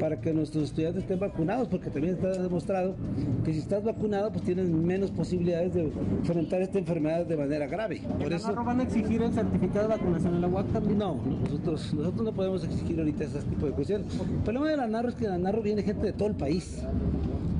para 0.00 0.20
que 0.20 0.32
nuestros 0.32 0.64
estudiantes 0.64 1.02
estén 1.02 1.18
vacunados, 1.18 1.68
porque 1.68 1.90
también 1.90 2.14
está 2.14 2.30
demostrado 2.42 2.96
que 3.44 3.52
si 3.52 3.60
estás 3.60 3.84
vacunado, 3.84 4.32
pues 4.32 4.44
tienes 4.44 4.68
menos 4.68 5.10
posibilidades 5.10 5.74
de 5.74 5.82
enfrentar 5.82 6.62
esta 6.62 6.78
enfermedad 6.78 7.26
de 7.26 7.36
manera 7.36 7.66
grave. 7.66 8.02
Por 8.20 8.32
eso 8.32 8.54
van 8.54 8.80
a 8.80 8.82
exigir 8.82 9.22
el 9.22 9.32
certificado 9.32 9.88
de 9.88 9.94
vacunación 9.96 10.34
en 10.34 10.40
la 10.40 10.48
UAC 10.48 10.72
también? 10.72 10.98
no, 10.98 11.16
nosotros, 11.42 11.94
nosotros 11.94 12.24
no 12.24 12.32
podemos 12.32 12.64
exigir 12.64 13.00
ahorita 13.02 13.24
ese 13.24 13.40
tipo 13.42 13.66
de 13.66 13.72
cuestiones. 13.72 14.06
El 14.14 14.42
problema 14.42 14.70
de 14.70 14.76
la 14.76 14.86
Narro 14.86 15.08
es 15.10 15.14
que 15.14 15.24
en 15.26 15.30
la 15.32 15.38
Narro 15.38 15.62
viene 15.62 15.82
gente 15.82 16.06
de 16.06 16.12
todo 16.12 16.28
el 16.28 16.34
país. 16.36 16.82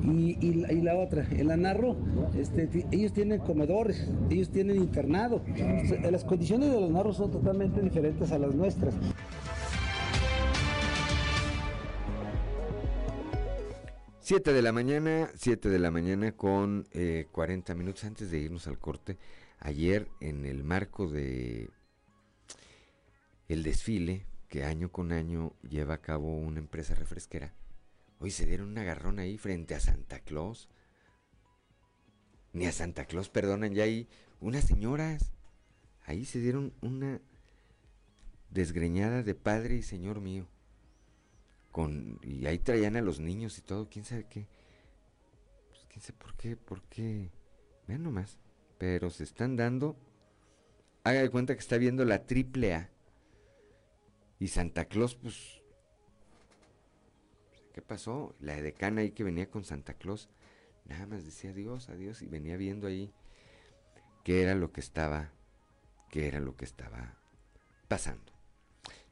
Y, 0.05 0.81
la- 0.81 0.95
otra, 0.95 1.25
en 1.31 1.47
la 1.47 1.55
Narro, 1.55 1.95
este, 2.37 2.69
ellos 2.91 3.13
tienen 3.13 3.39
comedores, 3.39 4.07
ellos 4.29 4.49
tienen 4.49 4.75
internado. 4.77 5.41
Las 6.11 6.23
condiciones 6.25 6.71
de 6.71 6.79
los 6.81 6.91
Narros 6.91 7.17
son 7.17 7.31
totalmente 7.31 7.81
diferentes 7.81 8.31
a 8.31 8.37
las 8.37 8.53
nuestras. 8.53 8.93
Siete 14.19 14.53
de 14.53 14.61
la 14.61 14.71
mañana, 14.71 15.29
7 15.35 15.67
de 15.69 15.79
la 15.79 15.91
mañana 15.91 16.31
con 16.31 16.87
eh, 16.91 17.27
40 17.31 17.75
minutos 17.75 18.03
antes 18.05 18.31
de 18.31 18.39
irnos 18.39 18.67
al 18.67 18.79
corte. 18.79 19.17
Ayer 19.59 20.07
en 20.21 20.45
el 20.45 20.63
marco 20.63 21.07
de 21.07 21.69
el 23.49 23.63
desfile 23.63 24.25
que 24.53 24.63
año 24.63 24.91
con 24.91 25.11
año 25.11 25.55
lleva 25.67 25.95
a 25.95 26.01
cabo 26.03 26.37
una 26.37 26.59
empresa 26.59 26.93
refresquera, 26.93 27.55
hoy 28.19 28.29
se 28.29 28.45
dieron 28.45 28.69
un 28.69 28.77
agarrón 28.77 29.17
ahí 29.17 29.35
frente 29.39 29.73
a 29.73 29.79
Santa 29.79 30.19
Claus. 30.19 30.69
Ni 32.51 32.67
a 32.67 32.71
Santa 32.71 33.05
Claus 33.05 33.29
perdonan, 33.29 33.73
ya 33.73 33.85
hay 33.85 34.07
unas 34.39 34.65
señoras. 34.65 35.31
Ahí 36.05 36.23
se 36.25 36.39
dieron 36.39 36.71
una 36.83 37.19
desgreñada 38.51 39.23
de 39.23 39.33
padre 39.33 39.73
y 39.73 39.81
señor 39.81 40.21
mío 40.21 40.47
con 41.71 42.19
y 42.21 42.45
ahí 42.45 42.59
traían 42.59 42.95
a 42.95 43.01
los 43.01 43.19
niños 43.19 43.57
y 43.57 43.61
todo, 43.61 43.89
quién 43.89 44.05
sabe 44.05 44.27
qué. 44.29 44.45
Pues, 45.69 45.87
quién 45.89 46.03
sabe 46.03 46.19
por 46.19 46.35
qué, 46.35 46.55
por 46.57 46.83
qué. 46.83 47.31
Vean 47.87 48.03
nomás. 48.03 48.37
Pero 48.77 49.09
se 49.09 49.23
están 49.23 49.55
dando. 49.55 49.97
Haga 51.03 51.23
de 51.23 51.31
cuenta 51.31 51.55
que 51.55 51.59
está 51.59 51.79
viendo 51.79 52.05
la 52.05 52.27
triple 52.27 52.75
A. 52.75 52.92
Y 54.43 54.49
Santa 54.49 54.83
Claus, 54.83 55.15
pues. 55.15 55.61
¿Qué 57.71 57.81
pasó? 57.81 58.35
La 58.41 58.61
decana 58.61 58.99
ahí 58.99 59.11
que 59.11 59.23
venía 59.23 59.49
con 59.49 59.63
Santa 59.63 59.93
Claus. 59.93 60.27
Nada 60.83 61.07
más 61.07 61.23
decía 61.23 61.51
adiós, 61.51 61.87
adiós. 61.87 62.21
Y 62.21 62.27
venía 62.27 62.57
viendo 62.57 62.87
ahí 62.87 63.13
qué 64.25 64.41
era 64.41 64.53
lo 64.53 64.73
que 64.73 64.81
estaba. 64.81 65.31
qué 66.09 66.27
era 66.27 66.41
lo 66.41 66.57
que 66.57 66.65
estaba 66.65 67.17
pasando. 67.87 68.33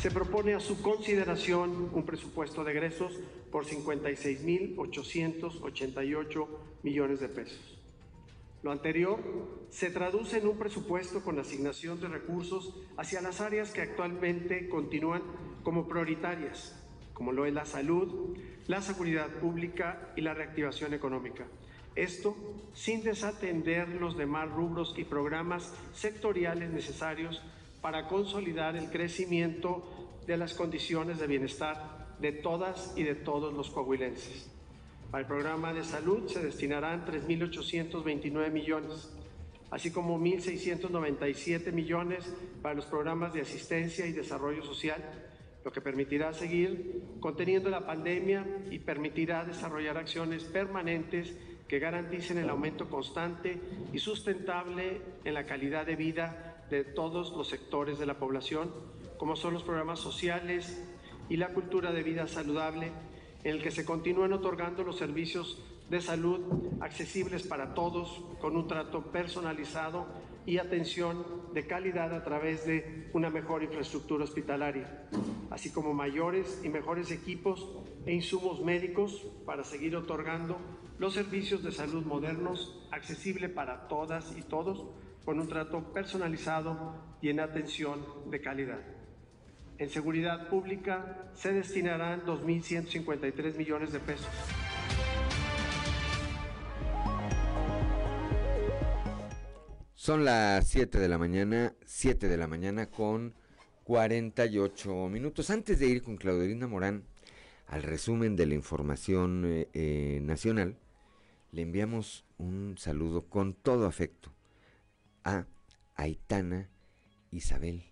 Se 0.00 0.10
propone 0.10 0.54
a 0.54 0.60
su 0.60 0.80
consideración 0.80 1.90
un 1.92 2.06
presupuesto 2.06 2.64
de 2.64 2.70
egresos 2.70 3.12
por 3.50 3.66
56.888 3.66 6.46
millones 6.82 7.20
de 7.20 7.28
pesos. 7.28 7.78
Lo 8.62 8.72
anterior 8.72 9.20
se 9.70 9.90
traduce 9.90 10.38
en 10.38 10.48
un 10.48 10.58
presupuesto 10.58 11.22
con 11.22 11.38
asignación 11.38 12.00
de 12.00 12.08
recursos 12.08 12.74
hacia 12.96 13.20
las 13.20 13.40
áreas 13.40 13.70
que 13.70 13.82
actualmente 13.82 14.68
continúan 14.68 15.22
como 15.62 15.86
prioritarias, 15.86 16.74
como 17.14 17.32
lo 17.32 17.46
es 17.46 17.54
la 17.54 17.66
salud, 17.66 18.36
la 18.66 18.82
seguridad 18.82 19.28
pública 19.40 20.12
y 20.16 20.22
la 20.22 20.34
reactivación 20.34 20.92
económica. 20.92 21.46
Esto 21.94 22.36
sin 22.74 23.02
desatender 23.02 23.88
los 23.88 24.16
demás 24.16 24.50
rubros 24.50 24.94
y 24.96 25.04
programas 25.04 25.72
sectoriales 25.92 26.70
necesarios 26.70 27.42
para 27.80 28.08
consolidar 28.08 28.76
el 28.76 28.90
crecimiento 28.90 30.10
de 30.26 30.36
las 30.36 30.54
condiciones 30.54 31.18
de 31.18 31.26
bienestar 31.26 31.97
de 32.20 32.32
todas 32.32 32.92
y 32.96 33.02
de 33.02 33.14
todos 33.14 33.52
los 33.52 33.70
coahuilenses. 33.70 34.50
Para 35.10 35.22
el 35.22 35.26
programa 35.26 35.72
de 35.72 35.84
salud 35.84 36.28
se 36.28 36.42
destinarán 36.42 37.06
3.829 37.06 38.50
millones, 38.50 39.10
así 39.70 39.90
como 39.90 40.18
1.697 40.18 41.72
millones 41.72 42.30
para 42.60 42.74
los 42.74 42.84
programas 42.84 43.32
de 43.32 43.40
asistencia 43.40 44.06
y 44.06 44.12
desarrollo 44.12 44.62
social, 44.62 45.02
lo 45.64 45.72
que 45.72 45.80
permitirá 45.80 46.32
seguir 46.34 47.02
conteniendo 47.20 47.70
la 47.70 47.86
pandemia 47.86 48.46
y 48.70 48.78
permitirá 48.78 49.44
desarrollar 49.44 49.96
acciones 49.96 50.44
permanentes 50.44 51.34
que 51.66 51.78
garanticen 51.78 52.38
el 52.38 52.48
aumento 52.48 52.88
constante 52.88 53.60
y 53.92 53.98
sustentable 53.98 55.00
en 55.24 55.34
la 55.34 55.46
calidad 55.46 55.86
de 55.86 55.96
vida 55.96 56.64
de 56.70 56.84
todos 56.84 57.32
los 57.32 57.48
sectores 57.48 57.98
de 57.98 58.06
la 58.06 58.18
población, 58.18 58.72
como 59.18 59.36
son 59.36 59.54
los 59.54 59.62
programas 59.62 60.00
sociales 60.00 60.82
y 61.28 61.36
la 61.36 61.52
cultura 61.52 61.92
de 61.92 62.02
vida 62.02 62.26
saludable, 62.26 62.92
en 63.44 63.56
el 63.56 63.62
que 63.62 63.70
se 63.70 63.84
continúan 63.84 64.32
otorgando 64.32 64.82
los 64.82 64.98
servicios 64.98 65.62
de 65.90 66.00
salud 66.00 66.40
accesibles 66.80 67.46
para 67.46 67.74
todos, 67.74 68.22
con 68.40 68.56
un 68.56 68.68
trato 68.68 69.10
personalizado 69.10 70.06
y 70.44 70.58
atención 70.58 71.24
de 71.52 71.66
calidad 71.66 72.14
a 72.14 72.24
través 72.24 72.66
de 72.66 73.10
una 73.12 73.30
mejor 73.30 73.62
infraestructura 73.62 74.24
hospitalaria, 74.24 75.08
así 75.50 75.70
como 75.70 75.94
mayores 75.94 76.60
y 76.64 76.68
mejores 76.68 77.10
equipos 77.10 77.68
e 78.06 78.14
insumos 78.14 78.60
médicos 78.60 79.26
para 79.44 79.64
seguir 79.64 79.96
otorgando 79.96 80.58
los 80.98 81.14
servicios 81.14 81.62
de 81.62 81.70
salud 81.70 82.04
modernos, 82.04 82.86
accesible 82.90 83.48
para 83.48 83.88
todas 83.88 84.36
y 84.36 84.42
todos, 84.42 84.84
con 85.24 85.38
un 85.38 85.48
trato 85.48 85.92
personalizado 85.92 86.94
y 87.20 87.28
en 87.28 87.40
atención 87.40 88.04
de 88.30 88.40
calidad. 88.40 88.97
En 89.78 89.88
seguridad 89.90 90.48
pública 90.48 91.30
se 91.34 91.52
destinarán 91.52 92.24
2.153 92.26 93.56
millones 93.56 93.92
de 93.92 94.00
pesos. 94.00 94.28
Son 99.94 100.24
las 100.24 100.66
7 100.66 100.98
de 100.98 101.08
la 101.08 101.18
mañana, 101.18 101.74
7 101.84 102.28
de 102.28 102.36
la 102.36 102.48
mañana 102.48 102.86
con 102.86 103.34
48 103.84 105.08
minutos. 105.08 105.50
Antes 105.50 105.78
de 105.78 105.86
ir 105.86 106.02
con 106.02 106.16
Claudelina 106.16 106.66
Morán 106.66 107.04
al 107.68 107.82
resumen 107.82 108.34
de 108.34 108.46
la 108.46 108.54
información 108.54 109.44
eh, 109.46 109.68
eh, 109.74 110.18
nacional, 110.22 110.76
le 111.52 111.62
enviamos 111.62 112.24
un 112.38 112.76
saludo 112.78 113.26
con 113.26 113.54
todo 113.54 113.86
afecto 113.86 114.32
a 115.24 115.46
Aitana 115.94 116.68
Isabel, 117.30 117.84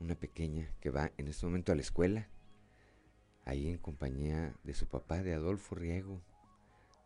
una 0.00 0.14
pequeña 0.14 0.70
que 0.80 0.90
va 0.90 1.12
en 1.16 1.28
este 1.28 1.46
momento 1.46 1.72
a 1.72 1.74
la 1.74 1.82
escuela, 1.82 2.28
ahí 3.44 3.68
en 3.68 3.78
compañía 3.78 4.54
de 4.64 4.74
su 4.74 4.86
papá, 4.86 5.22
de 5.22 5.34
Adolfo 5.34 5.74
Riego. 5.74 6.22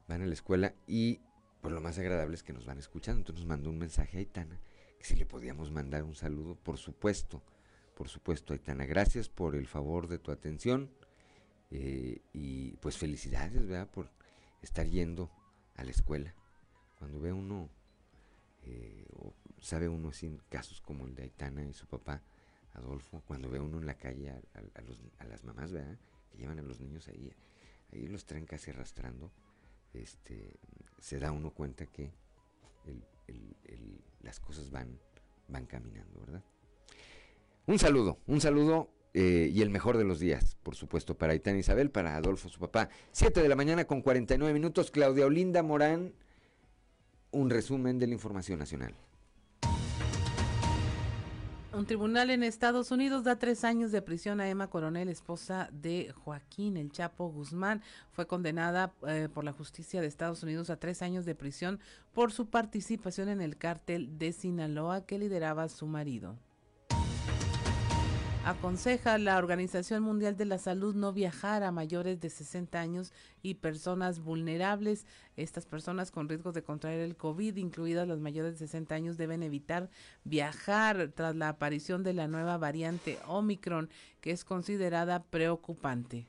Van 0.09 0.23
a 0.23 0.27
la 0.27 0.35
escuela 0.35 0.75
y 0.87 1.21
pues 1.61 1.73
lo 1.73 1.81
más 1.81 1.99
agradable 1.99 2.35
es 2.35 2.43
que 2.43 2.53
nos 2.53 2.67
van 2.67 2.79
escuchando. 2.79 3.21
Entonces 3.21 3.45
nos 3.45 3.49
mandó 3.49 3.71
un 3.71 3.79
mensaje 3.79 4.17
a 4.17 4.21
Aitana, 4.21 4.59
que 4.99 5.05
si 5.05 5.15
le 5.17 5.27
podíamos 5.27 5.71
mandar 5.71 6.03
un 6.05 6.15
saludo, 6.15 6.57
por 6.57 6.79
supuesto, 6.79 7.43
por 7.95 8.09
supuesto, 8.09 8.53
Aitana. 8.53 8.87
Gracias 8.87 9.29
por 9.29 9.55
el 9.55 9.67
favor 9.67 10.09
de 10.09 10.19
tu 10.19 10.33
atención 10.33 10.91
eh, 11.71 12.23
y 12.33 12.73
pues 12.79 12.97
felicidades, 12.97 13.67
¿verdad? 13.67 13.89
Por 13.89 14.11
estar 14.63 14.87
yendo 14.87 15.31
a 15.77 15.85
la 15.85 15.91
escuela. 15.91 16.35
Cuando 16.99 17.21
ve 17.21 17.33
uno, 17.33 17.69
eh, 18.65 19.07
o 19.13 19.35
sabe 19.61 19.89
uno 19.89 20.09
así 20.09 20.37
casos 20.49 20.81
como 20.81 21.07
el 21.07 21.15
de 21.15 21.25
Aitana 21.25 21.65
y 21.65 21.73
su 21.73 21.87
papá, 21.87 22.23
Adolfo, 22.81 23.23
cuando 23.27 23.49
ve 23.51 23.61
uno 23.61 23.79
en 23.79 23.87
la 23.87 23.95
calle 23.95 24.31
a, 24.31 25.25
las 25.25 25.45
mamás, 25.45 25.73
¿verdad? 25.73 25.99
Que 26.31 26.39
llevan 26.39 26.59
a 26.59 26.63
los 26.63 26.81
niños 26.81 27.09
ahí, 27.09 27.33
ahí 27.93 28.07
los 28.09 28.25
traen 28.25 28.47
casi 28.47 28.71
arrastrando, 28.71 29.31
este, 29.93 30.59
se 30.99 31.19
da 31.19 31.33
uno 31.33 31.51
cuenta 31.51 31.87
que 31.87 32.13
las 34.23 34.41
cosas 34.41 34.71
van, 34.71 34.99
van 35.49 35.67
caminando, 35.67 36.21
¿verdad? 36.21 36.43
Un 37.67 37.79
saludo, 37.79 38.19
un 38.27 38.41
saludo 38.41 38.91
eh, 39.15 39.51
y 39.53 39.63
el 39.63 39.71
mejor 39.71 39.97
de 39.97 40.05
los 40.05 40.21
días, 40.21 40.57
por 40.63 40.77
supuesto, 40.77 41.17
para 41.17 41.33
Aitana 41.33 41.59
Isabel, 41.59 41.91
para 41.91 42.17
Adolfo, 42.17 42.49
su 42.49 42.61
papá. 42.61 42.89
Siete 43.13 43.43
de 43.43 43.49
la 43.49 43.57
mañana 43.57 43.85
con 43.85 44.03
49 44.03 44.53
minutos, 44.53 44.91
Claudia 44.91 45.27
Olinda 45.27 45.63
Morán, 45.63 46.13
un 47.33 47.51
resumen 47.51 47.99
de 47.99 48.07
la 48.07 48.15
información 48.15 48.59
nacional. 48.59 48.95
Un 51.73 51.87
tribunal 51.87 52.31
en 52.31 52.43
Estados 52.43 52.91
Unidos 52.91 53.23
da 53.23 53.39
tres 53.39 53.63
años 53.63 53.93
de 53.93 54.03
prisión 54.03 54.41
a 54.41 54.49
Emma 54.49 54.67
Coronel, 54.67 55.09
esposa 55.09 55.69
de 55.71 56.13
Joaquín 56.25 56.77
El 56.77 56.91
Chapo 56.91 57.31
Guzmán. 57.31 57.81
Fue 58.11 58.27
condenada 58.27 58.93
eh, 59.07 59.29
por 59.33 59.45
la 59.45 59.53
justicia 59.53 60.01
de 60.01 60.09
Estados 60.09 60.43
Unidos 60.43 60.69
a 60.69 60.81
tres 60.81 61.01
años 61.01 61.25
de 61.25 61.37
prisión 61.37 61.79
por 62.13 62.33
su 62.33 62.47
participación 62.51 63.29
en 63.29 63.41
el 63.41 63.57
cártel 63.57 64.19
de 64.19 64.33
Sinaloa 64.33 65.07
que 65.07 65.21
lideraba 65.21 65.69
su 65.69 65.87
marido. 65.87 66.37
Aconseja 68.51 69.17
la 69.19 69.39
Organización 69.39 70.03
Mundial 70.03 70.37
de 70.37 70.45
la 70.45 70.59
Salud 70.59 70.97
no 70.97 71.13
viajar 71.13 71.63
a 71.63 71.71
mayores 71.71 72.19
de 72.19 72.31
60 72.31 72.81
años 72.81 73.13
y 73.43 73.55
personas 73.55 74.19
vulnerables. 74.19 75.07
Estas 75.37 75.67
personas 75.67 76.11
con 76.11 76.29
riesgo 76.29 76.51
de 76.51 76.65
contraer 76.65 76.99
el 76.99 77.17
COVID, 77.17 77.57
incluidas 77.59 78.09
las 78.09 78.19
mayores 78.19 78.55
de 78.55 78.67
60 78.67 78.93
años, 78.93 79.17
deben 79.17 79.45
evitar 79.45 79.89
viajar 80.25 81.13
tras 81.15 81.37
la 81.37 81.49
aparición 81.49 82.03
de 82.03 82.13
la 82.13 82.27
nueva 82.27 82.59
variante 82.59 83.21
Omicron, 83.29 83.89
que 84.21 84.33
es 84.33 84.45
considerada 84.45 85.23
preocupante. 85.23 86.27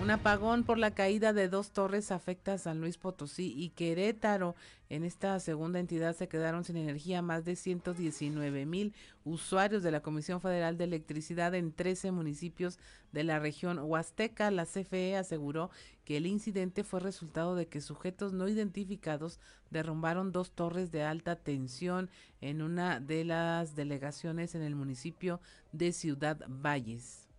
Un 0.00 0.10
apagón 0.10 0.64
por 0.64 0.78
la 0.78 0.92
caída 0.92 1.34
de 1.34 1.50
dos 1.50 1.72
torres 1.72 2.10
afecta 2.10 2.54
a 2.54 2.58
San 2.58 2.80
Luis 2.80 2.96
Potosí 2.96 3.52
y 3.54 3.68
Querétaro. 3.68 4.56
En 4.88 5.04
esta 5.04 5.38
segunda 5.40 5.78
entidad 5.78 6.16
se 6.16 6.26
quedaron 6.26 6.64
sin 6.64 6.78
energía 6.78 7.20
más 7.20 7.44
de 7.44 7.54
119 7.54 8.64
mil 8.64 8.94
usuarios 9.24 9.82
de 9.82 9.90
la 9.90 10.00
Comisión 10.00 10.40
Federal 10.40 10.78
de 10.78 10.84
Electricidad 10.84 11.54
en 11.54 11.70
13 11.72 12.12
municipios 12.12 12.78
de 13.12 13.24
la 13.24 13.38
región 13.40 13.78
Huasteca. 13.78 14.50
La 14.50 14.64
CFE 14.64 15.18
aseguró 15.18 15.70
que 16.06 16.16
el 16.16 16.26
incidente 16.26 16.82
fue 16.82 17.00
resultado 17.00 17.54
de 17.54 17.68
que 17.68 17.82
sujetos 17.82 18.32
no 18.32 18.48
identificados 18.48 19.38
derrumbaron 19.68 20.32
dos 20.32 20.52
torres 20.52 20.90
de 20.90 21.02
alta 21.02 21.36
tensión 21.36 22.08
en 22.40 22.62
una 22.62 23.00
de 23.00 23.26
las 23.26 23.76
delegaciones 23.76 24.54
en 24.54 24.62
el 24.62 24.74
municipio 24.74 25.42
de 25.72 25.92
Ciudad 25.92 26.38
Valles. 26.48 27.29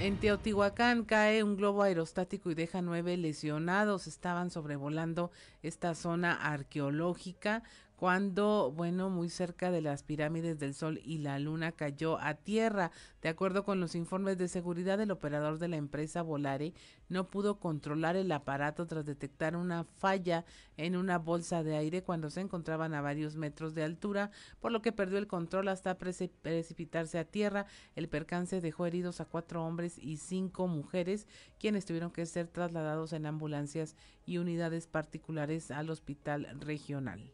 En 0.00 0.16
Teotihuacán 0.16 1.04
cae 1.04 1.42
un 1.42 1.56
globo 1.56 1.82
aerostático 1.82 2.52
y 2.52 2.54
deja 2.54 2.82
nueve 2.82 3.16
lesionados. 3.16 4.06
Estaban 4.06 4.48
sobrevolando 4.48 5.32
esta 5.60 5.96
zona 5.96 6.34
arqueológica 6.34 7.64
cuando, 7.98 8.72
bueno, 8.76 9.10
muy 9.10 9.28
cerca 9.28 9.72
de 9.72 9.80
las 9.80 10.04
pirámides 10.04 10.60
del 10.60 10.72
Sol 10.72 11.00
y 11.02 11.18
la 11.18 11.36
Luna 11.40 11.72
cayó 11.72 12.20
a 12.20 12.34
tierra. 12.34 12.92
De 13.22 13.28
acuerdo 13.28 13.64
con 13.64 13.80
los 13.80 13.96
informes 13.96 14.38
de 14.38 14.46
seguridad, 14.46 15.00
el 15.00 15.10
operador 15.10 15.58
de 15.58 15.66
la 15.66 15.78
empresa 15.78 16.22
Volare 16.22 16.74
no 17.08 17.28
pudo 17.28 17.58
controlar 17.58 18.14
el 18.14 18.30
aparato 18.30 18.86
tras 18.86 19.04
detectar 19.04 19.56
una 19.56 19.82
falla 19.82 20.44
en 20.76 20.94
una 20.94 21.18
bolsa 21.18 21.64
de 21.64 21.74
aire 21.74 22.04
cuando 22.04 22.30
se 22.30 22.40
encontraban 22.40 22.94
a 22.94 23.00
varios 23.00 23.34
metros 23.34 23.74
de 23.74 23.82
altura, 23.82 24.30
por 24.60 24.70
lo 24.70 24.80
que 24.80 24.92
perdió 24.92 25.18
el 25.18 25.26
control 25.26 25.66
hasta 25.66 25.98
precipitarse 25.98 27.18
a 27.18 27.24
tierra. 27.24 27.66
El 27.96 28.08
percance 28.08 28.60
dejó 28.60 28.86
heridos 28.86 29.20
a 29.20 29.24
cuatro 29.24 29.64
hombres 29.64 29.98
y 29.98 30.18
cinco 30.18 30.68
mujeres, 30.68 31.26
quienes 31.58 31.84
tuvieron 31.84 32.12
que 32.12 32.26
ser 32.26 32.46
trasladados 32.46 33.12
en 33.12 33.26
ambulancias 33.26 33.96
y 34.24 34.38
unidades 34.38 34.86
particulares 34.86 35.72
al 35.72 35.90
hospital 35.90 36.46
regional. 36.60 37.32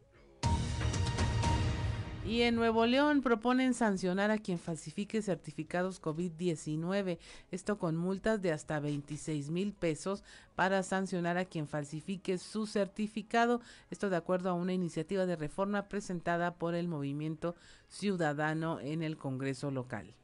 Y 2.27 2.41
en 2.41 2.55
Nuevo 2.55 2.87
León 2.87 3.21
proponen 3.21 3.75
sancionar 3.75 4.31
a 4.31 4.39
quien 4.39 4.57
falsifique 4.57 5.21
certificados 5.21 6.01
COVID-19, 6.01 7.19
esto 7.51 7.77
con 7.77 7.95
multas 7.95 8.41
de 8.41 8.51
hasta 8.51 8.79
26 8.79 9.51
mil 9.51 9.73
pesos 9.73 10.23
para 10.55 10.81
sancionar 10.81 11.37
a 11.37 11.45
quien 11.45 11.67
falsifique 11.67 12.39
su 12.39 12.65
certificado, 12.65 13.61
esto 13.91 14.09
de 14.09 14.15
acuerdo 14.15 14.49
a 14.49 14.53
una 14.53 14.73
iniciativa 14.73 15.27
de 15.27 15.35
reforma 15.35 15.87
presentada 15.87 16.55
por 16.55 16.73
el 16.73 16.87
Movimiento 16.87 17.55
Ciudadano 17.89 18.79
en 18.79 19.03
el 19.03 19.17
Congreso 19.17 19.69
local. 19.69 20.15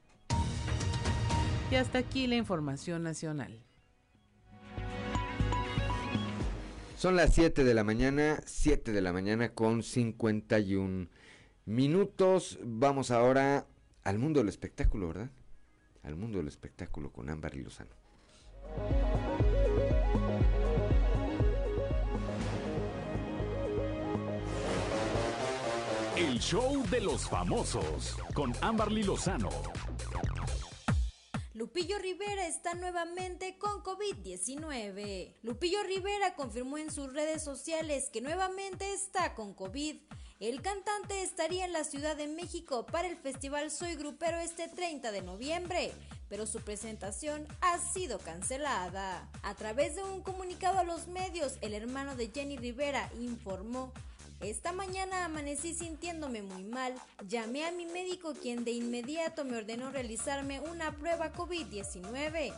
Y 1.70 1.76
hasta 1.76 2.00
aquí 2.00 2.26
la 2.26 2.36
información 2.36 3.04
nacional. 3.04 3.60
Son 6.98 7.16
las 7.16 7.36
7 7.36 7.64
de 7.64 7.74
la 7.76 7.84
mañana, 7.84 8.42
7 8.46 8.92
de 8.92 9.02
la 9.02 9.14
mañana 9.14 9.50
con 9.54 9.84
51 9.84 11.08
minutos. 11.66 12.60
Vamos 12.64 13.12
ahora 13.12 13.68
al 14.04 14.20
mundo 14.20 14.40
del 14.40 14.50
espectáculo, 14.50 15.08
¿verdad? 15.08 15.32
Al 16.04 16.16
mundo 16.16 16.40
del 16.40 16.48
espectáculo 16.48 17.12
con 17.12 17.30
Ámbar 17.30 17.56
y 17.56 17.64
Lozano. 17.64 17.96
El 26.18 26.40
show 26.40 26.88
de 26.90 27.02
los 27.02 27.28
famosos 27.28 28.16
con 28.36 28.54
Amberly 28.62 29.02
Lozano. 29.02 29.50
Lupillo 31.56 31.98
Rivera 32.00 32.48
está 32.48 32.76
nuevamente 32.76 33.58
con 33.58 33.84
COVID-19. 33.84 35.36
Lupillo 35.42 35.84
Rivera 35.84 36.36
confirmó 36.36 36.78
en 36.78 36.92
sus 36.92 37.12
redes 37.12 37.44
sociales 37.44 38.10
que 38.12 38.22
nuevamente 38.22 38.94
está 38.94 39.34
con 39.36 39.54
COVID. 39.54 39.98
El 40.42 40.64
cantante 40.64 41.22
estaría 41.22 41.66
en 41.66 41.72
la 41.72 41.84
Ciudad 41.84 42.16
de 42.16 42.26
México 42.26 42.88
para 42.88 43.08
el 43.08 43.16
festival 43.16 43.70
Soy 43.70 43.94
Grupero 43.94 44.40
este 44.40 44.68
30 44.68 45.12
de 45.12 45.22
noviembre, 45.22 45.92
pero 46.30 46.48
su 46.48 46.62
presentación 46.62 47.46
ha 47.62 47.78
sido 47.78 48.18
cancelada. 48.18 49.30
A 49.44 49.54
través 49.54 49.96
de 49.96 50.04
un 50.04 50.24
comunicado 50.24 50.80
a 50.80 50.84
los 50.84 51.06
medios, 51.06 51.60
el 51.62 51.76
hermano 51.76 52.16
de 52.16 52.32
Jenny 52.34 52.58
Rivera 52.58 53.08
informó 53.20 53.94
esta 54.40 54.72
mañana 54.72 55.26
amanecí 55.26 55.76
sintiéndome 55.76 56.42
muy 56.42 56.64
mal. 56.64 56.96
Llamé 57.28 57.66
a 57.66 57.72
mi 57.72 57.86
médico 57.86 58.34
quien 58.34 58.64
de 58.64 58.72
inmediato 58.72 59.46
me 59.46 59.58
ordenó 59.58 59.92
realizarme 59.92 60.60
una 60.60 60.98
prueba 60.98 61.32
COVID-19. 61.34 62.52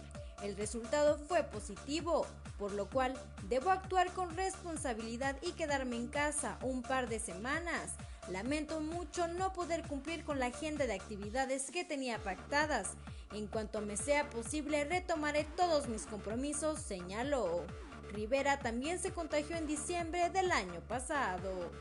El 0.44 0.58
resultado 0.58 1.18
fue 1.18 1.42
positivo, 1.44 2.28
por 2.60 2.74
lo 2.74 2.90
cual 2.90 3.14
debo 3.48 3.72
actuar 3.72 4.12
con 4.12 4.36
responsabilidad 4.36 5.38
y 5.42 5.54
quedarme 5.54 5.96
en 5.96 6.08
casa 6.08 6.60
un 6.62 6.82
par 6.82 7.08
de 7.08 7.20
semanas. 7.20 7.94
Lamento 8.30 8.82
mucho 8.82 9.28
no 9.30 9.54
poder 9.54 9.84
cumplir 9.88 10.26
con 10.26 10.40
la 10.40 10.48
agenda 10.48 10.86
de 10.86 10.96
actividades 10.96 11.72
que 11.72 11.86
tenía 11.86 12.20
pactadas. 12.20 12.92
En 13.32 13.48
cuanto 13.48 13.80
me 13.80 13.96
sea 13.96 14.30
posible 14.30 14.84
retomaré 14.84 15.46
todos 15.56 15.88
mis 15.88 16.06
compromisos, 16.06 16.80
señaló. 16.80 17.66
Rivera 18.12 18.60
también 18.60 19.00
se 19.00 19.12
contagió 19.12 19.56
en 19.56 19.66
diciembre 19.66 20.30
del 20.30 20.52
año 20.52 20.82
pasado. 20.90 21.72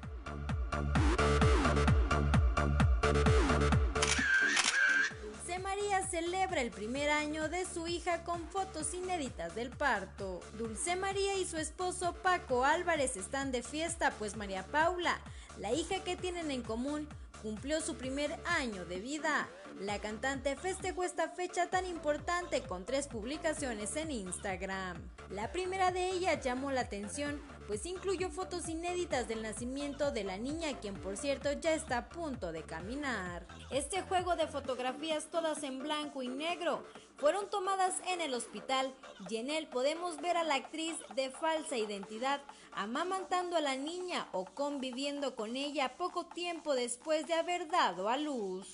María 5.75 6.07
celebra 6.07 6.61
el 6.61 6.71
primer 6.71 7.09
año 7.09 7.49
de 7.49 7.65
su 7.65 7.89
hija 7.89 8.25
con 8.25 8.47
fotos 8.49 8.93
inéditas 8.93 9.55
del 9.55 9.71
parto. 9.71 10.41
Dulce 10.59 10.97
María 10.97 11.39
y 11.39 11.47
su 11.47 11.57
esposo 11.57 12.13
Paco 12.23 12.67
Álvarez 12.67 13.17
están 13.17 13.53
de 13.53 13.63
fiesta, 13.63 14.13
pues 14.19 14.37
María 14.37 14.67
Paula, 14.67 15.19
la 15.59 15.73
hija 15.73 16.05
que 16.05 16.15
tienen 16.15 16.51
en 16.51 16.61
común, 16.61 17.09
cumplió 17.41 17.81
su 17.81 17.97
primer 17.97 18.39
año 18.45 18.85
de 18.85 19.01
vida. 19.01 19.49
La 19.81 19.99
cantante 19.99 20.57
festejó 20.57 21.05
esta 21.05 21.31
fecha 21.31 21.71
tan 21.71 21.87
importante 21.87 22.61
con 22.61 22.85
tres 22.85 23.09
publicaciones 23.09 23.97
en 23.97 24.11
Instagram. 24.11 24.99
La 25.31 25.53
primera 25.53 25.91
de 25.91 26.11
ellas 26.11 26.45
llamó 26.45 26.71
la 26.71 26.83
atención, 26.83 27.41
pues 27.67 27.87
incluyó 27.87 28.31
fotos 28.31 28.69
inéditas 28.69 29.29
del 29.29 29.43
nacimiento 29.43 30.11
de 30.11 30.25
la 30.25 30.37
niña, 30.39 30.79
quien 30.81 30.95
por 30.95 31.17
cierto 31.17 31.53
ya 31.53 31.75
está 31.75 31.99
a 31.99 32.09
punto 32.09 32.53
de 32.53 32.63
caminar. 32.63 33.47
Este 33.71 34.03
juego 34.03 34.37
de 34.37 34.47
fotografías 34.47 35.31
todas 35.31 35.63
en 35.63 35.79
blanco 35.79 36.23
y 36.23 36.29
negro 36.29 36.85
fueron 37.17 37.49
tomadas 37.51 37.95
en 38.09 38.21
el 38.21 38.35
hospital 38.35 38.95
y 39.29 39.37
en 39.37 39.51
él 39.51 39.69
podemos 39.69 40.21
ver 40.21 40.37
a 40.37 40.45
la 40.45 40.57
actriz 40.57 40.97
de 41.15 41.31
falsa 41.31 41.77
identidad 41.77 42.41
amamantando 42.73 43.57
a 43.57 43.61
la 43.61 43.77
niña 43.77 44.29
o 44.33 44.45
conviviendo 44.45 45.37
con 45.37 45.57
ella 45.57 45.97
poco 45.97 46.27
tiempo 46.27 46.75
después 46.75 47.27
de 47.27 47.35
haber 47.35 47.69
dado 47.69 48.09
a 48.09 48.17
luz. 48.17 48.67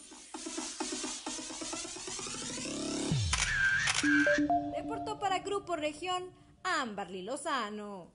Reportó 4.76 5.18
para 5.18 5.40
Grupo 5.40 5.76
Región 5.76 6.30
Amberly 6.62 7.22
Lozano. 7.22 8.12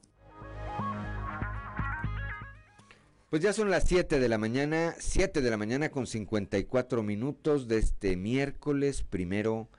Pues 3.34 3.42
ya 3.42 3.52
son 3.52 3.72
las 3.72 3.86
7 3.86 4.20
de 4.20 4.30
la 4.30 4.38
mañana, 4.38 4.94
7 5.00 5.42
de 5.42 5.50
la 5.50 5.58
mañana 5.58 5.90
con 5.90 6.06
54 6.06 7.02
minutos 7.02 7.68
de 7.68 7.80
este 7.80 8.16
miércoles 8.16 9.02
primero 9.02 9.70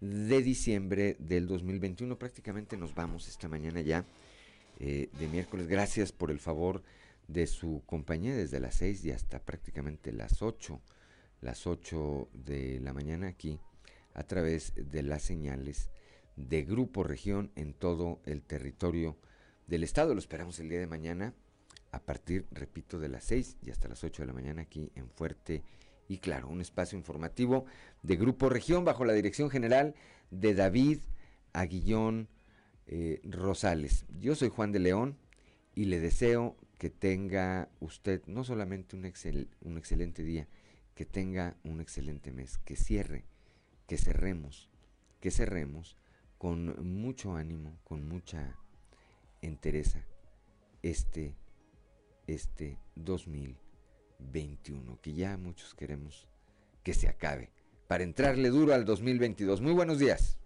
de 0.00 0.40
diciembre 0.40 1.16
del 1.18 1.48
2021. 1.48 2.16
Prácticamente 2.16 2.76
nos 2.76 2.94
vamos 2.94 3.26
esta 3.26 3.48
mañana 3.48 3.80
ya 3.80 4.04
eh, 4.78 5.08
de 5.18 5.26
miércoles. 5.26 5.66
Gracias 5.66 6.12
por 6.12 6.30
el 6.30 6.38
favor 6.38 6.84
de 7.26 7.48
su 7.48 7.82
compañía 7.86 8.36
desde 8.36 8.60
las 8.60 8.76
6 8.76 9.04
y 9.04 9.10
hasta 9.10 9.40
prácticamente 9.40 10.12
las 10.12 10.40
8, 10.40 10.80
las 11.40 11.66
8 11.66 12.28
de 12.32 12.78
la 12.78 12.92
mañana 12.92 13.26
aquí 13.26 13.58
a 14.14 14.22
través 14.22 14.74
de 14.76 15.02
las 15.02 15.22
señales 15.22 15.90
de 16.36 16.62
Grupo 16.62 17.02
Región 17.02 17.50
en 17.56 17.74
todo 17.74 18.20
el 18.26 18.42
territorio 18.44 19.18
del 19.66 19.82
estado. 19.82 20.14
Lo 20.14 20.20
esperamos 20.20 20.60
el 20.60 20.68
día 20.68 20.78
de 20.78 20.86
mañana 20.86 21.34
a 21.92 22.00
partir, 22.00 22.46
repito, 22.50 22.98
de 22.98 23.08
las 23.08 23.24
6 23.24 23.58
y 23.62 23.70
hasta 23.70 23.88
las 23.88 24.02
8 24.02 24.22
de 24.22 24.26
la 24.26 24.32
mañana 24.32 24.62
aquí 24.62 24.90
en 24.94 25.08
Fuerte 25.10 25.62
y 26.08 26.18
Claro, 26.18 26.48
un 26.48 26.60
espacio 26.60 26.98
informativo 26.98 27.66
de 28.02 28.16
Grupo 28.16 28.48
Región 28.48 28.84
bajo 28.84 29.04
la 29.04 29.12
dirección 29.12 29.50
general 29.50 29.94
de 30.30 30.54
David 30.54 30.98
Aguillón 31.52 32.28
eh, 32.86 33.20
Rosales. 33.24 34.06
Yo 34.18 34.34
soy 34.34 34.48
Juan 34.48 34.72
de 34.72 34.80
León 34.80 35.18
y 35.74 35.84
le 35.84 36.00
deseo 36.00 36.56
que 36.78 36.90
tenga 36.90 37.68
usted 37.80 38.22
no 38.26 38.42
solamente 38.42 38.96
un, 38.96 39.04
un 39.60 39.78
excelente 39.78 40.22
día, 40.22 40.48
que 40.94 41.04
tenga 41.04 41.56
un 41.62 41.80
excelente 41.80 42.32
mes, 42.32 42.58
que 42.58 42.76
cierre, 42.76 43.24
que 43.86 43.96
cerremos, 43.96 44.68
que 45.20 45.30
cerremos 45.30 45.96
con 46.38 46.74
mucho 47.00 47.36
ánimo, 47.36 47.78
con 47.84 48.08
mucha 48.08 48.58
entereza 49.40 50.04
este 50.82 51.34
este 52.34 52.78
2021, 52.96 55.00
que 55.00 55.14
ya 55.14 55.36
muchos 55.36 55.74
queremos 55.74 56.26
que 56.82 56.94
se 56.94 57.08
acabe, 57.08 57.50
para 57.86 58.04
entrarle 58.04 58.48
duro 58.48 58.74
al 58.74 58.84
2022. 58.84 59.60
Muy 59.60 59.72
buenos 59.72 59.98
días. 59.98 60.38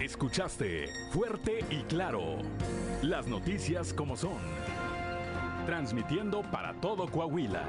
Escuchaste 0.00 0.88
fuerte 1.10 1.64
y 1.70 1.82
claro 1.84 2.38
las 3.02 3.26
noticias 3.26 3.92
como 3.92 4.16
son, 4.16 4.38
transmitiendo 5.66 6.42
para 6.42 6.74
todo 6.80 7.10
Coahuila. 7.10 7.68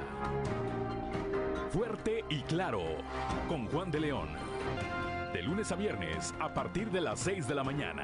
Fuerte 1.71 2.23
y 2.29 2.41
claro, 2.41 2.83
con 3.47 3.65
Juan 3.67 3.89
de 3.89 4.01
León. 4.01 4.29
De 5.33 5.41
lunes 5.41 5.71
a 5.71 5.75
viernes 5.75 6.33
a 6.39 6.53
partir 6.53 6.91
de 6.91 7.01
las 7.01 7.19
6 7.19 7.47
de 7.47 7.55
la 7.55 7.63
mañana. 7.63 8.01